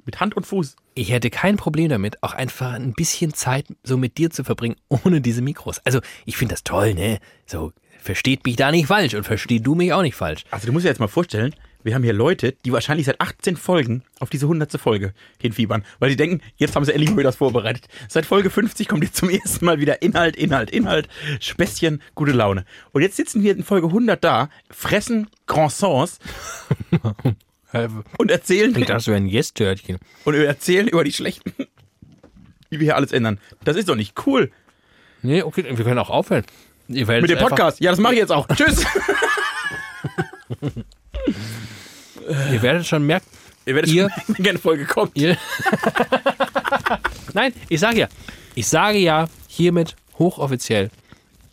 Mit 0.07 0.21
Hand 0.21 0.35
und 0.35 0.47
Fuß. 0.47 0.77
Ich 0.95 1.11
hätte 1.11 1.29
kein 1.29 1.57
Problem 1.57 1.89
damit, 1.89 2.23
auch 2.23 2.33
einfach 2.33 2.73
ein 2.73 2.93
bisschen 2.93 3.33
Zeit 3.33 3.65
so 3.83 3.97
mit 3.97 4.17
dir 4.17 4.31
zu 4.31 4.45
verbringen, 4.45 4.77
ohne 4.87 5.19
diese 5.19 5.41
Mikros. 5.41 5.79
Also, 5.85 5.99
ich 6.25 6.37
finde 6.37 6.53
das 6.53 6.63
toll, 6.63 6.93
ne? 6.93 7.19
So, 7.45 7.73
versteht 7.99 8.45
mich 8.45 8.55
da 8.55 8.71
nicht 8.71 8.87
falsch 8.87 9.15
und 9.15 9.25
versteh 9.25 9.59
du 9.59 9.75
mich 9.75 9.91
auch 9.91 10.01
nicht 10.01 10.15
falsch. 10.15 10.45
Also 10.49 10.65
du 10.65 10.71
musst 10.71 10.85
dir 10.85 10.89
jetzt 10.89 11.01
mal 11.01 11.09
vorstellen, 11.09 11.53
wir 11.83 11.93
haben 11.93 12.03
hier 12.03 12.13
Leute, 12.13 12.53
die 12.65 12.71
wahrscheinlich 12.71 13.05
seit 13.05 13.19
18 13.19 13.57
Folgen 13.57 14.03
auf 14.19 14.29
diese 14.29 14.45
100. 14.45 14.79
Folge 14.79 15.13
hinfiebern, 15.41 15.83
weil 15.99 16.09
sie 16.09 16.15
denken, 16.15 16.41
jetzt 16.55 16.75
haben 16.75 16.85
sie 16.85 16.93
endlich 16.93 17.09
mal 17.09 17.17
wieder 17.17 17.29
das 17.29 17.35
vorbereitet. 17.35 17.89
Seit 18.07 18.25
Folge 18.25 18.49
50 18.49 18.87
kommt 18.87 19.03
jetzt 19.03 19.17
zum 19.17 19.29
ersten 19.29 19.65
Mal 19.65 19.79
wieder 19.79 20.01
Inhalt, 20.01 20.37
Inhalt, 20.37 20.71
Inhalt, 20.71 21.09
Späßchen, 21.41 22.01
gute 22.15 22.31
Laune. 22.31 22.63
Und 22.93 23.01
jetzt 23.01 23.17
sitzen 23.17 23.43
wir 23.43 23.55
in 23.55 23.63
Folge 23.63 23.87
100 23.87 24.23
da, 24.23 24.49
fressen 24.69 25.27
Croissants 25.47 26.19
und 28.17 28.31
erzählen, 28.31 28.75
Ich 28.77 28.85
dachte, 28.85 29.03
so 29.03 29.11
ein 29.11 29.27
Yes-Törtchen. 29.27 29.97
und 30.25 30.33
erzählen 30.35 30.87
über 30.87 31.03
die 31.03 31.11
schlechten, 31.13 31.53
wie 32.69 32.79
wir 32.79 32.85
hier 32.85 32.95
alles 32.95 33.11
ändern. 33.11 33.39
Das 33.63 33.75
ist 33.75 33.89
doch 33.89 33.95
nicht 33.95 34.25
cool. 34.25 34.51
Nee, 35.21 35.41
okay, 35.43 35.63
wir 35.75 35.83
können 35.85 35.99
auch 35.99 36.09
aufhören. 36.09 36.45
Mit 36.87 37.07
dem 37.29 37.37
Podcast. 37.39 37.81
Ja, 37.81 37.91
das 37.91 37.99
mache 37.99 38.13
ich 38.13 38.19
jetzt 38.19 38.31
auch. 38.31 38.47
Tschüss. 38.47 38.85
Ihr 42.51 42.61
werdet 42.61 42.85
schon 42.85 43.03
merken, 43.05 43.25
Ihr 43.65 43.75
werdet 43.75 43.91
Ihr- 43.91 44.09
schon, 44.25 44.35
keine 44.43 44.59
Folge 44.59 44.85
kommt. 44.85 45.15
Nein, 47.33 47.53
ich 47.69 47.79
sage 47.79 47.99
ja, 47.99 48.07
ich 48.55 48.67
sage 48.67 48.97
ja 48.97 49.27
hiermit 49.47 49.95
hochoffiziell, 50.17 50.89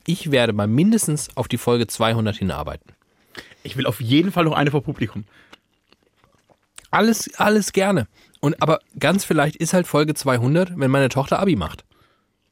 ich 0.07 0.31
werde 0.31 0.53
mal 0.53 0.67
mindestens 0.69 1.29
auf 1.37 1.49
die 1.49 1.59
Folge 1.59 1.87
200 1.87 2.37
hinarbeiten. 2.37 2.93
Ich 3.62 3.77
will 3.77 3.87
auf 3.87 4.01
jeden 4.01 4.31
Fall 4.33 4.45
noch 4.45 4.53
eine 4.55 4.71
vor 4.71 4.83
Publikum. 4.83 5.25
Alles, 6.95 7.29
alles 7.39 7.73
gerne. 7.73 8.07
Und 8.39 8.63
aber 8.63 8.79
ganz 9.01 9.25
vielleicht 9.25 9.57
ist 9.57 9.73
halt 9.73 9.87
Folge 9.89 10.15
200, 10.15 10.79
wenn 10.79 10.93
meine 10.93 11.09
Tochter 11.09 11.41
Abi 11.41 11.57
macht. 11.57 11.85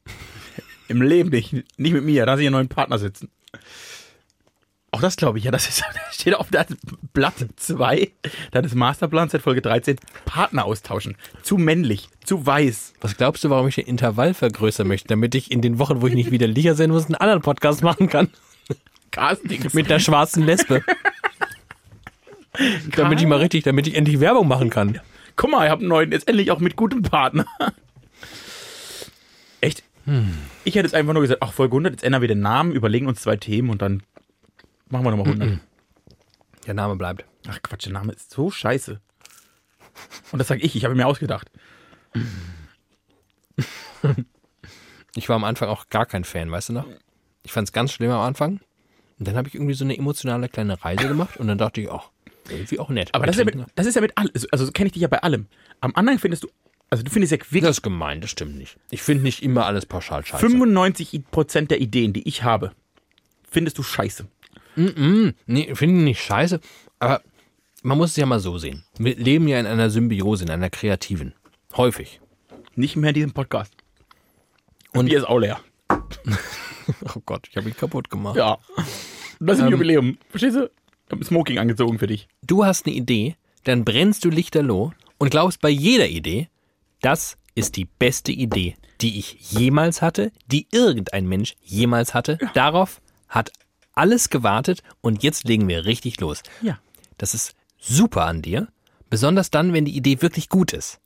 Im 0.89 1.01
Leben 1.01 1.29
nicht. 1.29 1.53
Nicht 1.77 1.93
mit 1.93 2.03
mir. 2.03 2.25
Da 2.25 2.35
sie 2.35 2.45
einen 2.45 2.53
neuen 2.53 2.67
Partner 2.67 2.99
sitzen. 2.99 3.29
Auch 4.91 4.99
das 4.99 5.15
glaube 5.15 5.37
ich, 5.39 5.45
ja, 5.45 5.51
das 5.51 5.69
ist, 5.69 5.83
steht 6.11 6.35
auf 6.35 6.49
der 6.49 6.67
Blatt 7.13 7.33
2 7.55 8.11
deines 8.51 8.75
Masterplans 8.75 9.31
seit 9.31 9.41
Folge 9.41 9.61
13. 9.61 9.95
Partner 10.25 10.65
austauschen. 10.65 11.15
Zu 11.41 11.57
männlich, 11.57 12.09
zu 12.25 12.45
weiß. 12.45 12.93
Was 12.99 13.15
glaubst 13.15 13.45
du, 13.45 13.49
warum 13.49 13.69
ich 13.69 13.75
den 13.75 13.87
Intervall 13.87 14.33
vergrößern 14.33 14.87
möchte, 14.87 15.07
damit 15.07 15.35
ich 15.35 15.51
in 15.51 15.61
den 15.61 15.79
Wochen, 15.79 16.01
wo 16.01 16.07
ich 16.07 16.15
nicht 16.15 16.31
wieder 16.31 16.47
Licher 16.47 16.75
sein 16.75 16.91
muss, 16.91 17.05
einen 17.05 17.15
anderen 17.15 17.41
Podcast 17.41 17.81
machen 17.81 18.09
kann? 18.09 18.29
Castings. 19.11 19.73
Mit 19.73 19.89
der 19.89 19.99
schwarzen 19.99 20.43
Lesbe. 20.43 20.83
damit 22.95 23.19
ich 23.19 23.27
mal 23.27 23.39
richtig, 23.39 23.63
damit 23.63 23.87
ich 23.87 23.95
endlich 23.95 24.19
Werbung 24.19 24.47
machen 24.47 24.69
kann. 24.69 24.99
Guck 25.35 25.51
mal, 25.51 25.65
ich 25.65 25.71
habe 25.71 25.81
einen 25.81 25.89
neuen, 25.89 26.11
jetzt 26.11 26.27
endlich 26.27 26.51
auch 26.51 26.59
mit 26.59 26.75
gutem 26.75 27.01
Partner. 27.01 27.45
Echt? 29.61 29.83
Ich 30.65 30.75
hätte 30.75 30.85
jetzt 30.85 30.95
einfach 30.95 31.13
nur 31.13 31.21
gesagt, 31.21 31.41
ach, 31.41 31.53
Folge 31.53 31.73
100, 31.73 31.93
jetzt 31.93 32.03
ändern 32.03 32.21
wir 32.21 32.27
den 32.27 32.41
Namen, 32.41 32.73
überlegen 32.73 33.07
uns 33.07 33.21
zwei 33.21 33.37
Themen 33.37 33.69
und 33.69 33.81
dann 33.81 34.03
machen 34.89 35.05
wir 35.05 35.11
nochmal 35.11 35.27
100. 35.27 35.59
Der 36.67 36.73
Name 36.73 36.95
bleibt. 36.95 37.25
Ach 37.47 37.61
Quatsch, 37.61 37.85
der 37.85 37.93
Name 37.93 38.13
ist 38.13 38.31
so 38.31 38.51
scheiße. 38.51 38.99
Und 40.31 40.39
das 40.39 40.47
sage 40.47 40.61
ich, 40.61 40.75
ich 40.75 40.85
habe 40.85 40.95
mir 40.95 41.07
ausgedacht. 41.07 41.49
Ich 45.15 45.29
war 45.29 45.35
am 45.35 45.43
Anfang 45.43 45.69
auch 45.69 45.89
gar 45.89 46.05
kein 46.05 46.23
Fan, 46.23 46.49
weißt 46.49 46.69
du 46.69 46.73
noch? 46.73 46.87
Ich 47.43 47.51
fand 47.51 47.67
es 47.67 47.71
ganz 47.71 47.91
schlimm 47.91 48.11
am 48.11 48.21
Anfang. 48.21 48.59
Und 49.19 49.27
dann 49.27 49.35
habe 49.35 49.47
ich 49.47 49.55
irgendwie 49.55 49.75
so 49.75 49.83
eine 49.83 49.97
emotionale 49.97 50.49
kleine 50.49 50.83
Reise 50.83 51.07
gemacht 51.07 51.37
und 51.37 51.47
dann 51.47 51.57
dachte 51.57 51.81
ich, 51.81 51.91
ach, 51.91 52.09
irgendwie 52.49 52.79
auch 52.79 52.89
nett. 52.89 53.09
Aber 53.13 53.25
das 53.25 53.35
ist 53.35 53.39
ja 53.39 53.45
mit, 53.45 53.65
das 53.75 53.85
ist 53.85 53.95
ja 53.95 54.01
mit 54.01 54.17
allem, 54.17 54.31
also 54.51 54.65
so 54.65 54.71
kenne 54.71 54.87
ich 54.87 54.93
dich 54.93 55.01
ja 55.01 55.07
bei 55.07 55.19
allem. 55.23 55.47
Am 55.81 55.93
anderen 55.95 56.19
findest 56.19 56.43
du, 56.43 56.49
also 56.89 57.03
du 57.03 57.11
findest 57.11 57.31
ja 57.31 57.37
wirklich 57.37 57.63
das 57.63 57.77
ist 57.77 57.81
gemein, 57.81 58.21
das 58.21 58.29
stimmt 58.31 58.57
nicht. 58.57 58.77
Ich 58.91 59.01
finde 59.01 59.23
nicht 59.23 59.43
immer 59.43 59.65
alles 59.65 59.85
pauschal 59.85 60.25
scheiße. 60.25 60.45
95% 60.45 61.67
der 61.67 61.81
Ideen, 61.81 62.13
die 62.13 62.27
ich 62.27 62.43
habe, 62.43 62.71
findest 63.49 63.77
du 63.77 63.83
scheiße. 63.83 64.27
Nee, 64.75 65.75
finde 65.75 65.97
ich 65.99 66.03
nicht 66.03 66.21
scheiße, 66.23 66.59
aber 66.99 67.21
man 67.83 67.97
muss 67.97 68.11
es 68.11 68.15
ja 68.15 68.25
mal 68.25 68.39
so 68.39 68.57
sehen. 68.57 68.83
Wir 68.97 69.15
leben 69.15 69.47
ja 69.47 69.59
in 69.59 69.65
einer 69.67 69.89
Symbiose, 69.89 70.45
in 70.45 70.49
einer 70.49 70.69
kreativen. 70.69 71.33
Häufig. 71.75 72.21
Nicht 72.75 72.95
mehr 72.95 73.09
in 73.09 73.15
diesem 73.15 73.33
Podcast. 73.33 73.73
Und 74.93 75.07
Bier 75.07 75.19
ist 75.19 75.25
auch 75.27 75.39
leer. 75.39 75.59
Oh 77.15 77.21
Gott, 77.25 77.47
ich 77.49 77.55
habe 77.55 77.69
ihn 77.69 77.77
kaputt 77.77 78.09
gemacht. 78.09 78.35
Ja. 78.35 78.57
Das 79.39 79.57
ist 79.57 79.63
ein 79.63 79.71
Jubiläum. 79.71 80.17
Verstehst 80.29 80.57
du? 80.57 80.69
Smoking 81.23 81.59
angezogen 81.59 81.99
für 81.99 82.07
dich. 82.07 82.27
Du 82.41 82.65
hast 82.65 82.85
eine 82.85 82.95
Idee, 82.95 83.35
dann 83.63 83.85
brennst 83.85 84.25
du 84.25 84.29
lichterloh 84.29 84.93
und 85.17 85.29
glaubst 85.29 85.61
bei 85.61 85.69
jeder 85.69 86.07
Idee, 86.07 86.49
das 87.01 87.37
ist 87.55 87.75
die 87.75 87.85
beste 87.85 88.31
Idee, 88.31 88.75
die 89.01 89.19
ich 89.19 89.51
jemals 89.51 90.01
hatte, 90.01 90.31
die 90.47 90.67
irgendein 90.71 91.27
Mensch 91.27 91.55
jemals 91.61 92.13
hatte. 92.13 92.39
Darauf 92.53 93.01
hat 93.29 93.51
alles 93.93 94.29
gewartet 94.29 94.81
und 95.01 95.21
jetzt 95.23 95.43
legen 95.47 95.67
wir 95.67 95.85
richtig 95.85 96.19
los. 96.19 96.41
Ja. 96.61 96.79
Das 97.17 97.33
ist 97.35 97.55
super 97.77 98.25
an 98.25 98.41
dir, 98.41 98.67
besonders 99.09 99.51
dann, 99.51 99.71
wenn 99.73 99.85
die 99.85 99.95
Idee 99.95 100.21
wirklich 100.21 100.49
gut 100.49 100.73
ist. 100.73 100.99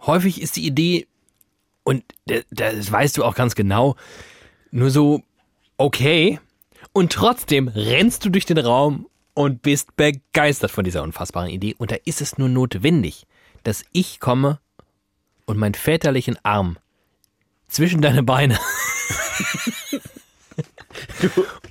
Häufig 0.00 0.40
ist 0.40 0.56
die 0.56 0.66
Idee, 0.66 1.06
und 1.84 2.04
da- 2.26 2.40
das 2.50 2.90
weißt 2.90 3.18
du 3.18 3.24
auch 3.24 3.34
ganz 3.34 3.54
genau, 3.54 3.96
nur 4.70 4.90
so 4.90 5.22
okay, 5.76 6.40
und 6.92 7.12
trotzdem 7.12 7.68
rennst 7.68 8.24
du 8.24 8.30
durch 8.30 8.46
den 8.46 8.58
Raum 8.58 9.08
und 9.34 9.62
bist 9.62 9.96
begeistert 9.96 10.70
von 10.70 10.84
dieser 10.84 11.02
unfassbaren 11.02 11.50
Idee. 11.50 11.74
Und 11.78 11.90
da 11.90 11.96
ist 12.04 12.20
es 12.20 12.38
nur 12.38 12.48
notwendig, 12.48 13.26
dass 13.62 13.84
ich 13.92 14.20
komme 14.20 14.60
und 15.44 15.58
meinen 15.58 15.74
väterlichen 15.74 16.38
Arm 16.42 16.78
zwischen 17.68 18.02
deine 18.02 18.22
Beine 18.22 18.58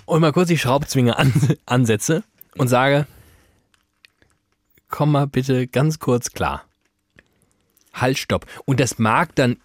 und 0.06 0.22
mal 0.22 0.32
kurz 0.32 0.48
die 0.48 0.58
Schraubzwinge 0.58 1.18
an, 1.18 1.34
ansetze 1.66 2.24
und 2.56 2.68
sage, 2.68 3.08
komm 4.90 5.12
mal 5.12 5.28
bitte 5.28 5.68
ganz 5.68 6.00
kurz 6.00 6.32
klar. 6.32 6.64
Halt, 7.94 8.18
stopp. 8.18 8.46
Und 8.66 8.80
das 8.80 9.00
mag 9.00 9.36
dann 9.36 9.58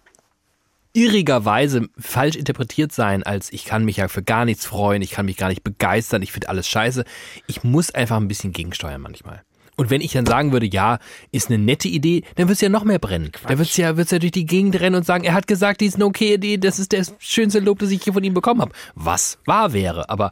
irrigerweise 0.93 1.89
falsch 1.97 2.35
interpretiert 2.35 2.91
sein, 2.91 3.23
als 3.23 3.51
ich 3.51 3.65
kann 3.65 3.83
mich 3.83 3.97
ja 3.97 4.07
für 4.07 4.23
gar 4.23 4.45
nichts 4.45 4.65
freuen, 4.65 5.01
ich 5.01 5.11
kann 5.11 5.25
mich 5.25 5.37
gar 5.37 5.49
nicht 5.49 5.63
begeistern, 5.63 6.21
ich 6.21 6.31
finde 6.31 6.49
alles 6.49 6.67
scheiße. 6.67 7.03
Ich 7.47 7.63
muss 7.63 7.91
einfach 7.91 8.17
ein 8.17 8.27
bisschen 8.27 8.53
gegensteuern 8.53 9.01
manchmal. 9.01 9.43
Und 9.75 9.89
wenn 9.89 10.01
ich 10.01 10.11
dann 10.11 10.27
sagen 10.27 10.51
würde, 10.51 10.67
ja, 10.67 10.99
ist 11.31 11.49
eine 11.49 11.57
nette 11.57 11.87
Idee, 11.87 12.23
dann 12.35 12.47
wird 12.47 12.57
es 12.57 12.61
ja 12.61 12.69
noch 12.69 12.83
mehr 12.83 12.99
brennen. 12.99 13.31
Dann 13.47 13.57
wird 13.57 13.69
es 13.69 13.77
ja, 13.77 13.97
wird's 13.97 14.11
ja 14.11 14.19
durch 14.19 14.31
die 14.31 14.45
Gegend 14.45 14.79
rennen 14.79 14.97
und 14.97 15.05
sagen, 15.05 15.23
er 15.23 15.33
hat 15.33 15.47
gesagt, 15.47 15.81
die 15.81 15.87
ist 15.87 15.95
eine 15.95 16.05
okay 16.05 16.35
Idee, 16.35 16.57
das 16.57 16.77
ist 16.77 16.93
das 16.93 17.15
schönste 17.17 17.59
Lob, 17.59 17.79
das 17.79 17.89
ich 17.89 18.03
hier 18.03 18.13
von 18.13 18.23
ihm 18.23 18.35
bekommen 18.35 18.61
habe. 18.61 18.71
Was 18.93 19.39
wahr 19.45 19.73
wäre, 19.73 20.09
aber 20.09 20.31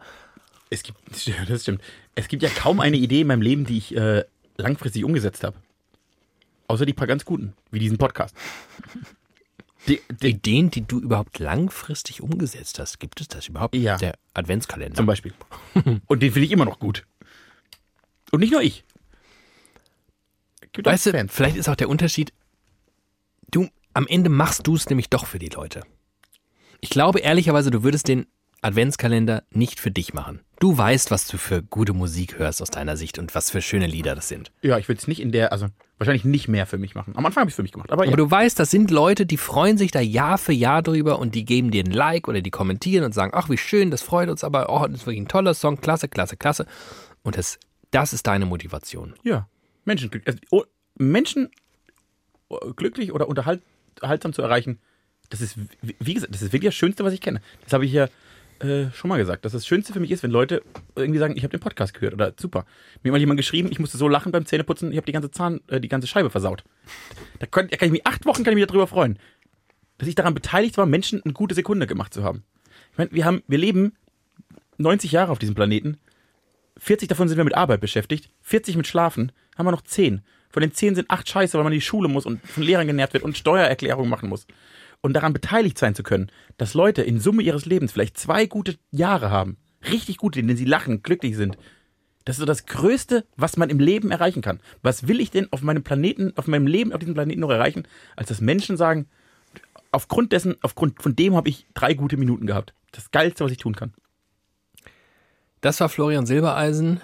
Es 0.70 0.84
gibt, 0.84 0.99
das 1.49 1.64
stimmt. 1.64 1.82
Es 2.14 2.28
gibt 2.28 2.43
ja 2.43 2.49
kaum 2.49 2.80
eine 2.80 2.97
Idee 2.97 3.22
in 3.22 3.28
meinem 3.28 3.41
Leben, 3.41 3.66
die 3.66 3.78
ich 3.78 3.95
äh, 3.95 4.26
langfristig 4.57 5.03
umgesetzt 5.03 5.43
habe. 5.43 5.57
Außer 6.68 6.86
die 6.86 6.93
paar 6.93 7.07
ganz 7.07 7.26
guten, 7.26 7.53
wie 7.72 7.80
diesen 7.80 7.97
Podcast. 7.97 8.36
Die, 9.88 9.99
die, 10.21 10.29
Ideen, 10.29 10.69
die 10.69 10.82
du 10.82 10.99
überhaupt 10.99 11.39
langfristig 11.39 12.21
umgesetzt 12.21 12.77
hast, 12.79 12.99
gibt 12.99 13.19
es 13.19 13.27
das 13.27 13.47
überhaupt? 13.47 13.75
Ja. 13.75 13.97
Der 13.97 14.13
Adventskalender. 14.34 14.95
zum 14.95 15.05
Beispiel. 15.07 15.34
Und 16.07 16.21
den 16.21 16.32
finde 16.32 16.45
ich 16.45 16.51
immer 16.51 16.65
noch 16.65 16.79
gut. 16.79 17.05
Und 18.32 18.41
nicht 18.41 18.51
nur 18.51 18.61
ich. 18.61 18.84
Gibt 20.71 20.88
Weißt 20.88 21.07
du, 21.07 21.11
Fans. 21.11 21.34
vielleicht 21.34 21.57
ist 21.57 21.67
auch 21.67 21.75
der 21.75 21.89
Unterschied, 21.89 22.32
du, 23.49 23.67
am 23.93 24.07
Ende 24.07 24.29
machst 24.29 24.67
du 24.67 24.75
es 24.75 24.88
nämlich 24.89 25.09
doch 25.09 25.25
für 25.25 25.39
die 25.39 25.49
Leute. 25.49 25.84
Ich 26.79 26.89
glaube 26.89 27.19
ehrlicherweise, 27.19 27.71
du 27.71 27.84
würdest 27.84 28.07
den 28.07 28.27
Adventskalender 28.62 29.43
nicht 29.51 29.80
für 29.80 29.91
dich 29.91 30.14
machen. 30.14 30.41
Du 30.59 30.78
weißt, 30.78 31.09
was 31.09 31.28
du 31.28 31.38
für 31.38 31.64
gute 31.64 31.93
Musik 31.93 32.38
hörst 32.38 32.62
aus 32.62 32.70
deiner 32.70 32.95
Sicht 32.95 33.18
und 33.18 33.34
was 33.34 33.49
für 33.49 33.62
schöne 33.62 33.88
Lieder 33.88 34.14
das 34.14 34.28
sind. 34.28 34.51
Ja, 34.62 34.78
ich 34.78 34.88
würde 34.88 34.99
es 34.99 35.07
nicht 35.07 35.20
in 35.20 35.32
der, 35.32 35.51
also 35.51 35.68
wahrscheinlich 35.97 36.26
nicht 36.26 36.47
mehr 36.47 36.68
für 36.68 36.78
mich 36.78 36.93
machen. 36.93 37.14
Am 37.16 37.26
Anfang 37.26 37.41
habe 37.41 37.49
ich 37.49 37.53
es 37.53 37.55
für 37.55 37.64
mich 37.64 37.72
gemacht. 37.72 37.91
Aber, 37.91 38.03
Aber 38.03 38.12
ja. 38.12 38.16
du 38.16 38.30
weißt, 38.30 38.59
das 38.59 38.70
sind 38.70 38.91
Leute, 38.91 39.26
die 39.26 39.38
freuen 39.38 39.80
sich 39.80 39.89
da 39.89 39.99
Jahr 39.99 40.38
für 40.38 40.53
Jahr 40.53 40.84
drüber 40.84 41.18
und 41.18 41.34
die 41.34 41.45
geben 41.45 41.72
dir 41.72 41.84
ein 41.84 41.91
Like 41.91 42.28
oder 42.28 42.41
die 42.41 42.51
kommentieren 42.51 43.03
und 43.05 43.14
sagen, 43.14 43.32
ach, 43.34 43.49
wie 43.49 43.57
schön, 43.57 43.89
das 43.89 44.03
freut 44.03 44.30
uns, 44.30 44.43
aber 44.43 44.70
oh, 44.70 44.86
das 44.86 45.01
ist 45.01 45.07
wirklich 45.07 45.22
ein 45.22 45.28
toller 45.28 45.55
Song, 45.55 45.82
klasse, 45.82 46.07
klasse, 46.07 46.38
klasse. 46.38 46.68
Und 47.24 47.38
das, 47.38 47.57
das 47.89 48.14
ist 48.14 48.28
deine 48.28 48.45
Motivation. 48.45 49.16
Ja, 49.24 49.47
Menschen, 49.86 50.12
also, 50.26 50.39
oh, 50.51 50.64
Menschen 50.95 51.49
oh, 52.49 52.74
glücklich 52.76 53.12
oder 53.12 53.28
unterhalt, 53.28 53.64
unterhaltsam 53.95 54.34
zu 54.34 54.43
erreichen, 54.43 54.80
das 55.32 55.41
ist, 55.41 55.57
wie 55.82 55.95
wie 55.99 56.14
gesagt, 56.14 56.34
das 56.36 56.43
ist 56.43 56.53
wirklich 56.53 56.70
das 56.70 56.76
Schönste, 56.76 57.03
was 57.03 57.14
ich 57.14 57.22
kenne. 57.22 57.41
Das 57.64 57.74
habe 57.74 57.86
ich 57.86 57.91
ja 57.93 58.07
äh, 58.64 58.91
schon 58.93 59.09
mal 59.09 59.18
gesagt, 59.18 59.45
dass 59.45 59.53
das 59.53 59.66
Schönste 59.66 59.93
für 59.93 59.99
mich 59.99 60.12
ist, 60.12 60.24
wenn 60.24 60.32
Leute 60.32 60.62
irgendwie 60.95 61.20
sagen, 61.20 61.36
ich 61.36 61.43
habe 61.43 61.51
den 61.51 61.59
Podcast 61.59 61.93
gehört 61.93 62.14
oder 62.14 62.34
super. 62.39 62.66
Mir 63.01 63.09
hat 63.09 63.14
mal 63.14 63.20
jemand 63.20 63.38
geschrieben, 63.38 63.70
ich 63.72 63.80
musste 63.80 63.97
so 63.97 64.07
lachen 64.07 64.32
beim 64.32 64.45
Zähneputzen, 64.45 64.91
ich 64.91 64.97
habe 64.97 65.05
die 65.05 65.12
ganze 65.12 65.32
Zahn, 65.32 65.62
äh, 65.68 65.80
die 65.80 65.88
ganze 65.88 66.07
Scheibe 66.07 66.30
versaut. 66.30 66.64
Da, 67.39 67.47
könnt, 67.47 67.74
da 67.74 67.78
kann 67.78 67.88
ich 67.88 67.91
mich 67.91 68.07
acht 68.07 68.26
Wochen 68.26 68.43
kann 68.43 68.53
ich 68.53 68.59
mich 68.59 68.68
darüber 68.68 68.88
freuen, 68.88 69.18
dass 69.97 70.07
ich 70.07 70.16
daran 70.16 70.34
beteiligt 70.34 70.78
war, 70.78 70.86
Menschen 70.86 71.22
eine 71.24 71.34
gute 71.34 71.55
Sekunde 71.55 71.88
gemacht 71.88 72.14
zu 72.14 72.24
haben. 72.24 72.43
Ich 72.91 72.97
meine, 72.97 73.12
wir 73.12 73.26
haben, 73.26 73.43
wir 73.47 73.57
leben 73.57 73.93
90 74.78 75.12
Jahre 75.12 75.32
auf 75.32 75.39
diesem 75.39 75.55
Planeten. 75.55 75.97
40 76.78 77.07
davon 77.07 77.28
sind 77.28 77.38
wir 77.38 77.43
mit 77.43 77.55
Arbeit 77.55 77.82
beschäftigt, 77.82 78.30
40 78.41 78.78
mit 78.78 78.88
Schlafen, 78.88 79.32
haben 79.57 79.66
wir 79.66 79.72
noch 79.72 79.84
10. 79.84 80.22
Von 80.49 80.62
den 80.62 80.74
10 80.74 80.95
sind 80.95 81.09
8 81.09 81.28
scheiße, 81.28 81.57
weil 81.57 81.64
man 81.64 81.74
in 81.74 81.80
die 81.80 81.86
Schule 81.86 82.09
muss 82.09 82.26
und 82.26 82.45
von 82.45 82.64
Lehrern 82.64 82.88
genervt 82.88 83.14
wird 83.14 83.24
und 83.24 83.38
Steuererklärungen 83.38 84.09
machen 84.09 84.30
muss. 84.30 84.45
Und 85.02 85.14
daran 85.14 85.34
beteiligt 85.34 85.78
sein 85.78 85.95
zu 85.95 86.04
können, 86.04 86.32
dass 86.58 86.76
Leute 86.76 87.02
in 87.02 87.20
Summe 87.20 87.41
ihres 87.41 87.66
Lebens 87.66 87.91
vielleicht 87.91 88.18
zwei 88.18 88.45
gute 88.45 88.78
Jahre 88.91 89.32
haben, 89.32 89.58
richtig 89.89 90.18
gute, 90.18 90.39
in 90.39 90.47
denen 90.47 90.58
sie 90.58 90.66
lachen, 90.66 91.02
glücklich 91.02 91.36
sind. 91.36 91.58
Das 92.26 92.36
ist 92.36 92.39
so 92.39 92.45
das 92.45 92.68
Größte, 92.68 93.26
was 93.36 93.58
man 93.58 93.72
im 93.72 93.80
Leben 93.80 94.12
erreichen 94.12 94.43
kann. 94.43 94.60
Was 94.84 95.08
will 95.08 95.20
ich 95.20 95.32
denn 95.32 95.47
auf 95.52 95.64
meinem 95.64 95.84
Planeten, 95.84 96.34
auf 96.36 96.47
meinem 96.47 96.68
Leben 96.68 96.93
auf 96.93 96.99
diesem 96.99 97.16
Planeten 97.16 97.41
noch 97.41 97.49
erreichen, 97.49 97.88
als 98.16 98.30
dass 98.30 98.41
Menschen 98.41 98.78
sagen, 98.78 99.08
aufgrund 99.91 100.32
dessen, 100.32 100.56
aufgrund 100.62 101.02
von 101.02 101.16
dem 101.16 101.36
habe 101.36 101.49
ich 101.49 101.66
drei 101.74 101.93
gute 101.93 102.18
Minuten 102.18 102.45
gehabt. 102.45 102.74
Das 102.91 103.12
Geilste, 103.12 103.43
was 103.43 103.52
ich 103.52 103.58
tun 103.58 103.76
kann. 103.76 103.93
Das 105.62 105.80
war 105.80 105.89
Florian 105.89 106.26
Silbereisen. 106.26 107.02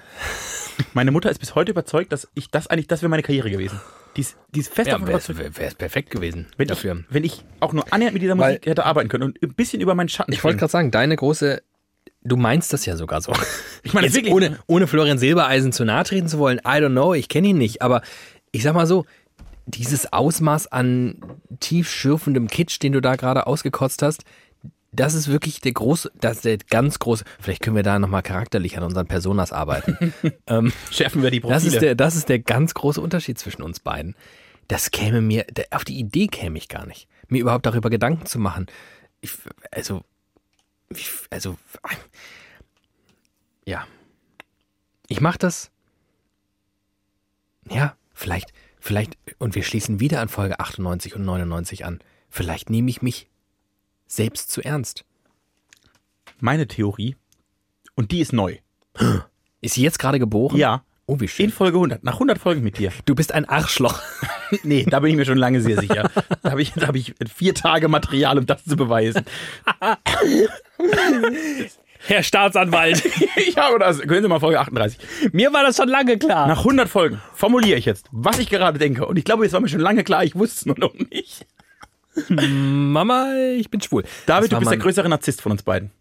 Meine 0.94 1.12
Mutter 1.12 1.30
ist 1.30 1.40
bis 1.40 1.56
heute 1.56 1.72
überzeugt, 1.72 2.12
dass 2.12 2.28
ich 2.36 2.50
das 2.50 2.68
eigentlich, 2.68 2.88
das 2.88 3.02
wäre 3.02 3.10
meine 3.10 3.24
Karriere 3.24 3.50
gewesen. 3.50 3.80
Die 4.18 4.22
ist, 4.22 4.36
die 4.54 4.60
ist 4.62 4.74
fest 4.74 4.88
Ja, 4.88 4.94
davon 4.94 5.08
wäre 5.08 5.18
überzeugt. 5.20 5.60
wär 5.60 5.70
perfekt 5.72 6.10
gewesen 6.10 6.48
Wenn 6.58 6.68
dafür. 6.68 6.96
ich, 7.08 7.14
wenn 7.14 7.24
ich 7.24 7.46
auch 7.60 7.72
nur 7.74 7.86
annähernd 7.94 8.14
mit 8.16 8.24
dieser 8.24 8.38
Weil- 8.38 8.54
Musik 8.54 8.66
hätte 8.66 8.86
arbeiten 8.86 9.10
können 9.10 9.24
und 9.24 9.42
ein 9.44 9.54
bisschen 9.54 9.80
über 9.82 9.94
meinen 9.96 10.10
Schatten 10.10 10.34
Ich 10.34 10.44
wollte 10.44 10.58
gerade 10.58 10.72
sagen, 10.72 10.92
deine 10.92 11.16
große, 11.16 11.62
du 12.24 12.36
meinst 12.36 12.74
das 12.74 12.86
ja 12.86 12.96
sogar 12.98 13.22
so. 13.22 13.32
Ich 13.84 13.94
meine, 13.94 14.08
Jetzt 14.08 14.16
wirklich- 14.16 14.34
ohne, 14.34 14.60
ohne 14.68 14.88
Florian 14.88 15.18
Silbereisen 15.20 15.72
zu 15.72 15.86
nahe 15.86 16.04
treten 16.04 16.28
zu 16.28 16.40
wollen, 16.40 16.58
I 16.60 16.80
don't 16.82 16.90
know, 16.92 17.14
ich 17.14 17.30
kenne 17.30 17.50
ihn 17.50 17.58
nicht, 17.58 17.82
aber 17.82 18.02
ich 18.52 18.64
sag 18.64 18.74
mal 18.74 18.88
so, 18.88 19.06
dieses 19.68 20.12
Ausmaß 20.14 20.68
an 20.72 21.22
tiefschürfendem 21.60 22.48
Kitsch, 22.48 22.80
den 22.82 22.94
du 22.94 23.02
da 23.02 23.16
gerade 23.18 23.48
ausgekotzt 23.48 24.02
hast, 24.02 24.24
das 24.92 25.14
ist 25.14 25.28
wirklich 25.28 25.62
der 25.62 25.74
große, 25.74 26.12
das 26.16 26.38
ist 26.38 26.46
der 26.46 26.58
ganz 26.58 27.00
große, 27.00 27.24
vielleicht 27.40 27.62
können 27.62 27.76
wir 27.76 27.84
da 27.84 28.00
nochmal 28.00 28.24
charakterlich 28.24 28.78
an 28.78 28.84
unseren 28.84 29.08
Personas 29.08 29.52
arbeiten. 29.52 30.14
ähm, 30.48 30.72
schärfen 30.92 31.22
wir 31.22 31.32
die 31.32 31.40
Profile. 31.40 31.56
das, 31.56 31.66
ist 31.66 31.82
der, 31.82 31.96
das 31.96 32.16
ist 32.16 32.30
der 32.30 32.40
ganz 32.40 32.74
große 32.74 33.02
Unterschied 33.02 33.38
zwischen 33.38 33.62
uns 33.62 33.80
beiden. 33.80 34.16
Das 34.68 34.92
käme 34.92 35.22
mir, 35.22 35.46
auf 35.72 35.86
die 35.86 35.98
Idee 35.98 36.28
käme 36.28 36.58
ich 36.58 36.68
gar 36.68 36.86
nicht, 36.86 37.08
mir 37.28 37.42
überhaupt 37.42 37.66
darüber 37.66 37.90
Gedanken 37.90 38.26
zu 38.26 38.40
machen. 38.40 38.68
Ich, 39.22 39.32
also, 39.72 40.02
ich, 40.90 41.10
also, 41.30 41.58
ja. 43.66 43.86
Ich 45.10 45.22
mache 45.22 45.38
das, 45.38 45.72
ja, 47.70 47.96
vielleicht, 48.14 48.52
vielleicht, 48.80 49.18
und 49.38 49.56
wir 49.56 49.64
schließen 49.64 50.00
wieder 50.00 50.22
an 50.22 50.28
Folge 50.30 50.60
98 50.60 51.16
und 51.16 51.24
99 51.24 51.86
an. 51.86 52.00
Vielleicht 52.30 52.70
nehme 52.70 52.90
ich 52.90 53.02
mich 53.02 53.30
selbst 54.08 54.52
zu 54.52 54.62
ernst. 54.64 55.06
Meine 56.40 56.68
Theorie, 56.68 57.16
und 57.96 58.12
die 58.12 58.20
ist 58.20 58.34
neu. 58.34 58.58
Ist 59.62 59.76
sie 59.76 59.82
jetzt 59.84 60.00
gerade 60.00 60.20
geboren? 60.20 60.58
Ja, 60.58 60.84
Oh, 61.10 61.22
wie 61.22 61.24
in 61.24 61.30
schön. 61.30 61.50
Folge 61.52 61.78
100, 61.78 62.04
nach 62.04 62.16
100 62.16 62.38
Folgen 62.38 62.62
mit 62.64 62.80
dir. 62.80 62.92
Du 63.06 63.16
bist 63.16 63.32
ein 63.34 63.46
Arschloch. 63.46 64.02
Nee, 64.64 64.86
da 64.90 65.02
bin 65.02 65.12
ich 65.12 65.18
mir 65.18 65.26
schon 65.26 65.38
lange 65.38 65.60
sehr 65.60 65.78
sicher. 65.78 66.10
Da 66.42 66.52
habe 66.52 66.62
ich, 66.62 66.72
da 66.72 66.88
hab 66.88 66.96
ich 66.96 67.14
vier 67.36 67.54
Tage 67.54 67.90
Material, 67.90 68.38
um 68.38 68.46
das 68.46 68.64
zu 68.64 68.78
beweisen. 68.78 69.26
Herr 72.06 72.24
Staatsanwalt. 72.24 73.04
Ich 73.36 73.58
habe 73.58 73.78
das. 73.80 74.00
Können 74.00 74.24
Sie 74.24 74.30
mal 74.30 74.40
Folge 74.40 74.60
38. 74.60 75.00
Mir 75.34 75.52
war 75.52 75.64
das 75.64 75.76
schon 75.76 75.90
lange 75.90 76.18
klar. 76.18 76.48
Nach 76.48 76.60
100 76.60 76.88
Folgen 76.88 77.22
formuliere 77.34 77.78
ich 77.78 77.84
jetzt, 77.86 78.08
was 78.12 78.40
ich 78.40 78.50
gerade 78.50 78.80
denke. 78.80 79.06
Und 79.06 79.18
ich 79.18 79.26
glaube, 79.26 79.46
es 79.46 79.52
war 79.52 79.60
mir 79.60 79.68
schon 79.68 79.82
lange 79.82 80.04
klar, 80.06 80.24
ich 80.24 80.36
wusste 80.36 80.56
es 80.60 80.66
nur 80.66 80.80
noch 80.80 80.94
nicht. 80.94 81.46
Mama, 82.30 83.34
ich 83.56 83.70
bin 83.70 83.82
schwul. 83.82 84.04
David, 84.26 84.52
du 84.52 84.60
bist 84.60 84.72
der 84.72 84.78
größere 84.78 85.10
Narzisst 85.10 85.42
von 85.42 85.52
uns 85.52 85.64
beiden. 85.64 85.92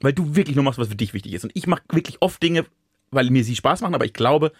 Weil 0.00 0.12
du 0.12 0.34
wirklich 0.34 0.56
nur 0.56 0.64
machst, 0.64 0.80
was 0.80 0.88
für 0.88 0.96
dich 0.96 1.14
wichtig 1.14 1.32
ist. 1.32 1.44
Und 1.44 1.52
ich 1.54 1.66
mache 1.66 1.82
wirklich 1.90 2.20
oft 2.20 2.42
Dinge, 2.42 2.66
weil 3.10 3.30
mir 3.30 3.44
sie 3.44 3.54
Spaß 3.54 3.82
machen, 3.82 3.94
aber 3.94 4.04
ich 4.04 4.12
glaube, 4.12 4.52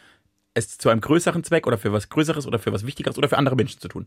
es 0.54 0.78
zu 0.78 0.88
einem 0.88 1.00
größeren 1.00 1.42
Zweck 1.42 1.66
oder 1.66 1.78
für 1.78 1.92
was 1.92 2.08
Größeres 2.08 2.46
oder 2.46 2.58
für 2.58 2.72
was 2.72 2.86
Wichtigeres 2.86 3.18
oder 3.18 3.28
für 3.28 3.38
andere 3.38 3.56
Menschen 3.56 3.80
zu 3.80 3.88
tun. 3.88 4.06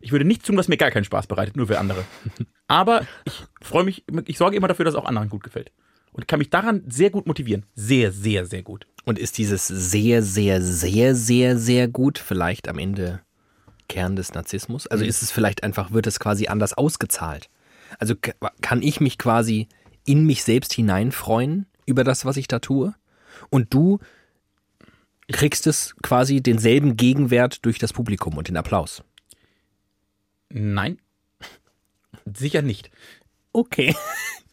Ich 0.00 0.12
würde 0.12 0.24
nichts 0.24 0.46
tun, 0.46 0.56
was 0.56 0.68
mir 0.68 0.76
gar 0.76 0.90
keinen 0.90 1.04
Spaß 1.04 1.26
bereitet, 1.26 1.56
nur 1.56 1.66
für 1.66 1.78
andere. 1.78 2.04
Aber 2.68 3.06
ich 3.24 3.34
freue 3.60 3.84
mich, 3.84 4.04
ich 4.26 4.38
sorge 4.38 4.56
immer 4.56 4.68
dafür, 4.68 4.84
dass 4.84 4.94
es 4.94 5.00
auch 5.00 5.06
anderen 5.06 5.28
gut 5.28 5.42
gefällt. 5.42 5.72
Und 6.16 6.26
kann 6.26 6.38
mich 6.38 6.48
daran 6.48 6.82
sehr 6.88 7.10
gut 7.10 7.26
motivieren. 7.26 7.66
Sehr, 7.74 8.10
sehr, 8.10 8.46
sehr 8.46 8.62
gut. 8.62 8.86
Und 9.04 9.18
ist 9.18 9.36
dieses 9.36 9.66
sehr, 9.66 10.22
sehr, 10.22 10.62
sehr, 10.62 11.14
sehr, 11.14 11.58
sehr 11.58 11.88
gut 11.88 12.18
vielleicht 12.18 12.68
am 12.68 12.78
Ende 12.78 13.20
Kern 13.90 14.16
des 14.16 14.32
Narzissmus? 14.32 14.86
Also 14.86 15.04
ist 15.04 15.22
es 15.22 15.30
vielleicht 15.30 15.62
einfach, 15.62 15.92
wird 15.92 16.06
es 16.06 16.18
quasi 16.18 16.46
anders 16.46 16.72
ausgezahlt? 16.72 17.50
Also 17.98 18.14
kann 18.62 18.82
ich 18.82 18.98
mich 18.98 19.18
quasi 19.18 19.68
in 20.06 20.24
mich 20.24 20.42
selbst 20.42 20.72
hineinfreuen 20.72 21.66
über 21.84 22.02
das, 22.02 22.24
was 22.24 22.38
ich 22.38 22.48
da 22.48 22.60
tue? 22.60 22.94
Und 23.50 23.74
du 23.74 23.98
kriegst 25.28 25.66
es 25.66 25.94
quasi 26.02 26.40
denselben 26.40 26.96
Gegenwert 26.96 27.64
durch 27.66 27.78
das 27.78 27.92
Publikum 27.92 28.38
und 28.38 28.48
den 28.48 28.56
Applaus. 28.56 29.04
Nein. 30.48 30.98
Sicher 32.24 32.62
nicht. 32.62 32.90
Okay. 33.52 33.94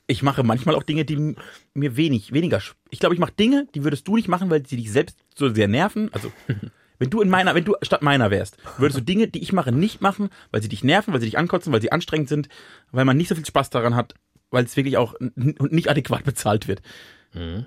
Ich 0.07 0.21
mache 0.21 0.43
manchmal 0.43 0.75
auch 0.75 0.84
Dinge, 0.84 1.05
die 1.05 1.35
mir 1.73 1.95
wenig, 1.95 2.34
weniger. 2.34 2.61
Ich 2.89 2.99
glaube, 2.99 3.15
ich 3.15 3.21
mache 3.21 3.31
Dinge, 3.31 3.67
die 3.73 3.84
würdest 3.84 4.07
du 4.07 4.15
nicht 4.15 4.27
machen, 4.27 4.49
weil 4.49 4.65
sie 4.65 4.75
dich 4.75 4.91
selbst 4.91 5.17
so 5.35 5.53
sehr 5.53 5.67
nerven. 5.67 6.09
Also, 6.13 6.31
wenn 6.99 7.09
du 7.09 7.21
in 7.21 7.30
meiner, 7.30 7.55
wenn 7.55 7.63
du 7.63 7.75
statt 7.81 8.01
meiner 8.01 8.30
wärst, 8.30 8.57
würdest 8.77 8.99
du 8.99 9.03
Dinge, 9.03 9.27
die 9.27 9.41
ich 9.41 9.53
mache, 9.53 9.71
nicht 9.71 10.01
machen, 10.01 10.30
weil 10.51 10.61
sie 10.61 10.69
dich 10.69 10.84
nerven, 10.84 11.13
weil 11.13 11.21
sie 11.21 11.27
dich 11.27 11.38
ankotzen, 11.38 11.71
weil 11.71 11.81
sie 11.81 11.91
anstrengend 11.91 12.30
sind, 12.30 12.49
weil 12.91 13.05
man 13.05 13.17
nicht 13.17 13.30
so 13.30 13.35
viel 13.35 13.45
Spaß 13.45 13.69
daran 13.69 13.95
hat, 13.95 14.13
weil 14.51 14.65
es 14.65 14.75
wirklich 14.75 14.97
auch 14.97 15.15
nicht 15.35 15.89
adäquat 15.89 16.23
bezahlt 16.25 16.67
wird. 16.67 16.81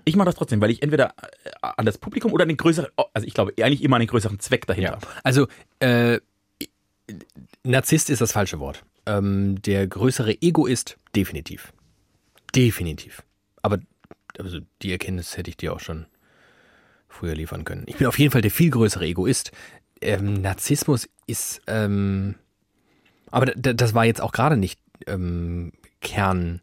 Ich 0.05 0.15
mache 0.15 0.27
das 0.27 0.37
trotzdem, 0.37 0.61
weil 0.61 0.71
ich 0.71 0.81
entweder 0.83 1.15
äh, 1.43 1.51
an 1.61 1.85
das 1.85 1.99
Publikum 1.99 2.33
oder 2.33 2.43
an 2.43 2.49
den 2.49 2.57
größeren, 2.57 2.89
also 3.13 3.27
ich 3.27 3.35
glaube 3.35 3.53
eigentlich 3.61 3.83
immer 3.83 3.97
an 3.97 4.01
den 4.01 4.09
größeren 4.09 4.39
Zweck 4.39 4.65
dahinter. 4.65 4.99
Ja. 5.03 5.09
Also, 5.25 5.49
äh, 5.81 6.21
Narzisst 7.63 8.11
ist 8.11 8.21
das 8.21 8.33
falsche 8.33 8.59
Wort. 8.59 8.85
Ähm, 9.07 9.61
der 9.63 9.87
größere 9.87 10.41
Egoist, 10.41 10.99
definitiv. 11.15 11.73
Definitiv. 12.55 13.23
Aber 13.63 13.79
also 14.39 14.61
die 14.83 14.93
Erkenntnis 14.93 15.37
hätte 15.37 15.51
ich 15.51 15.57
dir 15.57 15.73
auch 15.73 15.81
schon 15.81 16.07
früher 17.09 17.35
liefern 17.35 17.65
können. 17.65 17.85
Ich 17.87 17.97
bin 17.97 18.07
auf 18.07 18.19
jeden 18.19 18.31
Fall 18.31 18.43
der 18.43 18.51
viel 18.51 18.71
größere 18.71 19.07
Egoist. 19.07 19.53
Ähm, 20.01 20.43
Narzissmus 20.43 21.09
ist, 21.27 21.63
ähm, 21.67 22.35
aber 23.31 23.47
das 23.47 23.95
war 23.95 24.05
jetzt 24.05 24.21
auch 24.21 24.33
gerade 24.33 24.57
nicht 24.57 24.79
ähm, 25.07 25.73
Kern 26.01 26.61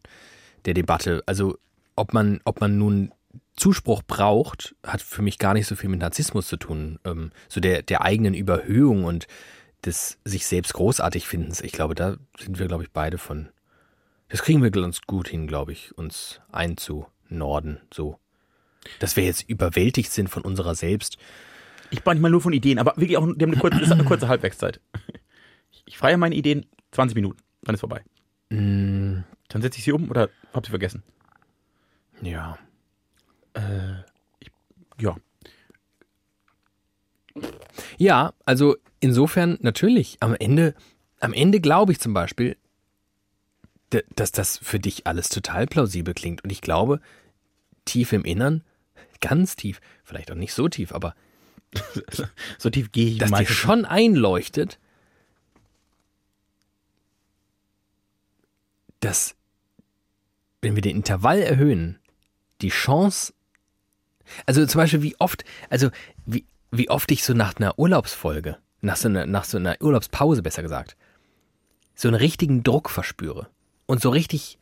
der 0.64 0.74
Debatte. 0.74 1.22
Also 1.26 1.58
ob 1.96 2.12
man, 2.12 2.40
ob 2.44 2.60
man 2.60 2.78
nun 2.78 3.12
Zuspruch 3.56 4.02
braucht, 4.02 4.74
hat 4.84 5.02
für 5.02 5.22
mich 5.22 5.38
gar 5.38 5.54
nicht 5.54 5.66
so 5.66 5.76
viel 5.76 5.90
mit 5.90 6.00
Narzissmus 6.00 6.48
zu 6.48 6.56
tun. 6.56 6.98
Ähm, 7.04 7.30
so 7.48 7.60
der, 7.60 7.82
der 7.82 8.02
eigenen 8.02 8.34
Überhöhung 8.34 9.04
und 9.04 9.26
des 9.84 10.18
sich 10.24 10.46
selbst 10.46 10.72
großartig 10.74 11.26
Findens. 11.26 11.60
Ich 11.60 11.72
glaube, 11.72 11.94
da 11.94 12.16
sind 12.38 12.58
wir, 12.58 12.66
glaube 12.66 12.84
ich, 12.84 12.90
beide 12.90 13.18
von. 13.18 13.48
Das 14.34 14.42
kriegen 14.42 14.64
wir 14.64 14.72
ganz 14.72 15.02
gut 15.02 15.28
hin, 15.28 15.46
glaube 15.46 15.70
ich, 15.70 15.96
uns 15.96 16.40
einzunorden. 16.50 17.78
So. 17.94 18.18
dass 18.98 19.14
wir 19.14 19.22
jetzt 19.22 19.48
überwältigt 19.48 20.10
sind 20.10 20.28
von 20.28 20.42
unserer 20.42 20.74
selbst. 20.74 21.18
Ich 21.92 22.04
manchmal 22.04 22.32
nur 22.32 22.40
von 22.40 22.52
Ideen, 22.52 22.80
aber 22.80 22.96
wirklich 22.96 23.16
auch, 23.16 23.28
die 23.32 23.44
haben 23.44 23.52
eine 23.52 23.60
kurze, 23.60 23.78
hat 23.86 23.92
eine 23.92 24.02
kurze 24.02 24.26
Halbwertszeit. 24.26 24.80
Ich 25.86 25.96
freie 25.98 26.16
meine 26.16 26.34
Ideen 26.34 26.66
20 26.90 27.14
Minuten, 27.14 27.38
dann 27.62 27.74
ist 27.76 27.80
vorbei. 27.80 28.02
Mm, 28.50 29.20
Dann 29.46 29.62
setze 29.62 29.78
ich 29.78 29.84
sie 29.84 29.92
um 29.92 30.10
oder 30.10 30.28
hab 30.52 30.66
sie 30.66 30.70
vergessen. 30.70 31.04
ja. 32.20 32.58
Ja. 34.98 35.16
Ja, 37.98 38.34
also 38.44 38.74
insofern 38.98 39.58
natürlich. 39.60 40.16
Am 40.18 40.34
Ende, 40.34 40.74
am 41.20 41.32
Ende 41.32 41.60
glaube 41.60 41.92
ich 41.92 42.00
zum 42.00 42.14
Beispiel, 42.14 42.56
dass 44.16 44.32
das 44.32 44.58
für 44.58 44.80
dich 44.80 45.06
alles 45.06 45.28
total 45.28 45.66
plausibel 45.66 46.14
klingt. 46.14 46.42
Und 46.42 46.50
ich 46.50 46.60
glaube, 46.60 47.00
tief 47.84 48.12
im 48.12 48.24
Innern, 48.24 48.62
ganz 49.20 49.56
tief, 49.56 49.80
vielleicht 50.02 50.30
auch 50.30 50.36
nicht 50.36 50.54
so 50.54 50.68
tief, 50.68 50.92
aber 50.92 51.14
So 52.58 52.70
tief 52.70 52.92
gehe 52.92 53.08
ich 53.08 53.18
dass 53.18 53.30
dir 53.30 53.46
schon 53.46 53.84
einleuchtet, 53.84 54.78
dass, 59.00 59.36
wenn 60.62 60.74
wir 60.74 60.82
den 60.82 60.96
Intervall 60.96 61.40
erhöhen, 61.40 61.98
die 62.62 62.70
Chance, 62.70 63.34
also 64.46 64.64
zum 64.64 64.78
Beispiel 64.78 65.02
wie 65.02 65.16
oft, 65.18 65.44
also 65.68 65.90
wie, 66.24 66.46
wie 66.70 66.88
oft 66.88 67.10
ich 67.10 67.24
so 67.24 67.34
nach 67.34 67.56
einer 67.56 67.78
Urlaubsfolge, 67.78 68.58
nach 68.80 68.96
so 68.96 69.08
einer, 69.08 69.26
nach 69.26 69.44
so 69.44 69.58
einer 69.58 69.76
Urlaubspause 69.80 70.42
besser 70.42 70.62
gesagt, 70.62 70.96
so 71.94 72.08
einen 72.08 72.16
richtigen 72.16 72.62
Druck 72.62 72.88
verspüre 72.90 73.48
und 73.86 74.00
so 74.00 74.10
richtig 74.10 74.58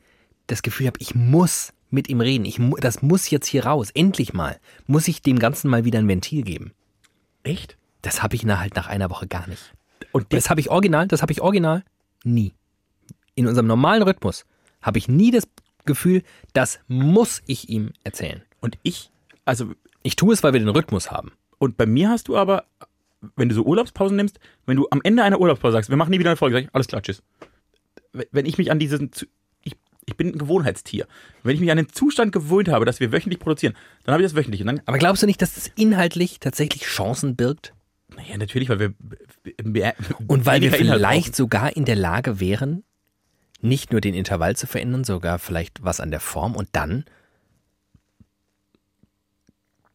das 0.46 0.62
Gefühl 0.62 0.86
habe, 0.88 0.98
ich 1.00 1.14
muss 1.14 1.72
mit 1.90 2.08
ihm 2.08 2.20
reden, 2.20 2.44
ich, 2.44 2.58
mu- 2.58 2.76
das 2.76 3.02
muss 3.02 3.30
jetzt 3.30 3.46
hier 3.46 3.66
raus, 3.66 3.90
endlich 3.94 4.32
mal, 4.32 4.58
muss 4.86 5.08
ich 5.08 5.22
dem 5.22 5.38
Ganzen 5.38 5.68
mal 5.70 5.84
wieder 5.84 5.98
ein 5.98 6.08
Ventil 6.08 6.42
geben. 6.42 6.72
Echt? 7.42 7.76
Das 8.02 8.22
habe 8.22 8.34
ich 8.34 8.44
na, 8.44 8.58
halt 8.58 8.74
nach 8.76 8.86
einer 8.88 9.10
Woche 9.10 9.26
gar 9.28 9.46
nicht. 9.46 9.74
Und 10.12 10.32
Das 10.32 10.50
habe 10.50 10.60
ich 10.60 10.70
original, 10.70 11.06
das 11.08 11.22
habe 11.22 11.32
ich 11.32 11.40
original 11.40 11.84
nie. 12.24 12.52
In 13.34 13.46
unserem 13.46 13.66
normalen 13.66 14.02
Rhythmus 14.02 14.44
habe 14.80 14.98
ich 14.98 15.08
nie 15.08 15.30
das 15.30 15.46
Gefühl, 15.84 16.22
das 16.52 16.80
muss 16.88 17.42
ich 17.46 17.68
ihm 17.68 17.92
erzählen. 18.04 18.42
Und 18.60 18.78
ich, 18.82 19.10
also, 19.44 19.72
Ich 20.02 20.16
tue 20.16 20.34
es, 20.34 20.42
weil 20.42 20.52
wir 20.52 20.60
den 20.60 20.68
Rhythmus 20.68 21.10
haben. 21.10 21.32
und 21.58 21.76
bei 21.76 21.86
mir 21.86 22.08
hast 22.10 22.26
du 22.28 22.36
aber, 22.36 22.64
wenn 23.36 23.48
du 23.48 23.54
so 23.54 23.62
Urlaubspausen 23.64 24.16
nimmst, 24.16 24.40
wenn 24.66 24.76
du 24.76 24.88
am 24.90 25.00
Ende 25.04 25.22
einer 25.22 25.40
Urlaubspause 25.40 25.72
sagst, 25.74 25.90
wir 25.90 25.96
machen 25.96 26.10
nie 26.10 26.18
wieder 26.18 26.30
eine 26.30 26.36
Folge, 26.36 26.56
sag 26.56 26.64
ich, 26.64 26.74
alles 26.74 26.88
klar, 26.88 27.02
tschüss. 27.02 27.22
Wenn 28.12 28.46
ich 28.46 28.58
mich 28.58 28.70
an 28.70 28.78
diesen, 28.78 29.10
ich, 29.62 29.76
ich 30.04 30.16
bin 30.16 30.28
ein 30.28 30.38
Gewohnheitstier. 30.38 31.06
Wenn 31.42 31.54
ich 31.54 31.60
mich 31.60 31.70
an 31.70 31.76
den 31.78 31.88
Zustand 31.88 32.32
gewöhnt 32.32 32.68
habe, 32.68 32.84
dass 32.84 33.00
wir 33.00 33.12
wöchentlich 33.12 33.40
produzieren, 33.40 33.74
dann 34.04 34.12
habe 34.12 34.22
ich 34.22 34.30
das 34.30 34.36
wöchentlich. 34.36 34.60
Und 34.60 34.66
dann, 34.66 34.80
Aber 34.86 34.98
glaubst 34.98 35.22
du 35.22 35.26
nicht, 35.26 35.40
dass 35.42 35.56
es 35.56 35.70
inhaltlich 35.76 36.40
tatsächlich 36.40 36.82
Chancen 36.82 37.36
birgt? 37.36 37.74
naja, 38.16 38.36
natürlich, 38.36 38.68
weil 38.68 38.78
wir 38.78 38.94
mehr, 39.64 39.94
Und 40.26 40.44
weil 40.44 40.60
wir 40.60 40.72
vielleicht 40.72 41.34
sogar 41.34 41.74
in 41.76 41.84
der 41.84 41.96
Lage 41.96 42.40
wären, 42.40 42.84
nicht 43.60 43.92
nur 43.92 44.00
den 44.00 44.14
Intervall 44.14 44.56
zu 44.56 44.66
verändern, 44.66 45.04
sogar 45.04 45.38
vielleicht 45.38 45.82
was 45.82 46.00
an 46.00 46.10
der 46.10 46.20
Form 46.20 46.54
und 46.56 46.68
dann 46.72 47.04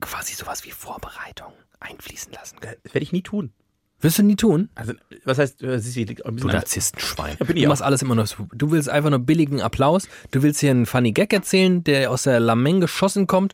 quasi 0.02 0.34
sowas 0.34 0.64
wie 0.65 0.72
Vorbereitung 0.72 1.53
einfließen 1.80 2.31
lassen 2.34 2.60
können. 2.60 2.77
Das 2.84 2.94
werde 2.94 3.03
ich 3.03 3.11
nie 3.11 3.22
tun. 3.22 3.52
Wirst 3.99 4.19
du 4.19 4.24
nie 4.24 4.36
tun? 4.36 4.69
Also, 4.76 4.94
was 5.26 5.40
heißt, 5.40 5.64
äh, 5.64 5.80
Sissi, 5.80 6.03
liegt 6.03 6.24
ein 6.26 6.30
Du 6.30 6.36
bisschen 6.36 6.49
an- 6.52 6.56
Narzisstenschwein. 6.57 7.36
Ja, 7.40 7.45
bin 7.45 7.57
ich 7.57 7.64
du 7.64 7.68
auch. 7.68 7.72
machst 7.72 7.82
alles 7.82 8.02
immer 8.03 8.14
nur 8.15 8.28
so. 8.28 8.48
Du 8.53 8.69
willst 8.72 8.90
einfach 8.90 9.10
nur 9.10 9.19
billigen 9.19 9.61
Applaus. 9.61 10.07
Du 10.32 10.44
willst 10.44 10.60
hier 10.60 10.69
einen 10.72 10.86
funny 10.86 11.11
Gag 11.14 11.34
erzählen, 11.34 11.84
der 11.84 12.11
aus 12.11 12.24
der 12.24 12.40
Lameng 12.40 12.80
geschossen 12.80 13.26
kommt. 13.26 13.53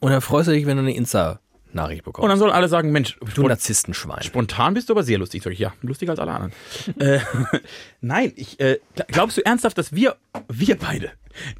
Und 0.00 0.10
dann 0.10 0.20
freust 0.20 0.48
du 0.48 0.52
dich, 0.52 0.66
wenn 0.66 0.76
du 0.76 0.82
eine 0.82 0.94
Insta-Nachricht 0.94 2.00
Und 2.00 2.04
bekommst. 2.12 2.30
dann 2.30 2.38
sollen 2.38 2.52
alle 2.52 2.68
sagen, 2.68 2.90
Mensch, 2.90 3.16
Du 3.34 3.42
Narzisstenschwein. 3.46 4.22
spontan 4.24 4.74
bist 4.74 4.88
du 4.88 4.92
aber 4.92 5.04
sehr 5.04 5.18
lustig. 5.18 5.42
Sag 5.44 5.52
ich, 5.52 5.58
ja, 5.60 5.72
lustiger 5.82 6.10
als 6.12 6.18
alle 6.20 6.32
anderen. 6.32 6.52
äh, 7.00 7.20
nein, 8.00 8.32
ich, 8.34 8.58
äh, 8.58 8.80
gl- 8.96 9.06
glaubst 9.06 9.36
du 9.38 9.46
ernsthaft, 9.46 9.78
dass 9.78 9.92
wir, 9.94 10.16
wir 10.48 10.76
beide, 10.76 11.12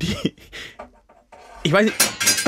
die, 0.03 0.35
ich 1.62 1.73
weiß 1.73 1.85
nicht, 1.86 1.97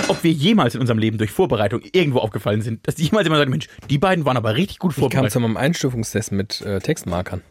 ob 0.09 0.23
wir 0.25 0.33
jemals 0.33 0.75
in 0.75 0.81
unserem 0.81 0.99
Leben 0.99 1.19
durch 1.19 1.31
Vorbereitung 1.31 1.83
irgendwo 1.93 2.19
aufgefallen 2.19 2.63
sind, 2.63 2.87
dass 2.87 2.99
jemals 2.99 3.25
jemand 3.27 3.41
sagt, 3.41 3.51
Mensch, 3.51 3.69
die 3.91 3.99
beiden 3.99 4.25
waren 4.25 4.37
aber 4.37 4.55
richtig 4.57 4.79
gut 4.79 4.93
Ich 4.93 4.97
kam 4.97 5.03
vorbereitet. 5.03 5.33
zu 5.33 5.41
meinem 5.41 5.57
Einstufungstest 5.57 6.33
mit 6.33 6.61
äh, 6.63 6.81
Textmarkern. 6.81 7.43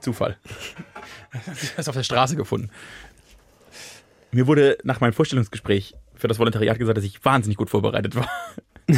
Zufall. 0.00 0.36
Das 1.32 1.46
hast 1.76 1.86
du 1.86 1.90
auf 1.90 1.96
der 1.96 2.02
Straße 2.02 2.36
gefunden. 2.36 2.70
Mir 4.32 4.46
wurde 4.46 4.78
nach 4.84 5.00
meinem 5.00 5.12
Vorstellungsgespräch 5.12 5.94
für 6.14 6.28
das 6.28 6.38
Volontariat 6.38 6.78
gesagt, 6.78 6.96
dass 6.96 7.04
ich 7.04 7.24
wahnsinnig 7.24 7.56
gut 7.56 7.70
vorbereitet 7.70 8.14
war. 8.14 8.28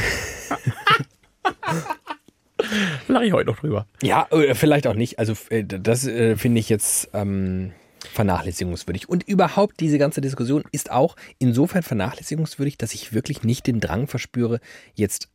Lache 3.08 3.24
ich 3.26 3.32
heute 3.32 3.50
noch 3.50 3.58
drüber. 3.58 3.86
Ja, 4.02 4.26
äh, 4.30 4.54
vielleicht 4.54 4.86
auch 4.86 4.94
nicht. 4.94 5.18
Also 5.18 5.34
äh, 5.50 5.64
das 5.64 6.06
äh, 6.06 6.36
finde 6.36 6.60
ich 6.60 6.68
jetzt 6.68 7.10
ähm, 7.12 7.72
vernachlässigungswürdig. 8.06 9.08
Und 9.08 9.22
überhaupt 9.22 9.80
diese 9.80 9.98
ganze 9.98 10.20
Diskussion 10.20 10.64
ist 10.72 10.90
auch 10.90 11.16
insofern 11.38 11.82
vernachlässigungswürdig, 11.82 12.78
dass 12.78 12.94
ich 12.94 13.12
wirklich 13.12 13.42
nicht 13.42 13.66
den 13.66 13.80
Drang 13.80 14.06
verspüre, 14.06 14.60
jetzt 14.94 15.28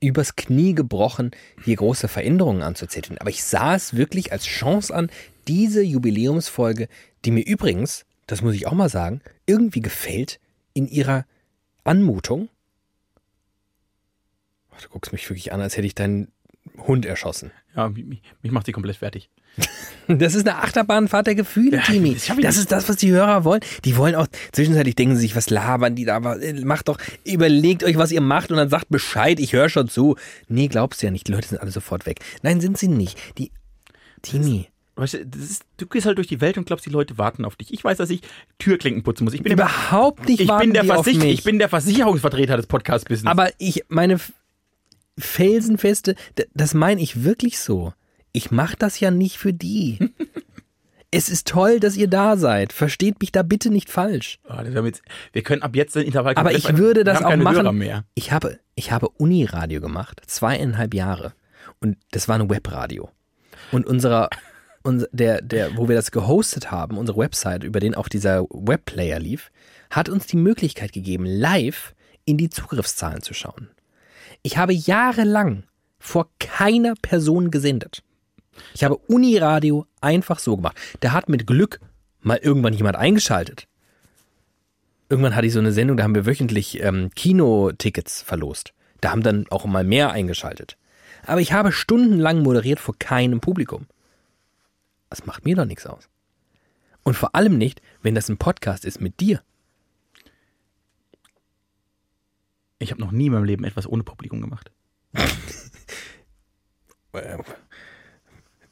übers 0.00 0.36
Knie 0.36 0.74
gebrochen 0.74 1.32
hier 1.64 1.76
große 1.76 2.08
Veränderungen 2.08 2.62
anzuzetteln. 2.62 3.18
Aber 3.18 3.30
ich 3.30 3.42
sah 3.42 3.74
es 3.74 3.96
wirklich 3.96 4.32
als 4.32 4.44
Chance 4.44 4.94
an, 4.94 5.10
diese 5.48 5.82
Jubiläumsfolge, 5.82 6.88
die 7.24 7.30
mir 7.30 7.44
übrigens, 7.44 8.04
das 8.26 8.42
muss 8.42 8.54
ich 8.54 8.66
auch 8.66 8.72
mal 8.72 8.88
sagen, 8.88 9.22
irgendwie 9.46 9.80
gefällt 9.80 10.38
in 10.74 10.86
ihrer 10.86 11.24
Anmutung. 11.84 12.48
Du 14.80 14.88
guckst 14.90 15.12
mich 15.12 15.28
wirklich 15.28 15.52
an, 15.52 15.60
als 15.60 15.76
hätte 15.76 15.86
ich 15.88 15.96
deinen 15.96 16.30
Hund 16.76 17.04
erschossen. 17.04 17.50
Ja, 17.78 17.88
mich, 17.88 18.20
mich 18.42 18.52
macht 18.52 18.66
sie 18.66 18.72
komplett 18.72 18.96
fertig. 18.96 19.30
Das 20.10 20.34
ist 20.34 20.48
eine 20.48 20.56
Achterbahnfahrt 20.56 21.26
der 21.26 21.34
Gefühle, 21.34 21.76
Ja, 21.76 21.82
Timmy. 21.82 22.14
das 22.14 22.22
ich 22.22 22.28
Das 22.28 22.36
nicht. 22.38 22.56
ist 22.56 22.72
das, 22.72 22.88
was 22.88 22.96
die 22.96 23.10
Hörer 23.10 23.44
wollen. 23.44 23.60
Die 23.84 23.94
wollen 23.98 24.14
auch, 24.14 24.26
zwischenzeitlich 24.52 24.94
denken 24.96 25.16
sie 25.16 25.20
sich, 25.20 25.36
was 25.36 25.50
labern 25.50 25.94
die 25.96 26.06
da, 26.06 26.16
aber 26.16 26.40
äh, 26.42 26.54
macht 26.64 26.88
doch, 26.88 26.96
überlegt 27.26 27.84
euch, 27.84 27.98
was 27.98 28.10
ihr 28.10 28.22
macht 28.22 28.50
und 28.50 28.56
dann 28.56 28.70
sagt 28.70 28.88
Bescheid, 28.88 29.38
ich 29.38 29.52
höre 29.52 29.68
schon 29.68 29.88
zu. 29.88 30.16
Nee, 30.48 30.68
glaubst 30.68 31.02
du 31.02 31.06
ja 31.06 31.10
nicht, 31.10 31.28
die 31.28 31.32
Leute 31.32 31.48
sind 31.48 31.60
alle 31.60 31.70
sofort 31.72 32.06
weg. 32.06 32.20
Nein, 32.42 32.60
sind 32.62 32.78
sie 32.78 32.88
nicht. 32.88 33.18
Die, 33.36 33.50
Timmy, 34.22 34.68
Weißt 34.96 35.14
du, 35.14 35.26
das 35.26 35.42
ist, 35.42 35.62
du 35.76 35.86
gehst 35.86 36.06
halt 36.06 36.16
durch 36.18 36.26
die 36.26 36.40
Welt 36.40 36.58
und 36.58 36.64
glaubst, 36.66 36.84
die 36.84 36.90
Leute 36.90 37.18
warten 37.18 37.44
auf 37.44 37.54
dich. 37.54 37.72
Ich 37.72 37.84
weiß, 37.84 37.98
dass 37.98 38.10
ich 38.10 38.22
Türklinken 38.58 39.04
putzen 39.04 39.22
muss. 39.24 39.32
Ich 39.34 39.42
bin, 39.44 39.54
der, 39.56 39.66
überhaupt 39.66 40.26
nicht 40.26 40.40
ich 40.40 40.48
bin, 40.58 40.72
der, 40.72 40.84
Versich 40.84 41.18
mich. 41.18 41.34
ich 41.34 41.44
bin 41.44 41.60
der 41.60 41.68
Versicherungsvertreter 41.68 42.56
des 42.56 42.66
Podcast-Business. 42.66 43.30
Aber 43.30 43.50
ich, 43.58 43.84
meine 43.88 44.18
felsenfeste, 45.18 46.14
das 46.54 46.74
meine 46.74 47.00
ich 47.00 47.24
wirklich 47.24 47.58
so. 47.58 47.92
Ich 48.32 48.50
mache 48.50 48.76
das 48.78 49.00
ja 49.00 49.10
nicht 49.10 49.38
für 49.38 49.52
die. 49.52 49.98
es 51.10 51.28
ist 51.28 51.48
toll, 51.48 51.80
dass 51.80 51.96
ihr 51.96 52.08
da 52.08 52.36
seid. 52.36 52.72
Versteht 52.72 53.20
mich 53.20 53.32
da 53.32 53.42
bitte 53.42 53.70
nicht 53.70 53.90
falsch. 53.90 54.38
Oh, 54.48 54.62
wir, 54.62 54.84
jetzt, 54.84 55.02
wir 55.32 55.42
können 55.42 55.62
ab 55.62 55.74
jetzt 55.74 55.96
den 55.96 56.02
Intervall 56.04 56.34
Aber 56.36 56.52
ich 56.52 56.76
würde 56.76 57.04
das 57.04 57.22
auch 57.22 57.36
machen. 57.36 58.04
Ich 58.14 58.32
habe, 58.32 58.58
ich 58.74 58.92
habe 58.92 59.08
Uniradio 59.08 59.80
gemacht, 59.80 60.20
zweieinhalb 60.26 60.94
Jahre. 60.94 61.32
Und 61.80 61.96
das 62.10 62.28
war 62.28 62.38
ein 62.38 62.50
Webradio. 62.50 63.10
Und 63.72 63.86
unserer, 63.86 64.28
unser, 64.82 65.08
der, 65.12 65.40
der, 65.40 65.76
wo 65.76 65.88
wir 65.88 65.96
das 65.96 66.10
gehostet 66.10 66.70
haben, 66.70 66.98
unsere 66.98 67.18
Website, 67.18 67.64
über 67.64 67.80
den 67.80 67.94
auch 67.94 68.08
dieser 68.08 68.44
Webplayer 68.50 69.18
lief, 69.18 69.50
hat 69.90 70.08
uns 70.08 70.26
die 70.26 70.36
Möglichkeit 70.36 70.92
gegeben, 70.92 71.24
live 71.24 71.94
in 72.24 72.36
die 72.36 72.50
Zugriffszahlen 72.50 73.22
zu 73.22 73.32
schauen. 73.32 73.68
Ich 74.42 74.56
habe 74.56 74.72
jahrelang 74.72 75.64
vor 75.98 76.28
keiner 76.38 76.94
Person 77.00 77.50
gesendet. 77.50 78.02
Ich 78.74 78.84
habe 78.84 78.96
Uniradio 78.96 79.86
einfach 80.00 80.38
so 80.38 80.56
gemacht. 80.56 80.76
Da 81.00 81.12
hat 81.12 81.28
mit 81.28 81.46
Glück 81.46 81.80
mal 82.20 82.38
irgendwann 82.38 82.74
jemand 82.74 82.96
eingeschaltet. 82.96 83.66
Irgendwann 85.08 85.34
hatte 85.34 85.46
ich 85.46 85.52
so 85.52 85.58
eine 85.58 85.72
Sendung, 85.72 85.96
da 85.96 86.04
haben 86.04 86.14
wir 86.14 86.26
wöchentlich 86.26 86.82
ähm, 86.82 87.10
Kinotickets 87.14 88.22
verlost. 88.22 88.74
Da 89.00 89.10
haben 89.10 89.22
dann 89.22 89.46
auch 89.50 89.64
mal 89.64 89.84
mehr 89.84 90.10
eingeschaltet. 90.10 90.76
Aber 91.24 91.40
ich 91.40 91.52
habe 91.52 91.72
stundenlang 91.72 92.42
moderiert 92.42 92.80
vor 92.80 92.94
keinem 92.98 93.40
Publikum. 93.40 93.86
Das 95.08 95.24
macht 95.24 95.44
mir 95.44 95.56
doch 95.56 95.64
nichts 95.64 95.86
aus. 95.86 96.08
Und 97.02 97.14
vor 97.14 97.34
allem 97.34 97.56
nicht, 97.56 97.80
wenn 98.02 98.14
das 98.14 98.28
ein 98.28 98.36
Podcast 98.36 98.84
ist 98.84 99.00
mit 99.00 99.20
dir. 99.20 99.42
Ich 102.78 102.90
habe 102.90 103.00
noch 103.00 103.10
nie 103.10 103.26
in 103.26 103.32
meinem 103.32 103.44
Leben 103.44 103.64
etwas 103.64 103.86
ohne 103.88 104.02
Publikum 104.04 104.40
gemacht. 104.40 104.70
Äh, 107.14 107.38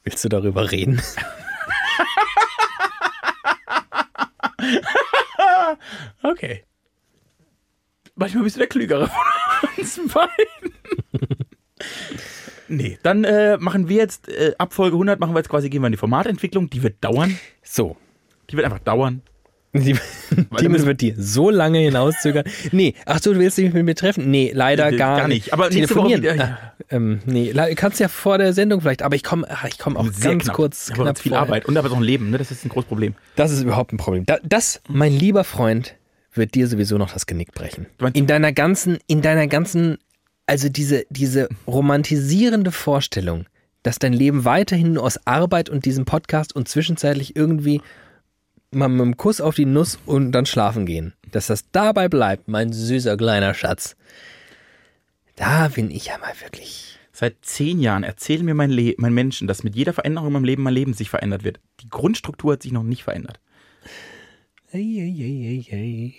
Willst 0.03 0.23
du 0.23 0.29
darüber 0.29 0.71
reden? 0.71 1.01
Okay. 6.23 6.63
Manchmal 8.15 8.43
bist 8.43 8.55
du 8.55 8.59
der 8.59 8.67
Klügere 8.69 9.07
von 9.07 9.69
uns 9.77 9.99
beiden. 10.13 10.73
nee, 12.67 12.97
dann 13.03 13.23
äh, 13.23 13.57
machen 13.57 13.89
wir 13.89 13.97
jetzt, 13.97 14.27
äh, 14.29 14.53
ab 14.57 14.73
Folge 14.73 14.95
100 14.95 15.19
machen 15.19 15.33
wir 15.33 15.39
jetzt 15.39 15.49
quasi, 15.49 15.69
gehen 15.69 15.81
wir 15.81 15.87
in 15.87 15.93
die 15.93 15.97
Formatentwicklung. 15.97 16.69
Die 16.69 16.81
wird 16.83 17.03
dauern. 17.03 17.37
So, 17.63 17.97
Die 18.49 18.55
wird 18.55 18.65
einfach 18.65 18.79
dauern. 18.79 19.21
Die, 19.73 19.95
Weil 20.49 20.61
Timon 20.61 20.77
du- 20.81 20.85
wird 20.87 21.01
die 21.01 21.13
so 21.17 21.49
lange 21.49 21.79
hinauszögern. 21.79 22.45
Nee, 22.71 22.95
ach 23.05 23.21
so, 23.21 23.33
du 23.33 23.39
willst 23.39 23.57
dich 23.57 23.71
mit 23.73 23.85
mir 23.85 23.95
treffen? 23.95 24.31
Nee, 24.31 24.51
leider 24.53 24.89
Nee, 24.91 24.97
gar, 24.97 25.17
gar 25.17 25.27
nicht. 25.27 25.53
Aber 25.53 25.65
Woche 25.65 25.71
telefonieren. 25.73 26.21
wieder, 26.23 26.35
ja. 26.35 26.57
Ah, 26.61 26.73
ähm, 26.89 27.19
nee, 27.25 27.53
kannst 27.75 27.99
ja 27.99 28.07
vor 28.07 28.37
der 28.37 28.53
Sendung 28.53 28.81
vielleicht, 28.81 29.01
aber 29.03 29.15
ich 29.15 29.23
komme 29.23 29.45
ich 29.67 29.77
komm 29.77 29.97
auch 29.97 30.05
Sehr 30.11 30.31
ganz 30.31 30.45
knapp. 30.45 30.55
kurz 30.55 30.87
knapp 30.93 31.05
ganz 31.05 31.21
viel 31.21 31.31
vorher. 31.31 31.47
Arbeit 31.47 31.65
und 31.65 31.77
aber 31.77 31.91
auch 31.91 31.97
ein 31.97 32.03
Leben, 32.03 32.29
ne? 32.31 32.37
Das 32.37 32.49
ist 32.49 32.65
ein 32.65 32.69
großes 32.69 32.87
Problem. 32.87 33.13
Das 33.35 33.51
ist 33.51 33.61
überhaupt 33.61 33.93
ein 33.93 33.97
Problem. 33.97 34.25
Da, 34.25 34.37
das, 34.43 34.81
mein 34.87 35.13
lieber 35.13 35.43
Freund, 35.43 35.95
wird 36.33 36.55
dir 36.55 36.67
sowieso 36.67 36.97
noch 36.97 37.11
das 37.13 37.25
Genick 37.25 37.51
brechen. 37.53 37.87
In 38.13 38.25
deiner 38.27 38.53
ganzen, 38.53 38.99
in 39.07 39.21
deiner 39.21 39.47
ganzen, 39.47 39.97
also 40.45 40.69
diese, 40.69 41.03
diese 41.09 41.49
romantisierende 41.67 42.71
Vorstellung, 42.71 43.45
dass 43.83 43.99
dein 43.99 44.13
Leben 44.13 44.45
weiterhin 44.45 44.93
nur 44.93 45.03
aus 45.03 45.19
Arbeit 45.25 45.69
und 45.69 45.85
diesem 45.85 46.05
Podcast 46.05 46.55
und 46.55 46.67
zwischenzeitlich 46.67 47.35
irgendwie 47.35 47.81
mal 48.71 48.89
mit 48.89 49.01
einem 49.01 49.17
Kuss 49.17 49.41
auf 49.41 49.55
die 49.55 49.65
Nuss 49.65 49.99
und 50.05 50.31
dann 50.31 50.45
schlafen 50.45 50.85
gehen. 50.85 51.13
Dass 51.31 51.47
das 51.47 51.69
dabei 51.71 52.09
bleibt, 52.09 52.47
mein 52.47 52.71
süßer 52.73 53.17
kleiner 53.17 53.53
Schatz. 53.53 53.95
Da 55.35 55.67
bin 55.69 55.91
ich 55.91 56.07
ja 56.07 56.17
mal 56.17 56.33
wirklich. 56.41 56.97
Seit 57.11 57.37
zehn 57.41 57.79
Jahren 57.79 58.03
erzählen 58.03 58.45
mir 58.45 58.53
mein, 58.53 58.69
Le 58.69 58.93
mein 58.97 59.13
Menschen, 59.13 59.47
dass 59.47 59.63
mit 59.63 59.75
jeder 59.75 59.93
Veränderung 59.93 60.27
in 60.27 60.33
meinem 60.33 60.45
Leben 60.45 60.63
mein 60.63 60.73
Leben 60.73 60.93
sich 60.93 61.09
verändert 61.09 61.43
wird. 61.43 61.59
Die 61.81 61.89
Grundstruktur 61.89 62.53
hat 62.53 62.63
sich 62.63 62.71
noch 62.71 62.83
nicht 62.83 63.03
verändert. 63.03 63.39
Ei, 64.71 64.77
ei, 64.77 65.13
ei, 65.19 65.65
ei, 65.71 65.75
ei. 65.75 66.13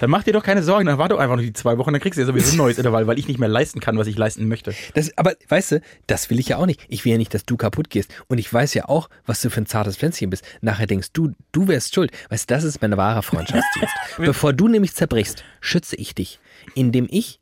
Dann 0.00 0.10
mach 0.10 0.24
dir 0.24 0.32
doch 0.32 0.42
keine 0.42 0.62
Sorgen, 0.62 0.86
dann 0.86 0.98
warte 0.98 1.14
doch 1.14 1.20
einfach 1.20 1.36
noch 1.36 1.42
die 1.42 1.52
zwei 1.52 1.78
Wochen, 1.78 1.92
dann 1.92 2.00
kriegst 2.00 2.16
du 2.16 2.22
ja 2.22 2.26
sowieso 2.26 2.52
ein 2.52 2.56
neues 2.56 2.78
Intervall, 2.78 3.06
weil 3.06 3.18
ich 3.18 3.28
nicht 3.28 3.38
mehr 3.38 3.48
leisten 3.48 3.80
kann, 3.80 3.96
was 3.96 4.06
ich 4.06 4.18
leisten 4.18 4.48
möchte. 4.48 4.74
Das, 4.94 5.16
aber 5.16 5.34
weißt 5.48 5.72
du, 5.72 5.82
das 6.06 6.30
will 6.30 6.38
ich 6.38 6.48
ja 6.48 6.56
auch 6.56 6.66
nicht. 6.66 6.80
Ich 6.88 7.04
will 7.04 7.12
ja 7.12 7.18
nicht, 7.18 7.32
dass 7.32 7.44
du 7.44 7.56
kaputt 7.56 7.90
gehst. 7.90 8.12
Und 8.26 8.38
ich 8.38 8.52
weiß 8.52 8.74
ja 8.74 8.88
auch, 8.88 9.08
was 9.24 9.40
du 9.40 9.50
für 9.50 9.60
ein 9.60 9.66
zartes 9.66 9.96
Pflänzchen 9.96 10.30
bist. 10.30 10.44
Nachher 10.60 10.86
denkst 10.86 11.08
du, 11.12 11.32
du 11.52 11.68
wärst 11.68 11.94
schuld. 11.94 12.10
Weißt 12.28 12.50
du, 12.50 12.54
das 12.54 12.64
ist 12.64 12.82
mein 12.82 12.96
wahrer 12.96 13.22
Freundschaftsdienst. 13.22 13.94
Bevor 14.18 14.52
du 14.52 14.68
nämlich 14.68 14.94
zerbrichst, 14.94 15.44
schütze 15.60 15.96
ich 15.96 16.14
dich, 16.14 16.40
indem 16.74 17.06
ich 17.10 17.40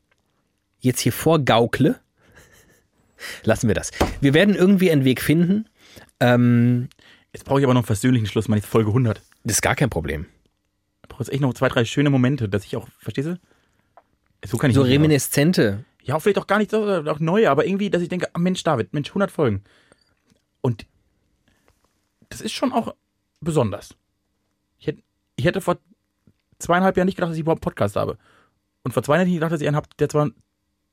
jetzt 0.81 1.01
hier 1.01 1.13
vorgaukle. 1.13 1.99
Lassen 3.45 3.69
wir 3.69 3.75
das. 3.75 3.93
Wir 4.21 4.35
werden 4.35 4.55
irgendwie 4.55 4.91
einen 4.91 5.05
Weg 5.05 5.23
finden. 5.23 5.69
Ähm, 6.21 6.89
Jetzt 7.33 7.45
brauche 7.45 7.61
ich 7.61 7.65
aber 7.65 7.75
noch 7.75 7.81
einen 7.81 7.87
versöhnlichen 7.87 8.27
Schluss, 8.27 8.49
meine 8.49 8.63
Folge 8.63 8.89
100. 8.89 9.21
das 9.45 9.57
ist 9.57 9.63
gar 9.63 9.75
kein 9.75 9.91
Problem. 9.91 10.27
Ich 11.07 11.09
brauche 11.09 11.23
jetzt 11.23 11.33
echt 11.33 11.41
noch 11.41 11.55
zwei, 11.55 11.69
drei 11.69 11.85
schöne 11.85 12.11
Momente, 12.11 12.49
dass 12.49 12.65
ich 12.65 12.77
auch, 12.77 12.89
verstehst 12.99 13.29
du? 13.29 13.39
So 14.45 14.59
kann 14.59 14.71
ich 14.71 14.75
So 14.77 14.83
nicht. 14.83 14.93
Reminiszente. 14.93 15.85
Ja, 16.03 16.19
vielleicht 16.19 16.39
auch 16.39 16.49
gar 16.49 16.59
nicht 16.59 16.73
so, 16.73 16.85
auch 16.85 17.21
neue, 17.21 17.49
aber 17.49 17.65
irgendwie, 17.65 17.91
dass 17.91 18.03
ich 18.03 18.09
denke, 18.09 18.29
ah, 18.33 18.39
Mensch, 18.39 18.63
David, 18.65 18.93
Mensch, 18.93 19.09
100 19.11 19.31
Folgen. 19.31 19.63
Und 20.63 20.85
das 22.29 22.41
ist 22.41 22.53
schon 22.53 22.73
auch 22.73 22.95
besonders. 23.41 23.95
Ich 24.79 24.89
hätte, 24.89 25.03
ich 25.37 25.45
hätte 25.45 25.61
vor 25.61 25.79
zweieinhalb 26.59 26.97
Jahren 26.97 27.07
nicht 27.07 27.15
gedacht, 27.17 27.31
dass 27.31 27.37
ich 27.37 27.43
überhaupt 27.43 27.61
einen 27.61 27.71
Podcast 27.71 27.95
habe. 27.95 28.19
Und 28.83 28.93
vor 28.93 29.05
zwei 29.05 29.15
Jahren 29.15 29.27
ich 29.27 29.33
nicht 29.33 29.37
gedacht, 29.39 29.53
dass 29.53 29.61
ich 29.61 29.69
einen 29.69 29.77
habe, 29.77 29.89
der 30.01 30.09
zwar 30.09 30.31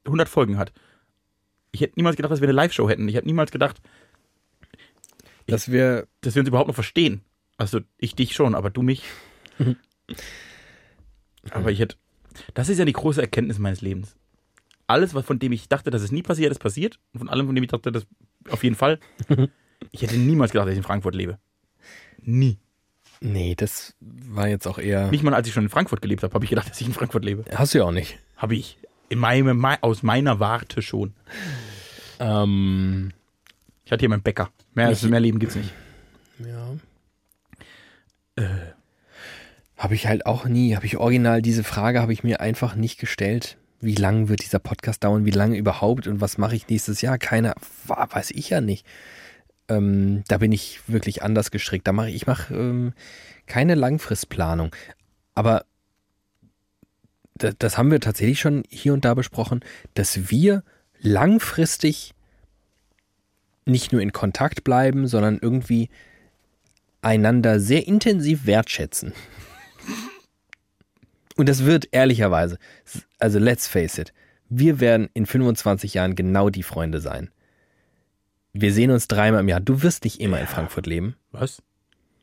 100 0.06 0.30
Folgen 0.30 0.58
hat. 0.58 0.72
Ich 1.72 1.82
hätte 1.82 1.94
niemals 1.96 2.18
gedacht, 2.18 2.32
dass 2.32 2.42
wir 2.42 2.48
eine 2.48 2.56
Live-Show 2.56 2.88
hätten. 2.88 3.08
Ich 3.08 3.16
hätte 3.16 3.26
niemals 3.28 3.50
gedacht, 3.50 3.82
Dass 5.48 5.72
wir. 5.72 6.08
dass 6.22 6.36
wir 6.36 6.42
uns 6.42 6.50
überhaupt 6.50 6.68
noch 6.68 6.76
verstehen. 6.76 7.24
Also 7.58 7.82
ich 7.98 8.16
dich 8.16 8.34
schon, 8.36 8.54
aber 8.56 8.70
du 8.70 8.84
mich. 8.84 9.04
aber 11.52 11.72
ich 11.72 11.80
hätte. 11.80 11.96
Das 12.54 12.70
ist 12.70 12.78
ja 12.80 12.86
die 12.86 12.94
große 12.94 13.22
Erkenntnis 13.22 13.60
meines 13.60 13.82
Lebens. 13.82 14.16
Alles, 14.88 15.14
was 15.14 15.26
von 15.26 15.40
dem 15.40 15.52
ich 15.52 15.70
dachte, 15.70 15.92
dass 15.92 16.02
es 16.02 16.12
nie 16.12 16.24
passiert, 16.24 16.52
ist 16.52 16.60
passiert. 16.60 17.00
Und 17.14 17.20
von 17.20 17.30
allem, 17.30 17.46
von 17.46 17.56
dem 17.56 17.64
ich 17.64 17.70
dachte, 17.70 17.92
das 17.92 18.06
auf 18.50 18.64
jeden 18.64 18.76
Fall. 18.76 19.00
ich 19.92 20.02
hätte 20.02 20.18
niemals 20.18 20.52
gedacht, 20.52 20.68
dass 20.68 20.74
ich 20.74 20.78
in 20.80 20.84
Frankfurt 20.84 21.16
lebe. 21.16 21.40
Nie. 22.22 22.58
Nee, 23.22 23.56
das 23.56 23.96
war 24.02 24.48
jetzt 24.50 24.68
auch 24.68 24.78
eher. 24.80 25.10
Nicht 25.10 25.24
mal 25.24 25.34
als 25.34 25.48
ich 25.48 25.54
schon 25.54 25.64
in 25.64 25.70
Frankfurt 25.70 26.02
gelebt 26.02 26.24
habe, 26.24 26.34
habe 26.34 26.44
ich 26.44 26.50
gedacht, 26.50 26.70
dass 26.70 26.82
ich 26.82 26.88
in 26.88 26.94
Frankfurt 26.94 27.24
lebe. 27.24 27.46
Hast 27.56 27.74
du 27.74 27.78
ja 27.78 27.86
auch 27.86 27.92
nicht. 27.92 28.20
Habe 28.36 28.56
ich. 28.56 28.78
In 29.10 29.20
meinem, 29.20 29.58
mei- 29.58 29.82
aus 29.82 30.04
meiner 30.04 30.40
Warte 30.40 30.82
schon. 30.82 31.14
Ähm, 32.20 33.12
Ich 33.86 33.92
hatte 33.92 34.02
hier 34.02 34.10
meinen 34.10 34.24
Bäcker. 34.24 34.50
Mehr, 34.74 34.92
Ich- 34.92 35.04
mehr 35.04 35.20
Leben 35.20 35.40
gibt's 35.40 35.56
nicht. 35.56 35.72
ja. 36.40 36.76
Äh, 38.36 38.74
Habe 39.84 39.96
ich 39.96 40.08
halt 40.08 40.26
auch 40.26 40.46
nie, 40.46 40.78
habe 40.78 40.86
ich 40.86 40.96
original 40.96 41.42
diese 41.42 41.66
Frage 41.66 42.02
habe 42.02 42.14
ich 42.14 42.24
mir 42.24 42.40
einfach 42.40 42.76
nicht 42.76 43.02
gestellt. 43.02 43.58
Wie 43.82 43.96
lange 43.96 44.30
wird 44.30 44.42
dieser 44.42 44.60
Podcast 44.60 45.04
dauern? 45.04 45.26
Wie 45.26 45.32
lange 45.32 45.58
überhaupt? 45.58 46.08
Und 46.08 46.22
was 46.22 46.38
mache 46.38 46.56
ich 46.56 46.70
nächstes 46.70 47.02
Jahr? 47.02 47.18
Keiner, 47.18 47.54
weiß 47.86 48.32
ich 48.32 48.50
ja 48.50 48.62
nicht. 48.62 48.86
Ähm, 49.68 50.24
da 50.30 50.38
bin 50.38 50.54
ich 50.54 50.80
wirklich 50.88 51.22
anders 51.22 51.52
gestrickt. 51.52 51.86
Da 51.86 51.92
mache 51.92 52.08
ich, 52.08 52.16
ich 52.16 52.28
mache 52.28 52.56
ähm, 52.56 52.94
keine 53.46 53.76
Langfristplanung. 53.76 54.74
Aber 55.36 55.66
das, 57.36 57.56
das 57.60 57.78
haben 57.78 57.92
wir 57.92 58.00
tatsächlich 58.00 58.40
schon 58.40 58.64
hier 58.70 58.94
und 58.94 59.04
da 59.04 59.14
besprochen, 59.16 59.66
dass 59.96 60.32
wir 60.32 60.64
langfristig 61.02 62.14
nicht 63.66 63.92
nur 63.92 64.00
in 64.00 64.14
Kontakt 64.14 64.64
bleiben, 64.64 65.08
sondern 65.08 65.40
irgendwie 65.42 65.90
einander 67.02 67.60
sehr 67.60 67.86
intensiv 67.86 68.46
wertschätzen. 68.46 69.12
Und 71.38 71.50
das 71.50 71.66
wird 71.66 71.88
ehrlicherweise, 71.92 72.58
also 73.20 73.40
let's 73.40 73.68
face 73.68 73.98
it, 73.98 74.14
wir 74.50 74.80
werden 74.80 75.10
in 75.14 75.26
25 75.26 75.96
Jahren 75.96 76.16
genau 76.16 76.50
die 76.50 76.64
Freunde 76.64 77.00
sein. 77.00 77.32
Wir 78.54 78.72
sehen 78.72 78.92
uns 78.92 79.08
dreimal 79.08 79.42
im 79.42 79.50
Jahr. 79.50 79.60
Du 79.60 79.82
wirst 79.82 80.04
nicht 80.04 80.20
immer 80.20 80.40
in 80.40 80.48
Frankfurt 80.48 80.86
leben. 80.86 81.16
was? 81.32 81.62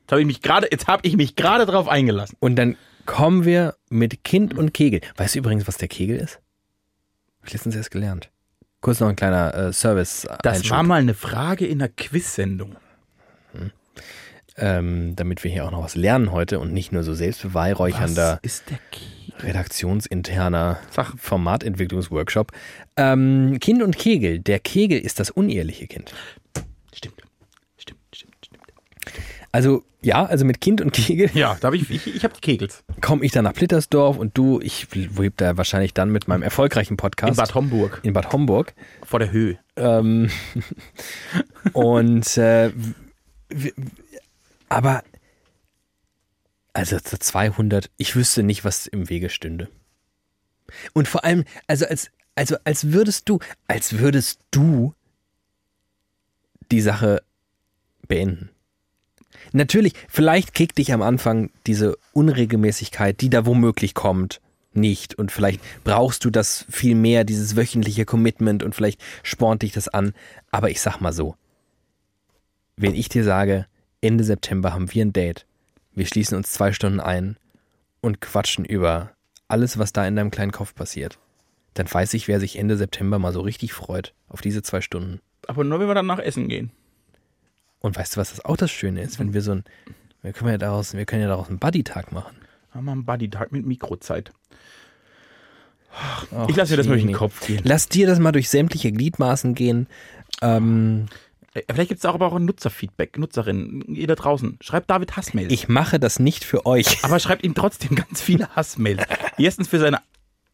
Jetzt 0.03 0.12
habe 0.12 0.20
ich 0.23 0.27
mich 0.27 0.43
gerade, 0.43 0.69
jetzt 0.70 0.89
habe 0.89 1.07
ich 1.07 1.16
mich 1.16 1.37
gerade 1.37 1.66
drauf 1.66 1.87
eingelassen. 1.87 2.37
Und 2.41 2.57
dann 2.57 2.77
kommen 3.07 3.45
wir 3.45 3.77
mit 3.91 4.24
Kind 4.24 4.57
und 4.59 4.74
Kegel. 4.74 5.01
Weißt 5.16 5.35
du 5.35 5.39
übrigens, 5.39 5.69
was 5.69 5.77
der 5.77 5.87
Kegel 5.87 6.16
ist? 6.16 6.41
Hab 7.39 7.47
ich 7.47 7.53
letztens 7.53 7.77
erst 7.77 7.93
gelernt. 7.93 8.31
Kurz 8.81 8.99
noch 8.99 9.09
ein 9.09 9.16
kleiner 9.16 9.55
äh, 9.55 9.73
Service. 9.73 10.27
Das 10.43 10.69
war 10.70 10.82
mal 10.82 11.01
eine 11.01 11.15
Frage 11.15 11.66
in 11.66 11.81
einer 11.81 11.89
Quiz-Sendung. 11.89 12.77
Ähm, 14.61 15.15
damit 15.16 15.43
wir 15.43 15.51
hier 15.51 15.65
auch 15.65 15.70
noch 15.70 15.82
was 15.82 15.97
lernen 15.97 16.31
heute 16.32 16.61
und 16.61 16.73
nicht 16.73 16.93
nur 16.93 17.03
so 17.03 17.15
selbstbeweihräuchernder 17.15 18.41
redaktionsinterner. 19.41 20.78
Formatentwicklungsworkshop. 21.16 22.53
Ähm, 22.97 23.59
kind 23.61 23.82
und 23.82 23.97
Kegel. 23.97 24.39
Der 24.41 24.59
Kegel 24.61 24.99
ist 25.01 25.19
das 25.20 25.31
uneheliche 25.31 25.87
Kind. 25.87 26.12
Stimmt. 26.93 27.23
Stimmt, 27.78 28.01
stimmt, 28.15 28.35
stimmt. 28.45 28.62
Also 29.53 29.82
ja, 30.03 30.24
also 30.24 30.45
mit 30.45 30.61
Kind 30.61 30.81
und 30.81 30.93
Kegel 30.93 31.31
Ja, 31.35 31.57
da 31.61 31.66
habe 31.66 31.77
ich, 31.77 31.91
ich, 31.91 32.07
ich 32.15 32.24
habe 32.24 32.32
die 32.35 32.41
Kegels. 32.41 32.85
komme 33.03 33.24
ich 33.24 33.32
dann 33.32 33.45
nach 33.45 33.53
Plittersdorf 33.53 34.16
und 34.16 34.37
du, 34.37 34.61
ich 34.62 34.87
lebe 34.95 35.32
da 35.37 35.57
wahrscheinlich 35.59 35.93
dann 35.93 36.11
mit 36.11 36.27
meinem 36.27 36.43
erfolgreichen 36.43 36.97
Podcast 36.97 37.32
In 37.32 37.37
Bad 37.37 37.55
Homburg. 37.55 38.01
in 38.03 38.12
Bad 38.15 38.32
Homburg. 38.32 38.74
Vor 39.05 39.19
der 39.19 39.31
Höhe. 39.31 39.59
Ähm, 39.77 40.31
und 41.73 42.37
äh, 42.39 42.70
aber 44.70 45.05
also 46.72 46.98
zu 46.98 47.18
200, 47.18 47.90
ich 47.98 48.16
wüsste 48.16 48.42
nicht, 48.42 48.64
was 48.64 48.86
im 48.86 49.10
Wege 49.10 49.28
stünde. 49.28 49.68
Und 50.94 51.09
vor 51.09 51.24
allem, 51.24 51.44
also 51.66 51.84
als, 51.84 52.10
also 52.34 52.56
als 52.64 52.92
würdest 52.92 53.28
du, 53.28 53.40
als 53.66 53.98
würdest 53.98 54.40
du 54.51 54.94
die 56.70 56.80
Sache 56.80 57.22
beenden. 58.06 58.51
Natürlich, 59.52 59.94
vielleicht 60.09 60.55
kickt 60.55 60.78
dich 60.78 60.92
am 60.92 61.02
Anfang 61.02 61.51
diese 61.66 61.97
Unregelmäßigkeit, 62.12 63.20
die 63.20 63.30
da 63.30 63.47
womöglich 63.47 63.94
kommt, 63.94 64.40
nicht. 64.72 65.16
Und 65.16 65.32
vielleicht 65.32 65.60
brauchst 65.82 66.24
du 66.24 66.30
das 66.30 66.64
viel 66.70 66.94
mehr, 66.94 67.24
dieses 67.24 67.56
wöchentliche 67.56 68.05
Commitment 68.05 68.62
und 68.62 68.74
vielleicht 68.74 69.01
spornt 69.24 69.62
dich 69.62 69.72
das 69.72 69.88
an. 69.88 70.12
Aber 70.52 70.70
ich 70.70 70.80
sag 70.80 71.01
mal 71.01 71.12
so, 71.12 71.34
wenn 72.76 72.94
ich 72.94 73.09
dir 73.09 73.24
sage, 73.24 73.66
Ende 74.01 74.24
September 74.24 74.72
haben 74.72 74.93
wir 74.93 75.05
ein 75.05 75.12
Date, 75.12 75.47
wir 75.94 76.06
schließen 76.06 76.36
uns 76.36 76.52
zwei 76.52 76.72
Stunden 76.72 77.01
ein 77.01 77.36
und 78.01 78.20
quatschen 78.20 78.64
über 78.64 79.10
alles, 79.48 79.78
was 79.78 79.93
da 79.93 80.06
in 80.06 80.16
deinem 80.16 80.31
kleinen 80.31 80.52
Kopf 80.52 80.74
passiert, 80.74 81.18
dann 81.74 81.93
weiß 81.93 82.14
ich, 82.14 82.28
wer 82.28 82.40
sich 82.40 82.56
Ende 82.59 82.77
September 82.77 83.18
mal 83.18 83.32
so 83.32 83.40
richtig 83.40 83.72
freut 83.72 84.14
auf 84.28 84.40
diese 84.40 84.62
zwei 84.62 84.81
Stunden. 84.81 85.20
Aber 85.47 85.64
nur, 85.64 85.81
wenn 85.81 85.89
wir 85.89 85.94
dann 85.94 86.06
nach 86.06 86.18
Essen 86.18 86.48
gehen. 86.48 86.70
Und 87.81 87.97
weißt 87.97 88.14
du, 88.16 88.20
was 88.20 88.31
das 88.31 88.44
auch 88.44 88.56
das 88.56 88.70
Schöne 88.70 89.02
ist, 89.02 89.18
wenn 89.18 89.35
wir 89.35 89.43
so 89.43 89.52
ein, 89.52 89.64
wir 90.22 90.32
können 90.32 90.51
ja 90.51 90.59
daraus, 90.59 90.94
wir 90.94 91.05
können 91.06 91.22
ja 91.22 91.28
daraus 91.28 91.48
einen 91.48 91.59
Buddy-Tag 91.59 92.12
machen. 92.12 92.36
Haben 92.72 92.85
wir 92.85 92.93
einen 92.93 93.05
Buddy-Tag 93.05 93.52
mit 93.52 93.66
Mikrozeit. 93.66 94.32
Ach, 95.93 96.27
Ich 96.48 96.55
lasse 96.56 96.72
mir 96.72 96.77
das 96.77 96.86
mal 96.86 96.93
durch 96.93 97.06
den. 97.06 97.14
Kopf 97.14 97.47
gehen. 97.47 97.60
Lass 97.64 97.89
dir 97.89 98.06
das 98.06 98.18
mal 98.20 98.32
durch 98.32 98.48
sämtliche 98.48 98.93
Gliedmaßen 98.93 99.55
gehen. 99.55 99.89
Ähm, 100.43 101.06
Äh, 101.10 101.14
Vielleicht 101.52 101.89
gibt 101.89 101.98
es 101.98 102.05
auch 102.05 102.14
aber 102.14 102.27
auch 102.27 102.36
ein 102.36 102.44
Nutzerfeedback, 102.44 103.18
Nutzerinnen, 103.18 103.82
ihr 103.94 104.06
da 104.06 104.14
draußen. 104.14 104.59
Schreibt 104.60 104.89
David 104.89 105.16
Hassmails. 105.16 105.52
ich 105.52 105.68
mache 105.68 105.98
das 105.98 106.20
nicht 106.20 106.44
für 106.44 106.64
euch. 106.64 106.86
aber 107.05 107.18
schreibt 107.18 107.44
ihm 107.44 107.55
trotzdem 107.55 107.97
ganz 107.97 108.20
viele 108.22 108.55
Hassmails. 108.55 109.02
Erstens 109.36 109.68
für 109.68 109.81
seine 109.81 110.01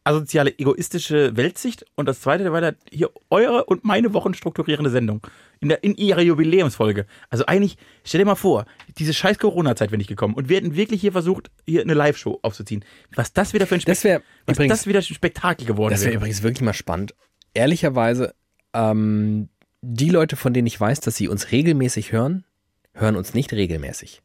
asoziale, 0.07 0.57
egoistische 0.57 1.35
Weltsicht 1.35 1.85
und 1.95 2.07
das 2.07 2.21
zweite 2.21 2.51
war 2.51 2.61
da 2.61 2.71
hier 2.89 3.11
eure 3.29 3.65
und 3.65 3.83
meine 3.83 4.13
Wochen 4.13 4.33
strukturierende 4.33 4.89
Sendung. 4.89 5.21
In, 5.59 5.69
der, 5.69 5.83
in 5.83 5.95
ihrer 5.95 6.21
Jubiläumsfolge. 6.21 7.07
Also 7.29 7.45
eigentlich, 7.47 7.77
stell 8.03 8.19
dir 8.19 8.25
mal 8.25 8.35
vor, 8.35 8.65
diese 8.99 9.13
scheiß 9.13 9.39
Corona-Zeit 9.39 9.89
wäre 9.89 9.97
nicht 9.97 10.07
gekommen 10.07 10.35
und 10.35 10.49
wir 10.49 10.57
hätten 10.57 10.75
wirklich 10.75 11.01
hier 11.01 11.11
versucht, 11.11 11.49
hier 11.65 11.81
eine 11.81 11.95
Live-Show 11.95 12.39
aufzuziehen. 12.43 12.85
Was 13.15 13.33
das 13.33 13.53
wieder 13.53 13.65
für 13.67 13.75
ein, 13.75 13.81
Das 13.85 14.03
wäre 14.03 14.21
was 14.45 14.55
übrigens, 14.55 14.77
das 14.77 14.87
wieder 14.87 14.99
ein 14.99 15.03
Spektakel 15.03 15.65
geworden 15.65 15.91
das 15.91 16.01
wäre 16.01 16.11
wäre. 16.11 16.19
übrigens 16.21 16.43
wirklich 16.43 16.61
mal 16.61 16.73
spannend. 16.73 17.15
Ehrlicherweise, 17.55 18.35
ähm, 18.73 19.49
die 19.81 20.09
Leute, 20.09 20.35
von 20.35 20.53
denen 20.53 20.67
ich 20.67 20.79
weiß, 20.79 20.99
dass 21.01 21.15
sie 21.15 21.27
uns 21.27 21.51
regelmäßig 21.51 22.11
hören, 22.11 22.45
hören 22.93 23.15
uns 23.15 23.33
nicht 23.33 23.53
regelmäßig. 23.53 24.21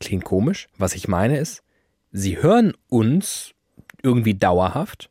Klingt 0.00 0.24
komisch. 0.24 0.68
Was 0.78 0.94
ich 0.94 1.08
meine 1.08 1.38
ist, 1.38 1.62
sie 2.12 2.40
hören 2.40 2.74
uns 2.88 3.54
irgendwie 4.02 4.34
dauerhaft, 4.34 5.10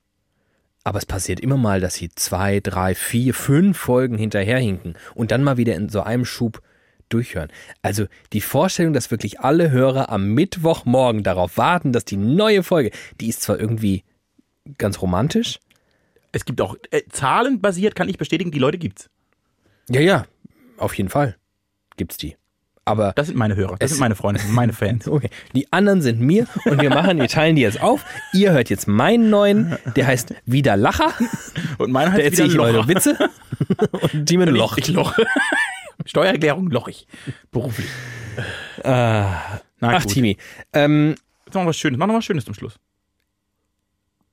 aber 0.84 0.98
es 0.98 1.06
passiert 1.06 1.40
immer 1.40 1.57
mal, 1.57 1.82
dass 1.82 1.95
sie 1.95 2.10
zwei, 2.10 2.60
drei, 2.61 2.95
vier, 2.95 3.34
fünf 3.34 3.78
Folgen 3.78 4.18
hinterherhinken 4.18 4.95
und 5.15 5.32
dann 5.32 5.44
mal 5.44 5.57
wieder 5.57 5.76
in 5.76 5.90
so 5.90 6.02
einem 6.02 6.26
Schub 6.26 6.61
durchhören. 7.10 7.49
Also 7.82 8.06
die 8.34 8.41
Vorstellung, 8.41 8.94
dass 8.94 9.11
wirklich 9.11 9.41
alle 9.41 9.72
Hörer 9.72 10.10
am 10.10 10.34
Mittwochmorgen 10.34 11.24
darauf 11.24 11.57
warten, 11.57 11.91
dass 11.91 12.06
die 12.06 12.18
neue 12.18 12.64
Folge, 12.64 12.91
die 13.19 13.28
ist 13.28 13.41
zwar 13.41 13.60
irgendwie 13.60 14.03
ganz 14.78 15.02
romantisch, 15.02 15.60
Es 16.32 16.45
gibt 16.45 16.62
auch, 16.62 16.76
äh, 16.91 17.02
zahlenbasiert 17.10 17.95
kann 17.95 18.10
ich 18.10 18.18
bestätigen, 18.18 18.52
die 18.52 18.60
Leute 18.60 18.78
gibt's. 18.78 19.10
ja, 19.90 20.02
ja, 20.02 20.26
auf 20.78 20.94
jeden 20.95 21.10
Fall 21.10 21.36
gibt's 21.95 22.18
die. 22.18 22.36
Aber 22.86 23.12
Das 23.18 23.28
sind 23.28 23.38
meine 23.38 23.58
Hörer, 23.58 23.76
das 23.80 23.91
sind 23.91 23.99
meine 23.99 24.16
Freunde, 24.16 24.41
meine 24.52 24.72
Fans. 24.72 25.08
Okay. 25.10 25.30
Die 25.54 25.72
anderen 25.74 26.02
sind 26.02 26.22
mir 26.22 26.48
und 26.66 26.82
wir 26.82 26.90
machen, 26.90 27.18
wir 27.20 27.28
teilen 27.28 27.58
die 27.58 27.62
jetzt 27.64 27.82
auf. 27.82 28.06
Ihr 28.32 28.52
hört 28.54 28.70
jetzt 28.70 28.88
meinen 28.88 29.30
neuen, 29.30 29.78
der 29.98 30.08
heißt 30.08 30.34
Wieder 30.45 30.78
Lacher. 30.78 31.14
Und 31.80 31.91
meine 31.91 32.12
Da 32.12 32.18
heißt 32.18 32.24
erzähle 32.24 32.48
ich 32.48 32.56
nur 32.56 32.88
Witze. 32.88 33.18
Und 33.91 34.30
die 34.30 34.38
mit 34.38 34.49
Loch. 34.49 34.78
Ich 34.78 34.88
loche. 34.88 35.26
Steuererklärung 36.06 36.70
lochig. 36.70 37.08
Beruflich. 37.52 37.90
Ah, 38.84 39.60
Na 39.80 39.90
ach, 39.98 40.04
gut. 40.04 40.14
Timi. 40.14 40.38
Ähm, 40.72 41.16
Jetzt 41.45 41.56
machen 41.56 41.66
wir 41.66 41.70
was 41.70 41.78
Schönes. 41.78 41.98
Machen 41.98 42.12
wir 42.12 42.18
was 42.18 42.26
Schönes 42.26 42.45
zum 42.45 42.54
Schluss. 42.54 42.80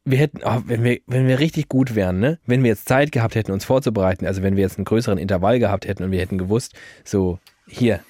Wir 0.05 0.19
hätten, 0.19 0.41
oh, 0.45 0.61
wenn 0.67 0.85
wir, 0.85 1.01
wenn 1.07 1.27
wir 1.27 1.39
richtig 1.39 1.69
gut 1.69 1.95
wären, 1.95 2.21
ne? 2.21 2.39
Wenn 2.47 2.63
wir 2.63 2.69
jetzt 2.71 2.87
Zeit 2.89 3.11
gehabt 3.13 3.35
hätten, 3.35 3.53
uns 3.53 3.65
vorzubereiten, 3.65 4.27
also 4.27 4.43
wenn 4.43 4.55
wir 4.57 4.63
jetzt 4.63 4.77
einen 4.79 4.85
größeren 4.85 5.19
Intervall 5.19 5.59
gehabt 5.59 5.87
hätten 5.87 6.03
und 6.05 6.11
wir 6.11 6.21
hätten 6.21 6.37
gewusst, 6.39 6.75
so 7.05 7.39
hier, 7.67 8.01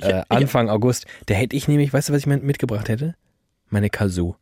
äh, 0.00 0.22
Anfang 0.28 0.68
August, 0.70 1.06
da 1.26 1.34
hätte 1.34 1.56
ich 1.56 1.66
nämlich, 1.66 1.92
weißt 1.92 2.08
du, 2.08 2.12
was 2.12 2.20
ich 2.20 2.26
mit- 2.26 2.44
mitgebracht 2.44 2.88
hätte? 2.88 3.16
Meine 3.68 3.90
Kazoo. 3.90 4.36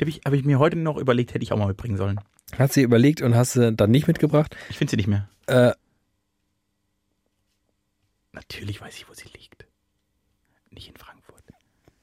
Habe 0.00 0.10
ich, 0.10 0.20
hab 0.24 0.32
ich 0.32 0.44
mir 0.44 0.58
heute 0.58 0.76
noch 0.76 0.96
überlegt, 0.96 1.34
hätte 1.34 1.42
ich 1.42 1.52
auch 1.52 1.58
mal 1.58 1.66
mitbringen 1.68 1.96
sollen. 1.96 2.20
Hast 2.58 2.76
du 2.76 2.80
dir 2.80 2.84
überlegt 2.86 3.20
und 3.22 3.34
hast 3.34 3.52
sie 3.54 3.72
dann 3.72 3.90
nicht 3.90 4.06
mitgebracht? 4.06 4.56
Ich 4.70 4.78
finde 4.78 4.90
sie 4.92 4.96
nicht 4.96 5.06
mehr. 5.08 5.28
Äh, 5.46 5.72
Natürlich 8.32 8.80
weiß 8.80 8.96
ich, 8.96 9.08
wo 9.08 9.14
sie 9.14 9.28
liegt. 9.32 9.66
Nicht 10.70 10.88
in 10.88 10.96
Frankfurt. 10.96 11.42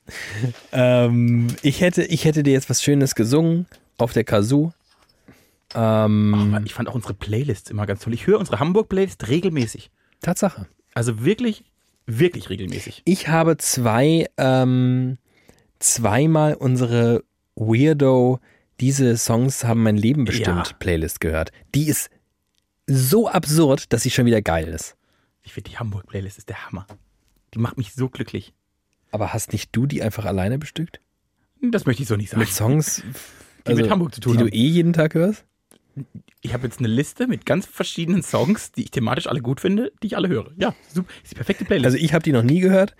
Ähm, 0.73 1.47
ich, 1.61 1.79
hätte, 1.81 2.03
ich 2.03 2.25
hätte 2.25 2.43
dir 2.43 2.51
jetzt 2.53 2.69
was 2.69 2.81
Schönes 2.83 3.15
gesungen 3.15 3.65
auf 4.01 4.13
der 4.13 4.23
Kazoo. 4.23 4.71
Ähm, 5.73 6.51
Aber 6.53 6.65
ich 6.65 6.73
fand 6.73 6.89
auch 6.89 6.95
unsere 6.95 7.13
Playlists 7.13 7.69
immer 7.71 7.85
ganz 7.85 8.01
toll. 8.01 8.13
Ich 8.13 8.27
höre 8.27 8.39
unsere 8.39 8.59
Hamburg-Playlist 8.59 9.27
regelmäßig. 9.29 9.89
Tatsache. 10.21 10.67
Also 10.93 11.23
wirklich, 11.23 11.63
wirklich 12.05 12.49
regelmäßig. 12.49 13.01
Ich 13.05 13.29
habe 13.29 13.57
zwei, 13.57 14.27
ähm, 14.37 15.17
zweimal 15.79 16.55
unsere 16.55 17.23
Weirdo, 17.55 18.39
diese 18.79 19.15
Songs 19.17 19.63
haben 19.63 19.83
mein 19.83 19.95
Leben 19.97 20.25
bestimmt 20.25 20.67
Ja. 20.67 20.73
Playlist 20.79 21.21
gehört. 21.21 21.51
Die 21.73 21.87
ist 21.87 22.09
so 22.87 23.29
absurd, 23.29 23.93
dass 23.93 24.03
sie 24.03 24.09
schon 24.11 24.25
wieder 24.25 24.41
geil 24.41 24.67
ist. 24.67 24.97
Ich 25.43 25.53
finde, 25.53 25.69
die 25.69 25.77
Hamburg-Playlist 25.77 26.37
ist 26.37 26.49
der 26.49 26.65
Hammer. 26.67 26.85
Die 27.53 27.59
macht 27.59 27.77
mich 27.77 27.93
so 27.93 28.09
glücklich. 28.09 28.53
Aber 29.11 29.33
hast 29.33 29.53
nicht 29.53 29.75
du 29.75 29.85
die 29.85 30.01
einfach 30.01 30.25
alleine 30.25 30.57
bestückt? 30.57 30.99
Das 31.61 31.85
möchte 31.85 32.01
ich 32.03 32.07
so 32.09 32.15
nicht 32.15 32.29
sagen. 32.29 32.41
Mit 32.41 32.49
Songs, 32.49 33.03
Die 33.67 33.75
mit 33.75 33.89
Hamburg 33.89 34.13
zu 34.15 34.21
tun 34.21 34.33
die 34.33 34.37
du 34.39 34.45
haben. 34.45 34.53
eh 34.53 34.67
jeden 34.67 34.93
Tag 34.93 35.13
hörst? 35.13 35.45
Ich 36.41 36.53
habe 36.53 36.63
jetzt 36.65 36.79
eine 36.79 36.87
Liste 36.87 37.27
mit 37.27 37.45
ganz 37.45 37.65
verschiedenen 37.65 38.23
Songs, 38.23 38.71
die 38.71 38.83
ich 38.83 38.91
thematisch 38.91 39.27
alle 39.27 39.41
gut 39.41 39.59
finde, 39.59 39.91
die 40.01 40.07
ich 40.07 40.15
alle 40.15 40.29
höre. 40.29 40.51
Ja, 40.57 40.73
super. 40.91 41.09
Ist 41.21 41.31
die 41.31 41.35
perfekte 41.35 41.65
Playlist. 41.65 41.85
Also 41.85 41.97
ich 41.97 42.13
habe 42.13 42.23
die 42.23 42.31
noch 42.31 42.43
nie 42.43 42.61
gehört, 42.61 42.95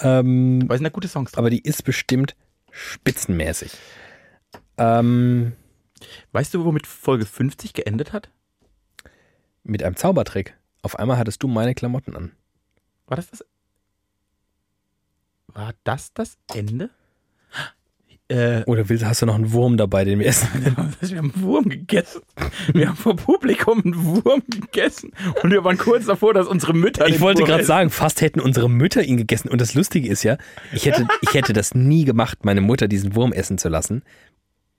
ähm, 0.00 0.62
Weil 0.68 0.78
sind 0.78 0.84
da 0.84 0.90
gute 0.90 1.08
Songs 1.08 1.32
drin. 1.32 1.38
aber 1.40 1.50
die 1.50 1.60
ist 1.60 1.84
bestimmt 1.84 2.36
spitzenmäßig. 2.70 3.72
Ähm, 4.78 5.52
Weißt 6.32 6.54
du, 6.54 6.64
womit 6.64 6.86
Folge 6.86 7.26
50 7.26 7.74
geendet 7.74 8.12
hat? 8.12 8.30
mit 9.64 9.82
einem 9.84 9.94
Zaubertrick. 9.96 10.56
Auf 10.82 10.98
einmal 10.98 11.18
hattest 11.18 11.40
du 11.42 11.46
meine 11.48 11.74
Klamotten 11.76 12.16
an. 12.16 12.32
War 13.06 13.16
das 13.16 13.30
das? 13.30 13.44
War 15.46 15.74
das 15.84 16.12
das 16.14 16.36
Ende? 16.52 16.90
Äh, 18.32 18.64
Oder 18.64 18.88
willst, 18.88 19.04
hast 19.04 19.20
du 19.20 19.26
noch 19.26 19.34
einen 19.34 19.52
Wurm 19.52 19.76
dabei, 19.76 20.04
den 20.04 20.18
wir 20.18 20.26
essen? 20.26 20.48
wir 21.00 21.18
haben 21.18 21.32
einen 21.34 21.42
Wurm 21.42 21.68
gegessen. 21.68 22.22
Wir 22.72 22.88
haben 22.88 22.96
vor 22.96 23.14
Publikum 23.14 23.82
einen 23.84 24.04
Wurm 24.06 24.42
gegessen. 24.48 25.12
Und 25.42 25.50
wir 25.50 25.62
waren 25.64 25.76
kurz 25.76 26.06
davor, 26.06 26.32
dass 26.32 26.46
unsere 26.46 26.72
Mütter. 26.72 27.06
Ich 27.08 27.20
wollte 27.20 27.42
gerade 27.42 27.64
sagen, 27.64 27.90
fast 27.90 28.22
hätten 28.22 28.40
unsere 28.40 28.70
Mütter 28.70 29.02
ihn 29.02 29.18
gegessen. 29.18 29.50
Und 29.50 29.60
das 29.60 29.74
Lustige 29.74 30.08
ist 30.08 30.22
ja, 30.22 30.38
ich 30.72 30.86
hätte, 30.86 31.06
ich 31.20 31.34
hätte 31.34 31.52
das 31.52 31.74
nie 31.74 32.06
gemacht, 32.06 32.46
meine 32.46 32.62
Mutter 32.62 32.88
diesen 32.88 33.14
Wurm 33.14 33.34
essen 33.34 33.58
zu 33.58 33.68
lassen. 33.68 34.02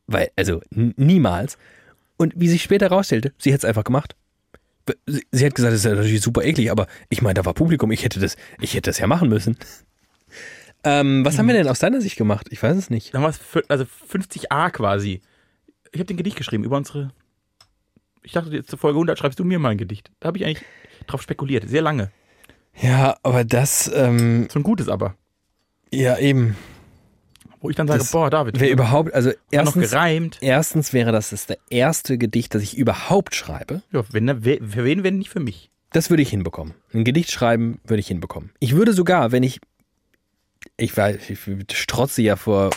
Weil, 0.07 0.29
also 0.35 0.61
niemals. 0.71 1.59
Und 2.17 2.33
wie 2.35 2.47
sich 2.47 2.63
später 2.63 2.89
herausstellte, 2.89 3.33
sie 3.37 3.51
hätte 3.51 3.67
es 3.67 3.69
einfach 3.69 3.83
gemacht. 3.83 4.15
Sie, 5.05 5.23
sie 5.31 5.45
hat 5.45 5.53
gesagt, 5.53 5.73
das 5.73 5.81
ist 5.81 5.85
ja 5.85 5.93
natürlich 5.93 6.21
super 6.21 6.43
eklig, 6.43 6.71
aber 6.71 6.87
ich 7.09 7.21
meine, 7.21 7.35
da 7.35 7.45
war 7.45 7.53
Publikum, 7.53 7.91
ich 7.91 8.03
hätte 8.03 8.19
das, 8.19 8.35
ich 8.59 8.73
hätte 8.73 8.89
das 8.89 8.97
ja 8.97 9.05
machen 9.05 9.29
müssen. 9.29 9.57
Ähm, 10.83 11.23
was 11.25 11.37
haben 11.37 11.47
wir 11.47 11.53
denn 11.53 11.67
aus 11.67 11.79
deiner 11.79 12.01
Sicht 12.01 12.17
gemacht? 12.17 12.47
Ich 12.51 12.61
weiß 12.61 12.75
es 12.77 12.89
nicht. 12.89 13.13
Dann 13.13 13.21
war 13.23 13.29
es 13.29 13.39
fü- 13.39 13.63
also 13.69 13.85
50a 14.11 14.69
quasi. 14.71 15.21
Ich 15.91 15.99
habe 15.99 16.05
den 16.07 16.17
Gedicht 16.17 16.35
geschrieben 16.37 16.63
über 16.63 16.77
unsere. 16.77 17.11
Ich 18.23 18.31
dachte, 18.33 18.51
jetzt 18.51 18.69
zur 18.69 18.79
Folge 18.79 18.97
100 18.97 19.17
schreibst 19.19 19.39
du 19.39 19.43
mir 19.45 19.59
mal 19.59 19.69
ein 19.69 19.77
Gedicht. 19.77 20.11
Da 20.19 20.27
habe 20.27 20.37
ich 20.37 20.45
eigentlich 20.45 20.63
drauf 21.07 21.21
spekuliert. 21.21 21.67
Sehr 21.67 21.81
lange. 21.81 22.11
Ja, 22.81 23.17
aber 23.23 23.43
das, 23.43 23.91
ähm, 23.93 24.47
So 24.51 24.59
ein 24.59 24.63
gutes 24.63 24.89
aber. 24.89 25.15
ja 25.91 26.17
eben, 26.17 26.55
Wo 27.59 27.69
ich 27.69 27.75
dann 27.75 27.87
sage, 27.87 27.99
Das 27.99 28.11
boah, 28.11 28.29
David, 28.29 28.59
wer 28.59 28.71
überhaupt, 28.71 29.13
also 29.13 29.29
hat 29.29 29.37
noch 29.51 29.75
erstens, 29.75 29.91
gereimt. 29.91 30.37
erstens 30.41 30.91
wäre 30.93 31.11
das 31.11 31.29
das 31.29 31.47
erste 31.69 32.17
Gedicht, 32.17 32.55
das 32.55 32.63
ich 32.63 32.77
überhaupt 32.77 33.35
schreibe. 33.35 33.83
Ja, 33.91 34.03
wenn, 34.11 34.27
für 34.41 34.83
wen, 34.85 35.03
wenn 35.03 35.17
nicht 35.19 35.29
für 35.29 35.39
mich? 35.39 35.69
Das 35.91 36.09
würde 36.09 36.23
ich 36.23 36.29
hinbekommen. 36.29 36.73
Ein 36.93 37.03
Gedicht 37.03 37.29
schreiben 37.29 37.79
würde 37.85 37.99
ich 37.99 38.07
hinbekommen. 38.07 38.51
Ich 38.59 38.75
würde 38.75 38.93
sogar, 38.93 39.31
wenn 39.31 39.43
ich, 39.43 39.59
ich 40.77 40.95
weiß, 40.95 41.29
ich 41.29 41.39
strotze 41.77 42.21
ja 42.21 42.35
vor 42.35 42.71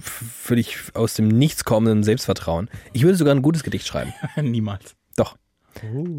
völlig 0.00 0.78
aus 0.94 1.14
dem 1.14 1.28
Nichts 1.28 1.64
kommenden 1.64 2.02
Selbstvertrauen. 2.02 2.68
Ich 2.92 3.04
würde 3.04 3.16
sogar 3.16 3.34
ein 3.34 3.42
gutes 3.42 3.62
Gedicht 3.62 3.86
schreiben. 3.86 4.12
Niemals. 4.36 4.96
Doch. 5.16 5.36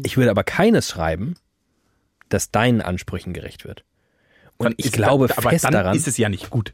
Ich 0.02 0.16
würde 0.16 0.30
aber 0.30 0.42
keines 0.42 0.88
schreiben, 0.88 1.34
das 2.28 2.50
deinen 2.50 2.80
Ansprüchen 2.80 3.32
gerecht 3.32 3.64
wird. 3.64 3.84
Und 4.56 4.66
Dann 4.66 4.74
ich 4.76 4.92
glaube 4.92 5.28
aber 5.36 5.50
fest 5.50 5.64
dann 5.64 5.72
daran, 5.72 5.96
ist 5.96 6.08
es 6.08 6.16
ja 6.16 6.28
nicht 6.28 6.50
gut. 6.50 6.72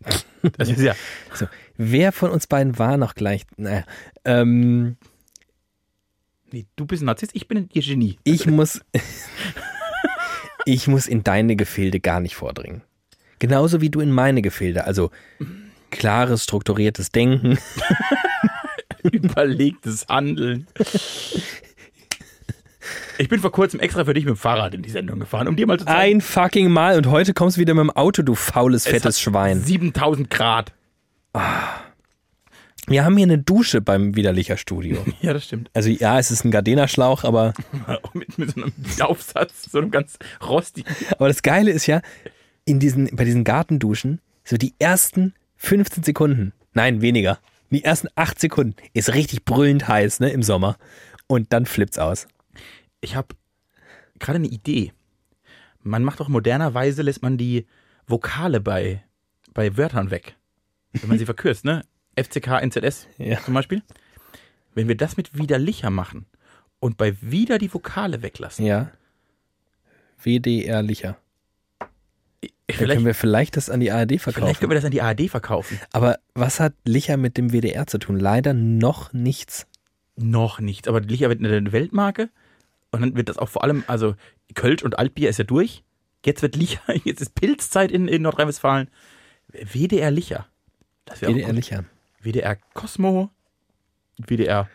Das 0.57 0.69
ist 0.69 0.81
ja. 0.81 0.95
so, 1.35 1.47
wer 1.77 2.13
von 2.13 2.31
uns 2.31 2.47
beiden 2.47 2.79
war 2.79 2.97
noch 2.97 3.15
gleich, 3.15 3.45
naja, 3.57 3.85
ähm, 4.25 4.97
Nee, 6.53 6.67
du 6.77 6.85
bist 6.85 7.03
ein 7.03 7.07
Narzisst, 7.07 7.35
ich 7.35 7.47
bin 7.47 7.59
ein 7.59 7.69
Genie. 7.69 8.19
ich 8.25 8.47
muss, 8.47 8.81
ich 10.65 10.89
muss 10.89 11.07
in 11.07 11.23
deine 11.23 11.57
Gefilde 11.57 12.01
gar 12.01 12.21
nicht 12.21 12.35
vordringen. 12.35 12.83
Genauso 13.41 13.81
wie 13.81 13.91
du 13.91 14.01
in 14.01 14.13
meine 14.13 14.43
Gefilde. 14.43 14.85
Also 14.85 15.11
klares, 15.91 16.45
strukturiertes 16.45 17.11
Denken. 17.11 17.59
Überlegtes 19.03 20.07
Handeln. 20.09 20.67
Ich 23.19 23.29
bin 23.29 23.41
vor 23.41 23.51
kurzem 23.51 23.81
extra 23.81 24.05
für 24.05 24.15
dich 24.15 24.25
mit 24.25 24.35
dem 24.35 24.37
Fahrrad 24.37 24.75
in 24.75 24.83
die 24.83 24.91
Sendung 24.91 25.19
gefahren, 25.21 25.49
um 25.49 25.57
dir 25.57 25.67
mal 25.67 25.79
zu 25.79 25.87
zeigen. 25.87 26.17
Ein 26.17 26.21
fucking 26.21 26.71
Mal 26.71 26.97
und 26.99 27.07
heute 27.07 27.33
kommst 27.35 27.57
du 27.57 27.61
wieder 27.63 27.75
mit 27.75 27.83
dem 27.83 27.91
Auto, 27.91 28.23
du 28.23 28.35
faules, 28.35 28.85
es 28.85 28.93
fettes 28.93 29.21
Schwein. 29.21 29.63
7000 29.63 30.29
Grad. 30.29 30.73
Wir 32.87 33.05
haben 33.05 33.17
hier 33.17 33.25
eine 33.25 33.39
Dusche 33.39 33.81
beim 33.81 34.17
Widerlicher 34.17 34.57
Studio. 34.59 35.05
Ja, 35.23 35.33
das 35.33 35.45
stimmt. 35.45 35.71
Also 35.73 35.89
ja, 35.89 36.19
es 36.19 36.31
ist 36.31 36.45
ein 36.45 36.51
Gardena-Schlauch, 36.51 37.25
aber, 37.25 37.55
mit, 38.13 38.37
mit 38.39 38.51
so 38.53 38.63
einem 38.63 38.73
Aufsatz, 39.01 39.71
so 39.71 39.79
einem 39.79 39.91
ganz 39.91 40.19
rostigen. 40.47 40.95
aber 41.13 41.29
das 41.29 41.43
Geile 41.43 41.71
ist 41.71 41.87
ja, 41.87 42.03
in 42.65 42.79
diesen, 42.81 43.15
bei 43.17 43.25
diesen 43.25 43.45
Gartenduschen, 43.45 44.21
so 44.45 44.57
die 44.57 44.75
ersten 44.79 45.35
15 45.57 46.03
Sekunden, 46.05 46.53
nein, 46.73 47.01
weniger, 47.03 47.39
die 47.71 47.85
ersten 47.85 48.09
8 48.17 48.39
Sekunden 48.41 48.75
ist 48.93 49.15
richtig 49.15 49.45
brüllend 49.45 49.87
heiß, 49.87 50.21
ne, 50.21 50.31
im 50.31 50.43
Sommer. 50.43 50.77
Und 51.27 51.53
dann 51.53 51.67
flippt's 51.67 51.99
aus. 51.99 52.27
Ich 53.01 53.15
habe 53.15 53.29
gerade 54.19 54.37
eine 54.39 54.49
Idee. 54.49 54.93
Man 55.83 56.03
macht 56.03 56.19
doch 56.21 56.29
modernerweise, 56.29 57.03
lässt 57.03 57.23
man 57.23 57.39
die 57.39 57.67
Vokale 58.07 58.61
bei, 58.61 59.03
bei 59.55 59.77
Wörtern 59.77 60.11
weg. 60.11 60.35
Wenn 60.93 61.09
man 61.09 61.19
sie 61.19 61.25
verkürzt, 61.33 61.65
ne? 61.65 61.85
FCK 62.17 62.61
NZS 62.63 63.07
Ja. 63.19 63.41
zum 63.45 63.55
Beispiel. 63.55 63.83
Wenn 64.75 64.89
wir 64.89 64.97
das 64.97 65.17
mit 65.17 65.39
widerlicher 65.39 65.91
machen 65.91 66.27
und 66.81 66.97
bei 66.97 67.17
wieder 67.23 67.59
die 67.59 67.73
Vokale 67.73 68.23
weglassen, 68.23 68.67
Ja. 68.67 68.91
WDR 70.23 70.83
Dann 72.73 72.79
vielleicht, 72.79 72.97
können 72.97 73.07
wir 73.07 73.15
vielleicht 73.15 73.57
das 73.57 73.71
an 73.71 73.81
die 73.81 73.91
ARD 73.91 74.09
vielleicht 74.09 74.23
verkaufen. 74.23 74.59
können 74.59 74.71
wir 74.71 74.77
das 74.77 74.85
an 74.85 74.91
die 74.91 75.03
ARD 75.03 75.29
verkaufen. 75.29 75.81
Aber 75.93 76.19
was 76.35 76.61
hat 76.61 76.75
Licher 76.85 77.17
mit 77.17 77.37
dem 77.37 77.53
WDR 77.53 77.87
zu 77.87 77.99
tun? 77.99 78.19
Leider 78.19 78.55
noch 78.55 79.13
nichts. 79.13 79.67
Noch 80.17 80.61
nichts, 80.61 80.89
aber 80.89 81.01
Licher 81.01 81.29
wird 81.29 81.45
eine 81.45 81.73
Weltmarke 81.73 82.31
und 82.91 83.01
dann 83.01 83.17
wird 83.17 83.29
das 83.29 83.39
auch 83.39 83.49
vor 83.49 83.65
allem, 83.65 83.85
also 83.87 84.15
Kölsch 84.55 84.83
und 84.83 84.99
Altbier 84.99 85.31
ist 85.31 85.39
ja 85.39 85.45
durch. 85.45 85.85
Jetzt 86.25 86.43
wird 86.43 86.57
Licher, 86.57 86.83
jetzt 87.05 87.21
ist 87.21 87.35
Pilzzeit 87.35 87.91
in, 87.91 88.09
in 88.09 88.23
Nordrhein-Westfalen. 88.23 88.89
WDR 89.49 90.11
Licher. 90.11 90.47
Das 91.05 91.21
WDR. 91.23 91.53
Licher. 91.53 91.85
WDR 92.21 92.57
Cosmo, 92.75 93.31
WDR 94.19 94.69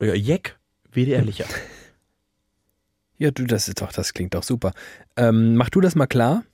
äh, 0.00 0.14
Jeck, 0.14 0.56
WDR 0.90 1.22
Licher. 1.22 1.46
Ja, 3.18 3.30
du, 3.30 3.44
das 3.44 3.66
ist 3.66 3.80
doch, 3.80 3.92
das 3.92 4.12
klingt 4.12 4.34
doch 4.34 4.42
super. 4.42 4.74
Ähm, 5.16 5.56
mach 5.56 5.70
du 5.70 5.80
das 5.80 5.94
mal 5.94 6.06
klar. 6.06 6.44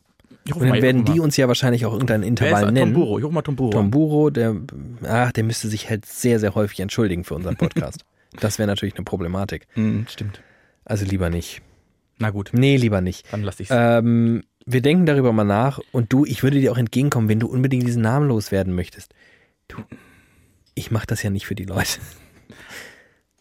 Ich 0.44 0.54
Und 0.54 0.60
mal, 0.62 0.66
dann 0.68 0.76
ich 0.76 0.82
werden 0.82 1.00
ruf 1.02 1.08
mal. 1.08 1.14
die 1.14 1.20
uns 1.20 1.36
ja 1.36 1.46
wahrscheinlich 1.48 1.86
auch 1.86 1.92
irgendein 1.92 2.22
Intervall 2.22 2.72
nennen. 2.72 2.92
Tomburo, 2.94 3.18
ich 3.18 3.24
ruf 3.24 3.32
mal 3.32 3.42
Tomburo. 3.42 3.70
Tom 3.70 3.90
Buro, 3.90 4.30
der, 4.30 4.56
ach, 5.04 5.32
der 5.32 5.44
müsste 5.44 5.68
sich 5.68 5.88
halt 5.88 6.04
sehr, 6.06 6.40
sehr 6.40 6.54
häufig 6.54 6.80
entschuldigen 6.80 7.24
für 7.24 7.34
unseren 7.34 7.56
Podcast. 7.56 8.04
das 8.40 8.58
wäre 8.58 8.66
natürlich 8.66 8.96
eine 8.96 9.04
Problematik. 9.04 9.66
Hm, 9.74 10.06
stimmt. 10.08 10.40
Also 10.84 11.04
lieber 11.04 11.30
nicht. 11.30 11.62
Na 12.18 12.30
gut, 12.30 12.50
Nee, 12.52 12.76
lieber 12.76 13.00
nicht. 13.00 13.32
dann 13.32 13.42
lass 13.42 13.60
ich's. 13.60 13.70
Ähm, 13.72 14.42
wir 14.66 14.80
denken 14.80 15.06
darüber 15.06 15.32
mal 15.32 15.44
nach 15.44 15.80
und 15.92 16.12
du, 16.12 16.24
ich 16.24 16.42
würde 16.42 16.60
dir 16.60 16.72
auch 16.72 16.78
entgegenkommen, 16.78 17.28
wenn 17.28 17.40
du 17.40 17.46
unbedingt 17.48 17.86
diesen 17.86 18.02
Namen 18.02 18.28
loswerden 18.28 18.74
möchtest. 18.74 19.12
Du, 19.68 19.76
ich 20.74 20.90
mache 20.90 21.06
das 21.06 21.22
ja 21.22 21.30
nicht 21.30 21.46
für 21.46 21.54
die 21.54 21.64
Leute. 21.64 21.98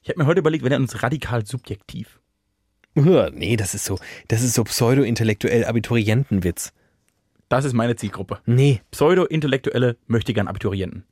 Ich 0.03 0.09
habe 0.09 0.19
mir 0.19 0.25
heute 0.25 0.39
überlegt, 0.39 0.63
wir 0.63 0.69
nennen 0.69 0.85
uns 0.85 1.03
radikal 1.03 1.45
subjektiv. 1.45 2.19
Nee, 2.95 3.55
das 3.55 3.73
ist 3.75 3.85
so, 3.85 3.99
das 4.27 4.41
ist 4.41 4.53
so 4.53 4.63
pseudo-intellektuell 4.63 5.63
Abiturientenwitz. 5.65 6.73
Das 7.51 7.65
ist 7.65 7.73
meine 7.73 7.97
Zielgruppe. 7.97 8.39
Nee, 8.45 8.79
Pseudo-intellektuelle 8.91 9.97
möchte 10.07 10.33
gern 10.33 10.47
Abiturienten. 10.47 11.03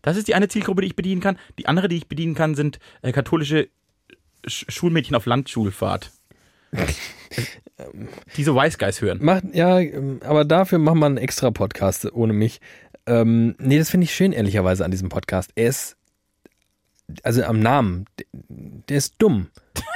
Das 0.00 0.16
ist 0.16 0.28
die 0.28 0.34
eine 0.34 0.48
Zielgruppe, 0.48 0.80
die 0.80 0.86
ich 0.86 0.96
bedienen 0.96 1.20
kann. 1.20 1.36
Die 1.58 1.66
andere, 1.66 1.88
die 1.88 1.96
ich 1.98 2.08
bedienen 2.08 2.34
kann, 2.34 2.54
sind 2.54 2.78
äh, 3.02 3.12
katholische 3.12 3.68
Sch 4.48 4.64
Schulmädchen 4.70 5.14
auf 5.14 5.26
Landschulfahrt. 5.26 6.10
die 8.38 8.44
so 8.44 8.54
Weißgeist 8.54 9.02
hören. 9.02 9.18
Macht, 9.22 9.44
ja, 9.52 9.78
ähm, 9.78 10.20
aber 10.24 10.46
dafür 10.46 10.78
machen 10.78 11.00
wir 11.00 11.06
einen 11.06 11.18
extra 11.18 11.50
Podcast 11.50 12.10
ohne 12.14 12.32
mich. 12.32 12.62
Ähm, 13.04 13.54
nee, 13.58 13.76
das 13.76 13.90
finde 13.90 14.06
ich 14.06 14.14
schön, 14.14 14.32
ehrlicherweise, 14.32 14.86
an 14.86 14.90
diesem 14.90 15.10
Podcast. 15.10 15.50
Er 15.54 15.68
ist, 15.68 15.98
also 17.22 17.44
am 17.44 17.60
Namen, 17.60 18.06
der 18.48 18.96
ist 18.96 19.16
dumm. 19.18 19.48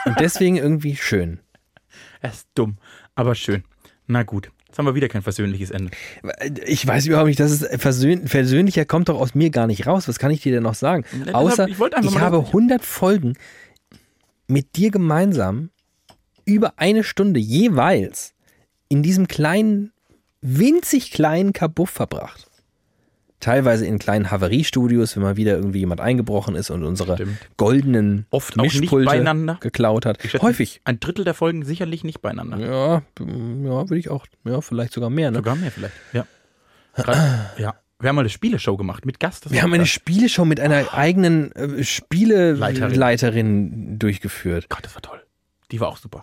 Und 0.05 0.21
deswegen 0.21 0.57
irgendwie 0.57 0.97
schön. 0.97 1.41
Er 2.21 2.31
ist 2.31 2.49
dumm, 2.55 2.77
aber 3.15 3.35
schön. 3.35 3.65
Na 4.07 4.25
gut, 4.25 4.51
jetzt 4.69 4.79
haben 4.79 4.87
wir 4.87 4.95
wieder 4.95 5.09
kein 5.09 5.23
versöhnliches 5.23 5.71
Ende. 5.71 5.91
Ich 6.67 6.87
weiß 6.87 7.07
überhaupt 7.07 7.29
nicht, 7.29 7.41
das 7.41 7.51
ist 7.51 7.81
versöhn, 7.81 8.29
versöhnlicher 8.29 8.85
kommt 8.85 9.09
doch 9.09 9.19
aus 9.21 9.35
mir 9.35 9.51
gar 9.51 9.67
nicht 9.67 9.87
raus. 9.87 10.09
Was 10.09 10.19
kann 10.19 10.31
ich 10.31 10.43
dir 10.43 10.53
denn 10.53 10.63
noch 10.63 10.75
sagen? 10.75 11.05
deshalb, 11.13 11.35
Außer, 11.35 11.69
ich 11.69 11.75
ich 11.75 12.19
habe 12.19 12.39
dass 12.39 12.47
ich- 12.49 12.53
100 12.53 12.85
Folgen 12.85 13.35
mit 14.47 14.77
dir 14.77 14.91
gemeinsam 14.91 15.71
über 16.45 16.75
eine 16.77 17.05
Stunde 17.05 17.41
jeweils 17.41 18.33
in 18.89 19.03
diesem 19.03 19.29
kleinen, 19.29 19.93
winzig 20.41 21.11
kleinen 21.11 21.53
Kabuff 21.53 21.91
verbracht. 21.91 22.48
Teilweise 23.41 23.87
in 23.87 24.01
kleinen 24.01 24.33
Havariestudios, 24.33 25.15
wenn 25.15 25.23
mal 25.23 25.37
wieder 25.37 25.57
irgendwie 25.57 25.79
jemand 25.79 26.01
eingebrochen 26.01 26.57
ist 26.57 26.71
und 26.71 26.83
unsere 26.83 27.15
Stimmt. 27.15 27.39
goldenen 27.57 28.27
Oft 28.31 28.57
Mischpulte 28.57 29.07
beieinander. 29.07 29.59
geklaut 29.61 30.07
hat. 30.07 30.21
Schätze, 30.23 30.43
Häufig. 30.43 30.81
Ein 30.85 30.99
Drittel 30.99 31.25
der 31.25 31.35
Folgen 31.35 31.65
sicherlich 31.65 32.03
nicht 32.03 32.21
beieinander. 32.21 32.59
Ja, 32.59 33.03
ja, 33.21 33.89
würde 33.89 33.99
ich 33.99 34.11
auch, 34.11 34.27
ja, 34.45 34.61
vielleicht 34.61 34.93
sogar 34.93 35.11
mehr. 35.11 35.31
Ne? 35.31 35.39
Sogar 35.39 35.55
mehr 35.55 35.71
vielleicht. 35.71 35.95
Ja. 36.13 36.27
Grad, 36.95 37.59
ja. 37.59 37.75
Wir 38.01 38.09
haben 38.09 38.17
mal 38.17 38.23
eine 38.23 38.29
Spieleshow 38.29 38.77
gemacht 38.77 39.07
mit 39.07 39.19
Gast. 39.19 39.51
Wir 39.51 39.63
haben 39.63 39.73
eine. 39.73 39.87
Spieleshow 39.87 40.45
mit 40.45 40.61
einer 40.61 40.95
eigenen 40.95 41.51
äh, 41.53 41.67
Leiterin. 41.67 41.85
Spieleleiterin 41.85 43.99
durchgeführt. 43.99 44.69
Gott, 44.69 44.85
das 44.85 44.95
war 44.95 45.03
toll. 45.03 45.21
Die 45.73 45.81
war 45.81 45.89
auch 45.89 45.97
super. 45.97 46.21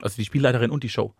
Also 0.00 0.16
die 0.16 0.24
Spielleiterin 0.24 0.70
und 0.70 0.84
die 0.84 0.88
Show. 0.88 1.14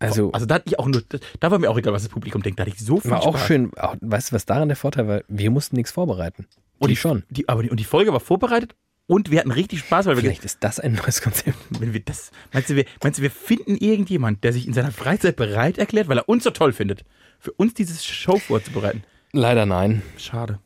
Also, 0.00 0.32
Also 0.32 0.46
da 0.46 0.56
hatte 0.56 0.64
ich 0.66 0.78
auch 0.78 0.86
nur, 0.86 1.02
da 1.40 1.50
war 1.50 1.58
mir 1.58 1.70
auch 1.70 1.78
egal, 1.78 1.92
was 1.92 2.02
das 2.02 2.10
Publikum 2.10 2.42
denkt. 2.42 2.58
Da 2.58 2.64
hatte 2.64 2.74
ich 2.74 2.80
so 2.84 2.98
viel 3.00 3.10
war 3.10 3.22
auch 3.22 3.36
Spaß. 3.36 3.46
schön. 3.46 3.70
Auch, 3.76 3.94
weißt 4.00 4.30
du, 4.30 4.34
was 4.34 4.46
daran 4.46 4.68
der 4.68 4.76
Vorteil 4.76 5.06
war? 5.06 5.22
Wir 5.28 5.50
mussten 5.50 5.76
nichts 5.76 5.92
vorbereiten. 5.92 6.46
Und 6.78 6.88
die 6.88 6.94
die 6.94 7.00
schon. 7.00 7.22
Die, 7.28 7.48
aber 7.48 7.62
die, 7.62 7.70
und 7.70 7.78
die 7.78 7.84
Folge 7.84 8.12
war 8.12 8.20
vorbereitet 8.20 8.74
und 9.06 9.30
wir 9.30 9.38
hatten 9.40 9.50
richtig 9.50 9.80
Spaß, 9.80 10.06
weil 10.06 10.16
wir, 10.16 10.22
Vielleicht 10.22 10.44
ist 10.44 10.58
das 10.64 10.80
ein 10.80 10.94
neues 10.94 11.20
Konzept. 11.20 11.56
wenn 11.78 11.92
wir 11.92 12.00
das, 12.00 12.30
meinst 12.52 12.70
du, 12.70 12.76
wir, 12.76 12.86
meinst 13.02 13.18
du, 13.18 13.22
wir 13.22 13.30
finden 13.30 13.76
irgendjemand, 13.76 14.42
der 14.42 14.52
sich 14.52 14.66
in 14.66 14.72
seiner 14.72 14.92
Freizeit 14.92 15.36
bereit 15.36 15.78
erklärt, 15.78 16.08
weil 16.08 16.18
er 16.18 16.28
uns 16.28 16.44
so 16.44 16.50
toll 16.50 16.72
findet, 16.72 17.04
für 17.38 17.52
uns 17.52 17.74
dieses 17.74 18.04
Show 18.04 18.38
vorzubereiten? 18.38 19.04
Leider 19.32 19.66
nein. 19.66 20.02
Schade. 20.16 20.60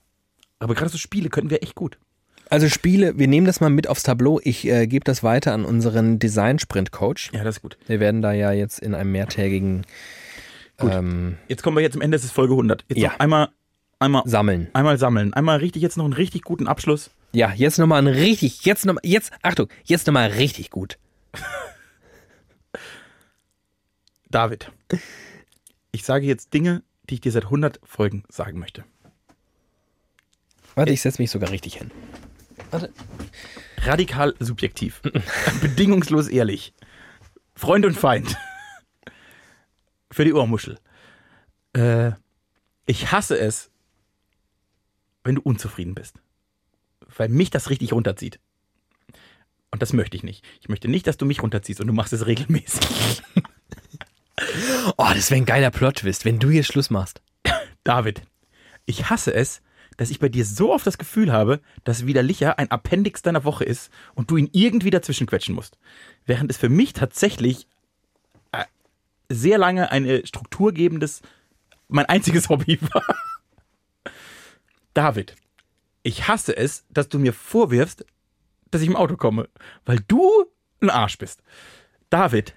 Aber 0.60 0.74
gerade 0.74 0.90
so 0.90 0.98
Spiele 0.98 1.28
könnten 1.28 1.50
wir 1.50 1.62
echt 1.62 1.74
gut. 1.74 1.98
Also 2.50 2.68
Spiele, 2.68 3.18
wir 3.18 3.26
nehmen 3.26 3.46
das 3.46 3.60
mal 3.60 3.70
mit 3.70 3.88
aufs 3.88 4.02
Tableau. 4.02 4.40
Ich 4.44 4.66
äh, 4.66 4.86
gebe 4.86 5.04
das 5.04 5.22
weiter 5.22 5.52
an 5.52 5.64
unseren 5.64 6.18
Design-Sprint-Coach. 6.18 7.30
Ja, 7.32 7.42
das 7.42 7.56
ist 7.56 7.62
gut. 7.62 7.76
Wir 7.86 8.00
werden 8.00 8.22
da 8.22 8.32
ja 8.32 8.52
jetzt 8.52 8.78
in 8.80 8.94
einem 8.94 9.10
mehrtägigen 9.12 9.84
Gut. 10.78 10.92
ähm, 10.92 11.38
Jetzt 11.48 11.62
kommen 11.62 11.76
wir 11.76 11.82
jetzt 11.82 11.94
am 11.94 12.00
Ende, 12.02 12.16
es 12.16 12.24
ist 12.24 12.32
Folge 12.32 12.52
100. 12.54 12.84
Jetzt 12.88 12.98
Ja. 12.98 13.12
einmal, 13.18 13.48
einmal, 13.98 14.22
sammeln. 14.26 14.68
einmal 14.72 14.98
sammeln. 14.98 15.32
Einmal 15.34 15.58
richtig, 15.58 15.82
jetzt 15.82 15.96
noch 15.96 16.04
einen 16.04 16.12
richtig 16.12 16.42
guten 16.42 16.66
Abschluss. 16.68 17.10
Ja, 17.32 17.52
jetzt 17.52 17.78
nochmal 17.78 18.00
ein 18.02 18.06
richtig, 18.08 18.64
jetzt 18.64 18.84
nochmal, 18.86 19.02
jetzt, 19.04 19.32
Achtung, 19.42 19.68
jetzt 19.84 20.06
nochmal 20.06 20.30
richtig 20.30 20.70
gut. 20.70 20.98
David, 24.30 24.70
ich 25.92 26.04
sage 26.04 26.26
jetzt 26.26 26.52
Dinge, 26.54 26.82
die 27.08 27.14
ich 27.14 27.20
dir 27.20 27.32
seit 27.32 27.44
100 27.44 27.80
Folgen 27.84 28.24
sagen 28.28 28.58
möchte. 28.58 28.84
Warte, 30.74 30.92
ich 30.92 31.00
setze 31.02 31.22
mich 31.22 31.30
sogar 31.30 31.50
richtig 31.50 31.76
hin. 31.76 31.90
Radikal 33.78 34.34
subjektiv. 34.38 35.00
Bedingungslos 35.60 36.28
ehrlich. 36.28 36.72
Freund 37.54 37.84
und 37.86 37.94
Feind. 37.94 38.36
Für 40.10 40.24
die 40.24 40.32
Ohrmuschel. 40.32 40.78
Äh, 41.74 42.12
ich 42.86 43.12
hasse 43.12 43.38
es, 43.38 43.70
wenn 45.22 45.36
du 45.36 45.42
unzufrieden 45.42 45.94
bist. 45.94 46.16
Weil 47.16 47.28
mich 47.28 47.50
das 47.50 47.70
richtig 47.70 47.92
runterzieht. 47.92 48.40
Und 49.70 49.82
das 49.82 49.92
möchte 49.92 50.16
ich 50.16 50.22
nicht. 50.22 50.44
Ich 50.60 50.68
möchte 50.68 50.88
nicht, 50.88 51.06
dass 51.06 51.16
du 51.16 51.26
mich 51.26 51.42
runterziehst 51.42 51.80
und 51.80 51.88
du 51.88 51.92
machst 51.92 52.12
es 52.12 52.26
regelmäßig. 52.26 53.22
Oh, 54.96 55.10
das 55.14 55.30
wäre 55.30 55.40
ein 55.40 55.46
geiler 55.46 55.70
Plot-Twist, 55.70 56.24
wenn 56.24 56.38
du 56.38 56.50
jetzt 56.50 56.66
Schluss 56.66 56.90
machst. 56.90 57.22
David, 57.84 58.22
ich 58.84 59.08
hasse 59.08 59.32
es, 59.32 59.62
dass 59.96 60.10
ich 60.10 60.18
bei 60.18 60.28
dir 60.28 60.44
so 60.44 60.72
oft 60.72 60.86
das 60.86 60.98
Gefühl 60.98 61.32
habe, 61.32 61.60
dass 61.84 62.06
Widerlicher 62.06 62.58
ein 62.58 62.70
Appendix 62.70 63.22
deiner 63.22 63.44
Woche 63.44 63.64
ist 63.64 63.90
und 64.14 64.30
du 64.30 64.36
ihn 64.36 64.48
irgendwie 64.52 64.90
dazwischen 64.90 65.26
quetschen 65.26 65.54
musst. 65.54 65.78
Während 66.26 66.50
es 66.50 66.56
für 66.56 66.68
mich 66.68 66.92
tatsächlich 66.92 67.66
äh, 68.52 68.64
sehr 69.28 69.58
lange 69.58 69.90
ein 69.90 70.26
strukturgebendes, 70.26 71.22
mein 71.88 72.06
einziges 72.06 72.48
Hobby 72.48 72.78
war. 72.92 73.04
David, 74.94 75.34
ich 76.02 76.28
hasse 76.28 76.56
es, 76.56 76.84
dass 76.90 77.08
du 77.08 77.18
mir 77.18 77.32
vorwirfst, 77.32 78.04
dass 78.70 78.82
ich 78.82 78.88
im 78.88 78.96
Auto 78.96 79.16
komme, 79.16 79.48
weil 79.84 80.00
du 80.06 80.28
ein 80.80 80.90
Arsch 80.90 81.18
bist. 81.18 81.42
David, 82.10 82.54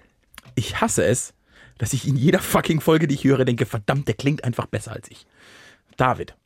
ich 0.54 0.80
hasse 0.80 1.04
es, 1.04 1.34
dass 1.78 1.92
ich 1.92 2.06
in 2.06 2.16
jeder 2.16 2.40
fucking 2.40 2.80
Folge, 2.80 3.06
die 3.06 3.14
ich 3.14 3.24
höre, 3.24 3.44
denke, 3.44 3.66
verdammt, 3.66 4.08
der 4.08 4.14
klingt 4.14 4.44
einfach 4.44 4.66
besser 4.66 4.92
als 4.92 5.10
ich. 5.10 5.26
David, 5.96 6.36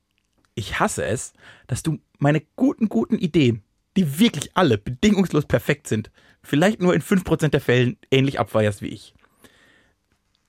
ich 0.55 0.81
hasse 0.81 1.05
es, 1.05 1.33
dass 1.67 1.83
du 1.83 1.99
meine 2.19 2.43
guten, 2.57 2.89
guten 2.89 3.19
Ideen, 3.19 3.63
die 3.97 4.19
wirklich 4.19 4.57
alle 4.57 4.79
bedingungslos 4.79 5.47
perfekt 5.47 5.87
sind, 5.87 6.11
vielleicht 6.43 6.81
nur 6.81 6.95
in 6.95 7.03
5% 7.03 7.49
der 7.49 7.61
Fällen 7.61 7.97
ähnlich 8.11 8.41
abfeierst 8.41 8.83
wie 8.83 8.89
ich. 8.89 9.15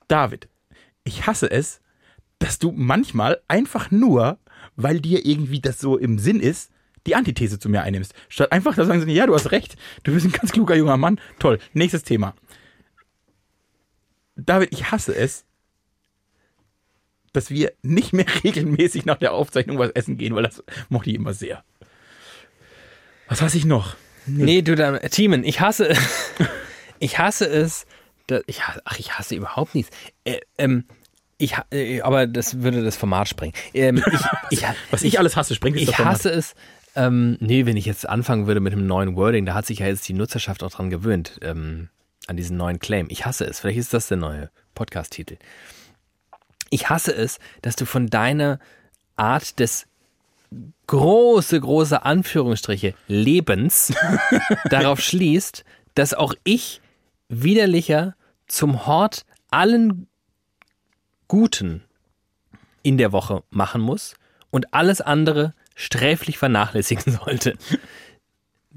David, 0.08 0.48
ich 1.04 1.26
hasse 1.26 1.50
es, 1.50 1.80
dass 2.38 2.58
du 2.58 2.72
manchmal 2.72 3.40
einfach 3.48 3.90
nur, 3.90 4.38
weil 4.76 5.00
dir 5.00 5.24
irgendwie 5.24 5.60
das 5.60 5.78
so 5.78 5.96
im 5.96 6.18
Sinn 6.18 6.40
ist, 6.40 6.70
die 7.06 7.14
Antithese 7.14 7.58
zu 7.58 7.68
mir 7.68 7.82
einnimmst. 7.82 8.14
Statt 8.28 8.52
einfach 8.52 8.74
zu 8.74 8.84
sagen, 8.84 9.08
ja, 9.08 9.26
du 9.26 9.34
hast 9.34 9.52
recht, 9.52 9.76
du 10.04 10.12
bist 10.12 10.26
ein 10.26 10.32
ganz 10.32 10.52
kluger 10.52 10.74
junger 10.74 10.96
Mann. 10.96 11.20
Toll, 11.38 11.58
nächstes 11.74 12.02
Thema. 12.02 12.34
David, 14.36 14.72
ich 14.72 14.90
hasse 14.90 15.14
es, 15.14 15.44
dass 17.34 17.50
wir 17.50 17.72
nicht 17.82 18.12
mehr 18.14 18.24
regelmäßig 18.44 19.04
nach 19.04 19.18
der 19.18 19.32
Aufzeichnung 19.32 19.78
was 19.78 19.90
essen 19.90 20.16
gehen, 20.16 20.34
weil 20.34 20.44
das 20.44 20.64
mochte 20.88 21.10
ich 21.10 21.16
immer 21.16 21.34
sehr. 21.34 21.62
Was 23.28 23.42
hasse 23.42 23.58
ich 23.58 23.64
noch? 23.64 23.96
Nee, 24.26 24.62
du 24.62 24.74
dann, 24.74 24.98
Thiemen, 25.10 25.44
ich 25.44 25.60
hasse, 25.60 25.92
ich 26.98 27.18
hasse 27.18 27.46
es, 27.46 27.86
da, 28.26 28.40
ich, 28.46 28.62
hasse- 28.66 28.80
ach, 28.84 28.98
ich 28.98 29.18
hasse 29.18 29.34
überhaupt 29.34 29.74
nichts. 29.74 29.94
Äh, 30.24 30.38
ähm, 30.56 30.84
Ich, 31.36 31.54
äh, 31.70 32.00
aber 32.00 32.26
das 32.26 32.62
würde 32.62 32.82
das 32.82 32.96
Format 32.96 33.28
sprengen. 33.28 33.54
Ähm, 33.74 34.02
ich, 34.50 34.58
ich, 34.60 34.64
Was 34.90 35.02
ich 35.02 35.18
alles 35.18 35.36
hasse, 35.36 35.54
sprengt 35.54 35.76
ich 35.76 35.98
hasse 35.98 36.30
es. 36.30 36.54
Ähm, 36.96 37.36
nee, 37.40 37.66
wenn 37.66 37.76
ich 37.76 37.86
jetzt 37.86 38.08
anfangen 38.08 38.46
würde 38.46 38.60
mit 38.60 38.72
einem 38.72 38.86
neuen 38.86 39.16
Wording, 39.16 39.44
da 39.46 39.54
hat 39.54 39.66
sich 39.66 39.80
ja 39.80 39.86
jetzt 39.88 40.08
die 40.08 40.12
Nutzerschaft 40.14 40.62
auch 40.62 40.70
dran 40.70 40.90
gewöhnt, 40.90 41.38
ähm, 41.42 41.88
an 42.28 42.36
diesen 42.36 42.56
neuen 42.56 42.78
Claim. 42.78 43.08
Ich 43.10 43.26
hasse 43.26 43.44
es. 43.44 43.60
Vielleicht 43.60 43.78
ist 43.78 43.92
das 43.92 44.06
der 44.08 44.16
neue 44.16 44.50
Podcast-Titel. 44.74 45.36
Ich 46.74 46.88
hasse 46.88 47.14
es, 47.14 47.38
dass 47.62 47.76
du 47.76 47.84
von 47.84 48.08
deiner 48.08 48.58
Art 49.14 49.60
des 49.60 49.86
große, 50.88 51.60
große 51.60 52.04
Anführungsstriche 52.04 52.94
Lebens 53.06 53.92
darauf 54.64 54.98
schließt, 54.98 55.64
dass 55.94 56.14
auch 56.14 56.34
ich 56.42 56.80
widerlicher 57.28 58.16
zum 58.48 58.88
Hort 58.88 59.24
allen 59.52 60.08
Guten 61.28 61.84
in 62.82 62.98
der 62.98 63.12
Woche 63.12 63.44
machen 63.50 63.80
muss 63.80 64.16
und 64.50 64.74
alles 64.74 65.00
andere 65.00 65.54
sträflich 65.76 66.38
vernachlässigen 66.38 67.18
sollte. 67.24 67.56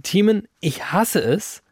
Timon, 0.04 0.48
ich 0.60 0.92
hasse 0.92 1.20
es, 1.20 1.64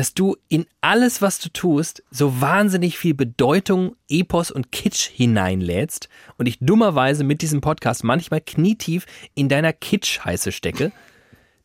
dass 0.00 0.14
du 0.14 0.34
in 0.48 0.64
alles, 0.80 1.20
was 1.20 1.40
du 1.40 1.50
tust, 1.50 2.02
so 2.10 2.40
wahnsinnig 2.40 2.96
viel 2.96 3.12
Bedeutung, 3.12 3.96
Epos 4.08 4.50
und 4.50 4.72
Kitsch 4.72 5.10
hineinlädst 5.10 6.08
und 6.38 6.46
ich 6.46 6.56
dummerweise 6.58 7.22
mit 7.22 7.42
diesem 7.42 7.60
Podcast 7.60 8.02
manchmal 8.02 8.40
knietief 8.40 9.04
in 9.34 9.50
deiner 9.50 9.74
Kitsch-Heiße 9.74 10.52
stecke. 10.52 10.90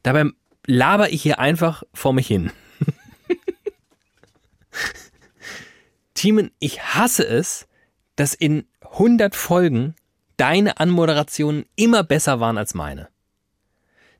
Dabei 0.03 0.25
laber 0.67 1.13
ich 1.13 1.21
hier 1.21 1.39
einfach 1.39 1.83
vor 1.93 2.11
mich 2.11 2.27
hin. 2.27 2.51
Timon, 6.13 6.51
ich 6.59 6.83
hasse 6.83 7.25
es, 7.25 7.69
dass 8.17 8.33
in 8.33 8.65
100 8.81 9.33
Folgen 9.33 9.95
deine 10.35 10.81
Anmoderationen 10.81 11.67
immer 11.77 12.03
besser 12.03 12.41
waren 12.41 12.57
als 12.57 12.73
meine. 12.73 13.07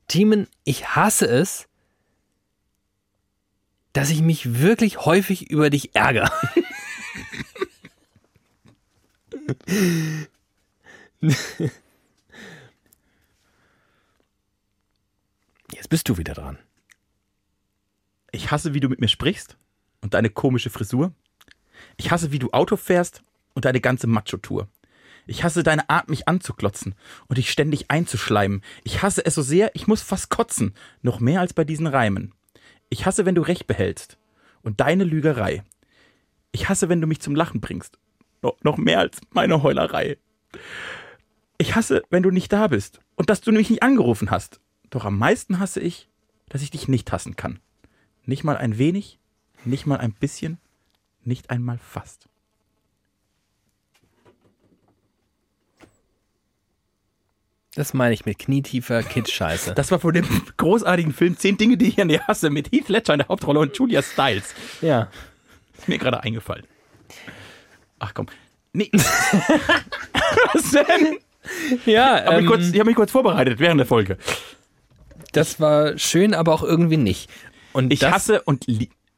Timon, 0.08 0.46
ich 0.64 0.96
hasse 0.96 1.26
es, 1.26 1.68
dass 3.96 4.10
ich 4.10 4.20
mich 4.20 4.60
wirklich 4.60 5.06
häufig 5.06 5.50
über 5.50 5.70
dich 5.70 5.94
ärgere. 5.94 6.30
Jetzt 15.72 15.88
bist 15.88 16.06
du 16.10 16.18
wieder 16.18 16.34
dran. 16.34 16.58
Ich 18.32 18.50
hasse, 18.50 18.74
wie 18.74 18.80
du 18.80 18.90
mit 18.90 19.00
mir 19.00 19.08
sprichst 19.08 19.56
und 20.02 20.12
deine 20.12 20.28
komische 20.28 20.68
Frisur. 20.68 21.14
Ich 21.96 22.10
hasse, 22.10 22.32
wie 22.32 22.38
du 22.38 22.50
Auto 22.50 22.76
fährst 22.76 23.22
und 23.54 23.64
deine 23.64 23.80
ganze 23.80 24.06
Macho-Tour. 24.08 24.68
Ich 25.26 25.42
hasse 25.42 25.62
deine 25.62 25.88
Art, 25.88 26.10
mich 26.10 26.28
anzuklotzen 26.28 26.96
und 27.28 27.38
dich 27.38 27.50
ständig 27.50 27.90
einzuschleimen. 27.90 28.62
Ich 28.84 29.02
hasse 29.02 29.24
es 29.24 29.34
so 29.34 29.40
sehr, 29.40 29.74
ich 29.74 29.86
muss 29.86 30.02
fast 30.02 30.28
kotzen, 30.28 30.74
noch 31.00 31.18
mehr 31.18 31.40
als 31.40 31.54
bei 31.54 31.64
diesen 31.64 31.86
Reimen. 31.86 32.34
Ich 32.88 33.06
hasse, 33.06 33.26
wenn 33.26 33.34
du 33.34 33.42
Recht 33.42 33.66
behältst 33.66 34.18
und 34.62 34.80
deine 34.80 35.04
Lügerei. 35.04 35.62
Ich 36.52 36.68
hasse, 36.68 36.88
wenn 36.88 37.00
du 37.00 37.06
mich 37.06 37.20
zum 37.20 37.34
Lachen 37.34 37.60
bringst, 37.60 37.98
noch, 38.42 38.56
noch 38.62 38.76
mehr 38.76 39.00
als 39.00 39.20
meine 39.30 39.62
Heulerei. 39.62 40.18
Ich 41.58 41.74
hasse, 41.74 42.02
wenn 42.10 42.22
du 42.22 42.30
nicht 42.30 42.52
da 42.52 42.68
bist 42.68 43.00
und 43.16 43.30
dass 43.30 43.40
du 43.40 43.52
mich 43.52 43.70
nicht 43.70 43.82
angerufen 43.82 44.30
hast. 44.30 44.60
Doch 44.90 45.04
am 45.04 45.18
meisten 45.18 45.58
hasse 45.58 45.80
ich, 45.80 46.08
dass 46.48 46.62
ich 46.62 46.70
dich 46.70 46.88
nicht 46.88 47.10
hassen 47.12 47.36
kann. 47.36 47.60
Nicht 48.24 48.44
mal 48.44 48.56
ein 48.56 48.78
wenig, 48.78 49.18
nicht 49.64 49.86
mal 49.86 49.98
ein 49.98 50.12
bisschen, 50.12 50.58
nicht 51.24 51.50
einmal 51.50 51.78
fast. 51.78 52.28
Das 57.76 57.92
meine 57.94 58.14
ich 58.14 58.24
mit 58.24 58.38
knietiefer 58.38 59.02
Kitsch-Scheiße. 59.02 59.74
Das 59.74 59.90
war 59.90 59.98
von 60.00 60.14
dem 60.14 60.26
großartigen 60.56 61.12
Film 61.12 61.36
Zehn 61.36 61.56
Dinge, 61.58 61.76
die 61.76 61.88
ich 61.88 62.00
an 62.00 62.08
dir 62.08 62.26
hasse, 62.26 62.48
mit 62.50 62.72
Heath 62.72 62.88
Ledger 62.88 63.12
in 63.14 63.18
der 63.18 63.28
Hauptrolle 63.28 63.60
und 63.60 63.76
Julia 63.76 64.02
Stiles. 64.02 64.54
Ja. 64.80 65.10
Ist 65.76 65.86
mir 65.86 65.98
gerade 65.98 66.22
eingefallen. 66.22 66.64
Ach 67.98 68.14
komm. 68.14 68.26
Nee. 68.72 68.90
Was 70.52 70.70
denn? 70.70 71.18
Ja, 71.84 72.18
Ich 72.18 72.26
habe 72.26 72.36
mich, 72.36 72.44
ähm, 72.44 72.46
kurz- 72.46 72.70
ich 72.72 72.80
hab 72.80 72.86
mich 72.86 72.96
kurz 72.96 73.10
vorbereitet 73.10 73.58
während 73.58 73.78
der 73.78 73.86
Folge. 73.86 74.16
das 75.32 75.60
war 75.60 75.96
schön, 75.98 76.34
aber 76.34 76.52
auch 76.54 76.62
irgendwie 76.62 76.96
nicht. 76.96 77.30
Und 77.72 77.92
Ich 77.92 78.02
hasse 78.04 78.42
und 78.42 78.66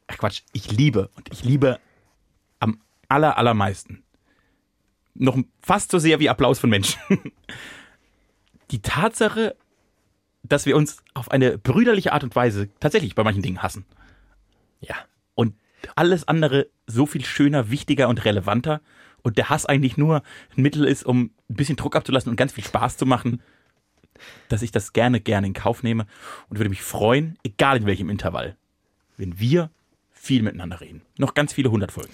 Ach 0.07 0.17
Quatsch, 0.17 0.41
ich 0.53 0.71
liebe 0.71 1.09
und 1.15 1.29
ich 1.31 1.43
liebe 1.43 1.79
am 2.59 2.81
aller, 3.07 3.37
allermeisten. 3.37 4.03
Noch 5.13 5.37
fast 5.61 5.91
so 5.91 5.99
sehr 5.99 6.19
wie 6.19 6.29
Applaus 6.29 6.59
von 6.59 6.69
Menschen. 6.69 6.99
Die 8.71 8.81
Tatsache, 8.81 9.55
dass 10.43 10.65
wir 10.65 10.75
uns 10.75 11.03
auf 11.13 11.31
eine 11.31 11.57
brüderliche 11.57 12.13
Art 12.13 12.23
und 12.23 12.35
Weise 12.35 12.69
tatsächlich 12.79 13.15
bei 13.15 13.23
manchen 13.23 13.41
Dingen 13.41 13.61
hassen. 13.63 13.85
Ja. 14.81 14.95
Und 15.35 15.55
alles 15.95 16.27
andere 16.27 16.67
so 16.87 17.05
viel 17.05 17.25
schöner, 17.25 17.69
wichtiger 17.69 18.09
und 18.09 18.25
relevanter. 18.25 18.81
Und 19.21 19.37
der 19.37 19.49
Hass 19.49 19.65
eigentlich 19.65 19.97
nur 19.97 20.23
ein 20.55 20.61
Mittel 20.61 20.85
ist, 20.85 21.05
um 21.05 21.31
ein 21.49 21.55
bisschen 21.55 21.75
Druck 21.75 21.95
abzulassen 21.95 22.29
und 22.29 22.35
ganz 22.35 22.53
viel 22.53 22.63
Spaß 22.63 22.97
zu 22.97 23.05
machen, 23.05 23.41
dass 24.47 24.61
ich 24.61 24.71
das 24.71 24.93
gerne, 24.93 25.19
gerne 25.19 25.47
in 25.47 25.53
Kauf 25.53 25.83
nehme 25.83 26.05
und 26.49 26.57
würde 26.57 26.69
mich 26.69 26.81
freuen, 26.81 27.37
egal 27.43 27.77
in 27.77 27.85
welchem 27.85 28.09
Intervall, 28.09 28.55
wenn 29.17 29.39
wir 29.39 29.71
viel 30.11 30.41
miteinander 30.41 30.81
reden. 30.81 31.01
Noch 31.17 31.33
ganz 31.33 31.53
viele 31.53 31.71
hundert 31.71 31.91
Folgen. 31.91 32.11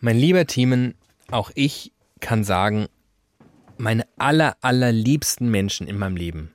Mein 0.00 0.16
lieber 0.16 0.46
Timon, 0.46 0.94
auch 1.30 1.50
ich 1.54 1.92
kann 2.20 2.44
sagen, 2.44 2.86
meine 3.78 4.06
aller, 4.16 4.56
allerliebsten 4.60 5.50
Menschen 5.50 5.86
in 5.86 5.98
meinem 5.98 6.16
Leben 6.16 6.52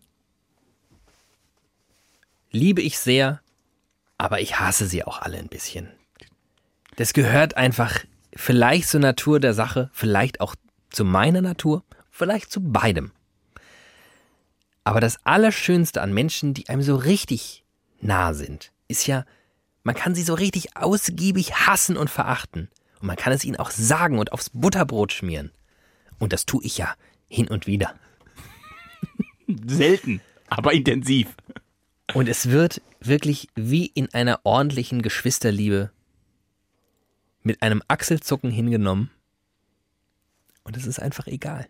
liebe 2.52 2.82
ich 2.82 3.00
sehr, 3.00 3.42
aber 4.18 4.42
ich 4.42 4.60
hasse 4.60 4.86
sie 4.86 5.04
auch 5.04 5.22
alle 5.22 5.38
ein 5.38 5.48
bisschen. 5.48 5.90
Das 6.98 7.14
gehört 7.14 7.58
einfach 7.58 8.00
vielleicht 8.36 8.90
zur 8.90 9.00
Natur 9.00 9.40
der 9.40 9.54
Sache, 9.54 9.90
vielleicht 9.94 10.42
auch 10.42 10.56
zu 10.90 11.06
meiner 11.06 11.42
Natur, 11.42 11.84
vielleicht 12.12 12.52
zu 12.52 12.62
beidem. 12.62 13.12
Aber 14.84 15.00
das 15.00 15.26
Allerschönste 15.26 16.02
an 16.02 16.14
Menschen, 16.14 16.54
die 16.54 16.70
einem 16.70 16.82
so 16.82 16.96
richtig 16.96 17.64
nah 18.02 18.34
sind, 18.34 18.72
ist 18.88 19.08
ja, 19.08 19.26
man 19.84 19.96
kann 19.96 20.16
sie 20.16 20.24
so 20.24 20.34
richtig 20.34 20.76
ausgiebig 20.76 21.54
hassen 21.54 21.98
und 21.98 22.10
verachten. 22.10 22.70
Und 23.00 23.08
man 23.08 23.16
kann 23.16 23.34
es 23.34 23.46
ihnen 23.46 23.58
auch 23.58 23.72
sagen 23.72 24.20
und 24.20 24.32
aufs 24.32 24.50
Butterbrot 24.52 25.14
schmieren. 25.14 25.52
Und 26.20 26.34
das 26.34 26.46
tue 26.46 26.64
ich 26.64 26.78
ja 26.78 26.94
hin 27.32 27.48
und 27.48 27.66
wieder. 27.66 27.96
Selten, 29.66 30.22
aber 30.50 30.74
intensiv. 30.74 31.36
Und 32.14 32.28
es 32.28 32.50
wird 32.50 32.82
wirklich 33.00 33.48
wie 33.56 33.86
in 33.86 34.14
einer 34.14 34.42
ordentlichen 34.44 35.02
Geschwisterliebe 35.02 35.92
mit 37.42 37.62
einem 37.62 37.82
Achselzucken 37.88 38.52
hingenommen. 38.52 39.10
Und 40.64 40.78
es 40.78 40.86
ist 40.86 41.00
einfach 41.00 41.26
egal. 41.28 41.68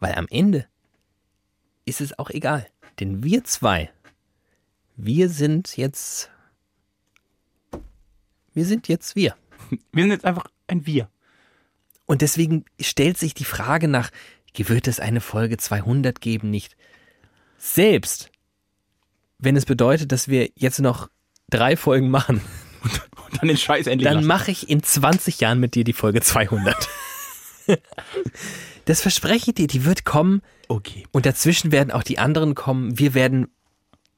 Weil 0.00 0.16
am 0.16 0.26
Ende 0.30 0.66
ist 1.84 2.00
es 2.00 2.18
auch 2.18 2.30
egal. 2.30 2.66
Denn 2.98 3.22
wir 3.22 3.44
zwei, 3.44 3.90
wir 4.96 5.28
sind 5.28 5.76
jetzt. 5.76 6.28
Wir 8.52 8.66
sind 8.66 8.88
jetzt 8.88 9.16
wir. 9.16 9.36
Wir 9.92 10.02
sind 10.02 10.10
jetzt 10.10 10.24
einfach 10.24 10.44
ein 10.66 10.84
Wir. 10.86 11.08
Und 12.04 12.20
deswegen 12.20 12.66
stellt 12.78 13.16
sich 13.16 13.32
die 13.32 13.44
Frage 13.44 13.88
nach, 13.88 14.10
wird 14.56 14.88
es 14.88 15.00
eine 15.00 15.20
Folge 15.20 15.56
200 15.56 16.20
geben, 16.20 16.50
nicht? 16.50 16.76
Selbst 17.58 18.30
wenn 19.38 19.56
es 19.56 19.64
bedeutet, 19.66 20.12
dass 20.12 20.28
wir 20.28 20.50
jetzt 20.54 20.78
noch 20.80 21.08
drei 21.50 21.76
Folgen 21.76 22.10
machen, 22.10 22.40
Und 22.82 23.40
dann 23.40 23.48
den 23.48 23.56
Scheiß 23.56 23.86
endlich 23.86 24.10
dann 24.10 24.24
mache 24.24 24.50
ich 24.50 24.68
in 24.68 24.82
20 24.82 25.40
Jahren 25.40 25.60
mit 25.60 25.74
dir 25.74 25.84
die 25.84 25.92
Folge 25.92 26.20
200. 26.20 26.88
das 28.84 29.00
verspreche 29.00 29.50
ich 29.50 29.54
dir, 29.54 29.66
die 29.66 29.84
wird 29.84 30.04
kommen 30.04 30.42
Okay. 30.68 31.06
und 31.12 31.26
dazwischen 31.26 31.72
werden 31.72 31.90
auch 31.90 32.02
die 32.02 32.18
anderen 32.18 32.54
kommen. 32.54 32.98
Wir 32.98 33.14
werden 33.14 33.48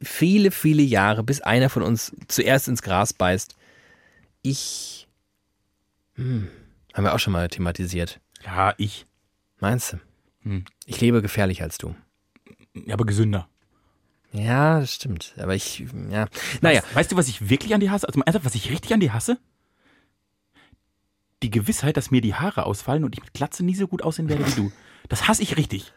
viele, 0.02 0.51
viele 0.51 0.82
Jahre, 0.82 1.23
bis 1.23 1.40
einer 1.40 1.69
von 1.69 1.82
uns 1.82 2.12
zuerst 2.28 2.69
ins 2.69 2.82
Gras 2.82 3.12
beißt. 3.12 3.55
Ich. 4.43 5.09
Hm, 6.15 6.48
haben 6.93 7.05
wir 7.05 7.15
auch 7.15 7.19
schon 7.19 7.32
mal 7.32 7.48
thematisiert. 7.48 8.20
Ja, 8.44 8.74
ich. 8.78 9.06
Meinst 9.61 9.94
du? 9.94 10.01
Hm. 10.45 10.65
Ich 10.87 11.01
lebe 11.01 11.21
gefährlicher 11.23 11.65
als 11.65 11.79
du. 11.79 11.95
Ja, 12.75 12.95
aber 12.95 13.05
gesünder. 13.05 13.49
Ja, 14.33 14.81
das 14.81 14.93
stimmt. 14.95 15.35
Aber 15.39 15.55
ich, 15.55 15.85
ja. 16.11 16.27
Naja, 16.61 16.83
Weißt 16.95 17.12
du, 17.12 17.16
was 17.16 17.29
ich 17.29 17.49
wirklich 17.49 17.73
an 17.75 17.81
dir 17.81 17.91
hasse? 17.91 18.07
Also 18.09 18.21
ernsthaft, 18.21 18.45
was 18.45 18.55
ich 18.55 18.71
richtig 18.71 18.93
an 18.93 19.01
dir 19.01 19.12
hasse? 19.15 19.39
Die 21.43 21.51
Gewissheit, 21.51 21.97
dass 21.97 22.11
mir 22.11 22.21
die 22.21 22.35
Haare 22.35 22.66
ausfallen 22.66 23.05
und 23.05 23.15
ich 23.16 23.23
mit 23.23 23.33
Glatze 23.35 23.65
nie 23.65 23.75
so 23.75 23.87
gut 23.87 24.03
aussehen 24.03 24.29
werde 24.29 24.47
wie 24.47 24.53
du. 24.55 24.73
Das 25.09 25.29
hasse 25.29 25.43
ich 25.43 25.57
richtig. 25.57 25.93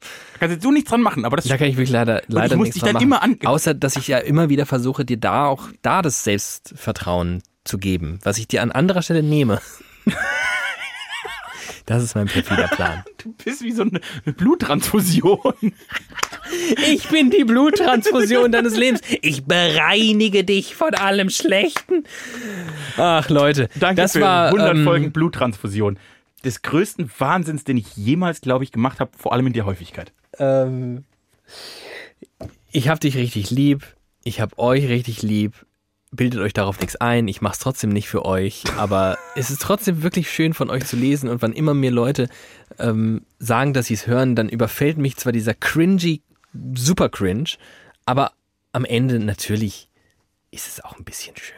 Da 0.00 0.38
kannst 0.40 0.54
jetzt 0.54 0.62
so 0.62 0.70
nichts 0.70 0.90
dran 0.90 1.00
machen, 1.02 1.24
aber 1.24 1.36
das 1.36 1.46
da 1.46 1.56
kann 1.56 1.66
ich 1.68 1.76
wirklich 1.76 1.90
leider, 1.90 2.22
leider 2.28 2.54
ich 2.54 2.58
muss 2.58 2.66
nichts 2.66 2.80
dich 2.80 2.82
dann 2.92 3.02
immer 3.02 3.22
an- 3.22 3.38
Außer, 3.44 3.74
dass 3.74 3.96
ich 3.96 4.06
ja 4.08 4.18
immer 4.18 4.48
wieder 4.48 4.66
versuche, 4.66 5.04
dir 5.04 5.16
da 5.16 5.46
auch, 5.46 5.68
da 5.82 6.02
das 6.02 6.22
Selbstvertrauen 6.24 7.42
zu 7.64 7.78
geben, 7.78 8.18
was 8.22 8.38
ich 8.38 8.46
dir 8.46 8.62
an 8.62 8.70
anderer 8.70 9.02
Stelle 9.02 9.22
nehme. 9.22 9.60
Das 11.86 12.02
ist 12.02 12.14
mein 12.16 12.26
perfider 12.26 12.68
Plan. 12.68 13.04
Du 13.18 13.32
bist 13.44 13.62
wie 13.62 13.72
so 13.72 13.82
eine 13.82 14.00
Bluttransfusion. 14.34 15.72
Ich 16.86 17.08
bin 17.08 17.30
die 17.30 17.42
Bluttransfusion 17.42 18.52
deines 18.52 18.76
Lebens. 18.76 19.00
Ich 19.20 19.44
bereinige 19.46 20.44
dich 20.44 20.76
von 20.76 20.94
allem 20.94 21.28
Schlechten. 21.28 22.04
Ach, 22.96 23.28
Leute. 23.28 23.68
Danke 23.74 24.02
das 24.02 24.12
für 24.12 24.20
war, 24.20 24.46
100 24.46 24.76
ähm, 24.76 24.84
Folgen 24.84 25.12
Bluttransfusion. 25.12 25.98
Des 26.44 26.62
größten 26.62 27.10
Wahnsinns, 27.18 27.64
den 27.64 27.78
ich 27.78 27.96
jemals, 27.96 28.40
glaube 28.42 28.62
ich, 28.62 28.70
gemacht 28.70 29.00
habe, 29.00 29.10
vor 29.16 29.32
allem 29.32 29.48
in 29.48 29.54
der 29.54 29.66
Häufigkeit. 29.66 30.12
Ähm, 30.38 31.04
ich 32.70 32.88
hab 32.88 33.00
dich 33.00 33.16
richtig 33.16 33.50
lieb. 33.50 33.82
Ich 34.22 34.40
hab 34.40 34.58
euch 34.58 34.88
richtig 34.88 35.22
lieb. 35.22 35.66
Bildet 36.12 36.40
euch 36.40 36.52
darauf 36.52 36.80
nichts 36.80 36.96
ein. 36.96 37.28
Ich 37.28 37.40
mach's 37.40 37.58
trotzdem 37.58 37.90
nicht 37.90 38.08
für 38.08 38.24
euch. 38.24 38.64
Aber 38.76 39.18
es 39.36 39.50
ist 39.50 39.62
trotzdem 39.62 40.02
wirklich 40.02 40.30
schön 40.30 40.54
von 40.54 40.70
euch 40.70 40.86
zu 40.86 40.96
lesen. 40.96 41.28
Und 41.28 41.42
wann 41.42 41.52
immer 41.52 41.74
mir 41.74 41.90
Leute 41.90 42.28
ähm, 42.78 43.22
sagen, 43.38 43.72
dass 43.72 43.86
sie 43.86 43.94
es 43.94 44.06
hören, 44.06 44.36
dann 44.36 44.48
überfällt 44.48 44.98
mich 44.98 45.16
zwar 45.16 45.32
dieser 45.32 45.54
cringy, 45.54 46.22
super 46.74 47.08
cringe, 47.08 47.50
aber 48.04 48.32
am 48.72 48.84
Ende 48.84 49.18
natürlich 49.18 49.88
ist 50.50 50.68
es 50.68 50.84
auch 50.84 50.96
ein 50.96 51.04
bisschen 51.04 51.36
schön. 51.36 51.56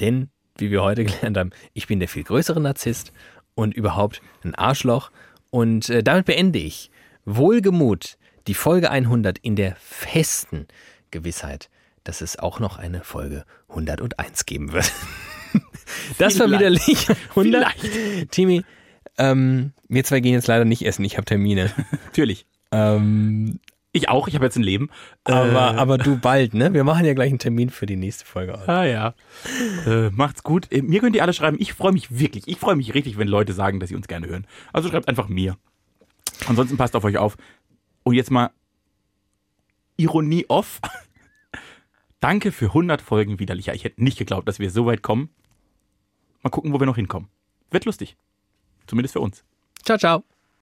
Denn, 0.00 0.30
wie 0.58 0.70
wir 0.70 0.82
heute 0.82 1.04
gelernt 1.04 1.36
haben, 1.36 1.50
ich 1.72 1.86
bin 1.86 2.00
der 2.00 2.08
viel 2.08 2.24
größere 2.24 2.60
Narzisst 2.60 3.12
und 3.54 3.74
überhaupt 3.74 4.20
ein 4.42 4.54
Arschloch. 4.54 5.10
Und 5.50 5.88
äh, 5.88 6.02
damit 6.02 6.26
beende 6.26 6.58
ich 6.58 6.90
wohlgemut 7.24 8.18
die 8.46 8.54
Folge 8.54 8.90
100 8.90 9.38
in 9.38 9.56
der 9.56 9.76
festen 9.76 10.66
Gewissheit, 11.10 11.70
dass 12.04 12.20
es 12.20 12.38
auch 12.38 12.60
noch 12.60 12.78
eine 12.78 13.02
Folge 13.02 13.44
101 13.68 14.46
geben 14.46 14.72
wird. 14.72 14.92
das 16.18 16.38
war 16.38 16.48
Vielleicht. 16.48 16.86
nicht 16.88 17.10
100. 17.30 17.66
Timmy, 18.30 18.62
ähm, 19.18 19.72
wir 19.88 20.04
zwei 20.04 20.20
gehen 20.20 20.34
jetzt 20.34 20.46
leider 20.48 20.64
nicht 20.64 20.84
essen, 20.86 21.04
ich 21.04 21.16
habe 21.16 21.24
Termine. 21.24 21.70
Natürlich. 22.06 22.46
ähm, 22.72 23.60
Ich 23.92 24.08
auch, 24.08 24.26
ich 24.28 24.34
habe 24.34 24.44
jetzt 24.44 24.56
ein 24.56 24.62
Leben. 24.64 24.90
aber, 25.24 25.74
Äh, 25.74 25.78
aber 25.78 25.98
du 25.98 26.18
bald, 26.18 26.52
ne? 26.54 26.74
Wir 26.74 26.82
machen 26.84 27.04
ja 27.06 27.14
gleich 27.14 27.28
einen 27.30 27.38
Termin 27.38 27.70
für 27.70 27.86
die 27.86 27.94
nächste 27.96 28.24
Folge. 28.24 28.54
aus. 28.58 28.68
Ah 28.68 28.84
ja. 28.84 29.14
Äh, 29.86 30.10
macht's 30.10 30.42
gut. 30.42 30.66
Äh, 30.72 30.82
mir 30.82 31.00
könnt 31.00 31.14
ihr 31.14 31.22
alle 31.22 31.32
schreiben. 31.32 31.56
Ich 31.60 31.74
freue 31.74 31.92
mich 31.92 32.18
wirklich. 32.18 32.48
Ich 32.48 32.58
freue 32.58 32.74
mich 32.76 32.92
richtig, 32.94 33.18
wenn 33.18 33.28
Leute 33.28 33.52
sagen, 33.52 33.78
dass 33.80 33.90
sie 33.90 33.94
uns 33.96 34.08
gerne 34.08 34.26
hören. 34.26 34.46
Also 34.72 34.88
schreibt 34.88 35.08
einfach 35.08 35.28
mir. 35.28 35.56
Ansonsten 36.48 36.76
passt 36.76 36.96
auf 36.96 37.04
euch 37.04 37.18
auf. 37.18 37.36
Und 38.02 38.14
jetzt 38.14 38.32
mal 38.32 38.50
Ironie 39.96 40.44
off. 40.48 40.80
Danke 42.24 42.52
für 42.52 42.68
100 42.68 43.02
Folgen 43.02 43.38
widerlicher. 43.38 43.74
Ich 43.74 43.84
hätte 43.84 44.02
nicht 44.02 44.16
geglaubt, 44.16 44.48
dass 44.48 44.58
wir 44.58 44.70
so 44.70 44.86
weit 44.86 45.02
kommen. 45.02 45.28
Mal 46.42 46.48
gucken, 46.48 46.72
wo 46.72 46.80
wir 46.80 46.86
noch 46.86 46.96
hinkommen. 46.96 47.28
Wird 47.70 47.84
lustig. 47.84 48.16
Zumindest 48.86 49.12
für 49.12 49.20
uns. 49.20 49.44
Ciao, 49.84 49.98
ciao. 49.98 50.24